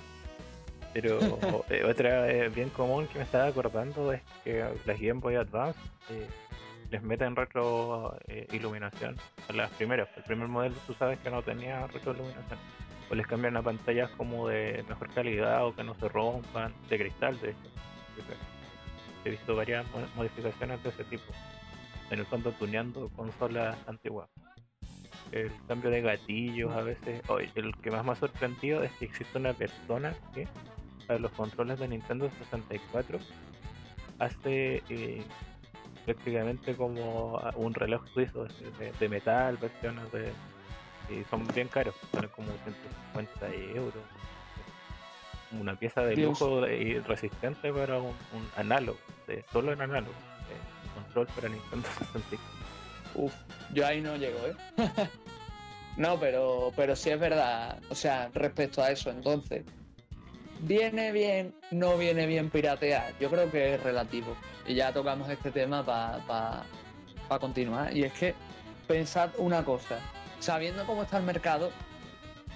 Pero 0.94 1.20
eh, 1.70 1.84
otra 1.84 2.32
eh, 2.32 2.50
bien 2.50 2.70
común 2.70 3.08
que 3.08 3.18
me 3.18 3.24
estaba 3.24 3.48
acordando 3.48 4.14
es 4.14 4.22
que 4.44 4.64
las 4.86 5.00
Game 5.00 5.20
Boy 5.20 5.36
Advance 5.36 5.80
eh, 6.10 6.28
les 6.92 7.02
meten 7.02 7.36
retro 7.36 8.18
iluminación 8.52 9.18
a 9.50 9.54
las 9.54 9.72
primeras. 9.72 10.10
El 10.18 10.24
primer 10.24 10.48
modelo 10.48 10.76
tú 10.86 10.94
sabes 10.94 11.18
que 11.20 11.32
no 11.32 11.42
tenía 11.42 11.88
retro 11.88 12.14
iluminación. 12.14 12.60
O 13.10 13.16
les 13.16 13.28
cambian 13.28 13.58
a 13.58 13.62
pantallas 13.62 14.10
como 14.12 14.48
de 14.48 14.86
mejor 14.88 15.10
calidad 15.14 15.66
o 15.66 15.76
que 15.76 15.84
no 15.84 15.96
se 15.96 16.08
rompan, 16.08 16.74
de 16.90 16.98
cristal 16.98 17.40
de 17.42 17.52
hecho 17.52 17.72
he 19.24 19.30
visto 19.30 19.56
varias 19.56 19.86
modificaciones 20.16 20.82
de 20.84 20.90
ese 20.90 21.04
tipo. 21.06 21.32
En 22.10 22.20
el 22.20 22.26
fondo 22.26 22.52
tuneando 22.52 23.10
consolas 23.10 23.78
antiguas. 23.88 24.30
El 25.32 25.52
cambio 25.68 25.90
de 25.90 26.02
gatillos 26.02 26.72
a 26.74 26.82
veces. 26.82 27.22
el 27.56 27.76
que 27.78 27.92
más 27.92 28.04
me 28.04 28.12
ha 28.12 28.16
sorprendido 28.16 28.84
es 28.84 28.92
que 28.94 29.06
existe 29.06 29.38
una 29.38 29.54
persona 29.54 30.14
que 30.34 30.48
para 31.08 31.20
los 31.20 31.32
controles 31.32 31.80
de 31.80 31.88
Nintendo 31.88 32.30
64 32.30 33.20
hace 34.20 34.84
eh, 34.90 35.24
prácticamente 36.06 36.76
como 36.76 37.38
un 37.56 37.74
reloj 37.74 38.02
suizo 38.14 38.48
de, 39.00 39.10
metal, 39.10 39.58
versiones 39.58 40.12
de. 40.12 40.32
Y 41.10 41.24
son 41.30 41.46
bien 41.54 41.68
caros, 41.68 41.96
son 42.14 42.28
como 42.30 42.48
150 43.14 43.54
euros 43.76 44.04
una 45.60 45.76
pieza 45.76 46.02
de 46.02 46.16
lujo 46.16 46.68
y 46.68 47.00
resistente 47.00 47.72
para 47.74 48.00
un, 48.00 48.14
análogo, 48.56 48.98
solo 49.52 49.74
en 49.74 49.82
análogo, 49.82 50.14
control 50.94 51.28
para 51.36 51.50
Nintendo 51.50 51.88
64. 52.00 52.40
Uf, 53.16 53.34
yo 53.74 53.86
ahí 53.86 54.02
no 54.02 54.16
llego, 54.16 54.38
¿eh? 54.48 54.56
no, 55.98 56.20
pero, 56.20 56.72
pero 56.76 56.96
sí 56.96 57.10
es 57.10 57.20
verdad, 57.20 57.82
o 57.90 57.96
sea, 57.96 58.30
respecto 58.34 58.82
a 58.82 58.92
eso, 58.92 59.10
entonces, 59.10 59.66
¿viene 60.62 61.12
bien, 61.12 61.54
no 61.72 61.98
viene 61.98 62.26
bien 62.26 62.50
piratear? 62.50 63.14
Yo 63.20 63.30
creo 63.30 63.52
que 63.52 63.76
es 63.76 63.84
relativo. 63.84 64.36
Y 64.72 64.76
ya 64.76 64.94
tocamos 64.94 65.30
este 65.30 65.52
tema 65.52 65.86
para 65.86 66.64
continuar. 67.42 67.96
Y 67.96 68.04
es 68.06 68.14
que 68.14 68.34
pensad 68.88 69.30
una 69.38 69.66
cosa, 69.66 70.00
sabiendo 70.40 70.86
cómo 70.86 71.04
está 71.04 71.18
el 71.18 71.24
mercado, 71.24 71.72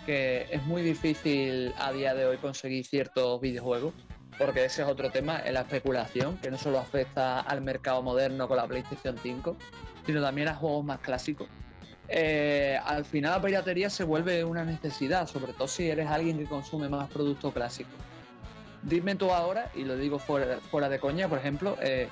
que 0.05 0.47
es 0.49 0.63
muy 0.63 0.81
difícil 0.81 1.73
a 1.77 1.91
día 1.91 2.13
de 2.13 2.25
hoy 2.25 2.37
conseguir 2.37 2.85
ciertos 2.85 3.41
videojuegos, 3.41 3.93
porque 4.37 4.63
ese 4.63 4.83
es 4.83 4.87
otro 4.87 5.11
tema, 5.11 5.39
es 5.39 5.51
la 5.51 5.61
especulación, 5.61 6.37
que 6.37 6.49
no 6.49 6.57
solo 6.57 6.79
afecta 6.79 7.41
al 7.41 7.59
mercado 7.59 8.01
moderno 8.01 8.47
con 8.47 8.55
la 8.55 8.65
PlayStation 8.65 9.17
5, 9.21 9.57
sino 10.05 10.21
también 10.21 10.47
a 10.47 10.55
juegos 10.55 10.85
más 10.85 10.99
clásicos. 10.99 11.49
Eh, 12.07 12.79
al 12.85 13.03
final 13.03 13.31
la 13.33 13.41
piratería 13.41 13.89
se 13.89 14.05
vuelve 14.05 14.45
una 14.45 14.63
necesidad, 14.63 15.27
sobre 15.27 15.51
todo 15.51 15.67
si 15.67 15.89
eres 15.89 16.07
alguien 16.07 16.37
que 16.37 16.45
consume 16.45 16.87
más 16.87 17.09
productos 17.09 17.53
clásicos. 17.53 17.95
Dime 18.85 19.15
tú 19.15 19.31
ahora, 19.31 19.71
y 19.75 19.83
lo 19.83 19.97
digo 19.97 20.19
fuera, 20.19 20.89
de 20.89 20.99
coña, 20.99 21.27
por 21.27 21.39
ejemplo, 21.39 21.77
eh, 21.81 22.07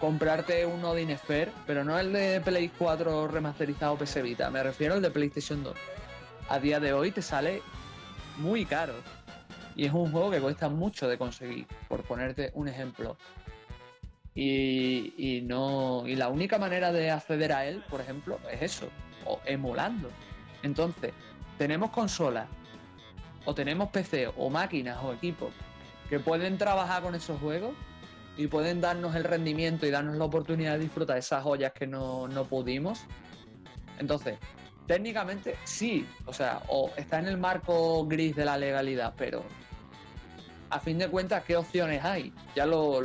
comprarte 0.00 0.66
un 0.66 0.84
Odin 0.84 1.16
Sphere, 1.16 1.52
pero 1.66 1.84
no 1.84 1.98
el 1.98 2.12
de 2.12 2.40
Play 2.40 2.70
4 2.76 3.28
remasterizado 3.28 3.96
PS 3.96 4.22
Vita, 4.22 4.50
me 4.50 4.62
refiero 4.62 4.94
al 4.94 5.02
de 5.02 5.10
PlayStation 5.10 5.62
2 5.62 5.76
a 6.48 6.58
día 6.58 6.80
de 6.80 6.92
hoy 6.92 7.10
te 7.10 7.22
sale 7.22 7.62
muy 8.38 8.64
caro. 8.64 8.94
Y 9.76 9.86
es 9.86 9.92
un 9.92 10.12
juego 10.12 10.30
que 10.30 10.40
cuesta 10.40 10.68
mucho 10.68 11.08
de 11.08 11.18
conseguir, 11.18 11.66
por 11.88 12.02
ponerte 12.04 12.50
un 12.54 12.68
ejemplo. 12.68 13.16
Y, 14.34 15.42
no. 15.44 16.04
Y 16.06 16.16
la 16.16 16.28
única 16.28 16.58
manera 16.58 16.92
de 16.92 17.10
acceder 17.10 17.52
a 17.52 17.66
él, 17.66 17.82
por 17.88 18.00
ejemplo, 18.00 18.38
es 18.50 18.62
eso, 18.62 18.88
o 19.24 19.40
emulando. 19.44 20.10
Entonces, 20.62 21.12
tenemos 21.58 21.90
consolas, 21.90 22.48
o 23.44 23.54
tenemos 23.54 23.90
PC, 23.90 24.28
o 24.36 24.50
máquinas, 24.50 24.98
o 25.02 25.12
equipos 25.12 25.52
que 26.14 26.20
pueden 26.20 26.58
trabajar 26.58 27.02
con 27.02 27.16
esos 27.16 27.40
juegos 27.40 27.74
y 28.36 28.46
pueden 28.46 28.80
darnos 28.80 29.16
el 29.16 29.24
rendimiento 29.24 29.84
y 29.84 29.90
darnos 29.90 30.16
la 30.16 30.24
oportunidad 30.24 30.74
de 30.74 30.78
disfrutar 30.78 31.18
esas 31.18 31.42
joyas 31.42 31.72
que 31.72 31.88
no, 31.88 32.28
no 32.28 32.44
pudimos. 32.44 33.00
Entonces, 33.98 34.38
técnicamente 34.86 35.56
sí, 35.64 36.06
o 36.26 36.32
sea, 36.32 36.62
o 36.68 36.92
está 36.96 37.18
en 37.18 37.26
el 37.26 37.36
marco 37.36 38.06
gris 38.06 38.36
de 38.36 38.44
la 38.44 38.56
legalidad, 38.56 39.14
pero 39.16 39.42
a 40.70 40.78
fin 40.78 40.98
de 40.98 41.08
cuentas, 41.08 41.42
¿qué 41.42 41.56
opciones 41.56 42.04
hay? 42.04 42.32
Ya 42.54 42.64
lo, 42.64 43.02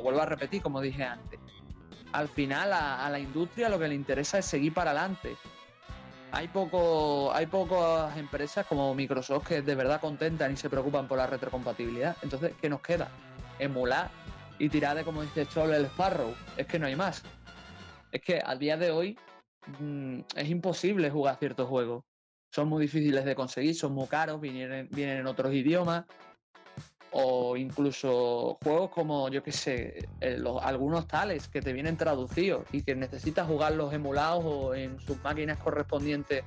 vuelvo 0.00 0.22
a 0.22 0.26
repetir, 0.26 0.62
como 0.62 0.80
dije 0.80 1.02
antes. 1.02 1.40
Al 2.12 2.28
final 2.28 2.72
a, 2.72 3.10
la 3.10 3.18
industria 3.18 3.68
lo 3.68 3.80
que 3.80 3.88
le 3.88 3.96
interesa 3.96 4.38
es 4.38 4.46
seguir 4.46 4.72
para 4.72 4.92
adelante. 4.92 5.36
Hay, 6.30 6.48
poco, 6.48 7.32
hay 7.32 7.46
pocas 7.46 8.16
empresas 8.16 8.66
como 8.66 8.94
Microsoft 8.94 9.46
que 9.46 9.62
de 9.62 9.74
verdad 9.74 10.00
contentan 10.00 10.52
y 10.52 10.56
se 10.56 10.68
preocupan 10.68 11.08
por 11.08 11.18
la 11.18 11.26
retrocompatibilidad. 11.26 12.16
Entonces, 12.22 12.52
¿qué 12.60 12.68
nos 12.68 12.80
queda? 12.80 13.08
Emular 13.58 14.10
y 14.58 14.68
tirar 14.68 14.96
de, 14.96 15.04
como 15.04 15.22
dice 15.22 15.46
Chol, 15.46 15.72
el 15.72 15.86
Sparrow. 15.86 16.34
Es 16.56 16.66
que 16.66 16.78
no 16.78 16.86
hay 16.86 16.96
más. 16.96 17.22
Es 18.12 18.20
que 18.20 18.42
a 18.44 18.54
día 18.56 18.76
de 18.76 18.90
hoy 18.90 19.16
Mm, 19.78 20.20
es 20.34 20.48
imposible 20.48 21.10
jugar 21.10 21.38
ciertos 21.38 21.68
juegos. 21.68 22.04
Son 22.50 22.68
muy 22.68 22.82
difíciles 22.82 23.24
de 23.24 23.34
conseguir, 23.34 23.74
son 23.74 23.92
muy 23.92 24.06
caros, 24.06 24.40
vienen, 24.40 24.88
vienen 24.90 25.18
en 25.18 25.26
otros 25.26 25.52
idiomas. 25.52 26.04
O 27.12 27.56
incluso 27.56 28.58
juegos 28.62 28.90
como, 28.90 29.28
yo 29.30 29.42
qué 29.42 29.52
sé, 29.52 30.08
eh, 30.20 30.42
algunos 30.62 31.06
tales 31.06 31.48
que 31.48 31.62
te 31.62 31.72
vienen 31.72 31.96
traducidos 31.96 32.64
y 32.70 32.82
que 32.82 32.94
necesitas 32.94 33.46
jugarlos 33.46 33.92
emulados 33.94 34.44
o 34.44 34.74
en 34.74 35.00
sus 35.00 35.22
máquinas 35.22 35.58
correspondientes 35.58 36.44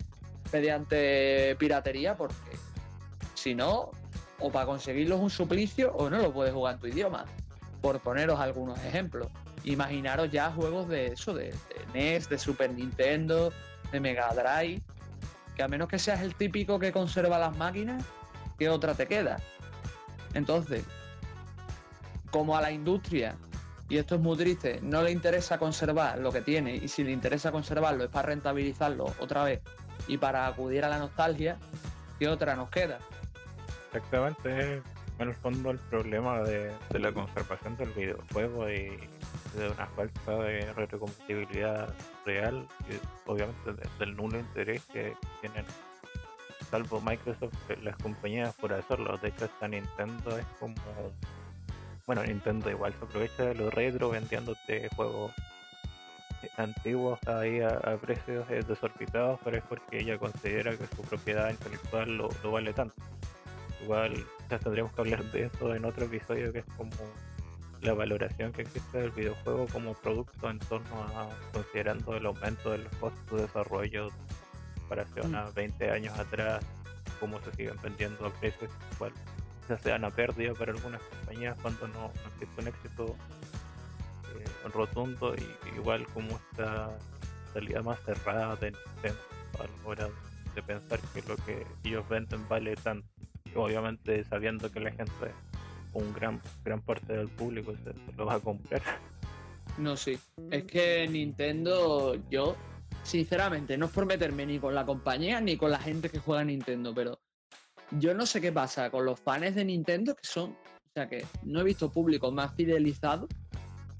mediante 0.52 1.56
piratería, 1.58 2.16
porque 2.16 2.36
si 3.34 3.56
no, 3.56 3.92
o 4.40 4.52
para 4.52 4.66
conseguirlo 4.66 5.16
es 5.16 5.22
un 5.22 5.30
suplicio 5.30 5.94
o 5.94 6.10
no 6.10 6.18
lo 6.18 6.32
puedes 6.32 6.54
jugar 6.54 6.76
en 6.76 6.80
tu 6.80 6.88
idioma. 6.88 7.26
Por 7.82 8.00
poneros 8.00 8.40
algunos 8.40 8.80
ejemplos. 8.84 9.28
Imaginaros 9.64 10.32
ya 10.32 10.52
juegos 10.52 10.88
de 10.88 11.08
eso, 11.08 11.34
de, 11.34 11.46
de 11.46 11.86
NES, 11.94 12.30
de 12.30 12.38
Super 12.38 12.72
Nintendo, 12.72 13.52
de 13.92 14.00
Mega 14.00 14.30
Drive, 14.34 14.82
que 15.56 15.64
a 15.64 15.68
menos 15.68 15.88
que 15.88 16.00
seas 16.00 16.22
el 16.22 16.36
típico 16.36 16.80
que 16.80 16.92
conserva 16.92 17.38
las 17.38 17.56
máquinas, 17.58 18.04
¿qué 18.58 18.70
otra 18.70 18.94
te 18.94 19.08
queda? 19.08 19.38
Entonces, 20.34 20.84
como 22.32 22.56
a 22.58 22.62
la 22.62 22.72
industria, 22.72 23.36
y 23.90 23.98
esto 23.98 24.16
es 24.16 24.22
muy 24.22 24.38
triste, 24.38 24.80
no 24.82 25.02
le 25.02 25.12
interesa 25.12 25.58
conservar 25.58 26.18
lo 26.20 26.32
que 26.32 26.42
tiene, 26.42 26.76
y 26.76 26.88
si 26.88 27.04
le 27.04 27.12
interesa 27.12 27.52
conservarlo 27.52 28.06
es 28.06 28.10
para 28.10 28.28
rentabilizarlo 28.30 29.14
otra 29.20 29.44
vez 29.44 29.62
y 30.08 30.18
para 30.18 30.48
acudir 30.48 30.86
a 30.86 30.90
la 30.90 30.98
nostalgia, 30.98 31.58
¿qué 32.18 32.28
otra 32.30 32.56
nos 32.56 32.70
queda? 32.70 33.00
Exactamente, 33.88 34.78
es 34.78 34.84
en 35.20 35.28
el 35.30 35.36
fondo 35.36 35.72
el 35.72 35.78
problema 35.78 36.40
de, 36.42 36.72
la 36.94 37.12
conservación 37.12 37.76
del 37.78 37.90
videojuego 37.92 38.70
y 38.70 38.98
de 39.58 39.70
una 39.70 39.86
falta 39.88 40.38
de 40.38 40.72
retrocompatibilidad 40.74 41.94
real 42.26 42.66
y 42.90 43.30
obviamente 43.30 43.74
de- 43.74 43.90
del 44.00 44.16
nulo 44.16 44.40
interés 44.40 44.82
que 44.86 45.14
tienen 45.42 45.66
salvo 46.72 47.02
Microsoft 47.02 47.54
eh, 47.70 47.78
las 47.84 47.98
compañías 47.98 48.56
por 48.56 48.74
hacerlo. 48.74 49.18
De 49.18 49.28
hecho 49.28 49.46
hasta 49.46 49.68
Nintendo 49.68 50.38
es 50.38 50.46
como 50.60 50.76
bueno 52.08 52.24
Nintendo 52.24 52.70
igual 52.70 52.94
se 52.98 53.06
aprovecha 53.06 53.44
de 53.44 53.56
lo 53.56 53.70
retro 53.70 54.10
vendiéndote 54.10 54.90
juegos 54.96 55.32
eh, 56.42 56.50
antiguos 56.58 57.20
ahí 57.28 57.62
a, 57.62 57.98
precios 57.98 58.50
eh, 58.50 58.64
desorbitados 58.68 59.40
pero 59.44 59.58
es 59.58 59.64
porque 59.64 60.00
ella 60.00 60.18
considera 60.18 60.76
que 60.76 60.88
su 60.88 61.02
propiedad 61.04 61.52
intelectual 61.52 62.18
lo, 62.18 62.30
vale 62.52 62.74
tanto. 62.74 62.96
Igual 63.84 64.26
ya 64.50 64.60
tendríamos 64.60 64.94
que 64.94 65.02
hablar 65.02 65.24
de 65.32 65.44
eso 65.46 65.76
en 65.76 65.86
otro 65.86 66.06
episodio 66.06 66.54
que 66.54 66.60
es 66.60 66.66
como 66.78 66.92
la 67.82 67.94
valoración 67.94 68.52
que 68.54 68.62
existe 68.62 69.00
del 69.00 69.12
videojuego 69.12 69.66
como 69.68 69.94
producto 69.96 70.50
en 70.50 70.60
torno 70.60 71.04
a 71.16 71.30
considerando 71.52 72.16
el 72.16 72.28
aumento 72.28 72.72
de 72.72 72.78
los 72.78 72.92
de 73.32 73.42
desarrollo 73.42 74.10
comparación 74.92 75.36
a 75.36 75.50
20 75.52 75.90
años 75.90 76.20
atrás, 76.20 76.64
cómo 77.20 77.40
se 77.42 77.52
siguen 77.54 77.78
vendiendo 77.82 78.26
a 78.26 78.30
precios 78.30 78.70
igual 78.96 79.14
ya 79.70 79.78
sean 79.78 80.04
a 80.04 80.10
pérdida 80.10 80.54
para 80.54 80.74
algunas 80.74 81.02
compañías 81.04 81.56
cuando 81.62 81.88
no, 81.88 82.12
no 82.14 82.30
existe 82.34 82.62
un 82.62 82.68
éxito 82.68 83.16
eh, 84.36 84.70
rotundo 84.74 85.34
y 85.36 85.78
igual 85.78 86.06
como 86.08 86.28
esta 86.52 86.90
salida 87.54 87.82
más 87.82 88.00
cerrada 88.02 88.56
de 88.58 88.72
Nintendo 88.72 89.20
a 89.60 89.64
la 89.64 89.88
hora 89.88 90.10
de 90.56 90.62
pensar 90.62 91.00
que 91.14 91.22
lo 91.22 91.38
que 91.38 91.66
ellos 91.86 92.08
venden 92.10 92.46
vale 92.50 92.76
tanto 92.76 93.08
obviamente 93.56 94.26
sabiendo 94.26 94.70
que 94.70 94.82
la 94.82 94.92
gente 94.92 95.32
un 95.94 96.12
gran 96.14 96.42
gran 96.66 96.82
parte 96.82 97.14
del 97.14 97.30
público 97.30 97.74
se, 97.78 97.94
se 97.94 98.18
lo 98.18 98.26
va 98.26 98.36
a 98.36 98.40
comprar 98.40 98.82
No, 99.78 99.96
sí. 99.96 100.20
Es 100.52 100.66
que 100.66 101.08
Nintendo, 101.08 102.16
yo, 102.30 102.58
sinceramente, 103.04 103.78
no 103.78 103.86
es 103.88 103.92
por 103.92 104.06
meterme 104.06 104.46
ni 104.46 104.60
con 104.60 104.76
la 104.76 104.86
compañía 104.86 105.42
ni 105.42 105.58
con 105.58 105.72
la 105.72 105.80
gente 105.80 106.10
que 106.10 106.20
juega 106.20 106.42
a 106.42 106.46
Nintendo, 106.46 106.94
pero 106.94 107.20
yo 107.92 108.14
no 108.14 108.26
sé 108.26 108.40
qué 108.42 108.52
pasa 108.52 108.90
con 108.90 109.06
los 109.06 109.20
fans 109.20 109.56
de 109.56 109.66
Nintendo 109.66 110.16
que 110.16 110.26
son, 110.26 110.52
o 110.52 110.90
sea, 110.94 111.10
que 111.10 111.26
no 111.44 111.60
he 111.62 111.64
visto 111.64 111.92
público 111.92 112.32
más 112.32 112.54
fidelizado 112.56 113.28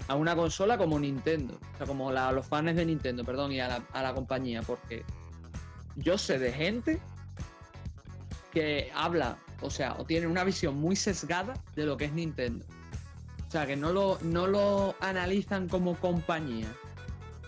a 0.08 0.14
una 0.16 0.34
consola 0.34 0.78
como 0.78 0.98
Nintendo, 0.98 1.58
o 1.74 1.76
sea, 1.78 1.86
como 1.86 2.10
la- 2.10 2.32
los 2.32 2.46
fans 2.46 2.74
de 2.74 2.84
Nintendo, 2.86 3.24
perdón, 3.24 3.52
y 3.52 3.60
a 3.60 3.68
la, 3.68 3.86
a 3.92 4.02
la 4.02 4.14
compañía, 4.14 4.62
porque 4.62 5.04
yo 5.96 6.16
sé 6.18 6.38
de 6.38 6.52
gente 6.52 7.00
que 8.52 8.90
habla, 8.94 9.38
o 9.60 9.70
sea, 9.70 9.94
o 9.98 10.04
tiene 10.04 10.26
una 10.26 10.44
visión 10.44 10.74
muy 10.76 10.96
sesgada 10.96 11.54
de 11.74 11.86
lo 11.86 11.96
que 11.96 12.06
es 12.06 12.12
Nintendo. 12.12 12.64
O 13.48 13.50
sea, 13.50 13.66
que 13.66 13.76
no 13.76 13.92
lo, 13.92 14.18
no 14.22 14.46
lo 14.46 14.94
analizan 15.00 15.68
como 15.68 15.94
compañía 15.96 16.66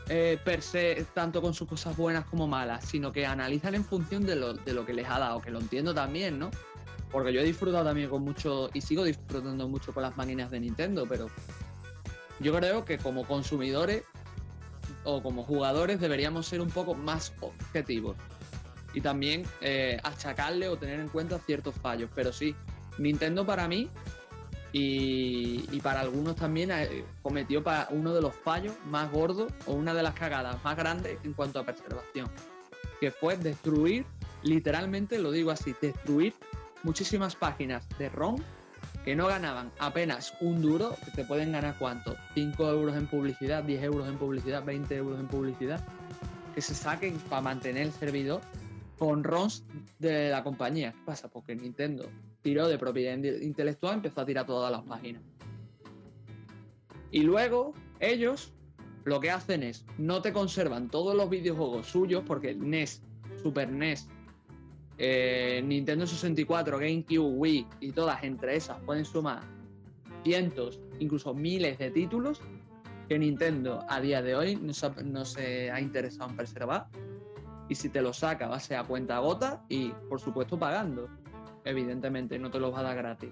eh, 0.08 0.38
per 0.44 0.62
se, 0.62 1.06
tanto 1.14 1.40
con 1.40 1.54
sus 1.54 1.68
cosas 1.68 1.96
buenas 1.96 2.24
como 2.26 2.46
malas, 2.46 2.84
sino 2.84 3.12
que 3.12 3.26
analizan 3.26 3.74
en 3.74 3.84
función 3.84 4.26
de 4.26 4.36
lo, 4.36 4.54
de 4.54 4.72
lo 4.72 4.84
que 4.84 4.92
les 4.92 5.08
ha 5.08 5.18
dado, 5.18 5.40
que 5.40 5.50
lo 5.50 5.60
entiendo 5.60 5.94
también, 5.94 6.38
¿no? 6.38 6.50
Porque 7.10 7.32
yo 7.32 7.40
he 7.40 7.44
disfrutado 7.44 7.84
también 7.84 8.10
con 8.10 8.22
mucho, 8.22 8.70
y 8.74 8.80
sigo 8.80 9.04
disfrutando 9.04 9.68
mucho 9.68 9.92
con 9.94 10.02
las 10.02 10.16
máquinas 10.16 10.50
de 10.50 10.60
Nintendo, 10.60 11.06
pero 11.08 11.28
yo 12.40 12.54
creo 12.54 12.84
que 12.84 12.98
como 12.98 13.24
consumidores 13.26 14.02
o 15.04 15.22
como 15.22 15.44
jugadores 15.44 16.00
deberíamos 16.00 16.46
ser 16.46 16.60
un 16.60 16.70
poco 16.70 16.94
más 16.94 17.32
objetivos 17.40 18.16
y 18.94 19.00
también 19.00 19.44
eh, 19.60 19.98
achacarle 20.02 20.68
o 20.68 20.76
tener 20.76 21.00
en 21.00 21.08
cuenta 21.08 21.38
ciertos 21.38 21.74
fallos. 21.74 22.10
Pero 22.14 22.32
sí, 22.32 22.54
Nintendo 22.98 23.44
para 23.44 23.68
mí 23.68 23.90
y, 24.76 25.80
para 25.82 26.00
algunos 26.00 26.34
también 26.34 26.72
eh, 26.72 27.04
cometió 27.22 27.62
uno 27.90 28.12
de 28.12 28.20
los 28.20 28.34
fallos 28.34 28.74
más 28.86 29.08
gordos 29.12 29.52
o 29.66 29.72
una 29.72 29.94
de 29.94 30.02
las 30.02 30.14
cagadas 30.14 30.62
más 30.64 30.76
grandes 30.76 31.16
en 31.22 31.32
cuanto 31.32 31.60
a 31.60 31.64
preservación, 31.64 32.28
que 33.00 33.12
fue 33.12 33.36
destruir, 33.36 34.04
literalmente 34.42 35.20
lo 35.20 35.30
digo 35.30 35.52
así, 35.52 35.76
destruir 35.80 36.34
muchísimas 36.82 37.36
páginas 37.36 37.88
de 37.98 38.08
ROM 38.08 38.36
que 39.04 39.14
no 39.14 39.28
ganaban 39.28 39.70
apenas 39.78 40.34
un 40.40 40.60
duro, 40.60 40.96
que 41.04 41.12
te 41.12 41.24
pueden 41.24 41.52
ganar 41.52 41.76
cuánto, 41.78 42.16
5 42.34 42.68
euros 42.68 42.96
en 42.96 43.06
publicidad, 43.06 43.62
10 43.62 43.82
euros 43.84 44.08
en 44.08 44.18
publicidad, 44.18 44.64
20 44.64 44.96
euros 44.96 45.20
en 45.20 45.28
publicidad, 45.28 45.84
que 46.52 46.60
se 46.60 46.74
saquen 46.74 47.16
para 47.30 47.42
mantener 47.42 47.82
el 47.82 47.92
servidor 47.92 48.40
con 48.98 49.22
ROMs 49.22 49.62
de 50.00 50.30
la 50.30 50.42
compañía. 50.42 50.92
¿Qué 50.92 51.02
pasa? 51.04 51.28
Porque 51.28 51.54
Nintendo 51.54 52.10
tiró 52.44 52.68
de 52.68 52.78
propiedad 52.78 53.16
intelectual, 53.40 53.94
empezó 53.94 54.20
a 54.20 54.26
tirar 54.26 54.46
todas 54.46 54.70
las 54.70 54.82
páginas. 54.82 55.22
Y 57.10 57.22
luego 57.22 57.72
ellos 58.00 58.52
lo 59.04 59.18
que 59.18 59.30
hacen 59.30 59.62
es, 59.62 59.84
no 59.98 60.20
te 60.22 60.32
conservan 60.32 60.88
todos 60.88 61.14
los 61.16 61.28
videojuegos 61.30 61.86
suyos, 61.86 62.22
porque 62.26 62.54
NES, 62.54 63.02
Super 63.42 63.70
NES, 63.70 64.08
eh, 64.98 65.62
Nintendo 65.64 66.06
64, 66.06 66.78
GameCube, 66.78 67.18
Wii 67.18 67.66
y 67.80 67.92
todas 67.92 68.22
entre 68.22 68.56
esas 68.56 68.78
pueden 68.82 69.04
sumar 69.04 69.40
cientos, 70.22 70.80
incluso 71.00 71.34
miles 71.34 71.78
de 71.78 71.90
títulos 71.90 72.40
que 73.08 73.18
Nintendo 73.18 73.84
a 73.88 74.00
día 74.00 74.22
de 74.22 74.34
hoy 74.34 74.56
no 74.56 74.72
se, 74.72 74.86
ha- 74.86 74.94
no 75.04 75.24
se 75.24 75.70
ha 75.70 75.80
interesado 75.80 76.30
en 76.30 76.36
preservar. 76.36 76.88
Y 77.68 77.74
si 77.74 77.88
te 77.88 78.00
lo 78.02 78.12
saca, 78.12 78.48
va 78.48 78.56
a 78.56 78.60
ser 78.60 78.76
a 78.78 78.84
cuenta 78.84 79.18
gota 79.18 79.62
y, 79.68 79.88
por 80.08 80.20
supuesto, 80.20 80.58
pagando. 80.58 81.08
Evidentemente, 81.64 82.38
no 82.38 82.50
te 82.50 82.58
los 82.58 82.72
va 82.72 82.80
a 82.80 82.82
dar 82.82 82.96
gratis. 82.96 83.30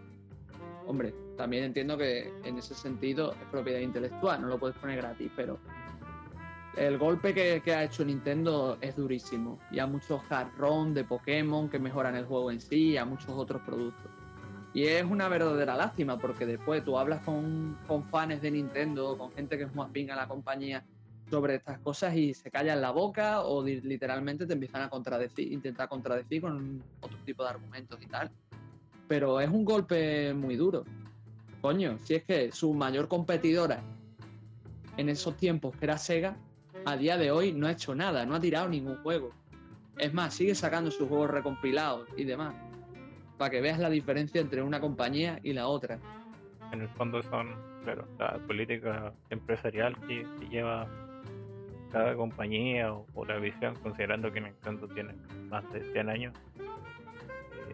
Hombre, 0.87 1.15
también 1.37 1.65
entiendo 1.65 1.97
que 1.97 2.33
en 2.45 2.59
ese 2.59 2.75
sentido 2.75 3.33
es 3.33 3.49
propiedad 3.51 3.81
intelectual, 3.81 4.43
no 4.43 4.49
lo 4.49 4.59
puedes 4.59 4.77
poner 4.79 4.97
gratis, 4.97 5.31
pero 5.37 5.59
el 6.77 6.99
golpe 6.99 7.35
que, 7.35 7.61
que 7.65 7.75
ha 7.75 7.85
hecho 7.85 8.05
Nintendo 8.05 8.79
es 8.81 8.97
durísimo. 8.97 9.59
Y 9.71 9.79
a 9.79 9.87
muchos 9.87 10.23
ROM 10.59 10.95
de 10.95 11.05
Pokémon 11.05 11.69
que 11.69 11.79
mejoran 11.79 12.17
el 12.17 12.25
juego 12.25 12.51
en 12.51 12.61
sí, 12.61 12.91
y 12.91 12.97
a 12.97 13.05
muchos 13.05 13.31
otros 13.31 13.63
productos. 13.63 14.11
Y 14.75 14.85
es 14.85 15.05
una 15.05 15.29
verdadera 15.29 15.77
lástima 15.77 16.19
porque 16.19 16.47
después 16.47 16.83
tú 16.83 16.99
hablas 16.99 17.21
con, 17.25 17.77
con 17.87 18.05
fans 18.05 18.41
de 18.41 18.51
Nintendo, 18.51 19.19
con 19.19 19.31
gente 19.33 19.59
que 19.59 19.65
es 19.65 19.75
más 19.75 19.91
afín 19.91 20.11
a 20.11 20.17
la 20.17 20.27
compañía 20.27 20.83
sobre 21.33 21.55
estas 21.55 21.79
cosas 21.79 22.15
y 22.15 22.35
se 22.35 22.51
callan 22.51 22.83
la 22.83 22.91
boca 22.91 23.41
o 23.41 23.65
literalmente 23.65 24.45
te 24.45 24.53
empiezan 24.53 24.83
a 24.83 24.91
contradecir, 24.91 25.51
intentar 25.51 25.89
contradecir 25.89 26.43
con 26.43 26.83
otro 27.01 27.17
tipo 27.25 27.43
de 27.43 27.49
argumentos 27.49 27.99
y 28.03 28.07
tal. 28.07 28.31
Pero 29.09 29.41
es 29.41 29.49
un 29.49 29.65
golpe 29.65 30.35
muy 30.35 30.57
duro. 30.57 30.85
Coño, 31.63 31.99
si 32.01 32.17
es 32.17 32.25
que 32.25 32.53
su 32.53 32.75
mayor 32.75 33.09
competidora 33.09 33.81
en 34.99 35.09
esos 35.09 35.35
tiempos, 35.39 35.75
que 35.75 35.87
era 35.87 35.97
Sega, 35.97 36.37
a 36.85 36.99
día 36.99 37.17
de 37.17 37.31
hoy 37.31 37.55
no 37.55 37.67
ha 37.67 37.73
hecho 37.73 37.95
nada, 37.95 38.27
no 38.27 38.35
ha 38.35 38.41
tirado 38.41 38.69
ningún 38.69 38.99
juego. 39.03 39.31
Es 39.97 40.13
más, 40.13 40.35
sigue 40.35 40.55
sacando 40.55 40.91
sus 40.91 41.09
juegos 41.09 41.31
recompilados 41.31 42.11
y 42.15 42.25
demás. 42.25 42.55
Para 43.39 43.51
que 43.51 43.63
veas 43.63 43.79
la 43.79 43.89
diferencia 43.89 44.39
entre 44.39 44.61
una 44.61 44.83
compañía 44.83 45.41
y 45.43 45.55
la 45.55 45.67
otra. 45.67 45.99
en 46.73 46.83
el 46.83 46.91
fondo 46.91 47.23
son 47.23 47.57
claro 47.85 48.07
la 48.19 48.39
política 48.47 49.15
empresarial 49.31 49.99
que, 50.07 50.27
que 50.39 50.49
lleva 50.51 50.87
cada 51.93 52.15
compañía 52.15 52.93
o, 52.93 53.07
o 53.15 53.25
la 53.25 53.37
visión 53.37 53.75
considerando 53.77 54.33
que 54.33 54.41
Nintendo 54.41 54.89
tiene 54.89 55.15
más 55.49 55.71
de 55.73 55.85
100 55.93 56.09
años 56.09 56.35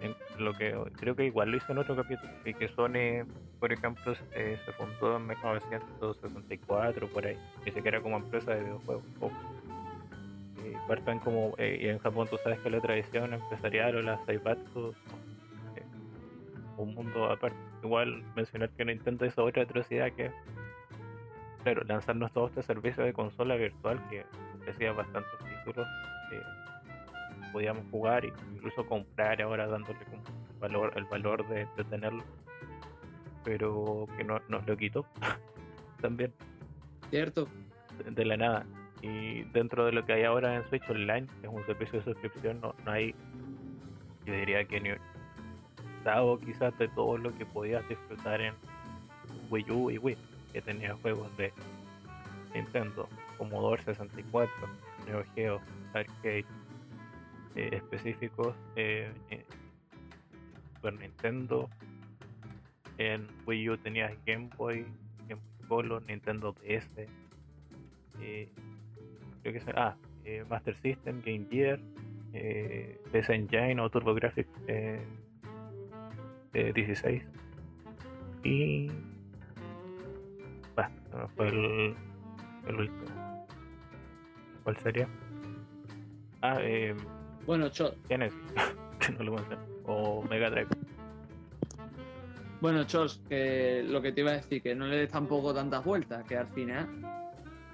eh, 0.00 0.12
en 0.38 0.44
lo 0.44 0.52
que 0.54 0.76
creo 0.96 1.14
que 1.16 1.26
igual 1.26 1.50
lo 1.50 1.56
hice 1.56 1.72
en 1.72 1.78
otro 1.78 1.96
capítulo 1.96 2.30
y 2.44 2.52
que 2.52 2.68
Sony 2.68 3.24
por 3.60 3.72
ejemplo 3.72 4.14
se, 4.14 4.56
se 4.56 4.72
fundó 4.72 5.16
en 5.16 5.26
1964 5.28 7.08
por 7.08 7.26
ahí 7.26 7.38
ni 7.64 7.72
siquiera 7.72 8.00
como 8.00 8.16
empresa 8.16 8.54
de 8.54 8.64
videojuegos 8.64 9.04
ojo. 9.20 9.32
y 10.64 10.88
parten 10.88 11.20
como 11.20 11.54
eh, 11.58 11.78
y 11.80 11.88
en 11.88 11.98
Japón 11.98 12.26
tú 12.28 12.36
sabes 12.42 12.58
que 12.60 12.70
la 12.70 12.80
tradición 12.80 13.32
empresarial 13.32 13.96
o 13.96 14.02
las 14.02 14.24
Saibatsu 14.26 14.94
eh, 15.76 15.82
un 16.76 16.94
mundo 16.94 17.30
aparte 17.30 17.56
igual 17.82 18.22
mencionar 18.34 18.70
que 18.70 18.84
Nintendo 18.84 19.26
hizo 19.26 19.44
otra 19.44 19.62
atrocidad 19.62 20.12
que 20.12 20.30
claro 21.62 21.82
lanzarnos 21.84 22.32
todo 22.32 22.48
este 22.48 22.62
servicio 22.62 23.04
de 23.04 23.12
consola 23.12 23.56
virtual 23.56 24.00
que 24.08 24.24
ofrecía 24.60 24.92
bastantes 24.92 25.32
títulos 25.38 25.86
que 26.30 26.40
podíamos 27.52 27.84
jugar 27.90 28.24
e 28.24 28.32
incluso 28.54 28.86
comprar 28.86 29.40
ahora 29.42 29.66
dándole 29.66 29.98
como 30.04 30.22
valor, 30.60 30.92
el 30.96 31.04
valor 31.04 31.46
de, 31.48 31.66
tenerlo, 31.84 32.22
pero 33.44 34.06
que 34.16 34.24
no, 34.24 34.40
nos 34.48 34.66
lo 34.66 34.76
quitó 34.76 35.06
también. 36.00 36.32
Cierto. 37.10 37.48
De, 38.10 38.24
la 38.24 38.36
nada. 38.36 38.66
Y 39.02 39.42
dentro 39.44 39.86
de 39.86 39.92
lo 39.92 40.04
que 40.04 40.12
hay 40.12 40.24
ahora 40.24 40.56
en 40.56 40.68
Switch 40.68 40.88
Online, 40.88 41.26
es 41.42 41.48
un 41.48 41.64
servicio 41.66 42.00
de 42.00 42.04
suscripción, 42.04 42.60
no, 42.60 42.74
no 42.84 42.92
hay, 42.92 43.14
yo 44.24 44.34
diría 44.34 44.64
que 44.64 44.80
ni 44.80 44.90
dado 46.04 46.38
quizás 46.38 46.76
de 46.78 46.88
todo 46.88 47.16
lo 47.16 47.34
que 47.36 47.46
podías 47.46 47.86
disfrutar 47.88 48.40
en 48.40 48.54
Wii 49.50 49.70
U 49.70 49.90
y 49.90 49.98
Wii, 49.98 50.16
que 50.52 50.62
tenía 50.62 50.94
juegos 50.96 51.34
de 51.36 51.52
Nintendo, 52.54 53.08
Commodore 53.36 53.82
64, 53.84 54.50
Neo 55.06 55.24
Geo, 55.34 55.60
Arcade, 55.94 56.44
eh, 57.54 57.70
específicos 57.72 58.54
eh, 58.76 59.10
Super 60.74 60.94
Nintendo. 60.94 61.68
En 62.98 63.28
Wii 63.46 63.70
U 63.70 63.78
tenías 63.78 64.12
Game 64.26 64.50
Boy, 64.56 64.84
Game 65.28 65.40
Boy 65.68 65.68
Color, 65.68 66.02
Nintendo 66.06 66.52
DS, 66.52 66.88
eh, 68.20 68.48
creo 69.42 69.52
que 69.52 69.62
ah, 69.76 69.96
Master 70.48 70.76
System, 70.82 71.22
Game 71.24 71.46
Gear, 71.50 71.78
PS 73.12 73.30
Engine 73.30 73.80
o 73.80 73.88
TurboGrafx 73.88 74.46
16 76.52 77.22
y 78.42 78.90
fue 81.36 81.48
el, 81.48 81.96
el 82.66 82.74
último. 82.74 83.46
¿Cuál 84.64 84.76
sería? 84.78 85.08
Ah, 86.42 86.58
eh, 86.60 86.94
bueno, 87.46 87.68
Chos. 87.70 87.94
Genesis, 88.08 88.38
que 89.00 89.12
no 89.12 89.24
lo 89.24 89.36
O 89.86 90.22
Mega 90.28 90.50
Drive. 90.50 90.68
Bueno, 92.60 92.84
Chos, 92.84 93.22
que 93.28 93.82
lo 93.86 94.02
que 94.02 94.12
te 94.12 94.20
iba 94.20 94.32
a 94.32 94.34
decir, 94.34 94.62
que 94.62 94.74
no 94.74 94.86
le 94.86 94.96
des 94.96 95.10
tampoco 95.10 95.54
tantas 95.54 95.84
vueltas, 95.84 96.24
que 96.24 96.36
al 96.36 96.48
final 96.48 96.88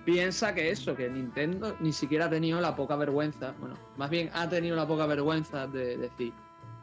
piensa 0.05 0.55
que 0.55 0.71
eso, 0.71 0.95
que 0.95 1.09
Nintendo 1.09 1.75
ni 1.81 1.93
siquiera 1.93 2.27
ha 2.27 2.31
tenido 2.31 2.61
la 2.61 2.77
poca 2.77 2.95
vergüenza, 2.97 3.55
bueno, 3.59 3.77
más 3.97 4.11
bien 4.11 4.31
ha 4.35 4.49
tenido 4.49 4.77
la 4.77 4.87
poca 4.87 5.07
vergüenza 5.07 5.67
de 5.67 5.97
decir, 5.97 6.33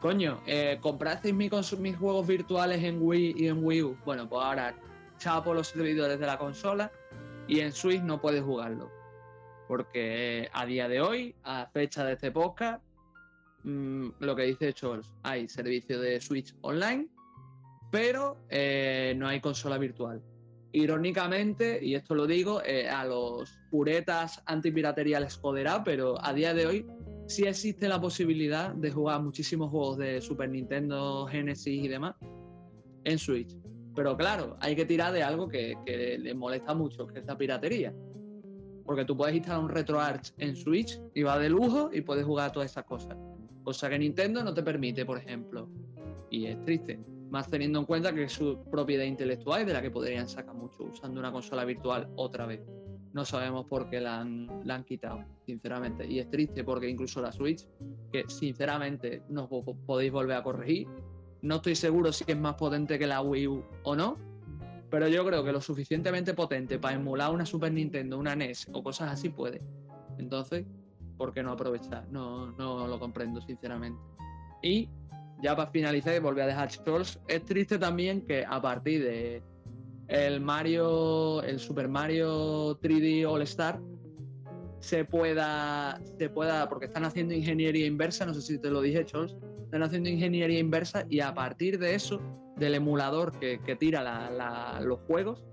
coño, 0.00 0.40
eh, 0.46 0.78
¿comprasteis 0.80 1.34
mis, 1.34 1.78
mis 1.78 1.96
juegos 1.96 2.26
virtuales 2.26 2.82
en 2.82 2.98
Wii 3.00 3.34
y 3.36 3.46
en 3.46 3.64
Wii 3.64 3.82
U? 3.82 3.96
Bueno, 4.04 4.28
pues 4.28 4.44
ahora 4.44 4.74
chapo 5.22 5.54
los 5.54 5.68
servidores 5.68 6.18
de 6.18 6.26
la 6.26 6.36
consola 6.36 6.90
y 7.46 7.60
en 7.60 7.72
Switch 7.72 8.02
no 8.02 8.20
puedes 8.20 8.42
jugarlo 8.42 8.90
porque 9.72 10.50
a 10.52 10.66
día 10.66 10.86
de 10.86 11.00
hoy, 11.00 11.34
a 11.44 11.66
fecha 11.72 12.04
de 12.04 12.12
este 12.12 12.30
podcast, 12.30 12.84
mm, 13.64 14.08
lo 14.18 14.36
que 14.36 14.42
dice 14.42 14.74
Chols, 14.74 15.10
hay 15.22 15.48
servicio 15.48 15.98
de 15.98 16.20
Switch 16.20 16.54
online, 16.60 17.08
pero 17.90 18.36
eh, 18.50 19.14
no 19.16 19.28
hay 19.28 19.40
consola 19.40 19.78
virtual. 19.78 20.22
Irónicamente, 20.72 21.82
y 21.82 21.94
esto 21.94 22.14
lo 22.14 22.26
digo, 22.26 22.62
eh, 22.66 22.86
a 22.86 23.06
los 23.06 23.58
puretas 23.70 24.42
antipiratería 24.44 25.20
les 25.20 25.36
joderá, 25.36 25.82
pero 25.82 26.22
a 26.22 26.34
día 26.34 26.52
de 26.52 26.66
hoy 26.66 26.86
sí 27.26 27.44
existe 27.44 27.88
la 27.88 27.98
posibilidad 27.98 28.74
de 28.74 28.90
jugar 28.90 29.22
muchísimos 29.22 29.70
juegos 29.70 29.96
de 29.96 30.20
Super 30.20 30.50
Nintendo, 30.50 31.26
Genesis 31.26 31.84
y 31.84 31.88
demás 31.88 32.14
en 33.04 33.18
Switch. 33.18 33.56
Pero 33.94 34.16
claro, 34.16 34.56
hay 34.60 34.74
que 34.74 34.86
tirar 34.86 35.12
de 35.12 35.22
algo 35.22 35.48
que, 35.48 35.76
que 35.84 36.18
le 36.18 36.34
molesta 36.34 36.74
mucho, 36.74 37.06
que 37.06 37.20
es 37.20 37.26
la 37.26 37.36
piratería. 37.36 37.94
Porque 38.84 39.04
tú 39.04 39.16
puedes 39.16 39.34
instalar 39.34 39.62
un 39.62 39.68
RetroArch 39.68 40.32
en 40.38 40.56
Switch 40.56 41.00
y 41.14 41.22
va 41.22 41.38
de 41.38 41.48
lujo 41.48 41.90
y 41.92 42.00
puedes 42.00 42.24
jugar 42.24 42.52
todas 42.52 42.70
esas 42.70 42.84
cosas. 42.84 43.16
Cosa 43.62 43.88
que 43.88 43.98
Nintendo 43.98 44.42
no 44.42 44.52
te 44.52 44.62
permite, 44.62 45.04
por 45.04 45.18
ejemplo. 45.18 45.68
Y 46.30 46.46
es 46.46 46.60
triste. 46.64 46.98
Más 47.30 47.48
teniendo 47.48 47.78
en 47.78 47.86
cuenta 47.86 48.12
que 48.14 48.24
es 48.24 48.32
su 48.32 48.58
propiedad 48.70 49.04
intelectual 49.04 49.62
y 49.62 49.64
de 49.64 49.72
la 49.72 49.82
que 49.82 49.90
podrían 49.90 50.28
sacar 50.28 50.54
mucho 50.54 50.84
usando 50.84 51.20
una 51.20 51.30
consola 51.30 51.64
virtual 51.64 52.08
otra 52.16 52.46
vez. 52.46 52.60
No 53.12 53.24
sabemos 53.24 53.66
por 53.66 53.88
qué 53.88 54.00
la 54.00 54.20
han 54.20 54.84
quitado, 54.84 55.24
sinceramente. 55.46 56.06
Y 56.06 56.18
es 56.18 56.28
triste 56.30 56.64
porque 56.64 56.88
incluso 56.88 57.20
la 57.20 57.30
Switch, 57.30 57.68
que 58.10 58.24
sinceramente 58.26 59.22
no 59.28 59.48
podéis 59.48 60.12
volver 60.12 60.36
a 60.36 60.42
corregir, 60.42 60.88
no 61.42 61.56
estoy 61.56 61.74
seguro 61.74 62.12
si 62.12 62.24
es 62.26 62.36
más 62.36 62.54
potente 62.54 62.98
que 62.98 63.06
la 63.06 63.20
Wii 63.20 63.48
U 63.48 63.64
o 63.82 63.96
no, 63.96 64.16
pero 64.90 65.08
yo 65.08 65.24
creo 65.26 65.44
que 65.44 65.52
lo 65.52 65.60
suficientemente 65.60 66.34
potente 66.34 66.78
para 66.78 66.96
emular 66.96 67.32
una 67.32 67.44
Super 67.44 67.72
Nintendo, 67.72 68.18
una 68.18 68.36
NES 68.36 68.68
o 68.72 68.82
cosas 68.82 69.10
así 69.12 69.28
puede. 69.28 69.60
Entonces, 70.18 70.64
¿por 71.16 71.32
qué 71.32 71.42
no 71.42 71.52
aprovechar? 71.52 72.06
No, 72.10 72.52
no 72.52 72.86
lo 72.86 72.98
comprendo, 72.98 73.40
sinceramente. 73.40 74.00
Y 74.62 74.88
ya 75.42 75.56
para 75.56 75.70
finalizar 75.70 76.14
y 76.14 76.40
a 76.40 76.46
dejar 76.46 76.70
Scrolls, 76.70 77.18
es 77.26 77.44
triste 77.44 77.78
también 77.78 78.22
que 78.22 78.44
a 78.44 78.60
partir 78.62 79.02
de 79.02 79.42
el 80.08 80.40
Mario, 80.40 81.42
el 81.42 81.58
Super 81.58 81.88
Mario 81.88 82.78
3D 82.80 83.26
All 83.26 83.42
Star, 83.42 83.80
se 84.82 85.04
pueda, 85.04 86.00
se 86.18 86.28
pueda, 86.28 86.68
porque 86.68 86.86
están 86.86 87.04
haciendo 87.04 87.34
ingeniería 87.34 87.86
inversa, 87.86 88.26
no 88.26 88.34
sé 88.34 88.42
si 88.42 88.58
te 88.58 88.68
lo 88.68 88.80
dije, 88.80 89.04
Chols, 89.04 89.36
están 89.62 89.84
haciendo 89.84 90.08
ingeniería 90.08 90.58
inversa 90.58 91.06
y 91.08 91.20
a 91.20 91.32
partir 91.32 91.78
de 91.78 91.94
eso 91.94 92.20
del 92.56 92.74
emulador 92.74 93.38
que, 93.38 93.58
tira 93.78 94.80
los 94.80 94.98
juegos, 95.02 95.44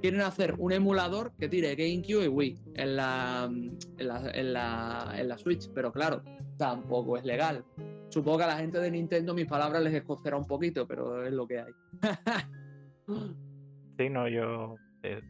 quieren 0.00 0.20
hacer 0.20 0.54
un 0.58 0.72
emulador 0.72 1.32
que 1.38 1.48
tire 1.48 1.74
GameCube 1.74 2.24
y 2.24 2.28
Wii 2.28 2.58
en 2.74 2.96
la, 2.96 3.50
en 3.98 4.52
la, 4.52 5.38
Switch, 5.38 5.68
pero 5.74 5.92
claro, 5.92 6.22
tampoco 6.56 7.16
es 7.16 7.24
legal. 7.24 7.64
Supongo 8.10 8.38
que 8.38 8.44
a 8.44 8.48
la 8.48 8.58
gente 8.58 8.78
de 8.78 8.92
Nintendo 8.92 9.34
mis 9.34 9.46
palabras 9.46 9.82
les 9.82 9.92
escocerá 9.92 10.36
un 10.36 10.46
poquito, 10.46 10.86
pero 10.86 11.26
es 11.26 11.32
lo 11.32 11.48
que 11.48 11.58
hay. 11.58 11.72
sí, 13.98 14.08
no, 14.08 14.28
yo 14.28 14.76
eh, 15.02 15.20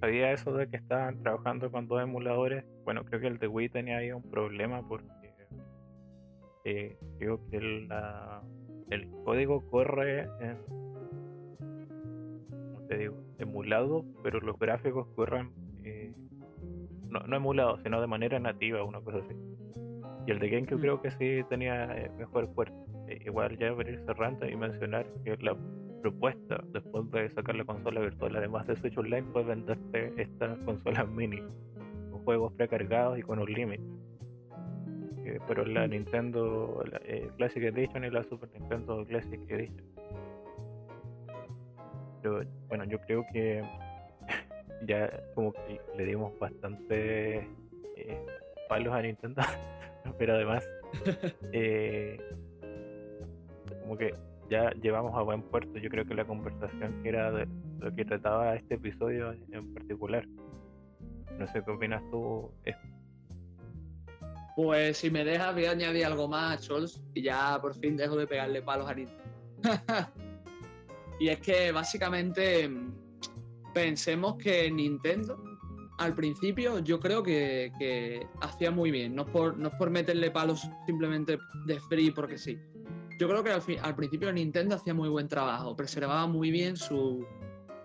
sabía 0.00 0.32
eso 0.32 0.52
de 0.52 0.68
que 0.68 0.76
estaban 0.76 1.22
trabajando 1.22 1.70
con 1.70 1.88
dos 1.88 2.02
emuladores. 2.02 2.64
Bueno, 2.84 3.04
creo 3.04 3.20
que 3.20 3.26
el 3.28 3.38
de 3.38 3.48
Wii 3.48 3.68
tenía 3.70 3.98
ahí 3.98 4.12
un 4.12 4.22
problema 4.22 4.86
porque 4.86 5.06
eh, 6.64 6.98
creo 7.18 7.40
que 7.48 7.60
la, 7.60 8.42
el 8.90 9.08
código 9.24 9.68
corre 9.70 10.28
en, 10.40 10.58
te 12.88 12.98
digo? 12.98 13.14
emulado, 13.38 14.04
pero 14.22 14.40
los 14.40 14.58
gráficos 14.58 15.06
corren 15.14 15.50
eh, 15.84 16.12
no, 17.08 17.20
no 17.20 17.36
emulado, 17.36 17.78
sino 17.82 18.00
de 18.00 18.06
manera 18.06 18.38
nativa, 18.38 18.84
una 18.84 19.00
cosa 19.00 19.18
así. 19.18 19.34
Y 20.26 20.30
el 20.32 20.38
de 20.38 20.48
GameCube 20.50 20.78
mm. 20.78 20.80
creo 20.80 21.02
que 21.02 21.10
sí 21.12 21.44
tenía 21.48 21.84
eh, 21.96 22.10
mejor 22.18 22.52
puerto. 22.52 22.74
Eh, 23.08 23.20
igual 23.24 23.56
ya 23.58 23.68
abrir 23.68 24.00
cerrando 24.04 24.48
y 24.48 24.56
mencionar 24.56 25.06
que 25.24 25.36
la 25.36 25.56
propuesta 26.02 26.62
después 26.72 27.10
de 27.10 27.30
sacar 27.30 27.56
la 27.56 27.64
consola 27.64 28.00
virtual, 28.00 28.36
además 28.36 28.66
de 28.66 28.76
Switch 28.76 28.96
Online, 28.96 29.26
fue 29.32 29.44
venderte 29.44 30.12
estas 30.20 30.58
consolas 30.60 31.08
mini, 31.08 31.40
con 32.10 32.24
juegos 32.24 32.52
precargados 32.52 33.18
y 33.18 33.22
con 33.22 33.38
un 33.38 33.52
límite 33.52 33.96
pero 35.46 35.64
la 35.64 35.86
Nintendo 35.86 36.84
eh, 37.02 37.30
Classic 37.36 37.62
Edition 37.62 38.04
y 38.04 38.10
la 38.10 38.22
Super 38.24 38.48
Nintendo 38.52 39.04
Classic 39.06 39.40
Edition. 39.48 39.84
Pero 42.22 42.42
bueno, 42.68 42.84
yo 42.84 42.98
creo 43.00 43.24
que 43.32 43.62
ya 44.86 45.10
como 45.34 45.52
que 45.52 45.80
le 45.96 46.04
dimos 46.04 46.38
bastante 46.38 47.48
eh, 47.96 48.26
palos 48.68 48.94
a 48.94 49.02
Nintendo, 49.02 49.42
pero 50.18 50.34
además 50.34 50.68
eh, 51.52 52.20
como 53.82 53.96
que 53.96 54.14
ya 54.48 54.70
llevamos 54.82 55.14
a 55.14 55.22
buen 55.22 55.42
puerto. 55.42 55.78
Yo 55.78 55.90
creo 55.90 56.04
que 56.04 56.14
la 56.14 56.24
conversación 56.24 57.02
que 57.02 57.08
era 57.08 57.30
de 57.32 57.48
lo 57.80 57.94
que 57.94 58.04
trataba 58.04 58.56
este 58.56 58.74
episodio 58.74 59.32
en 59.32 59.74
particular. 59.74 60.26
No 61.38 61.46
sé 61.48 61.62
qué 61.64 61.70
opinas 61.70 62.02
tú. 62.10 62.50
Pues 64.56 64.96
si 64.96 65.10
me 65.10 65.24
dejas, 65.24 65.54
voy 65.54 65.66
a 65.66 65.72
añadir 65.72 66.06
algo 66.06 66.28
más 66.28 66.58
a 66.58 66.62
Scholz 66.62 67.02
y 67.14 67.22
ya 67.22 67.58
por 67.60 67.74
fin 67.74 67.96
dejo 67.96 68.16
de 68.16 68.26
pegarle 68.26 68.62
palos 68.62 68.88
a 68.88 68.94
Nintendo. 68.94 69.22
y 71.20 71.28
es 71.28 71.38
que 71.40 71.72
básicamente 71.72 72.70
pensemos 73.74 74.36
que 74.36 74.70
Nintendo 74.70 75.42
al 75.98 76.14
principio 76.14 76.78
yo 76.80 77.00
creo 77.00 77.22
que, 77.22 78.26
hacía 78.40 78.70
muy 78.70 78.90
bien, 78.90 79.14
no 79.14 79.26
por, 79.26 79.56
no 79.58 79.70
por 79.76 79.90
meterle 79.90 80.30
palos 80.30 80.68
simplemente 80.86 81.38
de 81.66 81.80
free 81.80 82.10
porque 82.10 82.38
sí. 82.38 82.58
Yo 83.18 83.28
creo 83.28 83.42
que 83.42 83.50
al, 83.50 83.96
principio 83.96 84.32
Nintendo 84.32 84.76
hacía 84.76 84.92
muy 84.92 85.08
buen 85.08 85.26
trabajo, 85.26 85.74
preservaba 85.74 86.26
muy 86.26 86.50
bien 86.50 86.76
su, 86.76 87.26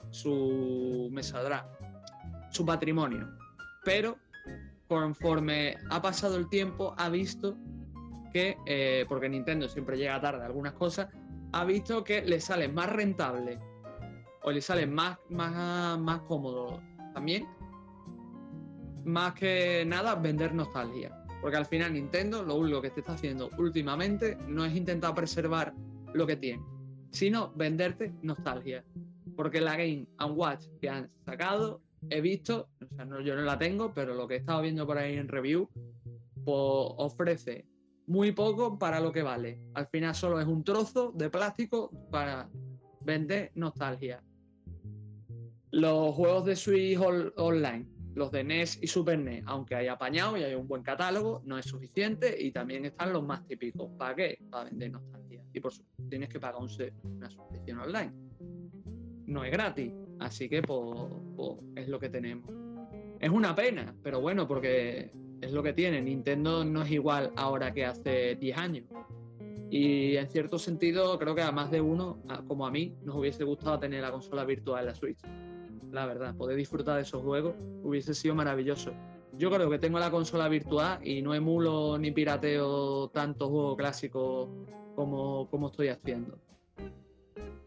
su, 0.09 1.09
me 1.11 1.21
su 1.23 2.65
patrimonio. 2.65 3.29
Pero 3.85 4.17
conforme 4.87 5.77
ha 5.89 6.01
pasado 6.01 6.35
el 6.35 6.49
tiempo, 6.49 6.93
ha 6.97 7.07
visto 7.09 7.55
que, 8.33 8.57
eh, 8.65 9.05
porque 9.07 9.29
Nintendo 9.29 9.69
siempre 9.69 9.97
llega 9.97 10.19
tarde 10.19 10.43
a 10.43 10.47
algunas 10.47 10.73
cosas, 10.73 11.07
ha 11.53 11.63
visto 11.63 12.03
que 12.03 12.21
le 12.23 12.41
sale 12.41 12.67
más 12.67 12.89
rentable 12.89 13.57
o 14.43 14.51
le 14.51 14.61
sale 14.61 14.85
más, 14.85 15.17
más, 15.29 15.97
más 15.97 16.21
cómodo 16.21 16.81
también, 17.13 17.47
más 19.05 19.33
que 19.33 19.85
nada, 19.85 20.15
vender 20.15 20.53
nostalgia. 20.53 21.20
Porque 21.41 21.57
al 21.57 21.65
final 21.65 21.93
Nintendo 21.93 22.43
lo 22.43 22.55
único 22.55 22.81
que 22.81 22.91
te 22.91 22.99
está 22.99 23.13
haciendo 23.13 23.49
últimamente 23.57 24.37
no 24.47 24.63
es 24.63 24.75
intentar 24.75 25.15
preservar 25.15 25.73
lo 26.13 26.27
que 26.27 26.35
tiene, 26.35 26.63
sino 27.09 27.51
venderte 27.55 28.13
nostalgia. 28.21 28.85
Porque 29.35 29.59
la 29.59 29.75
Game 29.75 30.07
Watch 30.35 30.65
que 30.79 30.89
han 30.89 31.09
sacado, 31.25 31.81
he 32.09 32.21
visto, 32.21 32.69
o 32.79 32.95
sea, 32.95 33.05
no, 33.05 33.21
yo 33.21 33.35
no 33.35 33.41
la 33.41 33.57
tengo, 33.57 33.93
pero 33.93 34.13
lo 34.13 34.27
que 34.27 34.35
he 34.35 34.37
estado 34.37 34.61
viendo 34.61 34.85
por 34.85 34.97
ahí 34.97 35.15
en 35.15 35.27
review, 35.27 35.69
pues 36.43 36.93
ofrece 36.97 37.65
muy 38.07 38.31
poco 38.31 38.77
para 38.77 38.99
lo 38.99 39.11
que 39.11 39.23
vale. 39.23 39.59
Al 39.73 39.87
final 39.87 40.13
solo 40.13 40.39
es 40.39 40.47
un 40.47 40.63
trozo 40.63 41.11
de 41.13 41.29
plástico 41.29 41.91
para 42.11 42.49
vender 43.01 43.51
nostalgia. 43.55 44.23
Los 45.71 46.13
juegos 46.15 46.45
de 46.45 46.55
Switch 46.55 46.99
Online, 47.37 47.87
los 48.13 48.31
de 48.31 48.43
NES 48.43 48.79
y 48.81 48.87
Super 48.87 49.17
NES, 49.19 49.43
aunque 49.45 49.75
hay 49.75 49.87
apañado 49.87 50.37
y 50.37 50.43
hay 50.43 50.53
un 50.55 50.67
buen 50.67 50.83
catálogo, 50.83 51.41
no 51.45 51.57
es 51.57 51.65
suficiente 51.65 52.35
y 52.39 52.51
también 52.51 52.85
están 52.85 53.13
los 53.13 53.23
más 53.23 53.45
típicos. 53.47 53.89
¿Para 53.97 54.15
qué? 54.15 54.39
Para 54.49 54.65
vender 54.65 54.91
nostalgia. 54.91 55.41
Y 55.53 55.59
por 55.59 55.71
supuesto, 55.71 56.09
tienes 56.09 56.29
que 56.29 56.39
pagar 56.39 56.61
una 57.03 57.29
suscripción 57.29 57.79
online. 57.79 58.11
No 59.25 59.43
es 59.43 59.51
gratis, 59.51 59.93
así 60.19 60.49
que 60.49 60.61
es 61.75 61.87
lo 61.87 61.99
que 61.99 62.09
tenemos. 62.09 62.49
Es 63.19 63.29
una 63.29 63.55
pena, 63.55 63.95
pero 64.03 64.19
bueno, 64.19 64.47
porque 64.47 65.11
es 65.41 65.51
lo 65.51 65.63
que 65.63 65.73
tiene. 65.73 66.01
Nintendo 66.01 66.65
no 66.65 66.81
es 66.81 66.91
igual 66.91 67.31
ahora 67.35 67.73
que 67.73 67.85
hace 67.85 68.35
10 68.35 68.57
años. 68.57 68.85
Y 69.69 70.17
en 70.17 70.27
cierto 70.29 70.59
sentido, 70.59 71.17
creo 71.17 71.33
que 71.33 71.41
a 71.41 71.51
más 71.51 71.71
de 71.71 71.79
uno, 71.79 72.21
como 72.47 72.67
a 72.67 72.71
mí, 72.71 72.93
nos 73.03 73.15
hubiese 73.15 73.45
gustado 73.45 73.79
tener 73.79 74.01
la 74.01 74.11
consola 74.11 74.43
virtual 74.43 74.81
en 74.81 74.87
la 74.87 74.95
Switch. 74.95 75.19
La 75.91 76.05
verdad, 76.05 76.35
poder 76.35 76.57
disfrutar 76.57 76.95
de 76.95 77.01
esos 77.01 77.21
juegos 77.21 77.55
hubiese 77.83 78.13
sido 78.13 78.35
maravilloso. 78.35 78.93
Yo 79.37 79.49
creo 79.49 79.69
que 79.69 79.79
tengo 79.79 79.99
la 79.99 80.11
consola 80.11 80.47
virtual 80.47 81.05
y 81.05 81.21
no 81.21 81.33
emulo 81.33 81.97
ni 81.97 82.11
pirateo 82.11 83.09
tantos 83.09 83.49
juegos 83.49 83.77
clásicos 83.77 84.49
como, 84.95 85.49
como 85.49 85.67
estoy 85.67 85.89
haciendo. 85.89 86.37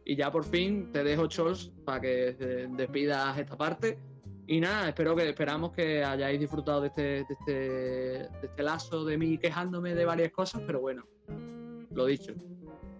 Y 0.05 0.17
ya 0.17 0.31
por 0.31 0.45
fin 0.45 0.93
te 0.93 1.03
dejo, 1.03 1.27
Chols, 1.27 1.73
para 1.85 2.01
que 2.01 2.69
despidas 2.77 3.39
esta 3.39 3.57
parte 3.57 3.99
y 4.47 4.61
nada, 4.61 4.89
espero 4.89 5.17
que 5.17 5.27
esperamos 5.29 5.73
que 5.73 6.05
hayáis 6.05 6.39
disfrutado 6.39 6.83
de 6.83 6.89
este, 6.89 7.03
de 7.03 7.27
este, 7.31 7.53
de 7.53 8.47
este 8.47 8.63
lazo 8.63 9.05
de 9.05 9.17
mí 9.17 9.39
quejándome 9.39 9.95
de 9.95 10.05
varias 10.05 10.33
cosas, 10.33 10.63
pero 10.67 10.81
bueno, 10.81 11.05
lo 11.91 12.05
dicho. 12.05 12.35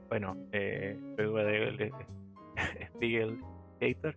Bueno, 0.09 0.37
eh, 0.53 0.99
Spiegel 2.95 3.39
Hater, 3.81 4.17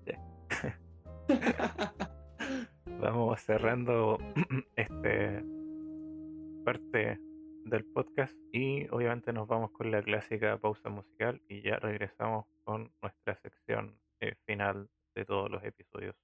vamos 3.02 3.42
cerrando 3.42 4.18
este 4.76 5.44
parte 6.64 7.20
del 7.66 7.86
podcast 7.86 8.36
y 8.52 8.88
obviamente 8.90 9.34
nos 9.34 9.48
vamos 9.48 9.72
con 9.72 9.92
la 9.92 10.02
clásica 10.02 10.58
pausa 10.58 10.90
musical 10.90 11.42
y 11.48 11.62
ya 11.62 11.78
regresamos 11.78 12.46
con 12.64 12.92
nuestra 13.02 13.36
sección 13.36 13.96
eh, 14.20 14.36
final 14.46 14.90
de 15.16 15.26
todos 15.26 15.50
los 15.50 15.64
episodios. 15.64 16.16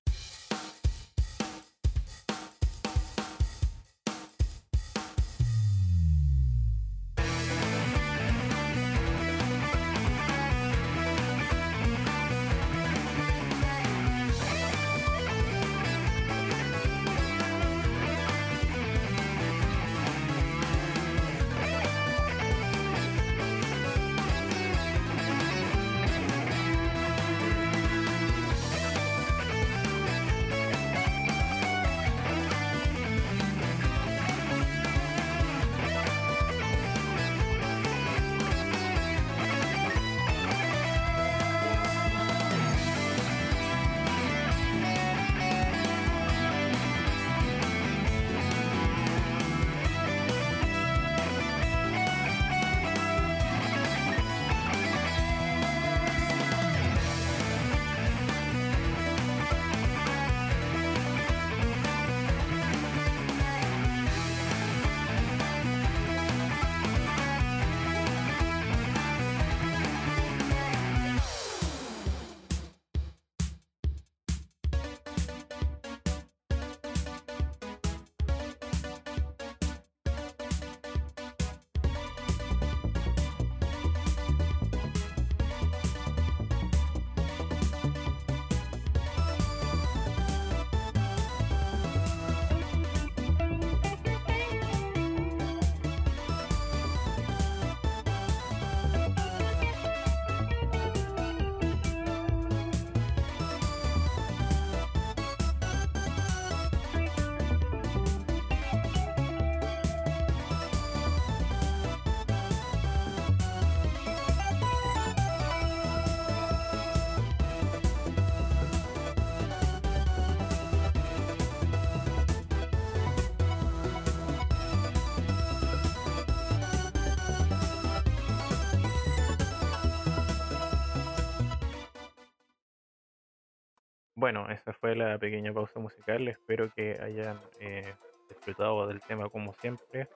Bueno, 134.23 134.47
esa 134.49 134.71
fue 134.71 134.95
la 134.95 135.17
pequeña 135.17 135.51
pausa 135.51 135.81
musical. 135.81 136.25
Espero 136.29 136.71
que 136.73 136.97
hayan 137.03 137.37
eh, 137.59 137.93
disfrutado 138.29 138.87
del 138.87 139.01
tema 139.01 139.27
como 139.27 139.53
siempre. 139.55 140.07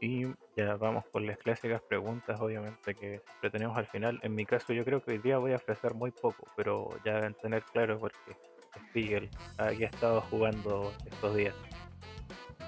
Y 0.00 0.24
ya 0.56 0.74
vamos 0.74 1.04
con 1.12 1.24
las 1.24 1.38
clásicas 1.38 1.80
preguntas, 1.82 2.40
obviamente, 2.40 2.96
que 2.96 3.20
siempre 3.24 3.50
tenemos 3.50 3.78
al 3.78 3.86
final. 3.86 4.18
En 4.24 4.34
mi 4.34 4.44
caso, 4.44 4.72
yo 4.72 4.84
creo 4.84 5.00
que 5.04 5.12
hoy 5.12 5.18
día 5.18 5.38
voy 5.38 5.52
a 5.52 5.54
ofrecer 5.54 5.94
muy 5.94 6.10
poco, 6.10 6.48
pero 6.56 6.90
ya 7.04 7.14
deben 7.14 7.34
tener 7.34 7.62
claro 7.62 7.96
porque 7.96 8.36
Spiegel 8.88 9.30
aquí 9.58 9.84
ha 9.84 9.88
estado 9.88 10.20
jugando 10.22 10.92
estos 11.08 11.36
días. 11.36 11.54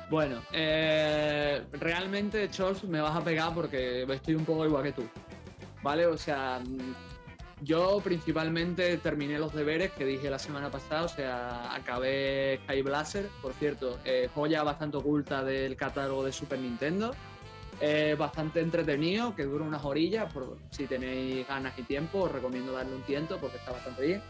Bueno, 0.09 0.41
eh, 0.53 1.65
realmente, 1.73 2.49
Charles, 2.49 2.85
me 2.85 3.01
vas 3.01 3.17
a 3.17 3.25
pegar 3.25 3.53
porque 3.53 4.05
estoy 4.05 4.37
un 4.37 4.45
poco 4.45 4.65
igual 4.65 4.85
que 4.85 4.93
tú. 4.93 5.09
¿Vale? 5.83 6.07
O 6.07 6.17
sea, 6.17 6.61
yo 7.63 8.01
principalmente 8.03 8.97
terminé 8.99 9.39
los 9.39 9.55
deberes 9.55 9.93
que 9.93 10.05
dije 10.05 10.31
la 10.31 10.39
semana 10.39 10.71
pasada, 10.71 11.05
o 11.05 11.09
sea, 11.09 11.75
acabé 11.75 12.61
Sky 12.65 12.83
Blaster, 12.83 13.29
por 13.43 13.53
cierto, 13.55 13.99
eh, 14.05 14.29
joya 14.35 14.63
bastante 14.63 14.97
oculta 14.97 15.43
del 15.45 15.77
catálogo 15.77 16.25
de 16.25 16.33
Super 16.33 16.59
Nintendo. 16.59 17.15
bastante 18.19 18.61
entretenido, 18.61 19.37
que 19.37 19.45
dura 19.45 19.65
unas 19.65 19.85
orillas, 19.85 20.33
por 20.33 20.59
si 20.71 20.87
tenéis 20.87 21.47
ganas 21.47 21.79
y 21.79 21.83
tiempo, 21.83 22.23
os 22.23 22.33
recomiendo 22.33 22.73
darle 22.73 22.95
un 22.97 23.03
tiento 23.03 23.39
porque 23.39 23.59
está 23.59 23.71
bastante 23.71 24.05
bien. 24.05 24.23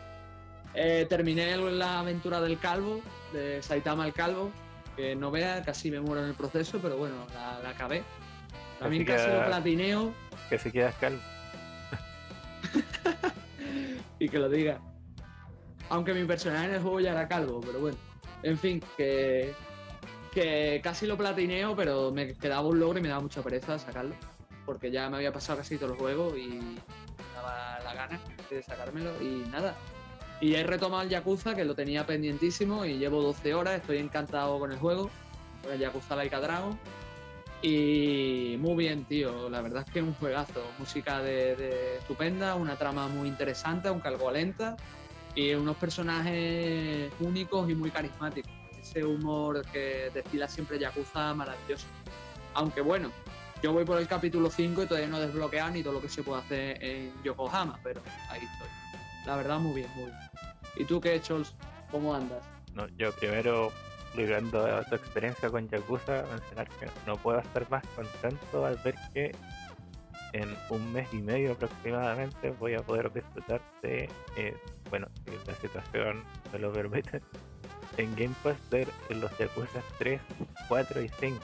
Eh, 0.74 1.06
terminé 1.08 1.56
la 1.56 2.00
aventura 2.00 2.40
del 2.40 2.58
calvo, 2.58 3.00
de 3.32 3.62
Saitama 3.62 4.06
el 4.06 4.12
calvo, 4.12 4.50
que 4.96 5.14
no 5.16 5.30
vea, 5.30 5.62
casi 5.62 5.90
me 5.90 6.00
muero 6.00 6.22
en 6.22 6.28
el 6.28 6.34
proceso, 6.34 6.78
pero 6.80 6.96
bueno, 6.96 7.14
la, 7.34 7.70
acabé. 7.70 8.02
También 8.78 9.04
casi 9.04 9.28
lo 9.30 9.44
platineo. 9.46 10.12
Que 10.48 10.58
si 10.58 10.70
quedas 10.70 10.94
calvo. 10.96 11.20
y 14.18 14.28
que 14.28 14.38
lo 14.38 14.48
diga. 14.48 14.80
Aunque 15.90 16.12
mi 16.12 16.24
personaje 16.24 16.66
en 16.66 16.74
el 16.74 16.82
juego 16.82 17.00
ya 17.00 17.12
era 17.12 17.28
calvo, 17.28 17.60
pero 17.60 17.80
bueno. 17.80 17.96
En 18.42 18.58
fin, 18.58 18.82
que, 18.96 19.54
que 20.32 20.80
casi 20.82 21.06
lo 21.06 21.16
platineo, 21.16 21.74
pero 21.74 22.12
me 22.12 22.34
quedaba 22.34 22.68
un 22.68 22.78
logro 22.78 22.98
y 22.98 23.02
me 23.02 23.08
daba 23.08 23.20
mucha 23.22 23.42
pereza 23.42 23.78
sacarlo. 23.78 24.14
porque 24.66 24.90
ya 24.90 25.08
me 25.08 25.16
había 25.16 25.32
pasado 25.32 25.58
casi 25.58 25.78
todo 25.78 25.92
el 25.92 25.98
juego 25.98 26.36
y 26.36 26.48
me 26.48 26.76
daba 27.34 27.78
la 27.82 27.94
gana 27.94 28.20
de 28.50 28.62
sacármelo 28.62 29.10
y 29.22 29.48
nada. 29.50 29.74
Y 30.40 30.54
he 30.54 30.62
retomado 30.62 31.02
el 31.02 31.08
Yakuza, 31.08 31.54
que 31.54 31.64
lo 31.64 31.74
tenía 31.74 32.06
pendientísimo 32.06 32.84
y 32.84 32.98
llevo 32.98 33.22
12 33.22 33.54
horas, 33.54 33.80
estoy 33.80 33.96
encantado 33.98 34.58
con 34.58 34.70
el 34.70 34.78
juego, 34.78 35.10
con 35.62 35.72
el 35.72 35.80
Yakuza 35.80 36.14
Laika 36.14 36.38
Dragon. 36.40 36.78
Y 37.60 38.56
muy 38.60 38.76
bien, 38.76 39.04
tío, 39.04 39.50
la 39.50 39.60
verdad 39.60 39.84
es 39.84 39.92
que 39.92 39.98
es 39.98 40.04
un 40.04 40.14
juegazo, 40.14 40.62
música 40.78 41.20
de, 41.20 41.96
estupenda, 41.98 42.54
una 42.54 42.76
trama 42.76 43.08
muy 43.08 43.28
interesante, 43.28 43.88
aunque 43.88 44.08
algo 44.08 44.30
lenta, 44.30 44.76
y 45.34 45.54
unos 45.54 45.76
personajes 45.76 47.10
únicos 47.18 47.68
y 47.68 47.74
muy 47.74 47.90
carismáticos. 47.90 48.52
Ese 48.80 49.04
humor 49.04 49.64
que 49.72 50.10
destila 50.14 50.46
siempre 50.48 50.78
Yakuza 50.78 51.34
maravilloso. 51.34 51.86
Aunque 52.54 52.80
bueno, 52.80 53.10
yo 53.62 53.72
voy 53.72 53.84
por 53.84 53.98
el 53.98 54.06
capítulo 54.06 54.50
5 54.50 54.84
y 54.84 54.86
todavía 54.86 55.08
no 55.08 55.18
he 55.18 55.26
desbloqueado 55.26 55.70
ni 55.72 55.82
todo 55.82 55.94
lo 55.94 56.00
que 56.00 56.08
se 56.08 56.22
puede 56.22 56.40
hacer 56.40 56.84
en 56.84 57.12
Yokohama, 57.24 57.78
pero 57.82 58.00
ahí 58.30 58.40
estoy. 58.40 58.68
La 59.26 59.36
verdad, 59.36 59.58
muy 59.58 59.74
bien, 59.74 59.90
muy 59.96 60.04
bien. 60.04 60.16
¿Y 60.76 60.84
tú 60.84 61.00
qué, 61.00 61.20
Chols? 61.20 61.54
¿Cómo 61.90 62.14
andas? 62.14 62.42
No, 62.74 62.86
yo 62.96 63.12
primero, 63.12 63.72
ligando 64.16 64.64
a 64.64 64.82
tu 64.84 64.94
experiencia 64.94 65.50
con 65.50 65.68
Yakuza, 65.68 66.24
mencionar 66.30 66.68
que 66.68 66.88
no 67.06 67.16
puedo 67.16 67.38
estar 67.38 67.68
más 67.70 67.84
contento 67.94 68.64
al 68.64 68.76
ver 68.78 68.94
que 69.12 69.32
en 70.32 70.56
un 70.70 70.92
mes 70.92 71.08
y 71.12 71.18
medio 71.18 71.52
aproximadamente 71.52 72.50
voy 72.50 72.74
a 72.74 72.82
poder 72.82 73.12
disfrutar 73.12 73.60
de, 73.82 74.08
eh, 74.36 74.56
bueno, 74.90 75.08
si 75.24 75.32
la 75.46 75.54
situación 75.54 76.22
me 76.52 76.58
lo 76.58 76.72
permite, 76.72 77.22
en 77.96 78.14
Game 78.14 78.34
Pass 78.42 78.56
de 78.70 78.86
los 79.10 79.36
Yakuza 79.38 79.80
3, 79.98 80.20
4 80.68 81.02
y 81.02 81.08
5. 81.08 81.38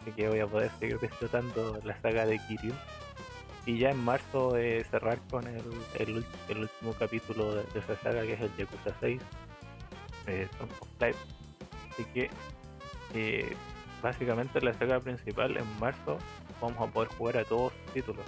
Así 0.00 0.10
que 0.12 0.28
voy 0.28 0.40
a 0.40 0.46
poder 0.46 0.70
seguir 0.78 0.98
disfrutando 1.00 1.80
la 1.84 2.00
saga 2.00 2.26
de 2.26 2.38
Kiryu. 2.38 2.72
Y 3.64 3.78
ya 3.78 3.90
en 3.90 3.98
marzo 3.98 4.56
eh, 4.56 4.84
cerrar 4.90 5.20
con 5.30 5.46
el, 5.46 5.62
el, 5.98 6.24
el 6.48 6.58
último 6.58 6.94
capítulo 6.98 7.54
de, 7.54 7.62
de 7.72 7.78
esa 7.78 7.96
saga 7.96 8.22
que 8.22 8.32
es 8.32 8.40
el 8.40 8.56
Yakuza 8.56 8.94
6, 9.00 9.20
eh, 10.26 10.48
Life. 11.00 11.18
Así 11.92 12.04
que 12.06 12.30
eh, 13.14 13.54
básicamente 14.02 14.60
la 14.60 14.72
saga 14.74 14.98
principal 15.00 15.56
en 15.56 15.78
marzo 15.78 16.18
vamos 16.60 16.88
a 16.88 16.92
poder 16.92 17.08
jugar 17.10 17.36
a 17.36 17.44
todos 17.44 17.72
sus 17.72 17.94
títulos. 17.94 18.24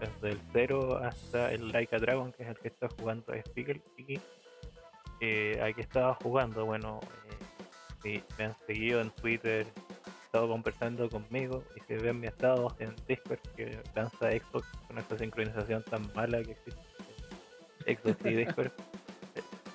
Desde 0.00 0.30
el 0.30 0.40
0 0.52 1.00
hasta 1.02 1.52
el 1.52 1.72
Laika 1.72 1.98
Dragon, 1.98 2.32
que 2.32 2.44
es 2.44 2.50
el 2.50 2.58
que 2.58 2.68
está 2.68 2.88
jugando 2.98 3.32
Spiegel. 3.34 3.82
Y 3.96 4.20
eh, 5.20 5.60
aquí 5.62 5.80
estaba 5.80 6.14
jugando, 6.22 6.66
bueno, 6.66 7.00
eh, 7.02 7.44
si 8.02 8.22
me 8.38 8.44
han 8.44 8.56
seguido 8.66 9.00
en 9.00 9.10
Twitter, 9.10 9.66
estado 10.28 10.48
conversando 10.48 11.08
conmigo 11.08 11.64
y 11.74 11.80
si 11.86 11.94
ven 11.94 12.20
mi 12.20 12.26
estado 12.26 12.76
en 12.80 12.94
Discord 13.08 13.40
que 13.56 13.80
lanza 13.94 14.30
Xbox 14.30 14.66
con 14.86 14.98
esta 14.98 15.16
sincronización 15.16 15.82
tan 15.84 16.12
mala 16.14 16.42
que 16.42 16.52
existe 16.52 16.82
Xbox 17.86 18.26
y 18.26 18.34
Discord, 18.34 18.70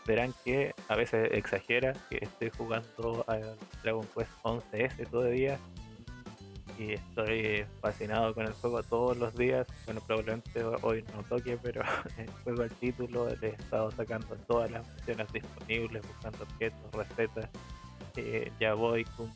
verán 0.05 0.33
que 0.43 0.73
a 0.89 0.95
veces 0.95 1.29
exagera 1.31 1.93
que 2.09 2.17
estoy 2.21 2.49
jugando 2.57 3.23
al 3.27 3.55
Dragon 3.83 4.05
Quest 4.15 4.31
11S 4.43 5.07
todavía 5.09 5.57
y 6.77 6.93
estoy 6.93 7.65
fascinado 7.81 8.33
con 8.33 8.45
el 8.45 8.53
juego 8.53 8.81
todos 8.83 9.15
los 9.17 9.35
días. 9.37 9.67
Bueno, 9.85 10.01
probablemente 10.05 10.63
hoy 10.81 11.03
no 11.15 11.23
toque, 11.23 11.57
pero 11.61 11.83
juego 12.43 12.63
el 12.63 12.71
título, 12.71 13.29
le 13.41 13.49
he 13.49 13.51
estado 13.51 13.91
sacando 13.91 14.35
todas 14.47 14.71
las 14.71 14.87
opciones 14.87 15.31
disponibles, 15.31 16.01
buscando 16.07 16.43
objetos, 16.43 16.91
recetas. 16.93 17.49
Eh, 18.15 18.51
ya 18.59 18.73
voy 18.73 19.05
con 19.17 19.31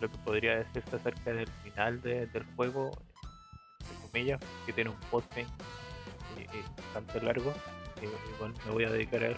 lo 0.00 0.10
que 0.10 0.18
podría 0.18 0.56
decirse 0.58 0.96
acerca 0.96 1.32
del 1.32 1.48
final 1.62 2.00
de- 2.02 2.26
del 2.26 2.44
juego, 2.56 2.90
entre 3.80 4.08
comillas, 4.10 4.40
que 4.66 4.72
tiene 4.72 4.90
un 4.90 4.96
postgame 5.10 5.48
y, 6.36 6.42
y 6.42 6.62
bastante 6.76 7.20
largo. 7.22 7.52
que 7.98 8.06
igual 8.34 8.52
me 8.66 8.72
voy 8.72 8.84
a 8.84 8.90
dedicar 8.90 9.22
a 9.22 9.28
él, 9.28 9.36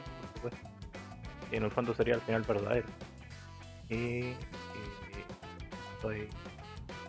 Y 1.51 1.57
en 1.57 1.65
el 1.65 1.71
fondo 1.71 1.95
sería 1.95 2.15
el 2.15 2.21
final 2.23 2.43
verdadero. 2.43 2.87
Y, 3.89 4.35
estoy 5.97 6.29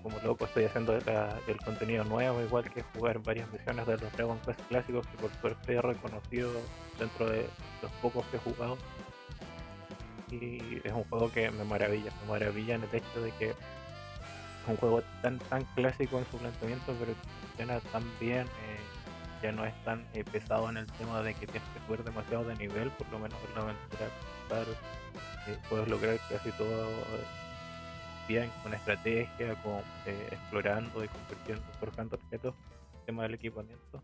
como 0.03 0.19
loco 0.19 0.45
estoy 0.45 0.64
haciendo 0.64 0.95
el 0.95 1.57
contenido 1.65 2.05
nuevo, 2.05 2.41
igual 2.41 2.64
que 2.72 2.81
jugar 2.81 3.19
varias 3.19 3.51
misiones 3.51 3.85
de 3.88 3.97
los 3.97 4.14
Dragon 4.14 4.39
Quest 4.45 4.61
clásicos 4.69 5.05
que 5.07 5.18
por 5.18 5.34
suerte 5.41 5.73
he 5.73 5.81
reconocido 5.81 6.51
dentro 6.97 7.30
de 7.30 7.45
los 7.81 7.91
pocos 8.01 8.26
que 8.27 8.38
he 8.38 8.39
jugado. 8.39 8.77
Y 10.31 10.81
es 10.85 10.93
un 10.93 11.03
juego 11.05 11.31
que 11.31 11.49
me 11.51 11.64
maravilla, 11.65 12.11
me 12.22 12.31
maravilla 12.31 12.76
en 12.76 12.84
el 12.84 12.95
hecho 12.95 13.22
de 13.22 13.31
que 13.31 13.49
es 13.49 13.55
un 14.68 14.77
juego 14.77 15.01
tan 15.22 15.39
tan 15.39 15.64
clásico 15.76 16.19
en 16.19 16.26
su 16.31 16.38
planteamiento, 16.38 16.95
pero 16.99 17.14
funciona 17.41 17.80
tan 17.91 18.03
bien, 18.19 18.45
eh, 18.45 18.66
ya 19.41 19.51
no 19.51 19.65
es 19.65 19.73
tan 19.84 20.05
eh, 20.14 20.23
pesado 20.23 20.69
en 20.69 20.77
el 20.77 20.88
tema 20.93 21.22
de 21.22 21.34
que 21.34 21.47
tienes 21.47 21.69
que 21.69 21.85
subir 21.85 22.03
demasiado 22.03 22.43
de 22.45 22.55
nivel, 22.55 22.89
por 22.91 23.07
lo 23.09 23.19
menos 23.19 23.38
en 23.47 23.55
la 23.55 23.61
aventura 23.61 24.07
principal, 24.09 24.77
eh, 25.47 25.57
puedes 25.69 25.88
lograr 25.88 26.19
casi 26.30 26.51
todo 26.51 26.89
eh, 26.89 27.26
bien 28.27 28.51
con 28.64 28.73
estrategia, 28.73 29.55
con 29.64 29.81
explorando 30.31 31.03
y 31.03 31.07
convirtiendo, 31.07 31.64
forjando 31.80 32.15
objetos, 32.15 32.55
el 32.99 33.05
tema 33.05 33.23
del 33.23 33.35
equipamiento. 33.35 34.03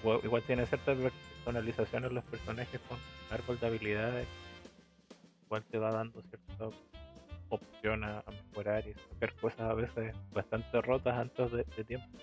Igual, 0.00 0.20
igual 0.24 0.42
tiene 0.42 0.66
cierta 0.66 0.94
personalización 0.94 2.04
en 2.06 2.14
los 2.14 2.24
personajes 2.24 2.80
con 2.88 2.98
árbol 3.30 3.58
de 3.60 3.66
habilidades, 3.66 4.28
igual 5.44 5.64
te 5.64 5.78
va 5.78 5.92
dando 5.92 6.22
cierta 6.22 6.68
opción 7.48 8.04
a, 8.04 8.24
mejorar 8.48 8.86
y 8.88 8.94
sacar 8.94 9.34
cosas 9.34 9.60
a 9.60 9.74
veces 9.74 10.14
bastante 10.32 10.80
rotas 10.80 11.18
antes 11.18 11.52
de 11.52 11.84
tiempo. 11.84 12.18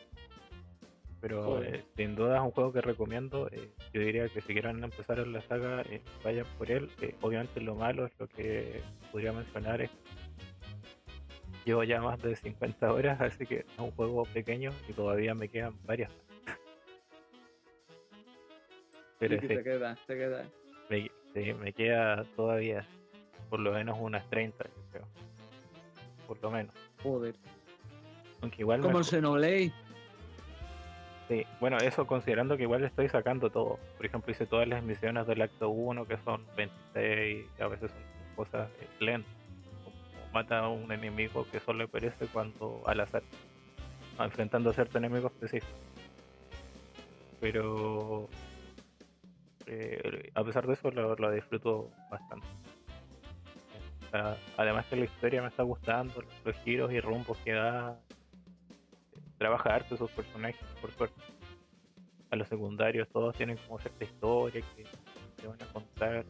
Pero 1.21 1.61
eh, 1.61 1.83
sin 1.97 2.15
duda 2.15 2.37
es 2.37 2.41
un 2.41 2.51
juego 2.51 2.71
que 2.71 2.81
recomiendo. 2.81 3.49
eh, 3.51 3.69
yo 3.93 4.01
diría 4.01 4.27
que 4.29 4.39
si 4.41 4.53
quieren 4.53 4.83
empezar 4.83 5.19
en 5.19 5.33
la 5.33 5.41
saga, 5.41 5.81
eh, 5.81 6.01
vayan 6.23 6.45
por 6.57 6.71
él. 6.71 6.89
Eh, 7.01 7.15
obviamente 7.21 7.59
lo 7.59 7.75
malo 7.75 8.05
es 8.05 8.11
lo 8.19 8.27
que 8.27 8.81
podría 9.11 9.33
mencionar 9.33 9.81
es 9.81 9.91
Llevo 11.65 11.83
ya 11.83 12.01
más 12.01 12.19
de 12.21 12.35
50 12.35 12.91
horas, 12.93 13.19
así 13.21 13.45
que 13.45 13.57
es 13.59 13.65
un 13.77 13.91
juego 13.91 14.23
pequeño 14.23 14.71
y 14.87 14.93
todavía 14.93 15.35
me 15.35 15.49
quedan 15.49 15.73
varias. 15.85 16.09
Pero 19.19 19.35
Sí, 19.35 19.41
sí, 19.41 19.47
te 19.55 19.63
queda, 19.63 19.97
te 20.07 20.15
queda. 20.15 20.45
me, 20.89 21.11
sí, 21.33 21.53
me 21.53 21.73
queda 21.73 22.23
todavía 22.35 22.87
por 23.49 23.59
lo 23.59 23.73
menos 23.73 23.97
unas 23.99 24.27
30, 24.29 24.63
yo 24.63 24.73
creo. 24.91 25.07
Por 26.27 26.41
lo 26.41 26.51
menos. 26.51 26.73
Joder. 27.03 27.35
Aunque 28.41 28.61
igual 28.61 28.81
Como 28.81 28.99
el 28.99 29.03
Xenoblade. 29.05 29.73
Sí, 31.29 31.45
bueno, 31.59 31.77
eso 31.77 32.07
considerando 32.07 32.57
que 32.57 32.63
igual 32.63 32.83
estoy 32.83 33.07
sacando 33.07 33.51
todo. 33.51 33.77
Por 33.97 34.05
ejemplo, 34.07 34.31
hice 34.31 34.47
todas 34.47 34.67
las 34.67 34.81
misiones 34.83 35.27
del 35.27 35.43
acto 35.43 35.69
1, 35.69 36.07
que 36.07 36.17
son 36.17 36.43
26, 36.57 37.45
y 37.59 37.61
a 37.61 37.67
veces 37.67 37.91
son 37.91 38.01
cosas 38.35 38.67
lentas. 38.99 39.31
Como 39.83 40.31
mata 40.33 40.57
a 40.57 40.69
un 40.69 40.91
enemigo 40.91 41.45
que 41.51 41.59
solo 41.59 41.83
aparece 41.83 42.25
cuando 42.33 42.81
al 42.87 43.01
azar, 43.01 43.21
enfrentando 44.19 44.71
a 44.71 44.73
cierto 44.73 44.97
enemigo 44.97 45.27
específico. 45.27 45.71
Pero 47.39 48.27
eh, 49.67 50.31
a 50.33 50.43
pesar 50.43 50.65
de 50.65 50.73
eso, 50.73 50.89
lo, 50.89 51.15
lo 51.15 51.31
disfruto 51.31 51.91
bastante. 52.09 52.47
Además 54.57 54.87
que 54.87 54.95
la 54.95 55.05
historia 55.05 55.43
me 55.43 55.49
está 55.49 55.61
gustando, 55.61 56.23
los 56.43 56.55
giros 56.63 56.91
y 56.91 56.99
rumbos 56.99 57.37
que 57.45 57.51
da, 57.51 57.99
trabaja 59.39 59.73
harto 59.73 59.97
sus 59.97 60.11
personajes, 60.11 60.61
por 60.79 60.91
suerte. 60.91 61.19
A 62.29 62.35
los 62.35 62.47
secundarios 62.47 63.07
todos 63.09 63.35
tienen 63.35 63.57
como 63.65 63.79
cierta 63.79 64.03
historia 64.03 64.61
que 64.75 64.83
te 65.37 65.47
van 65.47 65.59
a 65.61 65.65
contar. 65.73 66.25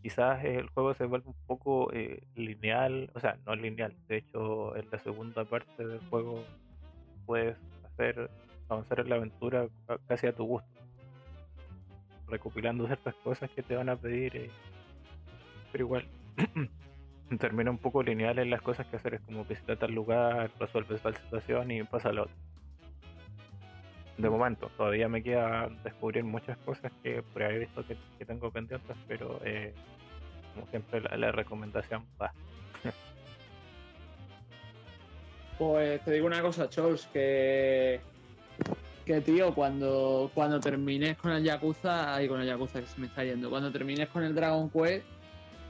Quizás 0.00 0.42
eh, 0.44 0.56
el 0.56 0.68
juego 0.70 0.94
se 0.94 1.04
vuelve 1.04 1.28
un 1.28 1.36
poco 1.46 1.92
eh, 1.92 2.22
lineal, 2.34 3.10
o 3.14 3.20
sea, 3.20 3.36
no 3.44 3.54
lineal. 3.54 3.94
De 4.08 4.18
hecho, 4.18 4.74
en 4.76 4.88
la 4.90 4.98
segunda 5.00 5.44
parte 5.44 5.86
del 5.86 6.00
juego 6.08 6.42
puedes 7.26 7.58
hacer 7.84 8.30
avanzar 8.70 9.00
en 9.00 9.08
la 9.10 9.16
aventura 9.16 9.68
ca- 9.86 9.98
casi 10.06 10.28
a 10.28 10.32
tu 10.32 10.44
gusto, 10.44 10.68
recopilando 12.28 12.86
ciertas 12.86 13.14
cosas 13.16 13.50
que 13.50 13.62
te 13.62 13.74
van 13.74 13.88
a 13.88 13.96
pedir. 13.96 14.36
eh, 14.36 14.50
pero 15.72 15.84
igual, 15.84 16.04
termina 17.38 17.70
un 17.70 17.78
poco 17.78 18.02
lineal 18.02 18.38
en 18.38 18.50
las 18.50 18.62
cosas 18.62 18.86
que 18.86 18.96
hacer. 18.96 19.14
Es 19.14 19.20
como 19.22 19.44
visita 19.44 19.76
tal 19.76 19.92
lugar, 19.92 20.50
resuelves 20.58 21.02
tal 21.02 21.16
situación 21.16 21.70
y 21.70 21.82
pasa 21.84 22.12
la 22.12 22.22
otra. 22.22 22.34
De 24.16 24.28
momento, 24.28 24.68
todavía 24.76 25.08
me 25.08 25.22
queda 25.22 25.68
descubrir 25.84 26.24
muchas 26.24 26.58
cosas 26.58 26.90
que 27.02 27.22
por 27.22 27.42
he 27.42 27.58
visto 27.60 27.84
que, 27.86 28.24
tengo 28.24 28.50
pendientes, 28.50 28.96
pero 29.06 29.40
eh, 29.44 29.72
como 30.54 30.66
siempre 30.66 31.00
la, 31.00 31.16
la 31.16 31.32
recomendación 31.32 32.04
va. 32.20 32.32
Pues 35.58 36.00
te 36.04 36.12
digo 36.12 36.26
una 36.26 36.40
cosa, 36.40 36.70
Chols, 36.70 37.06
que. 37.12 38.00
Que 39.04 39.20
tío, 39.22 39.54
cuando, 39.54 40.30
cuando 40.34 40.60
termines 40.60 41.16
con 41.16 41.32
el 41.32 41.42
Yakuza. 41.42 42.14
Ay, 42.14 42.28
con 42.28 42.40
el 42.40 42.46
Yakuza 42.46 42.80
que 42.80 42.86
se 42.86 43.00
me 43.00 43.08
está 43.08 43.24
yendo. 43.24 43.50
Cuando 43.50 43.72
termines 43.72 44.08
con 44.08 44.22
el 44.22 44.34
Dragon 44.34 44.70
Quest, 44.70 45.04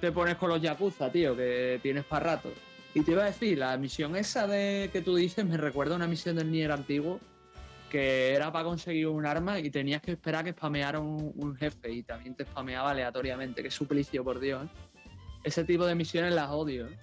te 0.01 0.13
pones 0.13 0.37
con 0.37 0.49
los 0.51 0.61
Yakuza, 0.61 1.11
tío, 1.11 1.37
que 1.37 1.79
tienes 1.83 2.05
para 2.05 2.37
rato. 2.37 2.53
Y 2.95 3.03
te 3.03 3.13
iba 3.13 3.23
a 3.23 3.27
decir, 3.27 3.59
la 3.59 3.77
misión 3.77 4.17
esa 4.17 4.47
de 4.47 4.91
que 4.93 5.03
tú 5.03 5.17
dices 5.17 5.45
me 5.45 5.57
recuerda 5.57 5.95
a 5.95 5.97
una 5.97 6.07
misión 6.07 6.37
del 6.37 6.51
Nier 6.51 6.73
antiguo 6.73 7.21
que 7.89 8.35
era 8.35 8.53
para 8.53 8.65
conseguir 8.65 9.09
un 9.09 9.27
arma 9.27 9.59
y 9.59 9.71
tenías 9.71 10.03
que 10.03 10.13
esperar 10.13 10.45
que 10.45 10.53
spameara 10.53 11.01
un, 11.01 11.57
jefe 11.57 11.91
y 11.91 12.03
también 12.03 12.35
te 12.35 12.45
spameaba 12.45 12.91
aleatoriamente. 12.91 13.63
Qué 13.63 13.71
suplicio, 13.71 14.23
por 14.23 14.39
Dios. 14.41 14.65
¿eh? 14.65 14.69
Ese 15.45 15.65
tipo 15.65 15.87
de 15.87 15.95
misiones 15.95 16.35
las 16.35 16.51
odio. 16.51 16.87
¿eh? 16.87 16.99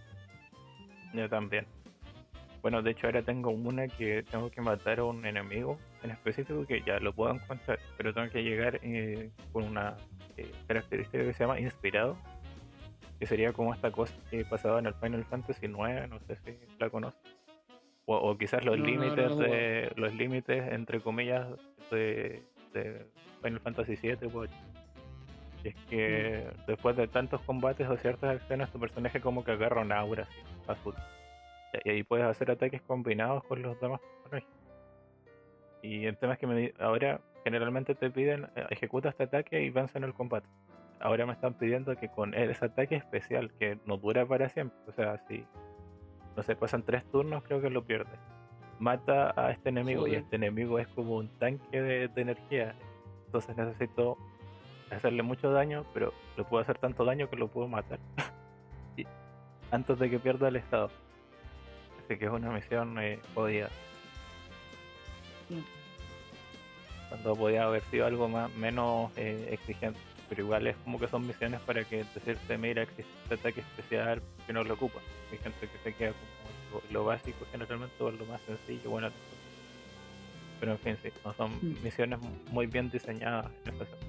Yo 1.14 1.30
también. 1.30 1.66
Bueno, 2.62 2.82
de 2.82 2.92
hecho 2.92 3.08
ahora 3.08 3.22
tengo 3.22 3.52
una 3.52 3.88
que 3.88 4.24
tengo 4.30 4.50
que 4.50 4.60
matar 4.60 5.00
a 5.00 5.04
un 5.04 5.26
enemigo 5.26 5.78
en 6.02 6.12
específico 6.12 6.66
que 6.66 6.82
ya 6.82 7.00
lo 7.00 7.14
puedo 7.14 7.36
encontrar, 7.36 7.80
pero 7.96 8.14
tengo 8.14 8.30
que 8.32 8.42
llegar 8.42 8.80
eh, 8.82 9.30
con 9.54 9.66
una 9.66 9.96
característica 10.68 11.24
que 11.24 11.34
se 11.34 11.44
llama 11.44 11.60
inspirado, 11.60 12.18
que 13.20 13.26
sería 13.26 13.54
como 13.54 13.74
esta 13.74 13.92
cosa 13.92 14.14
que 14.30 14.44
pasaba 14.46 14.80
en 14.80 14.88
el 14.88 14.94
Final 14.96 15.24
Fantasy 15.26 15.66
IX, 15.66 16.10
no 16.10 16.20
sé 16.28 16.36
si 16.44 16.58
la 16.80 16.90
conoces. 16.90 17.20
O, 18.08 18.16
o 18.18 18.38
quizás 18.38 18.64
los 18.66 18.78
No, 18.78 18.86
límites 18.86 19.30
no, 19.32 19.36
de 19.38 19.92
los 19.96 20.14
límites 20.14 20.72
entre 20.72 21.00
comillas 21.02 21.48
de, 21.90 22.44
de 22.74 23.06
Final 23.42 23.60
Fantasy 23.62 23.96
VII 24.02 24.28
u 24.28 24.40
8. 24.40 24.54
Y 25.64 25.68
es 25.70 25.76
que 25.90 26.46
Mm. 26.56 26.66
después 26.68 26.96
de 26.96 27.08
tantos 27.08 27.42
combates 27.42 27.88
o 27.90 27.98
ciertas 27.98 28.36
acciones 28.36 28.70
tu 28.72 28.80
personaje 28.80 29.20
como 29.22 29.44
que 29.44 29.52
agarra 29.52 29.82
una 29.82 29.98
aura 30.00 30.24
así, 30.24 30.40
azul. 30.68 30.94
Y 31.84 31.90
ahí 31.90 32.04
puedes 32.04 32.26
hacer 32.26 32.52
ataques 32.52 32.82
combinados 32.84 33.44
con 33.46 33.62
los 33.62 33.80
demás 33.82 34.00
personajes. 34.22 34.48
Y 35.82 36.06
el 36.06 36.18
tema 36.18 36.34
es 36.34 36.40
que 36.40 36.48
me 36.48 36.74
ahora 36.80 37.20
generalmente 37.44 37.96
te 37.96 38.10
piden 38.10 38.46
eh, 38.56 38.66
ejecuta 38.70 39.10
este 39.10 39.24
ataque 39.24 39.62
y 39.64 39.70
vence 39.72 39.98
en 39.98 40.04
el 40.04 40.14
combate. 40.14 40.48
Ahora 41.00 41.26
me 41.26 41.34
están 41.34 41.54
pidiendo 41.56 41.96
que 41.98 42.10
con 42.10 42.34
ese 42.34 42.66
ataque 42.66 42.96
especial 42.96 43.52
que 43.60 43.78
no 43.86 43.98
dura 43.98 44.26
para 44.26 44.50
siempre, 44.50 44.78
o 44.88 44.92
sea, 44.94 45.18
si 45.28 45.46
no 46.36 46.44
sé, 46.44 46.56
pasan 46.56 46.84
tres 46.84 47.04
turnos, 47.12 47.44
creo 47.44 47.62
que 47.62 47.70
lo 47.70 47.84
pierdes. 47.86 48.20
Mata 48.80 49.34
a 49.38 49.52
este 49.52 49.70
enemigo 49.70 50.06
y 50.08 50.16
este 50.16 50.36
enemigo 50.36 50.80
es 50.80 50.88
como 50.90 51.16
un 51.16 51.30
tanque 51.40 51.82
de, 51.82 52.08
de 52.10 52.22
energía. 52.22 52.76
Entonces 53.28 53.56
necesito 53.56 54.18
hacerle 54.92 55.24
mucho 55.24 55.52
daño, 55.52 55.86
pero 55.94 56.14
le 56.38 56.44
puedo 56.44 56.62
hacer 56.62 56.78
tanto 56.78 57.06
daño 57.06 57.30
que 57.30 57.38
lo 57.38 57.48
puedo 57.48 57.68
matar. 57.68 58.00
Y- 58.98 59.06
antes 59.72 59.98
de 60.00 60.10
que 60.10 60.20
pierda 60.20 60.48
el 60.48 60.58
estado. 60.58 60.90
Así 62.04 62.18
que 62.18 62.26
es 62.26 62.32
una 62.32 62.52
misión 62.52 62.98
eh, 63.00 63.20
jodida. 63.34 63.70
Mm. 65.50 65.60
Cuando 67.10 67.36
podía 67.36 67.64
haber 67.64 67.82
sido 67.84 68.06
algo 68.06 68.28
más 68.28 68.54
menos 68.56 69.12
eh, 69.18 69.50
exigente. 69.52 70.00
Pero 70.30 70.42
igual 70.44 70.66
es 70.68 70.76
como 70.84 71.00
que 71.00 71.08
son 71.08 71.28
misiones 71.28 71.60
para 71.62 71.84
que 71.84 72.04
decirte, 72.16 72.58
mira, 72.58 72.82
existe 72.84 73.12
este 73.24 73.36
ataque 73.36 73.60
especial 73.62 74.22
que 74.48 74.54
no 74.54 74.64
lo 74.64 74.74
ocupa. 74.74 75.00
Hay 75.32 75.38
gente 75.38 75.68
que 75.68 75.78
se 75.84 75.94
queda 75.96 76.14
como 76.72 76.82
lo, 76.88 76.94
lo 76.94 77.06
básico 77.06 77.46
generalmente 77.52 77.96
o 78.04 78.12
lo 78.12 78.26
más 78.26 78.42
sencillo, 78.42 78.90
bueno. 78.90 79.10
Pero 80.60 80.72
en 80.72 80.80
fin, 80.80 80.98
sí, 81.04 81.10
no 81.24 81.34
son 81.34 81.52
Mm. 81.62 81.84
misiones 81.84 82.20
muy 82.50 82.66
bien 82.66 82.90
diseñadas 82.90 83.46
en 83.66 83.74
especial. 83.74 84.00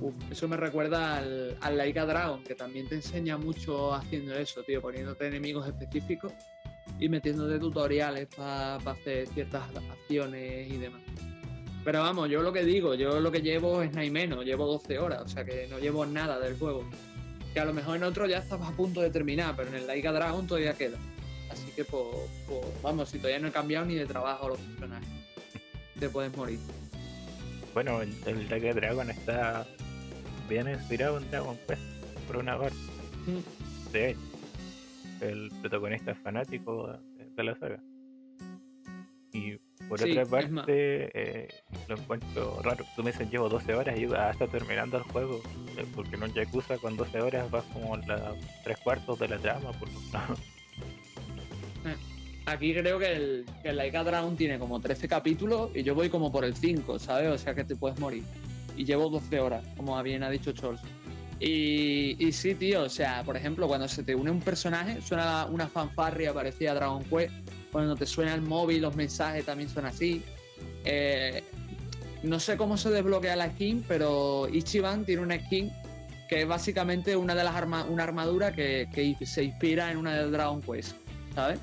Uf, 0.00 0.14
eso 0.30 0.48
me 0.48 0.56
recuerda 0.56 1.18
al, 1.18 1.58
al 1.60 1.76
Laika 1.76 2.06
Dragon, 2.06 2.42
que 2.42 2.54
también 2.54 2.88
te 2.88 2.94
enseña 2.94 3.36
mucho 3.36 3.92
haciendo 3.92 4.34
eso, 4.34 4.62
tío, 4.62 4.80
poniéndote 4.80 5.26
enemigos 5.26 5.66
específicos 5.68 6.32
y 6.98 7.08
metiéndote 7.10 7.58
tutoriales 7.58 8.26
para 8.34 8.76
hacer 8.76 9.26
ciertas 9.28 9.62
acciones 9.90 10.72
y 10.72 10.78
demás. 10.78 11.02
Pero 11.84 12.00
vamos, 12.00 12.28
yo 12.28 12.42
lo 12.42 12.52
que 12.52 12.64
digo, 12.64 12.94
yo 12.94 13.20
lo 13.20 13.32
que 13.32 13.40
llevo 13.40 13.82
es 13.82 13.90
nada 13.90 14.04
y 14.04 14.10
menos, 14.10 14.44
llevo 14.44 14.66
12 14.66 14.98
horas, 14.98 15.22
o 15.22 15.28
sea 15.28 15.44
que 15.44 15.66
no 15.68 15.78
llevo 15.78 16.04
nada 16.04 16.38
del 16.38 16.58
juego. 16.58 16.84
Que 17.54 17.60
a 17.60 17.64
lo 17.64 17.72
mejor 17.72 17.96
en 17.96 18.04
otro 18.04 18.26
ya 18.26 18.38
estás 18.38 18.60
a 18.60 18.70
punto 18.72 19.00
de 19.00 19.10
terminar, 19.10 19.54
pero 19.56 19.70
en 19.70 19.76
el 19.76 19.86
Laika 19.86 20.12
Dragon 20.12 20.46
todavía 20.46 20.74
queda. 20.74 20.98
Así 21.50 21.70
que, 21.72 21.84
pues, 21.84 22.04
pues, 22.46 22.60
vamos, 22.82 23.08
si 23.08 23.18
todavía 23.18 23.40
no 23.40 23.48
he 23.48 23.52
cambiado 23.52 23.86
ni 23.86 23.94
de 23.94 24.06
trabajo 24.06 24.50
los 24.50 24.58
personajes, 24.58 25.08
te 25.98 26.08
puedes 26.08 26.36
morir. 26.36 26.58
Bueno, 27.74 28.02
el, 28.02 28.14
el 28.26 28.48
Like 28.48 28.74
Dragon 28.74 29.10
está 29.10 29.66
bien 30.48 30.68
inspirado 30.68 31.18
en 31.18 31.30
Dragon 31.30 31.58
Quest, 31.66 31.82
por 32.26 32.36
una 32.36 32.58
parte. 32.58 32.76
De 33.92 34.10
hecho, 34.10 34.20
el 35.20 35.50
protagonista 35.60 36.12
es 36.12 36.18
fanático 36.18 36.92
de 37.36 37.44
la 37.44 37.54
saga. 37.56 37.80
Y 39.32 39.56
por 39.88 40.00
Sí, 40.00 40.10
otra 40.10 40.26
parte, 40.26 41.10
eh, 41.14 41.48
lo 41.88 41.96
encuentro 41.96 42.60
raro. 42.62 42.84
Tú 42.96 43.02
me 43.02 43.12
dices, 43.12 43.30
llevo 43.30 43.48
12 43.48 43.74
horas 43.74 43.98
y 43.98 44.04
ah, 44.14 44.30
está 44.30 44.46
terminando 44.46 44.98
el 44.98 45.04
juego. 45.04 45.40
eh, 45.76 45.86
Porque 45.94 46.16
en 46.16 46.24
un 46.24 46.34
Yakuza 46.34 46.78
con 46.78 46.96
12 46.96 47.20
horas 47.20 47.50
vas 47.50 47.64
como 47.72 47.96
la 47.96 48.34
tres 48.64 48.78
cuartos 48.78 49.18
de 49.18 49.28
la 49.28 49.38
trama. 49.38 49.72
Por 49.72 49.88
lo 49.92 50.00
Aquí 52.46 52.74
creo 52.74 52.98
que 52.98 53.12
el, 53.12 53.46
que 53.62 53.68
el 53.68 53.76
Laika 53.76 54.02
Dragon 54.02 54.36
tiene 54.36 54.58
como 54.58 54.80
13 54.80 55.06
capítulos 55.06 55.70
y 55.74 55.82
yo 55.84 55.94
voy 55.94 56.08
como 56.08 56.32
por 56.32 56.44
el 56.44 56.56
5, 56.56 56.98
¿sabes? 56.98 57.28
O 57.30 57.38
sea 57.38 57.54
que 57.54 57.64
te 57.64 57.76
puedes 57.76 57.98
morir. 58.00 58.24
Y 58.76 58.84
llevo 58.84 59.08
12 59.08 59.38
horas, 59.38 59.64
como 59.76 60.00
bien 60.02 60.22
ha 60.24 60.30
dicho 60.30 60.50
Chols. 60.52 60.80
Y, 61.38 62.16
y 62.18 62.32
sí, 62.32 62.54
tío, 62.54 62.82
o 62.82 62.88
sea, 62.88 63.22
por 63.24 63.36
ejemplo, 63.36 63.68
cuando 63.68 63.86
se 63.88 64.02
te 64.02 64.14
une 64.14 64.30
un 64.30 64.40
personaje, 64.40 65.00
suena 65.00 65.46
una 65.46 65.68
fanfarria 65.68 66.34
parecida 66.34 66.72
a 66.72 66.74
Dragon 66.74 67.04
Quest. 67.04 67.32
Cuando 67.72 67.96
te 67.96 68.06
suena 68.06 68.34
el 68.34 68.42
móvil, 68.42 68.82
los 68.82 68.96
mensajes 68.96 69.44
también 69.44 69.68
son 69.68 69.86
así. 69.86 70.22
Eh, 70.84 71.42
no 72.22 72.38
sé 72.40 72.56
cómo 72.56 72.76
se 72.76 72.90
desbloquea 72.90 73.36
la 73.36 73.50
skin, 73.50 73.84
pero 73.86 74.48
Ichiban 74.52 75.04
tiene 75.04 75.22
una 75.22 75.38
skin 75.38 75.72
que 76.28 76.42
es 76.42 76.48
básicamente 76.48 77.16
una 77.16 77.34
de 77.34 77.42
las 77.42 77.56
arma 77.56 77.84
una 77.84 78.04
armadura 78.04 78.52
que, 78.52 78.88
que 78.92 79.26
se 79.26 79.42
inspira 79.42 79.90
en 79.90 79.96
una 79.96 80.14
de 80.14 80.30
Dragon 80.30 80.60
Quest, 80.60 80.94
¿sabes? 81.34 81.58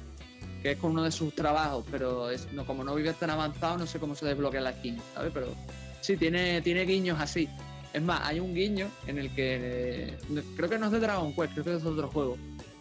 que 0.61 0.71
es 0.71 0.77
con 0.77 0.91
uno 0.91 1.03
de 1.03 1.11
sus 1.11 1.33
trabajos, 1.33 1.85
pero 1.89 2.29
es, 2.29 2.51
no, 2.51 2.65
como 2.65 2.83
no 2.83 2.95
vive 2.95 3.13
tan 3.13 3.29
avanzado, 3.29 3.77
no 3.77 3.85
sé 3.85 3.99
cómo 3.99 4.15
se 4.15 4.25
desbloquea 4.25 4.61
la 4.61 4.73
skin, 4.73 4.97
¿sabes? 5.13 5.31
Pero 5.33 5.53
sí, 6.01 6.17
tiene, 6.17 6.61
tiene 6.61 6.83
guiños 6.85 7.19
así. 7.19 7.47
Es 7.93 8.01
más, 8.01 8.21
hay 8.23 8.39
un 8.39 8.53
guiño 8.53 8.89
en 9.07 9.17
el 9.17 9.33
que 9.33 10.09
eh, 10.09 10.43
creo 10.55 10.69
que 10.69 10.77
no 10.77 10.87
es 10.87 10.91
de 10.91 10.99
Dragon 10.99 11.33
Quest, 11.33 11.53
creo 11.53 11.63
que 11.63 11.75
es 11.75 11.83
de 11.83 11.89
otro 11.89 12.09
juego. 12.09 12.37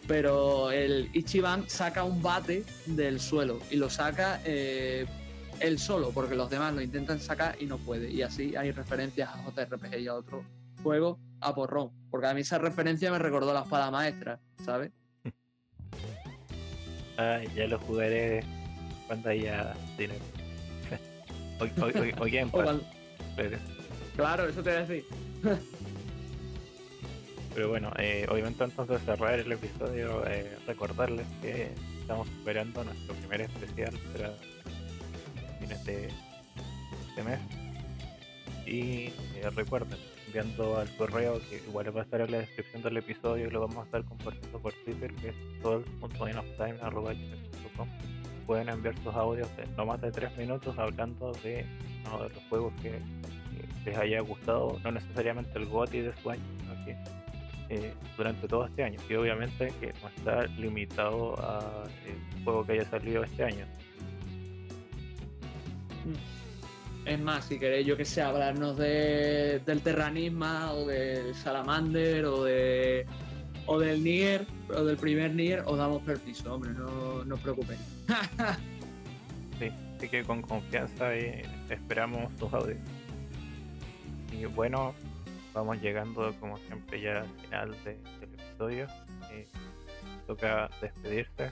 Pero 0.07 0.71
el 0.71 1.09
Ichiban 1.13 1.69
saca 1.69 2.03
un 2.03 2.21
bate 2.21 2.63
del 2.85 3.19
suelo 3.19 3.59
y 3.69 3.75
lo 3.75 3.89
saca 3.89 4.39
eh, 4.45 5.05
él 5.59 5.79
solo, 5.79 6.11
porque 6.11 6.35
los 6.35 6.49
demás 6.49 6.73
lo 6.73 6.81
intentan 6.81 7.19
sacar 7.19 7.55
y 7.61 7.65
no 7.65 7.77
puede. 7.77 8.09
Y 8.09 8.21
así 8.21 8.55
hay 8.55 8.71
referencias 8.71 9.29
a 9.29 9.43
JRPG 9.43 9.99
y 9.99 10.07
a 10.07 10.15
otro 10.15 10.43
juego 10.81 11.19
a 11.41 11.53
porrón. 11.53 11.91
Porque 12.09 12.27
a 12.27 12.33
mí 12.33 12.41
esa 12.41 12.57
referencia 12.57 13.11
me 13.11 13.19
recordó 13.19 13.53
la 13.53 13.61
espada 13.63 13.91
maestra, 13.91 14.39
¿sabes? 14.63 14.91
Ah, 17.19 17.41
ya 17.55 17.65
lo 17.65 17.79
jugaré 17.79 18.43
cuando 19.07 19.29
haya 19.29 19.73
dinero. 19.97 20.19
o, 21.59 21.63
o, 21.63 21.87
o- 21.87 22.23
o 22.23 22.59
O 22.75 22.79
pero- 23.35 23.57
Claro, 24.15 24.47
eso 24.47 24.61
te 24.61 24.69
voy 24.69 24.77
a 24.77 24.85
decir. 24.85 25.05
Pero 27.57 27.69
bueno, 27.69 27.91
eh, 27.97 28.27
obviamente 28.29 28.63
antes 28.63 28.87
de 28.87 28.99
cerrar 28.99 29.39
el 29.39 29.51
episodio, 29.51 30.23
eh, 30.27 30.55
recordarles 30.67 31.25
que 31.41 31.71
estamos 32.01 32.27
esperando 32.27 32.83
nuestro 32.83 33.15
primer 33.15 33.41
especial 33.41 33.97
para 34.13 34.31
fines 35.59 35.83
de 35.83 36.09
este 37.09 37.23
mes. 37.23 37.39
Y 38.67 39.11
eh, 39.39 39.49
recuerden, 39.55 39.97
enviando 40.27 40.77
al 40.77 40.95
correo 40.97 41.41
que 41.49 41.63
igual 41.67 41.97
va 41.97 42.01
a 42.01 42.03
estar 42.03 42.21
en 42.21 42.31
la 42.31 42.37
descripción 42.37 42.83
del 42.83 42.97
episodio 42.97 43.49
lo 43.49 43.61
vamos 43.61 43.77
a 43.77 43.85
estar 43.85 44.03
compartiendo 44.03 44.59
por 44.59 44.73
Twitter, 44.85 45.11
que 45.15 45.29
es 45.29 45.35
todo.inofTime.com. 45.63 47.89
Pueden 48.45 48.69
enviar 48.69 48.95
sus 48.99 49.15
audios 49.15 49.49
de 49.57 49.65
no 49.75 49.87
más 49.87 49.99
de 49.99 50.11
3 50.11 50.37
minutos 50.37 50.77
hablando 50.77 51.31
de 51.41 51.65
uno 52.05 52.21
de 52.21 52.29
los 52.35 52.43
juegos 52.49 52.71
que, 52.83 52.99
que 53.81 53.89
les 53.89 53.97
haya 53.97 54.19
gustado, 54.19 54.79
no 54.83 54.91
necesariamente 54.91 55.57
el 55.57 55.65
GOTY 55.65 56.01
de 56.01 56.15
su 56.21 56.29
año, 56.29 56.43
sino 56.59 56.85
que 56.85 56.95
eh, 57.69 57.93
durante 58.15 58.47
todo 58.47 58.65
este 58.65 58.83
año. 58.83 58.99
Y 59.09 59.13
obviamente 59.15 59.73
que 59.79 59.93
no 60.01 60.07
está 60.09 60.45
limitado 60.57 61.35
a 61.39 61.83
el 62.05 62.43
juego 62.43 62.65
que 62.65 62.73
haya 62.73 62.89
salido 62.89 63.23
este 63.23 63.43
año. 63.43 63.65
Es 67.05 67.19
más, 67.19 67.45
si 67.45 67.57
queréis, 67.57 67.87
yo 67.87 67.95
que 67.95 68.03
sé, 68.05 68.21
hablarnos 68.21 68.77
de, 68.77 69.61
del 69.65 69.81
Terranisma 69.81 70.73
o 70.73 70.85
del 70.85 71.33
Salamander 71.35 72.25
o 72.25 72.43
de 72.43 73.05
o 73.65 73.79
del 73.79 74.03
Nier 74.03 74.45
o 74.69 74.83
del 74.83 74.97
primer 74.97 75.33
Nier, 75.33 75.63
os 75.65 75.77
damos 75.77 76.01
permiso, 76.01 76.53
hombre, 76.53 76.71
no, 76.71 77.23
no 77.23 77.35
os 77.35 77.41
preocupéis. 77.41 77.79
Sí, 79.59 79.71
así 79.95 80.07
que 80.07 80.23
con 80.23 80.43
confianza 80.43 81.15
eh, 81.15 81.41
esperamos 81.67 82.31
tus 82.35 82.53
audios. 82.53 82.77
Y 84.31 84.45
bueno, 84.45 84.93
vamos 85.57 85.81
llegando 85.81 86.33
como 86.39 86.57
siempre 86.57 87.01
ya 87.01 87.19
al 87.21 87.29
final 87.41 87.71
de- 87.83 87.97
del 88.19 88.33
episodio. 88.33 88.87
Eh, 89.31 89.47
toca 90.25 90.69
despedirse. 90.81 91.51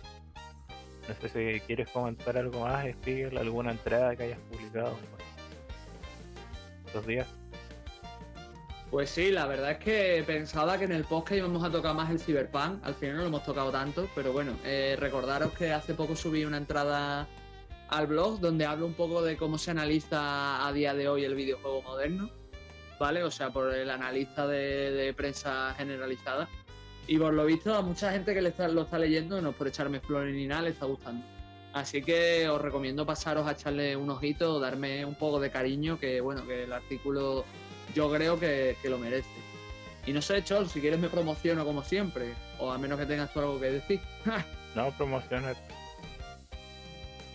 No 1.07 1.13
sé 1.21 1.29
si 1.29 1.59
quieres 1.61 1.89
comentar 1.89 2.37
algo 2.37 2.61
más, 2.61 2.85
Spiegel, 2.87 3.37
alguna 3.37 3.71
entrada 3.71 4.15
que 4.15 4.23
hayas 4.23 4.39
publicado 4.51 4.97
estos 6.87 7.05
días. 7.05 7.27
Pues 8.91 9.09
sí, 9.09 9.31
la 9.31 9.45
verdad 9.45 9.71
es 9.71 9.77
que 9.79 10.23
pensaba 10.25 10.77
que 10.77 10.85
en 10.85 10.91
el 10.93 11.03
podcast 11.03 11.33
íbamos 11.39 11.63
a 11.63 11.71
tocar 11.71 11.93
más 11.95 12.09
el 12.09 12.19
Cyberpunk, 12.19 12.83
al 12.85 12.95
final 12.95 13.15
no 13.17 13.21
lo 13.23 13.27
hemos 13.27 13.43
tocado 13.43 13.71
tanto, 13.71 14.07
pero 14.15 14.31
bueno, 14.31 14.53
eh, 14.63 14.95
recordaros 14.99 15.51
que 15.53 15.73
hace 15.73 15.93
poco 15.95 16.15
subí 16.15 16.45
una 16.45 16.57
entrada 16.57 17.27
al 17.89 18.07
blog 18.07 18.39
donde 18.39 18.65
hablo 18.65 18.85
un 18.85 18.93
poco 18.93 19.21
de 19.21 19.37
cómo 19.37 19.57
se 19.57 19.71
analiza 19.71 20.65
a 20.65 20.71
día 20.71 20.93
de 20.93 21.09
hoy 21.09 21.23
el 21.25 21.35
videojuego 21.35 21.81
moderno, 21.81 22.29
¿vale? 22.99 23.23
O 23.23 23.31
sea, 23.31 23.49
por 23.51 23.73
el 23.73 23.89
analista 23.89 24.47
de, 24.47 25.13
prensa 25.15 25.73
generalizada. 25.77 26.47
Y 27.07 27.17
por 27.17 27.33
lo 27.33 27.45
visto 27.45 27.75
a 27.75 27.81
mucha 27.81 28.11
gente 28.11 28.33
que 28.33 28.41
lo 28.41 28.49
está 28.49 28.97
leyendo, 28.97 29.41
no 29.41 29.51
por 29.51 29.67
echarme 29.67 29.99
flores 29.99 30.33
ni 30.33 30.47
nada, 30.47 30.63
le 30.63 30.69
está 30.71 30.85
gustando. 30.85 31.25
Así 31.75 32.01
que 32.01 32.47
os 32.47 32.61
recomiendo 32.61 33.05
pasaros 33.05 33.45
a 33.47 33.51
echarle 33.51 33.97
un 33.97 34.09
ojito, 34.09 34.61
darme 34.61 35.03
un 35.03 35.15
poco 35.15 35.41
de 35.41 35.51
cariño, 35.51 35.99
que 35.99 36.21
bueno, 36.21 36.47
que 36.47 36.63
el 36.63 36.71
artículo 36.71 37.43
yo 37.93 38.09
creo 38.09 38.39
que, 38.39 38.77
lo 38.85 38.97
merece. 38.97 39.27
Y 40.05 40.13
no 40.13 40.21
sé, 40.21 40.41
Chol, 40.41 40.69
si 40.69 40.79
quieres 40.79 40.99
me 40.99 41.09
promociono 41.09 41.65
como 41.65 41.83
siempre, 41.83 42.33
o 42.59 42.71
a 42.71 42.77
menos 42.77 42.97
que 42.97 43.05
tengas 43.05 43.33
tú 43.33 43.39
algo 43.39 43.59
que 43.59 43.71
decir. 43.71 43.99
no, 44.75 44.89
promociones. 44.91 45.57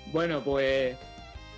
Bueno, 0.07 0.41
pues 0.41 0.97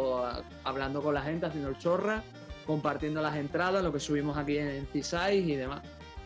hablando 0.65 1.01
con 1.01 1.13
la 1.13 1.21
gente, 1.21 1.45
haciendo 1.45 1.69
el 1.69 1.77
chorra, 1.77 2.21
compartiendo 2.65 3.21
las 3.21 3.37
entradas, 3.37 3.81
lo 3.81 3.93
que 3.93 4.01
subimos 4.01 4.37
aquí 4.37 4.57
en 4.57 4.85
C6 4.89 5.35
y 5.35 5.55
demás. 5.55 5.83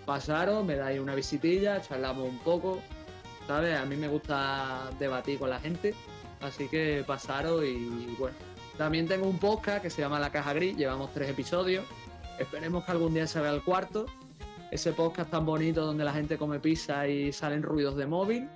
Pasaros, 0.07 0.65
me 0.65 0.76
dais 0.76 0.99
una 0.99 1.14
visitilla, 1.14 1.81
charlamos 1.81 2.27
un 2.27 2.40
poco, 2.40 2.81
¿sabes? 3.45 3.77
A 3.77 3.86
mí 3.86 3.95
me 3.95 4.07
gusta 4.07 4.90
debatir 4.98 5.38
con 5.38 5.52
la 5.52 5.60
gente, 5.60 5.94
así 6.41 6.68
que 6.68 7.03
pasaros 7.06 7.64
y 7.64 8.15
bueno. 8.18 8.48
También 8.80 9.10
tengo 9.10 9.27
un 9.27 9.38
podcast 9.38 9.81
que 9.81 9.89
se 9.89 10.01
llama 10.01 10.22
La 10.22 10.31
Caja 10.31 10.53
Gris, 10.53 10.77
llevamos 10.77 11.11
tres 11.14 11.30
episodios. 11.30 11.84
Esperemos 12.39 12.85
que 12.85 12.91
algún 12.93 13.14
día 13.14 13.27
se 13.27 13.41
vea 13.41 13.51
el 13.51 13.61
cuarto. 13.61 14.06
Ese 14.72 14.93
podcast 14.93 15.30
tan 15.30 15.45
bonito 15.45 15.85
donde 15.85 16.06
la 16.06 16.14
gente 16.14 16.38
come 16.38 16.61
pizza 16.61 17.06
y 17.06 17.34
salen 17.34 17.61
ruidos 17.61 17.97
de 17.97 18.06
móvil. 18.06 18.47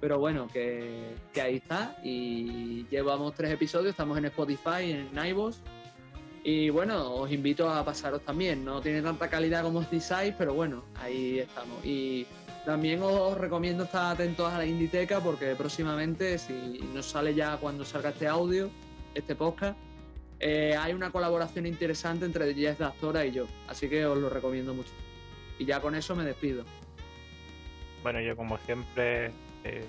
Pero 0.00 0.18
bueno, 0.18 0.48
que, 0.48 1.14
ahí 1.40 1.58
está. 1.58 1.96
Y 2.02 2.84
llevamos 2.88 3.32
tres 3.36 3.52
episodios, 3.52 3.90
estamos 3.90 4.18
en 4.18 4.24
Spotify, 4.24 4.90
en 4.90 5.16
iVoox. 5.16 5.58
Y 6.42 6.70
bueno, 6.70 7.14
os 7.14 7.30
invito 7.30 7.70
a 7.70 7.84
pasaros 7.84 8.24
también. 8.24 8.64
No 8.64 8.80
tiene 8.80 9.02
tanta 9.02 9.30
calidad 9.30 9.62
como 9.62 9.82
Design, 9.82 10.34
pero 10.36 10.52
bueno, 10.52 10.82
ahí 10.96 11.38
estamos. 11.38 11.84
Y 11.84 12.26
también 12.66 13.04
os 13.04 13.38
recomiendo 13.38 13.84
estar 13.84 14.14
atentos 14.14 14.52
a 14.52 14.58
la 14.58 14.66
Inditeca 14.66 15.20
porque 15.20 15.54
próximamente, 15.54 16.38
si 16.38 16.80
nos 16.92 17.06
sale 17.06 17.36
ya 17.36 17.56
cuando 17.58 17.84
salga 17.84 18.08
este 18.10 18.26
audio, 18.26 18.68
este 19.14 19.34
podcast, 19.34 19.78
eh, 20.38 20.74
hay 20.78 20.92
una 20.94 21.10
colaboración 21.10 21.66
interesante 21.66 22.24
entre 22.24 22.54
Jess 22.54 22.78
de 22.78 22.84
Actora 22.84 23.24
y 23.26 23.32
yo. 23.32 23.46
Así 23.68 23.88
que 23.88 24.04
os 24.06 24.18
lo 24.18 24.30
recomiendo 24.30 24.74
mucho. 24.74 24.92
Y 25.58 25.66
ya 25.66 25.80
con 25.80 25.94
eso 25.94 26.16
me 26.16 26.24
despido. 26.24 26.64
Bueno, 28.02 28.20
yo 28.20 28.36
como 28.36 28.56
siempre, 28.58 29.32
eh, 29.64 29.84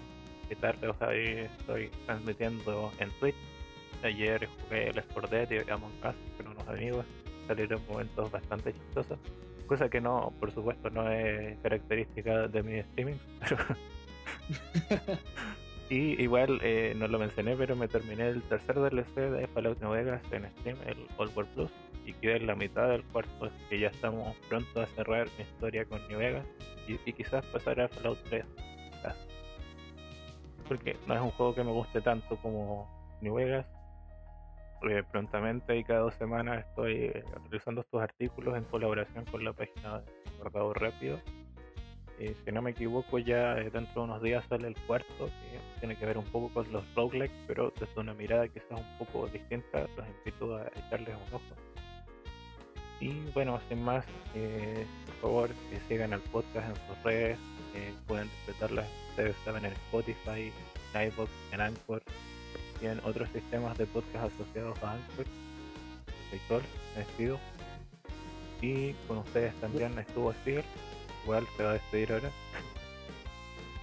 tarde 0.60 0.88
o 0.88 0.98
sea, 0.98 1.14
estoy 1.14 1.90
transmitiendo 2.06 2.92
en 3.00 3.10
Twitch. 3.20 3.36
Ayer 4.04 4.48
jugué 4.48 4.90
el 4.90 4.98
Sport 4.98 5.32
Dead 5.32 5.50
y 5.52 5.70
Among 5.70 5.94
Us 6.04 6.16
con 6.38 6.52
unos 6.52 6.68
amigos. 6.68 7.06
Salieron 7.48 7.82
momentos 7.88 8.30
bastante 8.32 8.74
chistosos 8.74 9.18
cosa 9.72 9.88
que 9.88 10.02
no, 10.02 10.34
por 10.38 10.52
supuesto, 10.52 10.90
no 10.90 11.10
es 11.10 11.58
característica 11.60 12.50
de 12.50 12.62
mi 12.62 12.80
streaming, 12.80 13.16
y 15.92 16.22
igual, 16.24 16.62
eh, 16.64 16.94
no 16.96 17.06
lo 17.10 17.20
mencioné, 17.20 17.54
pero 17.58 17.76
me 17.76 17.90
terminé 17.90 18.30
el 18.30 18.42
tercer 18.44 18.76
DLC 18.80 19.30
de 19.30 19.46
Fallout 19.48 19.82
New 19.82 19.92
Vegas 19.92 20.22
en 20.32 20.50
stream, 20.52 20.78
el 20.86 21.06
Old 21.18 21.36
World 21.36 21.54
Plus, 21.54 21.72
y 22.06 22.14
quedé 22.14 22.38
en 22.38 22.48
la 22.48 22.56
mitad 22.56 22.88
del 22.88 23.04
cuarto, 23.04 23.48
así 23.48 23.58
que 23.70 23.78
ya 23.78 23.90
estamos 23.90 24.34
pronto 24.48 24.80
a 24.80 24.86
cerrar 24.86 25.28
mi 25.38 25.44
historia 25.44 25.84
con 25.84 26.00
New 26.08 26.18
Vegas, 26.18 26.46
y, 26.88 26.96
quizás 27.12 27.46
pasar 27.48 27.82
a 27.82 27.90
Fallout 27.90 28.18
3. 28.30 28.46
Porque 30.66 30.96
no 31.08 31.14
es 31.14 31.20
un 31.20 31.32
juego 31.32 31.54
que 31.54 31.64
me 31.66 31.72
guste 31.72 32.00
tanto 32.00 32.38
como 32.38 32.90
New 33.20 33.36
Vegas, 33.36 33.66
eh, 34.90 35.04
prontamente 35.12 35.76
y 35.76 35.84
cada 35.84 36.00
dos 36.00 36.14
semanas 36.14 36.66
estoy 36.70 37.10
realizando 37.50 37.82
estos 37.82 38.02
artículos 38.02 38.58
en 38.58 38.64
colaboración 38.64 39.26
con 39.26 39.44
la 39.44 39.52
página 39.52 40.00
de 40.00 40.06
Guardado 40.38 40.74
Rápido. 40.74 41.20
Y 42.22 42.36
si 42.46 42.52
no 42.52 42.62
me 42.62 42.72
equivoco, 42.72 43.18
ya 43.18 43.58
eh, 43.58 43.72
dentro 43.72 43.94
de 43.96 44.00
unos 44.02 44.22
días 44.22 44.44
sale 44.48 44.68
el 44.68 44.76
cuarto, 44.86 45.26
que 45.26 45.80
tiene 45.80 45.96
que 45.96 46.06
ver 46.06 46.18
un 46.20 46.26
poco 46.26 46.54
con 46.54 46.72
los 46.72 46.84
roguelikes, 46.96 47.34
pero 47.48 47.74
desde 47.80 48.00
una 48.00 48.14
mirada 48.14 48.48
quizás 48.48 48.80
un 48.80 48.98
poco 49.00 49.28
distinta. 49.28 49.88
Los 49.98 50.06
invito 50.08 50.56
a 50.56 50.68
echarles 50.68 51.16
un 51.16 51.36
ojo. 51.36 51.56
Y 53.00 53.10
bueno, 53.34 53.60
sin 53.68 53.84
más, 53.84 54.06
por 55.06 55.16
favor, 55.22 55.50
que 55.72 55.80
sigan 55.88 56.14
al 56.14 56.22
podcast 56.22 56.70
en 56.70 56.76
sus 56.76 57.04
redes. 57.04 57.38
pueden 58.08 58.30
respetarlas 58.30 58.88
ustedes 59.10 59.36
saben 59.44 59.66
en 59.66 59.74
Spotify, 59.74 60.54
en 60.94 61.08
iVoox, 61.08 61.30
en 61.52 61.62
Anchor 61.62 62.04
en 62.82 63.00
otros 63.04 63.30
sistemas 63.30 63.78
de 63.78 63.86
podcast 63.86 64.34
asociados 64.34 64.82
a 64.84 64.94
Anchor. 64.94 65.26
Sector, 66.32 66.62
me 66.96 67.00
despido. 67.00 67.40
Y 68.62 68.94
con 69.08 69.20
ustedes 69.20 69.54
también 69.56 69.98
estuvo 70.00 70.34
Steve. 70.34 70.64
Igual 71.24 71.48
se 71.56 71.64
va 71.64 71.70
a 71.72 71.74
despedir 71.74 72.14
ahora. 72.14 72.32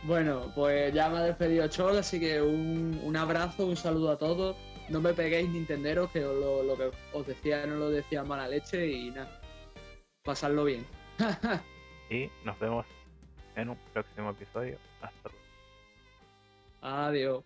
Bueno, 0.04 0.52
pues 0.54 0.92
ya 0.94 1.08
me 1.08 1.18
ha 1.18 1.22
despedido 1.22 1.68
Chol, 1.68 1.98
así 1.98 2.20
que 2.20 2.40
un, 2.40 3.00
un 3.02 3.16
abrazo, 3.16 3.66
un 3.66 3.76
saludo 3.76 4.12
a 4.12 4.18
todos. 4.18 4.56
No 4.88 5.00
me 5.00 5.12
peguéis 5.12 5.48
Nintenderos, 5.50 6.10
que 6.10 6.20
lo, 6.20 6.62
lo, 6.62 6.76
que 6.76 6.90
os 7.12 7.26
decía 7.26 7.66
no 7.66 7.76
lo 7.76 7.90
decía 7.90 8.24
mala 8.24 8.48
leche 8.48 8.86
y 8.86 9.10
nada. 9.10 9.40
Pasarlo 10.22 10.64
bien. 10.64 10.86
y 12.10 12.30
nos 12.44 12.58
vemos 12.58 12.86
en 13.56 13.70
un 13.70 13.76
próximo 13.92 14.30
episodio. 14.30 14.78
Hasta 15.02 15.28
luego. 15.28 15.44
Adiós. 16.80 17.44